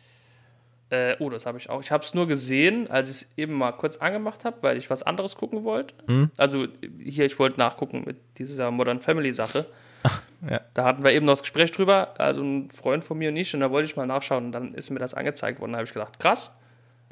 Äh, 0.90 1.16
oh, 1.20 1.30
das 1.30 1.46
habe 1.46 1.56
ich 1.56 1.70
auch. 1.70 1.82
Ich 1.82 1.90
habe 1.90 2.04
es 2.04 2.12
nur 2.12 2.28
gesehen, 2.28 2.90
als 2.90 3.08
ich 3.08 3.16
es 3.16 3.32
eben 3.38 3.54
mal 3.54 3.72
kurz 3.72 3.96
angemacht 3.96 4.44
habe, 4.44 4.58
weil 4.62 4.76
ich 4.76 4.90
was 4.90 5.02
anderes 5.02 5.36
gucken 5.36 5.64
wollte. 5.64 5.94
Mhm. 6.06 6.30
Also 6.36 6.66
hier, 7.02 7.24
ich 7.24 7.38
wollte 7.38 7.58
nachgucken 7.58 8.02
mit 8.04 8.20
dieser 8.38 8.70
Modern 8.70 9.00
Family 9.00 9.32
Sache. 9.32 9.66
ja. 10.50 10.60
Da 10.74 10.84
hatten 10.84 11.02
wir 11.02 11.12
eben 11.12 11.24
noch 11.24 11.32
das 11.32 11.40
Gespräch 11.42 11.70
drüber, 11.70 12.14
also 12.18 12.42
ein 12.42 12.70
Freund 12.70 13.04
von 13.04 13.16
mir 13.16 13.30
und 13.30 13.36
ich, 13.36 13.54
und 13.54 13.60
da 13.60 13.70
wollte 13.70 13.86
ich 13.86 13.96
mal 13.96 14.06
nachschauen 14.06 14.46
und 14.46 14.52
dann 14.52 14.74
ist 14.74 14.90
mir 14.90 14.98
das 14.98 15.14
angezeigt 15.14 15.60
worden. 15.60 15.72
Da 15.72 15.78
habe 15.78 15.86
ich 15.86 15.94
gedacht, 15.94 16.18
krass, 16.20 16.60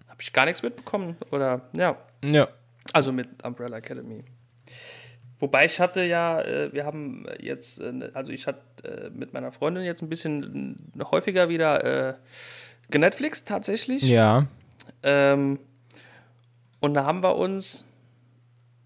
habe 0.08 0.20
ich 0.20 0.32
gar 0.32 0.44
nichts 0.44 0.62
mitbekommen. 0.62 1.16
Oder 1.30 1.62
ja, 1.74 1.96
Ja. 2.22 2.48
also 2.92 3.12
mit 3.12 3.28
Umbrella 3.44 3.78
Academy. 3.78 4.24
Wobei 5.40 5.64
ich 5.64 5.80
hatte 5.80 6.04
ja, 6.04 6.40
äh, 6.42 6.72
wir 6.72 6.84
haben 6.84 7.26
jetzt, 7.40 7.80
äh, 7.80 7.92
ne- 7.92 8.10
also 8.14 8.30
ich 8.30 8.46
hatte 8.46 8.60
äh, 8.84 9.10
mit 9.10 9.32
meiner 9.32 9.50
Freundin 9.52 9.82
jetzt 9.84 10.02
ein 10.02 10.08
bisschen 10.08 10.76
häufiger 11.10 11.48
wieder 11.48 12.18
genetflixt 12.90 13.48
tatsächlich. 13.48 14.02
Ja. 14.02 14.46
Ähm, 15.02 15.58
und 16.80 16.94
da 16.94 17.04
haben 17.04 17.22
wir 17.22 17.36
uns, 17.36 17.86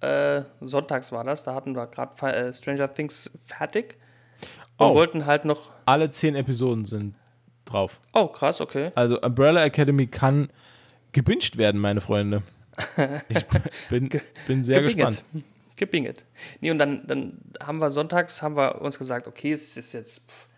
äh, 0.01 0.43
sonntags 0.61 1.13
war 1.13 1.25
das, 1.25 1.45
da 1.45 1.55
hatten 1.55 1.75
wir 1.75 1.87
gerade 1.87 2.53
Stranger 2.53 2.93
Things 2.93 3.31
fertig 3.45 3.97
und 4.77 4.87
Oh. 4.89 4.95
wollten 4.95 5.25
halt 5.27 5.45
noch, 5.45 5.73
Alle 5.87 6.11
zehn 6.11 6.35
Episoden 6.35 6.85
sind 6.85 7.15
drauf. 7.65 8.01
oh 8.13 8.27
krass, 8.29 8.61
okay. 8.61 8.91
Also 8.95 9.21
Umbrella 9.21 9.65
Academy 9.65 10.07
kann 10.07 10.51
gebinged 11.13 11.57
werden, 11.57 11.81
meine 11.81 12.01
Freunde. 12.01 12.43
Ich 13.29 13.45
bin, 13.89 14.09
bin 14.49 14.65
sehr 14.65 14.83
Gebinget. 14.83 15.07
gespannt. 15.33 15.45
Gebinget. 15.77 16.27
Nee, 16.61 16.71
und 16.71 16.79
dann, 16.79 17.07
dann 17.07 17.41
haben 17.61 17.81
wir 17.81 17.91
sonntags, 17.91 18.43
haben 18.43 18.57
wir 18.57 18.81
uns 18.81 18.99
gesagt, 18.99 19.27
okay, 19.27 19.53
es 19.53 19.77
ist 19.77 19.93
jetzt 19.93 20.31
pff, 20.31 20.49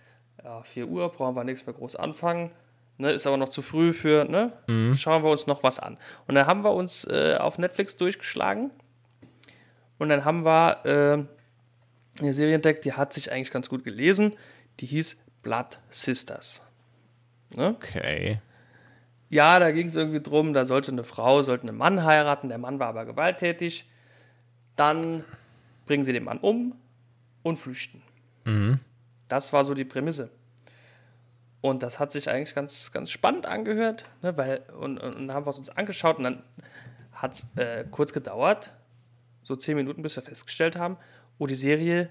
ja, 0.44 0.62
4 0.62 0.88
Uhr, 0.88 1.10
brauchen 1.10 1.34
wir 1.34 1.44
nichts 1.44 1.66
mehr 1.66 1.74
groß 1.74 1.97
anfangen. 1.97 2.51
Ne, 2.98 3.10
ist 3.10 3.26
aber 3.26 3.36
noch 3.36 3.51
zu 3.51 3.60
früh 3.60 3.93
für, 3.93 4.24
ne? 4.24 4.52
Schauen 4.94 5.22
wir 5.22 5.30
uns 5.30 5.47
noch 5.47 5.62
was 5.62 5.78
an. 5.78 5.98
Und 6.26 6.34
dann 6.34 6.47
haben 6.47 6.64
wir 6.64 6.72
uns 6.72 7.05
äh, 7.05 7.36
auf 7.38 7.59
Netflix 7.59 7.97
durchgeschlagen. 7.97 8.70
Und 9.98 10.09
dann 10.09 10.24
haben 10.24 10.47
wir 10.47 10.86
äh, 10.86 12.20
eine 12.22 12.32
Serie 12.32 12.55
entdeckt, 12.55 12.86
die 12.86 12.94
hat 12.94 13.12
sich 13.12 13.30
eigentlich 13.30 13.51
ganz 13.51 13.68
gut 13.68 13.84
gelesen. 13.84 14.34
Die 14.80 14.86
hieß 14.86 15.18
Blood 15.43 15.78
Sisters. 15.90 16.62
Ne? 17.55 17.68
Okay. 17.68 18.40
Ja, 19.28 19.59
da 19.59 19.70
ging 19.72 19.88
es 19.88 19.94
irgendwie 19.94 20.22
drum, 20.22 20.52
da 20.52 20.64
sollte 20.64 20.93
eine 20.93 21.05
Frau, 21.05 21.43
sollte 21.43 21.68
einen 21.68 21.76
Mann 21.76 22.05
heiraten, 22.05 22.48
der 22.48 22.59
Mann 22.59 22.78
war 22.78 22.88
aber 22.88 23.05
gewalttätig. 23.05 23.88
Dann 24.77 25.24
bringen 25.86 26.05
sie 26.05 26.12
den 26.12 26.24
Mann 26.24 26.39
um 26.39 26.74
und 27.43 27.57
flüchten. 27.57 28.03
Das 29.28 29.53
war 29.53 29.65
so 29.65 29.74
die 29.74 29.85
Prämisse. 29.85 30.31
Und 31.61 31.82
das 31.82 31.98
hat 31.98 32.12
sich 32.12 32.31
eigentlich 32.31 32.55
ganz, 32.55 32.93
ganz 32.93 33.11
spannend 33.11 33.47
angehört, 33.47 34.07
ne, 34.23 34.36
weil, 34.36 34.62
und, 34.78 34.98
und, 34.98 35.15
und 35.16 35.27
dann 35.27 35.35
haben 35.36 35.47
wir 35.47 35.51
es 35.51 35.59
uns 35.59 35.70
angeschaut 35.70 36.19
und 36.19 36.24
dann 36.24 36.43
hat 37.12 37.32
es 37.32 37.57
äh, 37.57 37.85
kurz 37.90 38.12
gedauert, 38.12 38.70
so 39.43 39.57
zehn 39.57 39.74
Minuten, 39.77 40.03
bis 40.03 40.15
wir 40.16 40.23
festgestellt 40.23 40.77
haben, 40.77 40.97
oh, 41.39 41.47
die 41.47 41.55
Serie, 41.55 42.09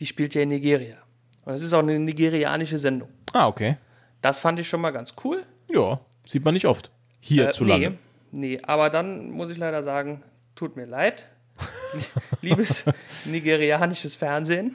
die 0.00 0.06
spielt 0.06 0.34
ja 0.34 0.42
in 0.42 0.48
Nigeria. 0.48 0.96
Und 1.44 1.54
es 1.54 1.62
ist 1.62 1.74
auch 1.74 1.80
eine 1.80 1.98
nigerianische 1.98 2.78
Sendung. 2.78 3.10
Ah, 3.32 3.46
okay. 3.46 3.76
Das 4.22 4.40
fand 4.40 4.58
ich 4.58 4.68
schon 4.68 4.80
mal 4.80 4.90
ganz 4.90 5.14
cool. 5.24 5.44
Ja, 5.70 6.00
sieht 6.26 6.44
man 6.44 6.54
nicht 6.54 6.66
oft. 6.66 6.90
Hierzulande. 7.20 7.86
Äh, 7.86 7.90
nee, 8.30 8.56
nee, 8.56 8.60
aber 8.62 8.88
dann 8.88 9.30
muss 9.30 9.50
ich 9.50 9.58
leider 9.58 9.82
sagen, 9.82 10.22
tut 10.54 10.76
mir 10.76 10.86
leid. 10.86 11.26
Liebes 12.42 12.84
nigerianisches 13.24 14.14
Fernsehen. 14.14 14.74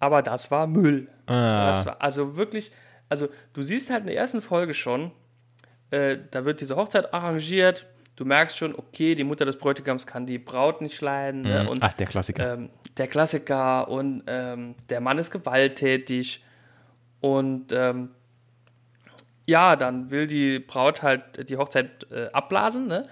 Aber 0.00 0.22
das 0.22 0.50
war 0.50 0.66
Müll. 0.66 1.08
Ah. 1.26 1.68
Das 1.68 1.86
war 1.86 2.00
also 2.02 2.36
wirklich, 2.36 2.72
also 3.08 3.28
du 3.54 3.62
siehst 3.62 3.90
halt 3.90 4.00
in 4.02 4.06
der 4.08 4.16
ersten 4.16 4.42
Folge 4.42 4.74
schon, 4.74 5.12
äh, 5.90 6.18
da 6.30 6.44
wird 6.44 6.60
diese 6.60 6.76
Hochzeit 6.76 7.12
arrangiert. 7.14 7.86
Du 8.16 8.24
merkst 8.24 8.56
schon, 8.56 8.74
okay, 8.74 9.14
die 9.14 9.24
Mutter 9.24 9.44
des 9.44 9.56
Bräutigams 9.58 10.06
kann 10.06 10.24
die 10.26 10.38
Braut 10.38 10.80
nicht 10.80 11.00
leiden. 11.00 11.42
Ne? 11.42 11.68
Und 11.68 11.82
Ach, 11.82 11.92
der 11.94 12.06
Klassiker. 12.06 12.54
ähm, 12.54 12.70
der 12.96 13.08
Klassiker 13.08 13.88
und 13.88 14.22
ähm, 14.26 14.76
der 14.88 15.00
Mann 15.00 15.18
ist 15.18 15.30
gewalttätig 15.30 16.44
und 17.20 17.72
ähm, 17.72 18.10
ja, 19.46 19.76
dann 19.76 20.10
will 20.10 20.26
die 20.26 20.58
Braut 20.58 21.02
halt 21.02 21.48
die 21.48 21.56
Hochzeit 21.56 22.06
äh, 22.10 22.28
abblasen, 22.32 22.86
ne? 22.86 23.02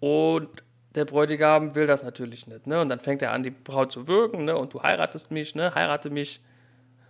Und 0.00 0.63
der 0.94 1.04
Bräutigam 1.04 1.74
will 1.74 1.86
das 1.86 2.04
natürlich 2.04 2.46
nicht, 2.46 2.66
ne? 2.66 2.80
Und 2.80 2.88
dann 2.88 3.00
fängt 3.00 3.22
er 3.22 3.32
an, 3.32 3.42
die 3.42 3.50
Braut 3.50 3.90
zu 3.90 4.06
würgen, 4.06 4.44
ne? 4.44 4.56
Und 4.56 4.74
du 4.74 4.82
heiratest 4.82 5.30
mich, 5.30 5.54
ne? 5.54 5.74
Heirate 5.74 6.10
mich. 6.10 6.40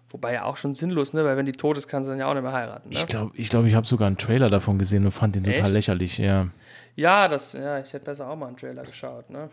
Wobei 0.09 0.35
ja 0.35 0.45
auch 0.45 0.57
schon 0.57 0.75
sinnlos, 0.75 1.13
ne? 1.13 1.25
Weil 1.25 1.37
wenn 1.37 1.47
die 1.47 1.53
tot 1.53 1.77
ist, 1.77 1.89
kann 1.89 2.05
sie 2.05 2.11
dann 2.11 2.19
ja 2.19 2.27
auch 2.27 2.35
nicht 2.35 2.43
mehr 2.43 2.53
heiraten. 2.53 2.89
Ne? 2.89 2.95
ich 2.95 3.07
glaube, 3.07 3.33
ich, 3.37 3.51
glaub, 3.51 3.65
ich 3.67 3.75
habe 3.75 3.87
sogar 3.87 4.07
einen 4.07 4.17
Trailer 4.17 4.49
davon 4.49 4.79
gesehen 4.79 5.05
und 5.05 5.13
fand 5.13 5.35
den 5.35 5.45
total 5.45 5.65
Echt? 5.65 5.73
lächerlich. 5.73 6.19
Ja. 6.19 6.49
Ja, 6.97 7.29
das, 7.29 7.55
ja, 7.55 7.81
ich 7.81 7.93
hätte 7.93 8.05
besser 8.05 8.29
auch 8.29 8.37
mal 8.37 8.47
einen 8.47 8.57
Trailer 8.57 8.85
geschaut, 8.85 9.29
ne? 9.29 9.49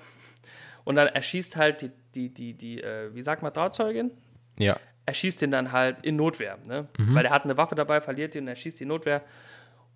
Und 0.83 0.95
dann 0.95 1.07
erschießt 1.07 1.57
halt 1.57 1.81
die, 1.81 1.91
die, 2.15 2.33
die, 2.33 2.53
die 2.53 2.81
äh, 2.81 3.13
wie 3.13 3.21
sagt 3.21 3.41
man, 3.41 3.53
Trauzeugin? 3.53 4.11
Ja. 4.57 4.75
er 5.05 5.13
schießt 5.13 5.41
den 5.41 5.51
dann 5.51 5.71
halt 5.71 6.05
in 6.05 6.15
Notwehr, 6.15 6.57
ne? 6.67 6.87
Weil 6.97 7.25
er 7.25 7.31
hat 7.31 7.43
eine 7.43 7.57
Waffe 7.57 7.75
dabei, 7.75 7.99
verliert 7.99 8.33
die 8.33 8.39
und 8.39 8.47
er 8.47 8.55
schießt 8.55 8.79
die 8.79 8.85
Notwehr. 8.85 9.23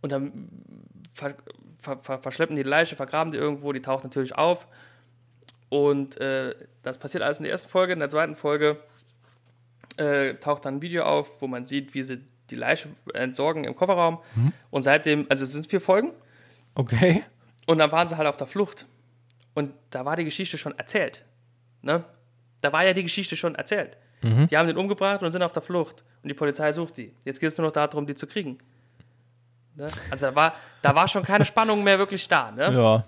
Und 0.05 0.11
dann 0.11 0.49
ver, 1.11 1.33
ver, 1.79 1.97
ver, 1.97 2.19
verschleppen 2.21 2.55
die 2.55 2.61
Leiche, 2.61 2.95
vergraben 2.95 3.31
die 3.31 3.39
irgendwo, 3.39 3.73
die 3.73 3.81
taucht 3.81 4.03
natürlich 4.03 4.35
auf. 4.35 4.67
Und 5.69 6.17
äh, 6.21 6.53
das 6.83 6.99
passiert 6.99 7.23
alles 7.23 7.39
in 7.39 7.43
der 7.45 7.51
ersten 7.51 7.69
Folge. 7.69 7.93
In 7.93 7.97
der 7.99 8.09
zweiten 8.09 8.35
Folge 8.35 8.77
äh, 9.97 10.35
taucht 10.35 10.65
dann 10.65 10.75
ein 10.75 10.81
Video 10.83 11.05
auf, 11.05 11.41
wo 11.41 11.47
man 11.47 11.65
sieht, 11.65 11.95
wie 11.95 12.03
sie 12.03 12.21
die 12.51 12.55
Leiche 12.55 12.87
entsorgen 13.15 13.63
im 13.63 13.73
Kofferraum. 13.75 14.19
Und 14.69 14.83
seitdem, 14.83 15.25
also 15.27 15.43
es 15.43 15.53
sind 15.53 15.65
vier 15.65 15.81
Folgen, 15.81 16.11
Okay. 16.75 17.23
und 17.65 17.79
dann 17.79 17.91
waren 17.91 18.07
sie 18.07 18.15
halt 18.15 18.27
auf 18.27 18.37
der 18.37 18.45
Flucht. 18.45 18.85
Und 19.55 19.73
da 19.89 20.05
war 20.05 20.15
die 20.17 20.25
Geschichte 20.25 20.59
schon 20.59 20.77
erzählt. 20.77 21.25
Ne? 21.81 22.03
Da 22.61 22.71
war 22.71 22.85
ja 22.85 22.93
die 22.93 23.01
Geschichte 23.01 23.35
schon 23.35 23.55
erzählt. 23.55 23.97
Die 24.21 24.55
haben 24.55 24.67
den 24.67 24.77
umgebracht 24.77 25.23
und 25.23 25.31
sind 25.31 25.41
auf 25.41 25.51
der 25.51 25.63
Flucht. 25.63 26.03
Und 26.21 26.29
die 26.29 26.35
Polizei 26.35 26.71
sucht 26.71 26.97
die. 26.97 27.11
Jetzt 27.25 27.39
geht 27.39 27.49
es 27.51 27.57
nur 27.57 27.65
noch 27.67 27.71
darum, 27.73 28.05
die 28.07 28.13
zu 28.15 28.27
kriegen. 28.27 28.59
Ne? 29.75 29.89
Also 30.09 30.27
da 30.27 30.35
war, 30.35 30.55
da 30.81 30.95
war 30.95 31.07
schon 31.07 31.23
keine 31.23 31.45
Spannung 31.45 31.83
mehr 31.83 31.99
wirklich 31.99 32.27
da. 32.27 32.51
Ne? 32.51 32.71
Ja. 32.73 33.03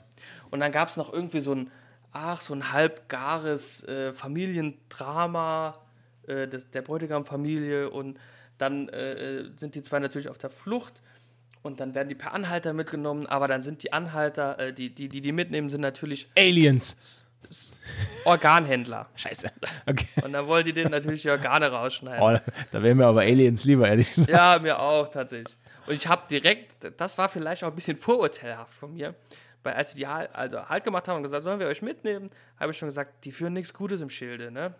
Und 0.49 0.61
dann 0.61 0.71
gab 0.71 0.87
es 0.87 0.95
noch 0.95 1.11
irgendwie 1.11 1.41
so 1.41 1.53
ein, 1.53 1.69
ach, 2.13 2.39
so 2.39 2.53
ein 2.53 2.71
halbgares 2.71 3.83
äh, 3.85 4.13
Familiendrama 4.13 5.77
äh, 6.25 6.47
des, 6.47 6.71
der 6.71 6.81
Bräutigam-Familie 6.81 7.89
und 7.89 8.17
dann 8.57 8.87
äh, 8.89 9.39
äh, 9.39 9.51
sind 9.55 9.75
die 9.75 9.81
zwei 9.81 9.99
natürlich 9.99 10.29
auf 10.29 10.37
der 10.37 10.49
Flucht 10.49 11.01
und 11.63 11.81
dann 11.81 11.95
werden 11.95 12.07
die 12.07 12.15
per 12.15 12.33
Anhalter 12.33 12.73
mitgenommen, 12.73 13.25
aber 13.27 13.47
dann 13.49 13.61
sind 13.61 13.83
die 13.83 13.91
Anhalter, 13.91 14.57
äh, 14.57 14.73
die, 14.73 14.93
die, 14.93 15.09
die 15.09 15.19
die 15.19 15.31
mitnehmen, 15.33 15.69
sind 15.69 15.81
natürlich 15.81 16.29
Aliens. 16.37 17.25
Organhändler. 18.25 19.07
Scheiße. 19.15 19.51
Okay. 19.85 20.07
Und 20.23 20.33
dann 20.33 20.47
wollen 20.47 20.65
die 20.65 20.73
denen 20.73 20.91
natürlich 20.91 21.21
die 21.21 21.29
Organe 21.29 21.69
rausschneiden. 21.69 22.21
Oh, 22.21 22.37
da 22.71 22.83
wären 22.83 22.97
mir 22.97 23.05
aber 23.05 23.21
Aliens 23.21 23.63
lieber, 23.63 23.87
ehrlich 23.87 24.13
gesagt. 24.13 24.31
Ja, 24.31 24.59
mir 24.59 24.79
auch 24.79 25.07
tatsächlich. 25.07 25.55
Und 25.87 25.95
ich 25.95 26.07
habe 26.07 26.23
direkt, 26.29 26.91
das 26.99 27.17
war 27.17 27.29
vielleicht 27.29 27.63
auch 27.63 27.69
ein 27.69 27.75
bisschen 27.75 27.97
vorurteilhaft 27.97 28.73
von 28.73 28.93
mir, 28.93 29.15
weil 29.63 29.73
als 29.73 29.91
sie 29.91 29.99
die 29.99 30.07
halt, 30.07 30.33
also 30.35 30.67
halt 30.67 30.83
gemacht 30.83 31.07
haben 31.07 31.17
und 31.17 31.23
gesagt, 31.23 31.43
sollen 31.43 31.59
wir 31.59 31.67
euch 31.67 31.81
mitnehmen, 31.81 32.29
habe 32.59 32.71
ich 32.71 32.77
schon 32.77 32.87
gesagt, 32.89 33.25
die 33.25 33.31
führen 33.31 33.53
nichts 33.53 33.73
Gutes 33.73 34.01
im 34.01 34.09
Schilde, 34.09 34.51
ne? 34.51 34.75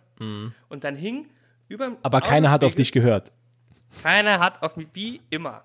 Und 0.69 0.83
dann 0.83 0.95
hing 0.95 1.29
über 1.67 1.89
Mhm. 1.89 1.97
Aber 2.03 2.21
keiner 2.21 2.49
hat 2.51 2.63
auf 2.63 2.75
dich 2.75 2.91
gehört. 2.91 3.31
Keiner 4.03 4.39
hat 4.39 4.61
auf 4.63 4.75
mich, 4.77 4.87
wie 4.93 5.21
immer. 5.29 5.63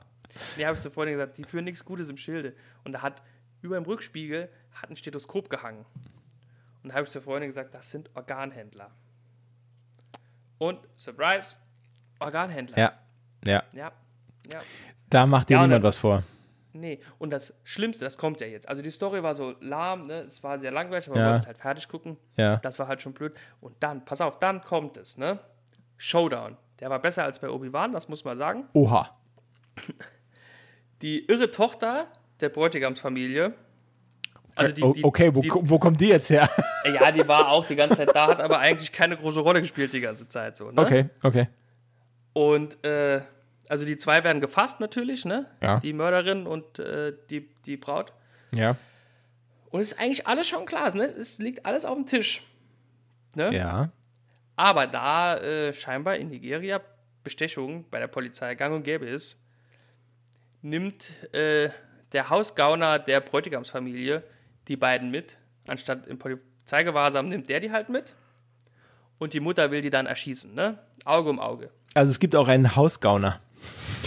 Nee, 0.56 0.64
habe 0.64 0.76
ich 0.76 0.80
so 0.80 0.90
vorhin 0.90 1.14
gesagt, 1.14 1.38
die 1.38 1.44
führen 1.44 1.64
nichts 1.64 1.84
Gutes 1.84 2.08
im 2.08 2.16
Schilde. 2.16 2.54
Und 2.84 2.92
da 2.92 3.02
hat 3.02 3.22
über 3.60 3.76
dem 3.76 3.84
Rückspiegel 3.84 4.48
hat 4.72 4.90
ein 4.90 4.96
Stethoskop 4.96 5.50
gehangen. 5.50 5.84
Und 6.82 6.88
da 6.90 6.94
habe 6.94 7.04
ich 7.04 7.10
so 7.10 7.20
vorhin 7.20 7.46
gesagt, 7.46 7.74
das 7.74 7.90
sind 7.90 8.10
Organhändler. 8.14 8.90
Und 10.58 10.80
Surprise, 10.96 11.58
Organhändler. 12.18 12.78
Ja. 12.78 12.98
Ja. 13.44 13.62
Ja. 13.74 13.92
ja. 14.50 14.60
Da 15.12 15.26
macht 15.26 15.48
dir 15.50 15.54
Ja, 15.54 15.60
niemand 15.62 15.82
dann- 15.84 15.88
was 15.88 15.96
vor. 15.96 16.22
Nee, 16.74 17.00
und 17.18 17.30
das 17.30 17.52
Schlimmste, 17.64 18.06
das 18.06 18.16
kommt 18.16 18.40
ja 18.40 18.46
jetzt. 18.46 18.66
Also 18.66 18.80
die 18.80 18.90
Story 18.90 19.22
war 19.22 19.34
so 19.34 19.54
lahm, 19.60 20.02
ne? 20.04 20.20
es 20.20 20.42
war 20.42 20.58
sehr 20.58 20.70
langweilig, 20.70 21.06
aber 21.06 21.18
Ja. 21.18 21.22
wir 21.24 21.26
wollten 21.32 21.40
es 21.42 21.46
halt 21.46 21.58
fertig 21.58 21.86
gucken. 21.86 22.16
Ja. 22.36 22.56
Das 22.56 22.78
war 22.78 22.88
halt 22.88 23.02
schon 23.02 23.12
blöd. 23.12 23.34
Und 23.60 23.74
dann, 23.80 24.06
pass 24.06 24.22
auf, 24.22 24.38
dann 24.38 24.62
kommt 24.62 24.96
es, 24.96 25.18
ne? 25.18 25.38
Showdown. 25.98 26.56
Der 26.80 26.88
war 26.88 26.98
besser 26.98 27.24
als 27.24 27.38
bei 27.40 27.50
Obi-Wan, 27.50 27.92
das 27.92 28.08
muss 28.08 28.24
man 28.24 28.38
sagen. 28.38 28.64
Oha. 28.72 29.10
Die 31.02 31.26
irre 31.26 31.50
Tochter 31.50 32.06
der 32.40 32.48
Bräutigamsfamilie. 32.48 33.52
Also 34.54 34.72
die, 34.74 34.92
die, 35.00 35.04
okay, 35.04 35.34
wo, 35.34 35.40
die, 35.40 35.50
wo 35.52 35.78
kommt 35.78 36.00
die 36.00 36.08
jetzt 36.08 36.28
her? 36.30 36.48
ja, 37.00 37.10
die 37.12 37.26
war 37.26 37.48
auch 37.50 37.66
die 37.66 37.76
ganze 37.76 37.96
Zeit 37.96 38.14
da, 38.14 38.28
hat 38.28 38.40
aber 38.40 38.58
eigentlich 38.58 38.92
keine 38.92 39.16
große 39.16 39.40
Rolle 39.40 39.60
gespielt 39.60 39.92
die 39.92 40.00
ganze 40.00 40.28
Zeit 40.28 40.56
so. 40.56 40.70
Ne? 40.70 40.80
Okay, 40.80 41.08
okay. 41.22 41.48
Und 42.34 42.82
äh, 42.84 43.22
also 43.68 43.86
die 43.86 43.96
zwei 43.96 44.24
werden 44.24 44.40
gefasst 44.40 44.80
natürlich, 44.80 45.24
ne? 45.24 45.46
Ja. 45.60 45.80
Die 45.80 45.92
Mörderin 45.92 46.46
und 46.46 46.78
äh, 46.78 47.12
die, 47.30 47.48
die 47.64 47.76
Braut. 47.76 48.12
Ja. 48.50 48.76
Und 49.70 49.80
es 49.80 49.92
ist 49.92 49.98
eigentlich 49.98 50.26
alles 50.26 50.48
schon 50.48 50.66
klar, 50.66 50.94
ne? 50.94 51.04
Es 51.04 51.38
liegt 51.38 51.64
alles 51.64 51.84
auf 51.84 51.96
dem 51.96 52.06
Tisch. 52.06 52.42
Ne? 53.34 53.54
Ja. 53.54 53.90
Aber 54.56 54.86
da 54.86 55.36
äh, 55.38 55.72
scheinbar 55.72 56.16
in 56.16 56.28
Nigeria 56.28 56.80
Bestechung 57.24 57.86
bei 57.90 57.98
der 57.98 58.08
Polizei 58.08 58.54
gang 58.54 58.74
und 58.74 58.82
gäbe 58.82 59.06
ist, 59.06 59.42
nimmt 60.60 61.32
äh, 61.34 61.70
der 62.12 62.30
Hausgauner 62.30 62.98
der 62.98 63.20
Bräutigamsfamilie 63.20 64.22
die 64.68 64.76
beiden 64.76 65.10
mit. 65.10 65.38
Anstatt 65.66 66.06
im 66.06 66.18
Polizeigewahrsam 66.18 67.28
nimmt 67.28 67.48
der 67.48 67.60
die 67.60 67.72
halt 67.72 67.88
mit. 67.88 68.14
Und 69.18 69.32
die 69.32 69.40
Mutter 69.40 69.70
will 69.70 69.80
die 69.80 69.90
dann 69.90 70.06
erschießen, 70.06 70.54
ne? 70.54 70.78
Auge 71.04 71.30
um 71.30 71.38
Auge. 71.38 71.70
Also 71.94 72.10
es 72.10 72.18
gibt 72.18 72.34
auch 72.36 72.48
einen 72.48 72.74
Hausgauner. 72.74 73.40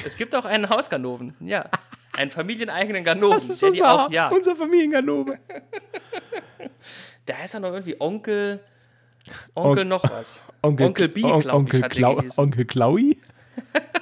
Es 0.05 0.17
gibt 0.17 0.35
auch 0.35 0.45
einen 0.45 0.69
Hausganoven, 0.69 1.35
ja. 1.39 1.69
Einen 2.13 2.31
familieneigenen 2.31 3.03
Ganoven, 3.03 3.57
der 3.59 3.71
die 3.71 3.83
auch 3.83 4.09
jagt. 4.11 4.33
unser 4.33 4.55
Familienganove. 4.55 5.35
Der 7.27 7.37
heißt 7.39 7.55
ja 7.55 7.59
noch 7.59 7.73
irgendwie 7.73 7.99
Onkel. 7.99 8.59
Onkel 9.53 9.81
On- 9.83 9.87
noch 9.89 10.03
was. 10.03 10.43
Onkel, 10.61 10.87
Onkel 10.87 11.09
B, 11.09 11.23
On- 11.23 11.39
glaube 11.41 11.41
ich, 11.41 11.53
Onkel, 11.53 11.83
hat 11.83 11.91
Klau. 11.91 12.21
Onkel 12.37 12.65
Klaui? 12.65 13.17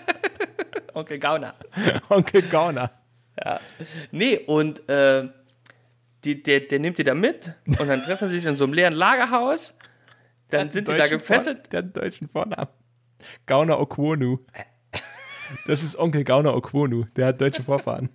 Onkel 0.93 1.17
Gauner. 1.19 1.55
Onkel 2.09 2.41
Gauner. 2.43 2.91
Nee, 4.11 4.37
und 4.45 4.87
äh, 4.89 5.27
die, 6.23 6.43
der, 6.43 6.59
der 6.61 6.79
nimmt 6.79 6.97
die 6.99 7.03
da 7.03 7.15
mit 7.15 7.53
und 7.65 7.87
dann 7.87 8.01
treffen 8.03 8.29
sie 8.29 8.35
sich 8.35 8.45
in 8.45 8.55
so 8.55 8.65
einem 8.65 8.73
leeren 8.73 8.93
Lagerhaus. 8.93 9.77
Dann 10.49 10.69
sind 10.69 10.87
die 10.87 10.95
da 10.95 11.07
gefesselt. 11.07 11.61
Vor- 11.61 11.69
Der 11.71 11.77
hat 11.79 11.83
einen 11.85 11.93
deutschen 11.93 12.29
Vornamen. 12.29 12.69
Gauner 13.47 13.79
Okwonu. 13.79 14.39
Das 15.67 15.83
ist 15.83 15.97
Onkel 15.97 16.23
Gauner 16.23 16.55
Okwonu. 16.55 17.05
Der 17.15 17.27
hat 17.27 17.41
deutsche 17.41 17.63
Vorfahren. 17.63 18.09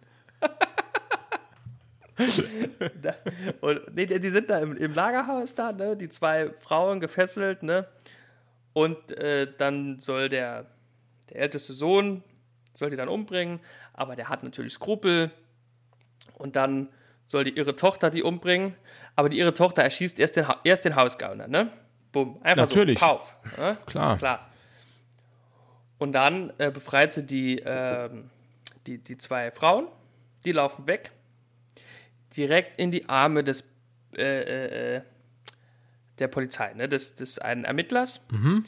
Und, 3.60 3.94
nee, 3.94 4.06
die 4.06 4.18
die 4.18 4.28
sind 4.30 4.50
da 4.50 4.58
im, 4.58 4.74
im 4.76 4.92
Lagerhaus 4.94 5.54
da, 5.54 5.72
ne? 5.72 5.96
Die 5.96 6.08
zwei 6.08 6.50
Frauen 6.58 7.00
gefesselt, 7.00 7.62
ne? 7.62 7.86
Und 8.72 9.12
äh, 9.18 9.46
dann 9.56 9.98
soll 9.98 10.28
der, 10.28 10.66
der 11.30 11.40
älteste 11.42 11.72
Sohn, 11.72 12.22
soll 12.74 12.90
die 12.90 12.96
dann 12.96 13.08
umbringen, 13.08 13.60
aber 13.92 14.16
der 14.16 14.28
hat 14.28 14.42
natürlich 14.42 14.72
Skrupel. 14.74 15.30
Und 16.34 16.56
dann 16.56 16.88
soll 17.26 17.44
die 17.44 17.56
ihre 17.56 17.74
Tochter 17.76 18.10
die 18.10 18.22
umbringen, 18.22 18.74
aber 19.16 19.28
die 19.28 19.38
ihre 19.38 19.54
Tochter 19.54 19.82
erschießt 19.82 20.18
erst 20.18 20.36
den, 20.36 20.48
Ha- 20.48 20.60
erst 20.64 20.84
den 20.84 20.96
Hausgauner, 20.96 21.46
ne? 21.48 21.70
Bumm, 22.10 22.38
einfach 22.42 22.68
Natürlich. 22.68 22.98
so, 22.98 23.04
pauf. 23.06 23.36
Ne? 23.58 23.76
Klar. 23.86 24.16
Klar. 24.18 24.47
Und 25.98 26.12
dann 26.12 26.52
äh, 26.58 26.70
befreit 26.70 27.12
sie 27.12 27.26
die, 27.26 27.58
ähm, 27.64 28.30
die, 28.86 28.98
die 28.98 29.16
zwei 29.18 29.50
Frauen, 29.50 29.88
die 30.44 30.52
laufen 30.52 30.86
weg, 30.86 31.10
direkt 32.36 32.78
in 32.78 32.90
die 32.90 33.08
Arme 33.08 33.42
des, 33.42 33.74
äh, 34.16 34.22
äh, 34.22 34.96
äh, 34.96 35.02
der 36.18 36.28
Polizei, 36.28 36.72
ne? 36.74 36.88
des, 36.88 37.14
des 37.16 37.38
einen 37.38 37.64
Ermittlers. 37.64 38.26
Mhm. 38.30 38.64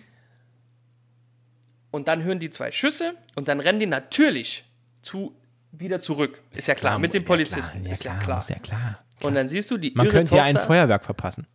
Und 1.90 2.08
dann 2.08 2.22
hören 2.22 2.38
die 2.38 2.50
zwei 2.50 2.70
Schüsse 2.70 3.14
und 3.34 3.48
dann 3.48 3.60
rennen 3.60 3.80
die 3.80 3.86
natürlich 3.86 4.64
zu, 5.02 5.34
wieder 5.72 6.00
zurück. 6.00 6.40
Ist 6.54 6.68
ja 6.68 6.74
klar, 6.74 6.98
mit 6.98 7.14
den 7.14 7.24
Polizisten. 7.24 7.84
ist 7.86 8.04
ja 8.04 8.14
klar. 8.14 8.38
Ist 8.38 8.50
ja 8.50 8.58
klar. 8.58 9.04
Und 9.22 9.34
dann 9.34 9.48
siehst 9.48 9.70
du, 9.70 9.76
die 9.76 9.92
Man 9.94 10.08
könnte 10.08 10.36
ja 10.36 10.44
ein 10.44 10.54
Tochter- 10.54 10.66
Feuerwerk 10.66 11.04
verpassen. 11.04 11.46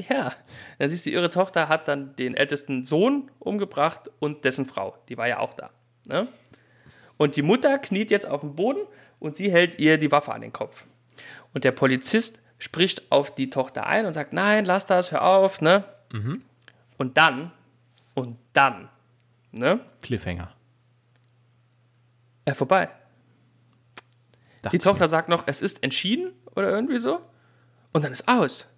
Ja, 0.00 0.32
dann 0.78 0.88
siehst 0.88 1.06
du, 1.06 1.10
ihre 1.10 1.30
Tochter 1.30 1.68
hat 1.68 1.88
dann 1.88 2.16
den 2.16 2.34
ältesten 2.34 2.84
Sohn 2.84 3.30
umgebracht 3.38 4.10
und 4.18 4.44
dessen 4.44 4.66
Frau. 4.66 4.96
Die 5.08 5.16
war 5.16 5.28
ja 5.28 5.38
auch 5.38 5.54
da. 5.54 5.70
Ne? 6.06 6.28
Und 7.16 7.36
die 7.36 7.42
Mutter 7.42 7.78
kniet 7.78 8.10
jetzt 8.10 8.26
auf 8.26 8.40
dem 8.40 8.54
Boden 8.54 8.80
und 9.18 9.36
sie 9.36 9.50
hält 9.50 9.80
ihr 9.80 9.98
die 9.98 10.12
Waffe 10.12 10.32
an 10.32 10.40
den 10.40 10.52
Kopf. 10.52 10.86
Und 11.54 11.64
der 11.64 11.72
Polizist 11.72 12.42
spricht 12.58 13.10
auf 13.10 13.34
die 13.34 13.50
Tochter 13.50 13.86
ein 13.86 14.06
und 14.06 14.12
sagt, 14.12 14.32
nein, 14.32 14.64
lass 14.64 14.86
das, 14.86 15.12
hör 15.12 15.22
auf, 15.22 15.60
ne? 15.60 15.84
Und 16.98 17.16
dann, 17.16 17.52
und 18.14 18.38
dann, 18.52 18.88
ne? 19.52 19.80
Cliffhanger. 20.02 20.52
Äh, 22.44 22.54
vorbei. 22.54 22.88
Dachte 24.62 24.76
Die 24.76 24.82
Tochter 24.82 25.08
sagt 25.08 25.28
noch, 25.28 25.44
es 25.46 25.62
ist 25.62 25.82
entschieden 25.82 26.32
oder 26.54 26.70
irgendwie 26.70 26.98
so. 26.98 27.20
Und 27.92 28.04
dann 28.04 28.12
ist 28.12 28.28
aus. 28.28 28.75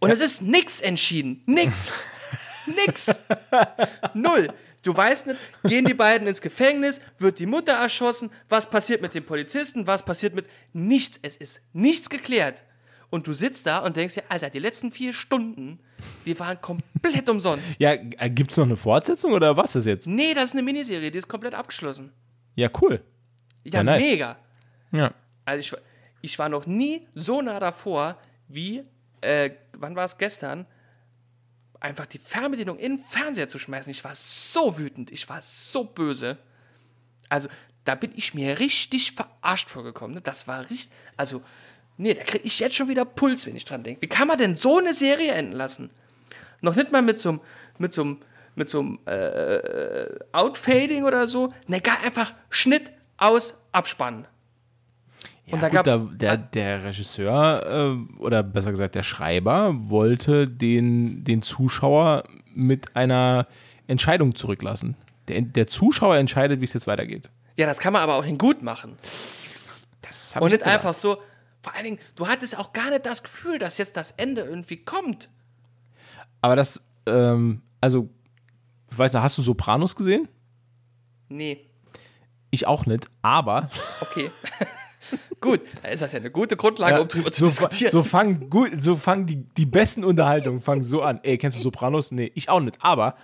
Und 0.00 0.10
es 0.10 0.20
ist 0.20 0.42
nix 0.42 0.80
entschieden. 0.80 1.42
Nix. 1.46 1.92
nix. 2.66 3.20
Null. 4.14 4.48
Du 4.82 4.96
weißt 4.96 5.26
nicht, 5.26 5.38
gehen 5.64 5.84
die 5.84 5.94
beiden 5.94 6.28
ins 6.28 6.40
Gefängnis, 6.40 7.00
wird 7.18 7.38
die 7.40 7.46
Mutter 7.46 7.72
erschossen, 7.72 8.30
was 8.48 8.70
passiert 8.70 9.02
mit 9.02 9.12
den 9.14 9.24
Polizisten, 9.26 9.86
was 9.86 10.04
passiert 10.04 10.34
mit 10.34 10.46
nichts. 10.72 11.18
Es 11.22 11.36
ist 11.36 11.62
nichts 11.72 12.08
geklärt. 12.08 12.62
Und 13.10 13.26
du 13.26 13.32
sitzt 13.32 13.66
da 13.66 13.78
und 13.78 13.96
denkst 13.96 14.14
dir, 14.14 14.22
Alter, 14.28 14.50
die 14.50 14.58
letzten 14.58 14.92
vier 14.92 15.12
Stunden, 15.14 15.80
die 16.26 16.38
waren 16.38 16.60
komplett 16.60 17.28
umsonst. 17.28 17.80
Ja, 17.80 17.96
gibt 17.96 18.50
es 18.50 18.56
noch 18.58 18.66
eine 18.66 18.76
Fortsetzung 18.76 19.32
oder 19.32 19.56
was 19.56 19.74
ist 19.76 19.86
jetzt? 19.86 20.06
Nee, 20.06 20.34
das 20.34 20.44
ist 20.50 20.52
eine 20.52 20.62
Miniserie, 20.62 21.10
die 21.10 21.18
ist 21.18 21.26
komplett 21.28 21.54
abgeschlossen. 21.54 22.12
Ja, 22.54 22.68
cool. 22.80 23.02
Ja, 23.64 23.78
Ja, 23.78 23.82
nice. 23.82 24.04
mega. 24.04 24.36
Ja. 24.92 25.12
Also 25.44 25.58
ich, 25.58 25.82
ich 26.20 26.38
war 26.38 26.48
noch 26.50 26.66
nie 26.66 27.06
so 27.14 27.40
nah 27.40 27.58
davor, 27.58 28.16
wie, 28.46 28.84
äh, 29.20 29.50
wann 29.72 29.96
war 29.96 30.04
es 30.04 30.18
gestern, 30.18 30.66
einfach 31.80 32.06
die 32.06 32.18
Fernbedienung 32.18 32.78
in 32.78 32.96
den 32.96 33.04
Fernseher 33.04 33.48
zu 33.48 33.58
schmeißen. 33.58 33.90
Ich 33.90 34.04
war 34.04 34.14
so 34.14 34.78
wütend, 34.78 35.10
ich 35.10 35.28
war 35.28 35.40
so 35.42 35.84
böse. 35.84 36.38
Also 37.28 37.48
da 37.84 37.94
bin 37.94 38.12
ich 38.16 38.34
mir 38.34 38.58
richtig 38.58 39.12
verarscht 39.12 39.70
vorgekommen. 39.70 40.14
Ne? 40.14 40.20
Das 40.20 40.48
war 40.48 40.68
richtig, 40.68 40.90
also 41.16 41.42
nee, 41.96 42.14
da 42.14 42.22
kriege 42.22 42.44
ich 42.44 42.58
jetzt 42.58 42.76
schon 42.76 42.88
wieder 42.88 43.04
Puls, 43.04 43.46
wenn 43.46 43.56
ich 43.56 43.64
dran 43.64 43.82
denke. 43.82 44.02
Wie 44.02 44.08
kann 44.08 44.28
man 44.28 44.38
denn 44.38 44.56
so 44.56 44.78
eine 44.78 44.94
Serie 44.94 45.32
enden 45.32 45.52
lassen? 45.52 45.90
Noch 46.60 46.74
nicht 46.74 46.90
mal 46.90 47.02
mit 47.02 47.18
so 47.18 47.30
einem, 47.30 47.40
mit 47.78 47.94
mit 48.54 48.74
einem 48.74 48.98
äh, 49.06 50.18
Outfading 50.32 51.04
oder 51.04 51.28
so. 51.28 51.54
Ne, 51.68 51.80
gar 51.80 52.02
einfach 52.02 52.32
Schnitt 52.50 52.92
aus, 53.16 53.54
abspannen. 53.70 54.26
Ja, 55.48 55.54
Und 55.54 55.62
da 55.62 55.70
da, 55.70 55.96
der, 55.96 56.36
der 56.36 56.84
Regisseur 56.84 57.96
äh, 57.96 58.20
oder 58.20 58.42
besser 58.42 58.70
gesagt 58.70 58.94
der 58.94 59.02
Schreiber 59.02 59.74
wollte 59.78 60.46
den, 60.46 61.24
den 61.24 61.40
Zuschauer 61.40 62.24
mit 62.54 62.94
einer 62.94 63.46
Entscheidung 63.86 64.34
zurücklassen. 64.34 64.94
Der, 65.28 65.40
der 65.40 65.66
Zuschauer 65.66 66.16
entscheidet, 66.16 66.60
wie 66.60 66.64
es 66.64 66.74
jetzt 66.74 66.86
weitergeht. 66.86 67.30
Ja, 67.56 67.66
das 67.66 67.80
kann 67.80 67.94
man 67.94 68.02
aber 68.02 68.16
auch 68.16 68.26
in 68.26 68.36
gut 68.36 68.62
machen. 68.62 68.92
Und 68.92 68.98
ich 70.46 70.52
nicht 70.52 70.58
gesagt. 70.58 70.66
einfach 70.66 70.94
so, 70.94 71.16
Vor 71.62 71.74
allen 71.74 71.84
Dingen, 71.84 71.98
du 72.14 72.28
hattest 72.28 72.58
auch 72.58 72.72
gar 72.72 72.90
nicht 72.90 73.04
das 73.06 73.22
Gefühl, 73.22 73.58
dass 73.58 73.78
jetzt 73.78 73.96
das 73.96 74.12
Ende 74.12 74.42
irgendwie 74.42 74.76
kommt. 74.76 75.28
Aber 76.40 76.56
das, 76.56 76.88
ähm, 77.06 77.62
also, 77.80 78.08
ich 78.90 78.98
weiß 78.98 79.12
nicht, 79.12 79.22
hast 79.22 79.38
du 79.38 79.42
Sopranos 79.42 79.96
gesehen? 79.96 80.28
Nee. 81.28 81.66
Ich 82.50 82.66
auch 82.66 82.86
nicht, 82.86 83.06
aber. 83.22 83.70
Okay. 84.00 84.30
gut, 85.40 85.60
da 85.82 85.88
ist 85.88 86.02
das 86.02 86.12
ja 86.12 86.18
eine 86.18 86.30
gute 86.30 86.56
Grundlage, 86.56 86.94
Ja, 86.94 87.00
um 87.00 87.08
drüber 87.08 87.32
zu 87.32 87.40
so, 87.40 87.46
diskutieren. 87.46 87.90
So 87.92 88.02
fangen, 88.02 88.50
gut, 88.50 88.70
so 88.82 88.96
fangen 88.96 89.26
die, 89.26 89.36
die 89.36 89.66
besten 89.66 90.04
Unterhaltungen 90.04 90.60
fangen 90.60 90.82
so 90.82 91.02
an. 91.02 91.20
Ey, 91.22 91.38
kennst 91.38 91.58
du 91.58 91.62
Sopranos? 91.62 92.12
Nee, 92.12 92.32
ich 92.34 92.48
auch 92.48 92.60
nicht. 92.60 92.78
Aber 92.80 93.14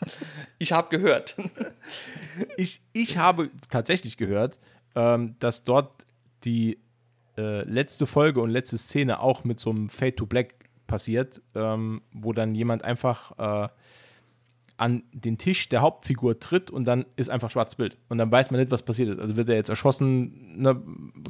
Ich 0.58 0.72
habe 0.72 0.88
gehört. 0.88 1.36
ich, 2.56 2.80
ich 2.92 3.18
habe 3.18 3.50
tatsächlich 3.70 4.16
gehört, 4.16 4.58
ähm, 4.94 5.36
dass 5.38 5.64
dort 5.64 6.06
die 6.44 6.78
äh, 7.36 7.62
letzte 7.62 8.06
Folge 8.06 8.40
und 8.40 8.50
letzte 8.50 8.78
Szene 8.78 9.20
auch 9.20 9.44
mit 9.44 9.60
so 9.60 9.70
einem 9.70 9.88
Fade 9.88 10.16
to 10.16 10.26
Black 10.26 10.54
passiert, 10.86 11.42
ähm, 11.54 12.02
wo 12.12 12.32
dann 12.32 12.54
jemand 12.54 12.84
einfach 12.84 13.66
äh, 13.66 13.68
an 14.78 15.02
den 15.12 15.38
Tisch 15.38 15.68
der 15.68 15.80
Hauptfigur 15.80 16.38
tritt 16.38 16.70
und 16.70 16.84
dann 16.84 17.06
ist 17.16 17.30
einfach 17.30 17.50
schwarzes 17.50 17.76
Bild. 17.76 17.96
Und 18.08 18.18
dann 18.18 18.30
weiß 18.30 18.50
man 18.50 18.60
nicht, 18.60 18.70
was 18.70 18.82
passiert 18.82 19.08
ist. 19.08 19.18
Also 19.18 19.36
wird 19.36 19.48
er 19.48 19.56
jetzt 19.56 19.70
erschossen, 19.70 20.60
ne, 20.60 20.82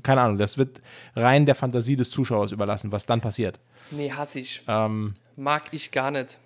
keine 0.02 0.22
Ahnung, 0.22 0.38
das 0.38 0.58
wird 0.58 0.80
rein 1.14 1.46
der 1.46 1.54
Fantasie 1.54 1.96
des 1.96 2.10
Zuschauers 2.10 2.52
überlassen, 2.52 2.92
was 2.92 3.06
dann 3.06 3.20
passiert. 3.20 3.60
nee, 3.92 4.10
hasse 4.10 4.40
ich. 4.40 4.62
Ähm, 4.66 5.14
Mag 5.36 5.64
ich 5.72 5.90
gar 5.92 6.10
nicht. 6.10 6.38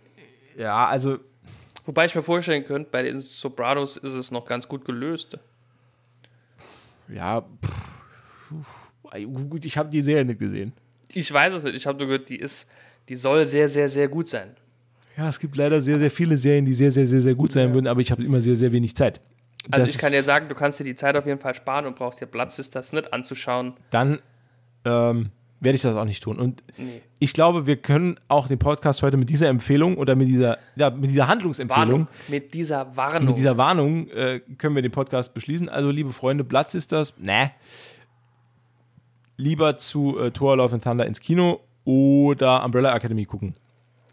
ja, 0.57 0.87
also 0.89 1.19
Wobei 1.87 2.05
ich 2.05 2.15
mir 2.15 2.23
vorstellen 2.23 2.65
könnte, 2.65 2.91
bei 2.91 3.03
den 3.03 3.19
Sopranos 3.19 3.97
ist 3.97 4.15
es 4.15 4.31
noch 4.31 4.45
ganz 4.47 4.69
gut 4.69 4.85
gelöst. 4.85 5.39
ja, 7.09 7.41
pff, 7.65 9.49
gut, 9.49 9.65
ich 9.65 9.77
habe 9.79 9.91
die 9.91 10.03
Serie 10.03 10.25
nicht 10.25 10.39
gesehen. 10.39 10.73
Ich 11.13 11.33
weiß 11.33 11.55
es 11.55 11.65
nicht. 11.65 11.75
Ich 11.75 11.87
habe 11.87 11.99
nur 11.99 12.07
gehört, 12.07 12.29
die 12.29 12.39
ist, 12.39 12.69
die 13.09 13.17
soll 13.17 13.47
sehr, 13.47 13.69
sehr, 13.69 13.89
sehr 13.89 14.09
gut 14.09 14.29
sein. 14.29 14.55
Ja, 15.16 15.28
es 15.28 15.39
gibt 15.41 15.57
leider 15.57 15.81
sehr, 15.82 15.99
sehr 15.99 16.11
viele 16.11 16.37
Serien, 16.39 16.65
die 16.65 16.74
sehr, 16.74 16.93
sehr, 16.93 17.07
sehr, 17.07 17.20
sehr 17.20 17.35
gut 17.35 17.53
sein 17.53 17.74
würden, 17.74 17.87
aber 17.87 18.01
ich 18.01 18.11
habe 18.11 18.23
immer 18.23 18.41
sehr, 18.41 18.57
sehr 18.57 18.73
wenig 18.73 18.95
Zeit. 18.97 19.20
Also 19.70 19.85
Das 19.87 19.95
ich 19.95 20.01
kann 20.01 20.12
dir 20.12 20.23
sagen, 20.23 20.49
du 20.49 20.55
kannst 20.55 20.81
dir 20.81 20.85
die 20.85 20.95
Zeit 20.95 21.16
auf 21.16 21.27
jeden 21.27 21.41
Fall 21.41 21.53
sparen 21.55 21.85
und 21.87 21.97
brauchst 21.97 22.20
dir 22.20 22.27
Platz, 22.27 22.59
ist 22.59 22.74
das 22.74 22.93
nicht 22.93 23.12
anzuschauen. 23.12 23.74
Dann 23.91 24.20
ähm, 24.87 25.31
werde 25.61 25.77
ich 25.77 25.82
das 25.82 25.95
auch 25.97 26.07
nicht 26.07 26.23
tun. 26.23 26.39
Und 26.39 26.62
Nee. 26.78 27.03
ich 27.19 27.35
glaube, 27.35 27.66
wir 27.66 27.77
können 27.77 28.19
auch 28.28 28.49
den 28.49 28.59
Podcast 28.59 29.03
heute 29.03 29.19
mit 29.19 29.28
dieser 29.28 29.49
Empfehlung 29.49 29.99
oder 29.99 30.16
mit 30.16 30.28
dieser, 30.28 30.57
ja, 30.77 30.89
mit 30.89 31.11
dieser 31.11 31.28
Handlungsempfehlung, 31.28 31.91
Warnung. 31.91 32.09
Mit 32.28 32.55
dieser 32.55 32.97
Warnung. 32.97 33.27
mit 33.28 33.37
dieser 33.37 33.59
Warnung 33.59 34.09
äh, 34.09 34.41
können 34.57 34.74
wir 34.74 34.81
den 34.82 34.93
Podcast 34.93 35.35
beschließen. 35.35 35.69
Also, 35.69 35.91
liebe 35.91 36.12
Freunde, 36.12 36.45
Platz 36.45 36.73
ist 36.73 36.93
das. 36.93 37.19
Ne. 37.19 37.51
Lieber 39.37 39.77
zu 39.77 40.19
äh, 40.19 40.31
Thor 40.31 40.57
Love 40.57 40.74
and 40.74 40.85
Thunder 40.85 41.07
ins 41.07 41.20
Kino 41.20 41.61
oder 41.85 42.65
Umbrella 42.65 42.95
Academy 42.95 43.24
gucken. 43.27 43.55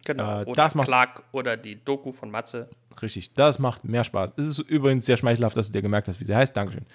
Genau. 0.07 0.41
äh, 0.41 0.45
oder 0.45 0.55
das 0.63 0.75
macht- 0.75 0.87
Clark 0.87 1.23
oder 1.31 1.55
die 1.57 1.83
Doku 1.83 2.11
von 2.11 2.31
Matze. 2.31 2.69
Richtig, 3.01 3.33
das 3.33 3.59
macht 3.59 3.83
mehr 3.83 4.03
Spaß. 4.03 4.33
Es 4.37 4.47
ist 4.47 4.59
übrigens 4.59 5.05
sehr 5.05 5.17
schmeichelhaft, 5.17 5.55
dass 5.55 5.67
du 5.67 5.73
dir 5.73 5.81
gemerkt 5.83 6.07
hast, 6.07 6.19
wie 6.19 6.25
sie 6.25 6.35
heißt. 6.35 6.55
Dankeschön. 6.57 6.85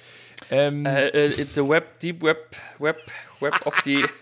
Ähm, 0.50 0.84
Äh, 0.84 1.08
äh, 1.08 1.30
the 1.30 1.68
Web, 1.68 1.98
Deep 2.00 2.22
Web, 2.22 2.56
Web, 2.80 2.96
Web 3.40 3.66
of 3.66 3.74
the. 3.84 4.04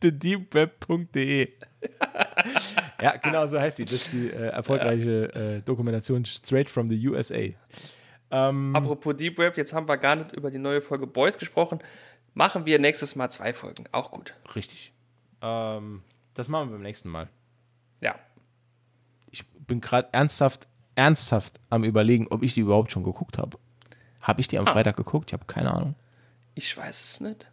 thedeepweb.de. 0.00 1.48
ja, 3.02 3.16
genau 3.16 3.46
so 3.46 3.58
heißt 3.60 3.78
die. 3.78 3.84
Das 3.84 3.94
ist 3.94 4.12
die 4.12 4.30
äh, 4.30 4.48
erfolgreiche 4.48 5.32
äh, 5.34 5.60
Dokumentation 5.62 6.24
Straight 6.24 6.70
from 6.70 6.88
the 6.88 7.08
USA. 7.08 7.48
Apropos 8.30 9.14
Deep 9.16 9.38
Web, 9.38 9.56
jetzt 9.56 9.72
haben 9.72 9.86
wir 9.86 9.96
gar 9.96 10.16
nicht 10.16 10.32
über 10.32 10.50
die 10.50 10.58
neue 10.58 10.80
Folge 10.80 11.06
Boys 11.06 11.38
gesprochen. 11.38 11.78
Machen 12.32 12.66
wir 12.66 12.80
nächstes 12.80 13.14
Mal 13.14 13.28
zwei 13.30 13.52
Folgen. 13.52 13.84
Auch 13.92 14.10
gut. 14.10 14.34
Richtig. 14.56 14.92
Ähm, 15.40 16.02
das 16.34 16.48
machen 16.48 16.68
wir 16.68 16.72
beim 16.74 16.82
nächsten 16.82 17.08
Mal. 17.08 17.28
Ja. 18.00 18.14
Ich 19.30 19.46
bin 19.48 19.80
gerade 19.80 20.08
ernsthaft, 20.12 20.68
ernsthaft 20.94 21.58
am 21.70 21.84
überlegen, 21.84 22.26
ob 22.30 22.42
ich 22.42 22.54
die 22.54 22.60
überhaupt 22.60 22.92
schon 22.92 23.02
geguckt 23.04 23.38
habe. 23.38 23.58
Habe 24.22 24.40
ich 24.40 24.48
die 24.48 24.58
am 24.58 24.66
Freitag 24.66 24.96
geguckt? 24.96 25.30
Ich 25.30 25.32
habe 25.34 25.44
keine 25.46 25.72
Ahnung. 25.72 25.94
Ich 26.54 26.76
weiß 26.76 27.02
es 27.04 27.20
nicht. 27.20 27.50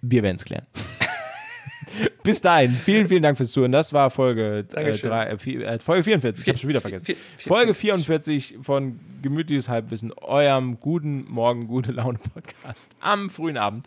Wir 0.00 0.22
werden 0.22 0.36
es 0.36 0.44
klären. 0.44 0.66
Bis 2.24 2.40
dahin, 2.40 2.70
vielen, 2.72 3.06
vielen 3.08 3.22
Dank 3.22 3.36
fürs 3.36 3.52
Zuhören. 3.52 3.72
Das 3.72 3.92
war 3.92 4.10
Folge, 4.10 4.58
äh, 4.74 4.92
drei, 4.98 5.26
äh, 5.26 5.38
vier, 5.38 5.66
äh, 5.66 5.78
Folge 5.78 6.02
44. 6.04 6.42
Ich 6.42 6.48
habe 6.48 6.58
schon 6.58 6.68
wieder 6.68 6.80
vergessen. 6.80 7.04
vier- 7.04 7.16
vier- 7.16 7.48
Folge 7.48 7.74
44 7.74 8.58
von 8.62 8.98
Gemütliches 9.22 9.68
Halbwissen, 9.68 10.12
eurem 10.14 10.80
guten 10.80 11.30
Morgen, 11.30 11.66
gute 11.68 11.92
Laune 11.92 12.18
Podcast 12.18 12.92
am 13.00 13.30
frühen 13.30 13.56
Abend. 13.58 13.84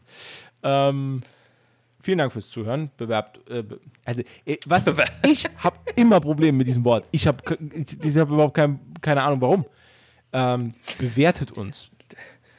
Ähm, 0.63 1.21
vielen 2.05 2.19
Dank 2.19 2.31
fürs 2.31 2.49
Zuhören. 2.49 2.91
Bewerbt. 2.97 3.39
Äh, 3.49 3.63
be 3.63 3.79
also, 4.05 4.21
äh, 4.45 4.57
was, 4.67 4.87
ich 5.23 5.45
habe 5.57 5.77
immer 5.95 6.19
Probleme 6.21 6.59
mit 6.59 6.67
diesem 6.67 6.85
Wort. 6.85 7.05
Ich 7.11 7.27
habe 7.27 7.37
ich, 7.73 8.03
ich 8.03 8.17
hab 8.17 8.29
überhaupt 8.29 8.53
kein, 8.53 8.79
keine 9.01 9.23
Ahnung 9.23 9.41
warum. 9.41 9.65
Ähm, 10.31 10.73
bewertet 10.99 11.51
uns 11.51 11.89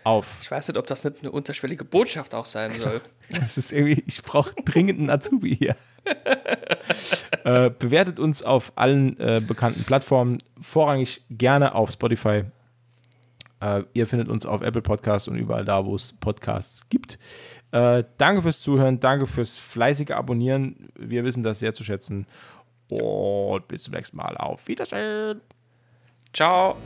auf 0.04 0.38
Ich 0.42 0.50
weiß 0.50 0.68
nicht, 0.68 0.78
ob 0.78 0.86
das 0.86 1.04
nicht 1.04 1.20
eine 1.20 1.30
unterschwellige 1.30 1.84
Botschaft 1.84 2.34
auch 2.34 2.46
sein 2.46 2.72
soll. 2.72 3.00
das 3.30 3.58
ist 3.58 3.72
irgendwie, 3.72 4.02
ich 4.06 4.22
brauche 4.22 4.52
dringend 4.64 4.98
einen 4.98 5.10
Azubi 5.10 5.56
hier. 5.56 5.76
äh, 7.44 7.70
bewertet 7.70 8.20
uns 8.20 8.42
auf 8.42 8.72
allen 8.76 9.18
äh, 9.18 9.42
bekannten 9.46 9.82
Plattformen, 9.84 10.38
vorrangig 10.60 11.22
gerne 11.30 11.74
auf 11.74 11.90
Spotify. 11.90 12.44
Äh, 13.60 13.82
ihr 13.94 14.06
findet 14.06 14.28
uns 14.28 14.46
auf 14.46 14.62
Apple 14.62 14.82
Podcasts 14.82 15.28
und 15.28 15.36
überall 15.36 15.64
da, 15.64 15.84
wo 15.84 15.94
es 15.94 16.12
Podcasts 16.12 16.88
gibt. 16.88 17.18
Äh, 17.72 18.04
danke 18.18 18.42
fürs 18.42 18.60
Zuhören, 18.60 19.00
danke 19.00 19.26
fürs 19.26 19.58
fleißige 19.58 20.12
Abonnieren. 20.12 20.88
Wir 20.98 21.24
wissen 21.24 21.42
das 21.42 21.60
sehr 21.60 21.74
zu 21.74 21.84
schätzen. 21.84 22.26
Und 22.90 23.66
bis 23.68 23.82
zum 23.82 23.94
nächsten 23.94 24.16
Mal. 24.16 24.36
Auf 24.36 24.68
Wiedersehen. 24.68 25.40
Ciao. 26.32 26.76